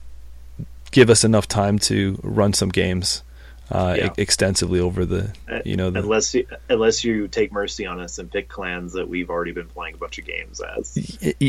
give 0.92 1.10
us 1.10 1.24
enough 1.24 1.48
time 1.48 1.78
to 1.80 2.20
run 2.24 2.54
some 2.54 2.70
games 2.70 3.24
uh, 3.72 3.96
Yeah. 3.98 4.08
e- 4.08 4.12
extensively 4.18 4.80
over 4.80 5.06
the 5.06 5.34
you 5.66 5.76
know 5.76 5.90
the 5.92 6.00
Unless 6.00 6.34
you, 6.34 6.48
unless 6.70 7.04
you 7.04 7.28
take 7.28 7.52
mercy 7.52 7.86
on 7.86 8.00
us 8.00 8.18
and 8.20 8.32
pick 8.32 8.48
clans 8.50 8.94
that 8.94 9.08
we've 9.08 9.30
already 9.30 9.52
been 9.52 9.68
playing 9.68 9.96
a 9.96 9.98
bunch 9.98 10.18
of 10.18 10.26
games 10.26 10.62
as. 10.78 10.96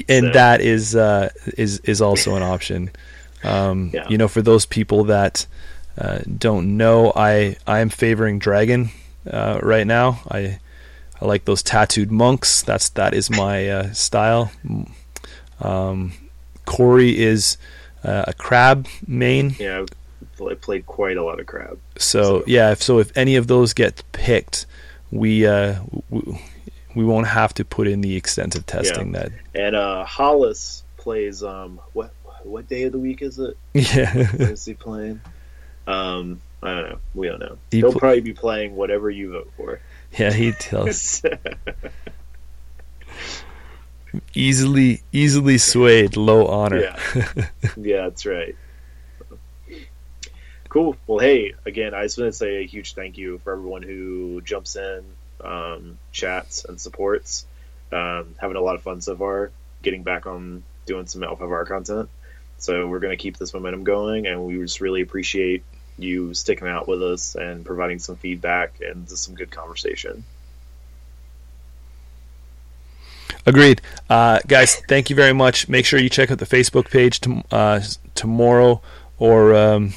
And 0.09 0.27
So- 0.27 0.32
that 0.32 0.61
is 0.61 0.94
uh, 0.94 1.31
is 1.56 1.78
is 1.81 2.01
also 2.02 2.36
an 2.36 2.43
option. 2.43 2.90
Um, 3.47 3.90
Yeah. 3.93 4.09
You 4.09 4.16
know, 4.16 4.27
for 4.28 4.40
those 4.40 4.65
people 4.65 5.05
that 5.05 5.47
uh, 5.99 6.19
don't 6.39 6.77
know, 6.77 7.12
I 7.15 7.57
I 7.66 7.81
am 7.81 7.89
favoring 7.89 8.39
dragon 8.39 8.91
uh, 9.31 9.61
right 9.62 9.87
now. 9.87 10.21
I 10.31 10.59
I 11.21 11.25
like 11.27 11.45
those 11.45 11.62
tattooed 11.62 12.11
monks. 12.11 12.62
That's 12.62 12.89
that 12.91 13.15
is 13.15 13.31
my 13.31 13.69
uh, 13.69 13.93
style. 13.93 14.51
Um, 15.61 16.12
Corey 16.66 17.19
is 17.19 17.57
uh, 18.03 18.25
a 18.29 18.33
crab 18.33 18.87
main. 19.07 19.55
Yeah, 19.59 19.85
I've 20.51 20.61
played 20.61 20.87
quite 20.87 21.16
a 21.16 21.23
lot 21.25 21.41
of 21.41 21.47
crab. 21.47 21.79
So 21.99 22.23
So- 22.41 22.45
yeah, 22.47 22.73
if, 22.73 22.83
so 22.83 22.99
if 22.99 23.16
any 23.16 23.37
of 23.37 23.47
those 23.47 23.73
get 23.75 24.03
picked, 24.12 24.66
we 25.11 25.47
uh, 25.47 25.77
we, 26.11 26.39
we 26.95 27.05
won't 27.05 27.27
have 27.29 27.55
to 27.55 27.65
put 27.65 27.87
in 27.87 28.01
the 28.01 28.16
extensive 28.16 28.66
testing 28.66 29.12
that. 29.12 29.31
And 29.55 29.77
uh, 29.77 30.05
Hollis 30.05 30.83
plays 30.97 31.43
um 31.43 31.79
what 31.93 32.12
what 32.43 32.69
day 32.69 32.83
of 32.85 32.93
the 32.93 32.99
week 32.99 33.23
is 33.23 33.39
it? 33.39 33.57
Yeah. 33.75 34.16
Is 34.39 34.65
he 34.65 34.75
playing? 34.75 35.21
Um, 35.86 36.40
I 36.62 36.74
don't 36.74 36.89
know. 36.90 36.98
We 37.15 37.28
don't 37.28 37.40
know. 37.40 37.59
He 37.70 37.78
He'll 37.78 37.93
pl- 37.93 38.01
probably 38.01 38.20
be 38.20 38.32
playing 38.32 38.77
whatever 38.77 39.11
you 39.11 39.32
vote 39.32 39.52
for. 39.56 39.81
Yeah, 40.16 40.32
he 40.32 40.52
tells 40.52 41.23
easily 44.35 45.02
easily 45.12 45.59
swayed, 45.59 46.16
low 46.16 46.47
honor. 46.47 46.81
Yeah. 46.81 46.98
yeah, 47.77 48.02
that's 48.02 48.24
right. 48.24 48.55
Cool. 50.69 50.97
Well, 51.06 51.19
hey, 51.19 51.55
again, 51.66 51.94
I 51.94 52.05
just 52.05 52.19
want 52.19 52.32
to 52.32 52.36
say 52.36 52.62
a 52.62 52.66
huge 52.66 52.94
thank 52.94 53.19
you 53.19 53.39
for 53.39 53.52
everyone 53.52 53.82
who 53.82 54.40
jumps 54.40 54.77
in, 54.77 55.05
um, 55.43 55.98
chats, 56.12 56.65
and 56.65 56.81
supports. 56.81 57.47
Um, 57.93 58.35
having 58.39 58.56
a 58.56 58.61
lot 58.61 58.74
of 58.74 58.82
fun 58.82 59.01
so 59.01 59.16
far. 59.16 59.51
getting 59.82 60.02
back 60.02 60.27
on 60.27 60.62
doing 60.86 61.06
some 61.06 61.23
L5R 61.23 61.66
content. 61.66 62.09
So 62.59 62.86
we're 62.89 62.98
going 63.01 63.16
to 63.16 63.23
keep 63.23 63.36
this 63.36 63.52
momentum 63.52 63.85
going, 63.85 64.27
and 64.27 64.44
we 64.44 64.56
just 64.59 64.81
really 64.81 65.02
appreciate 65.02 65.65
you 65.99 66.35
sticking 66.35 66.69
out 66.69 66.89
with 66.89 67.03
us 67.03 67.35
and 67.35 67.65
providing 67.65 67.99
some 67.99 68.16
feedback 68.16 68.81
and 68.81 69.09
just 69.09 69.25
some 69.25 69.35
good 69.35 69.51
conversation. 69.51 70.25
Agreed. 73.47 73.83
Uh, 74.09 74.41
guys, 74.47 74.77
thank 74.89 75.11
you 75.11 75.16
very 75.16 75.33
much. 75.33 75.69
Make 75.69 75.85
sure 75.85 76.01
you 76.01 76.09
check 76.09 76.31
out 76.31 76.39
the 76.39 76.47
Facebook 76.47 76.91
page 76.91 77.21
to, 77.21 77.45
uh, 77.51 77.81
tomorrow, 78.15 78.81
or 79.19 79.55
um, 79.55 79.93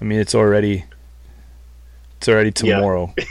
I 0.00 0.04
mean, 0.04 0.20
it's 0.20 0.34
already 0.34 0.84
it's 2.18 2.28
already 2.28 2.52
tomorrow. 2.52 3.12
Yeah. 3.16 3.24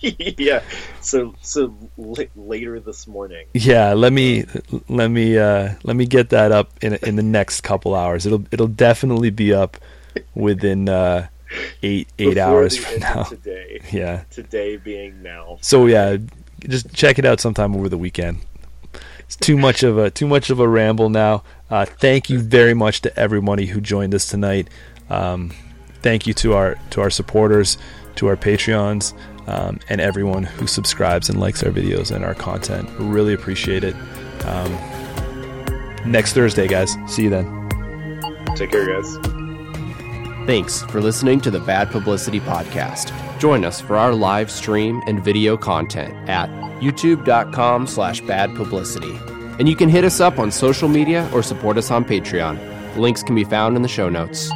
yeah. 0.38 0.62
So 1.00 1.34
so 1.40 1.74
l- 1.98 2.16
later 2.36 2.80
this 2.80 3.06
morning. 3.06 3.46
Yeah. 3.54 3.94
Let 3.94 4.12
me 4.12 4.44
let 4.88 5.08
me 5.08 5.38
uh, 5.38 5.74
let 5.82 5.96
me 5.96 6.04
get 6.04 6.30
that 6.30 6.52
up 6.52 6.70
in 6.82 6.94
in 7.02 7.16
the 7.16 7.22
next 7.22 7.62
couple 7.62 7.94
hours. 7.94 8.26
It'll 8.26 8.44
it'll 8.50 8.66
definitely 8.66 9.30
be 9.30 9.54
up 9.54 9.78
within 10.34 10.88
uh, 10.88 11.28
eight 11.82 12.08
eight 12.18 12.34
Before 12.34 12.42
hours 12.42 12.76
from 12.76 13.00
now. 13.00 13.22
Today. 13.24 13.80
Yeah. 13.92 14.24
Today 14.30 14.76
being 14.76 15.22
now. 15.22 15.58
So 15.60 15.86
yeah, 15.86 16.16
just 16.68 16.92
check 16.94 17.18
it 17.18 17.24
out 17.24 17.40
sometime 17.40 17.74
over 17.76 17.88
the 17.88 17.98
weekend. 17.98 18.38
It's 19.20 19.36
too 19.36 19.56
much 19.56 19.82
of 19.82 19.98
a 19.98 20.10
too 20.10 20.26
much 20.26 20.50
of 20.50 20.60
a 20.60 20.68
ramble 20.68 21.10
now. 21.10 21.42
Uh, 21.70 21.84
thank 21.84 22.28
you 22.30 22.38
very 22.38 22.74
much 22.74 23.02
to 23.02 23.18
everybody 23.18 23.66
who 23.66 23.80
joined 23.80 24.14
us 24.14 24.26
tonight. 24.26 24.68
Um, 25.10 25.52
thank 26.02 26.26
you 26.26 26.34
to 26.34 26.54
our 26.54 26.76
to 26.90 27.00
our 27.00 27.10
supporters, 27.10 27.78
to 28.16 28.26
our 28.26 28.36
Patreons, 28.36 29.14
um, 29.48 29.80
and 29.88 30.00
everyone 30.00 30.44
who 30.44 30.66
subscribes 30.66 31.28
and 31.28 31.40
likes 31.40 31.62
our 31.62 31.70
videos 31.70 32.14
and 32.14 32.24
our 32.24 32.34
content. 32.34 32.88
We 32.98 33.06
really 33.06 33.34
appreciate 33.34 33.84
it. 33.84 33.94
Um, 34.44 34.72
next 36.04 36.32
Thursday, 36.34 36.68
guys. 36.68 36.96
See 37.06 37.24
you 37.24 37.30
then. 37.30 37.68
Take 38.56 38.70
care, 38.70 38.86
guys. 38.86 39.33
Thanks 40.46 40.82
for 40.82 41.00
listening 41.00 41.40
to 41.40 41.50
the 41.50 41.60
Bad 41.60 41.90
Publicity 41.90 42.38
Podcast. 42.38 43.14
Join 43.38 43.64
us 43.64 43.80
for 43.80 43.96
our 43.96 44.12
live 44.12 44.50
stream 44.50 45.02
and 45.06 45.24
video 45.24 45.56
content 45.56 46.12
at 46.28 46.50
youtube.com 46.80 47.86
slash 47.86 48.20
bad 48.20 48.54
publicity. 48.54 49.18
And 49.58 49.66
you 49.66 49.74
can 49.74 49.88
hit 49.88 50.04
us 50.04 50.20
up 50.20 50.38
on 50.38 50.50
social 50.50 50.86
media 50.86 51.30
or 51.32 51.42
support 51.42 51.78
us 51.78 51.90
on 51.90 52.04
Patreon. 52.04 52.58
Links 52.98 53.22
can 53.22 53.34
be 53.34 53.44
found 53.44 53.74
in 53.74 53.80
the 53.80 53.88
show 53.88 54.10
notes. 54.10 54.50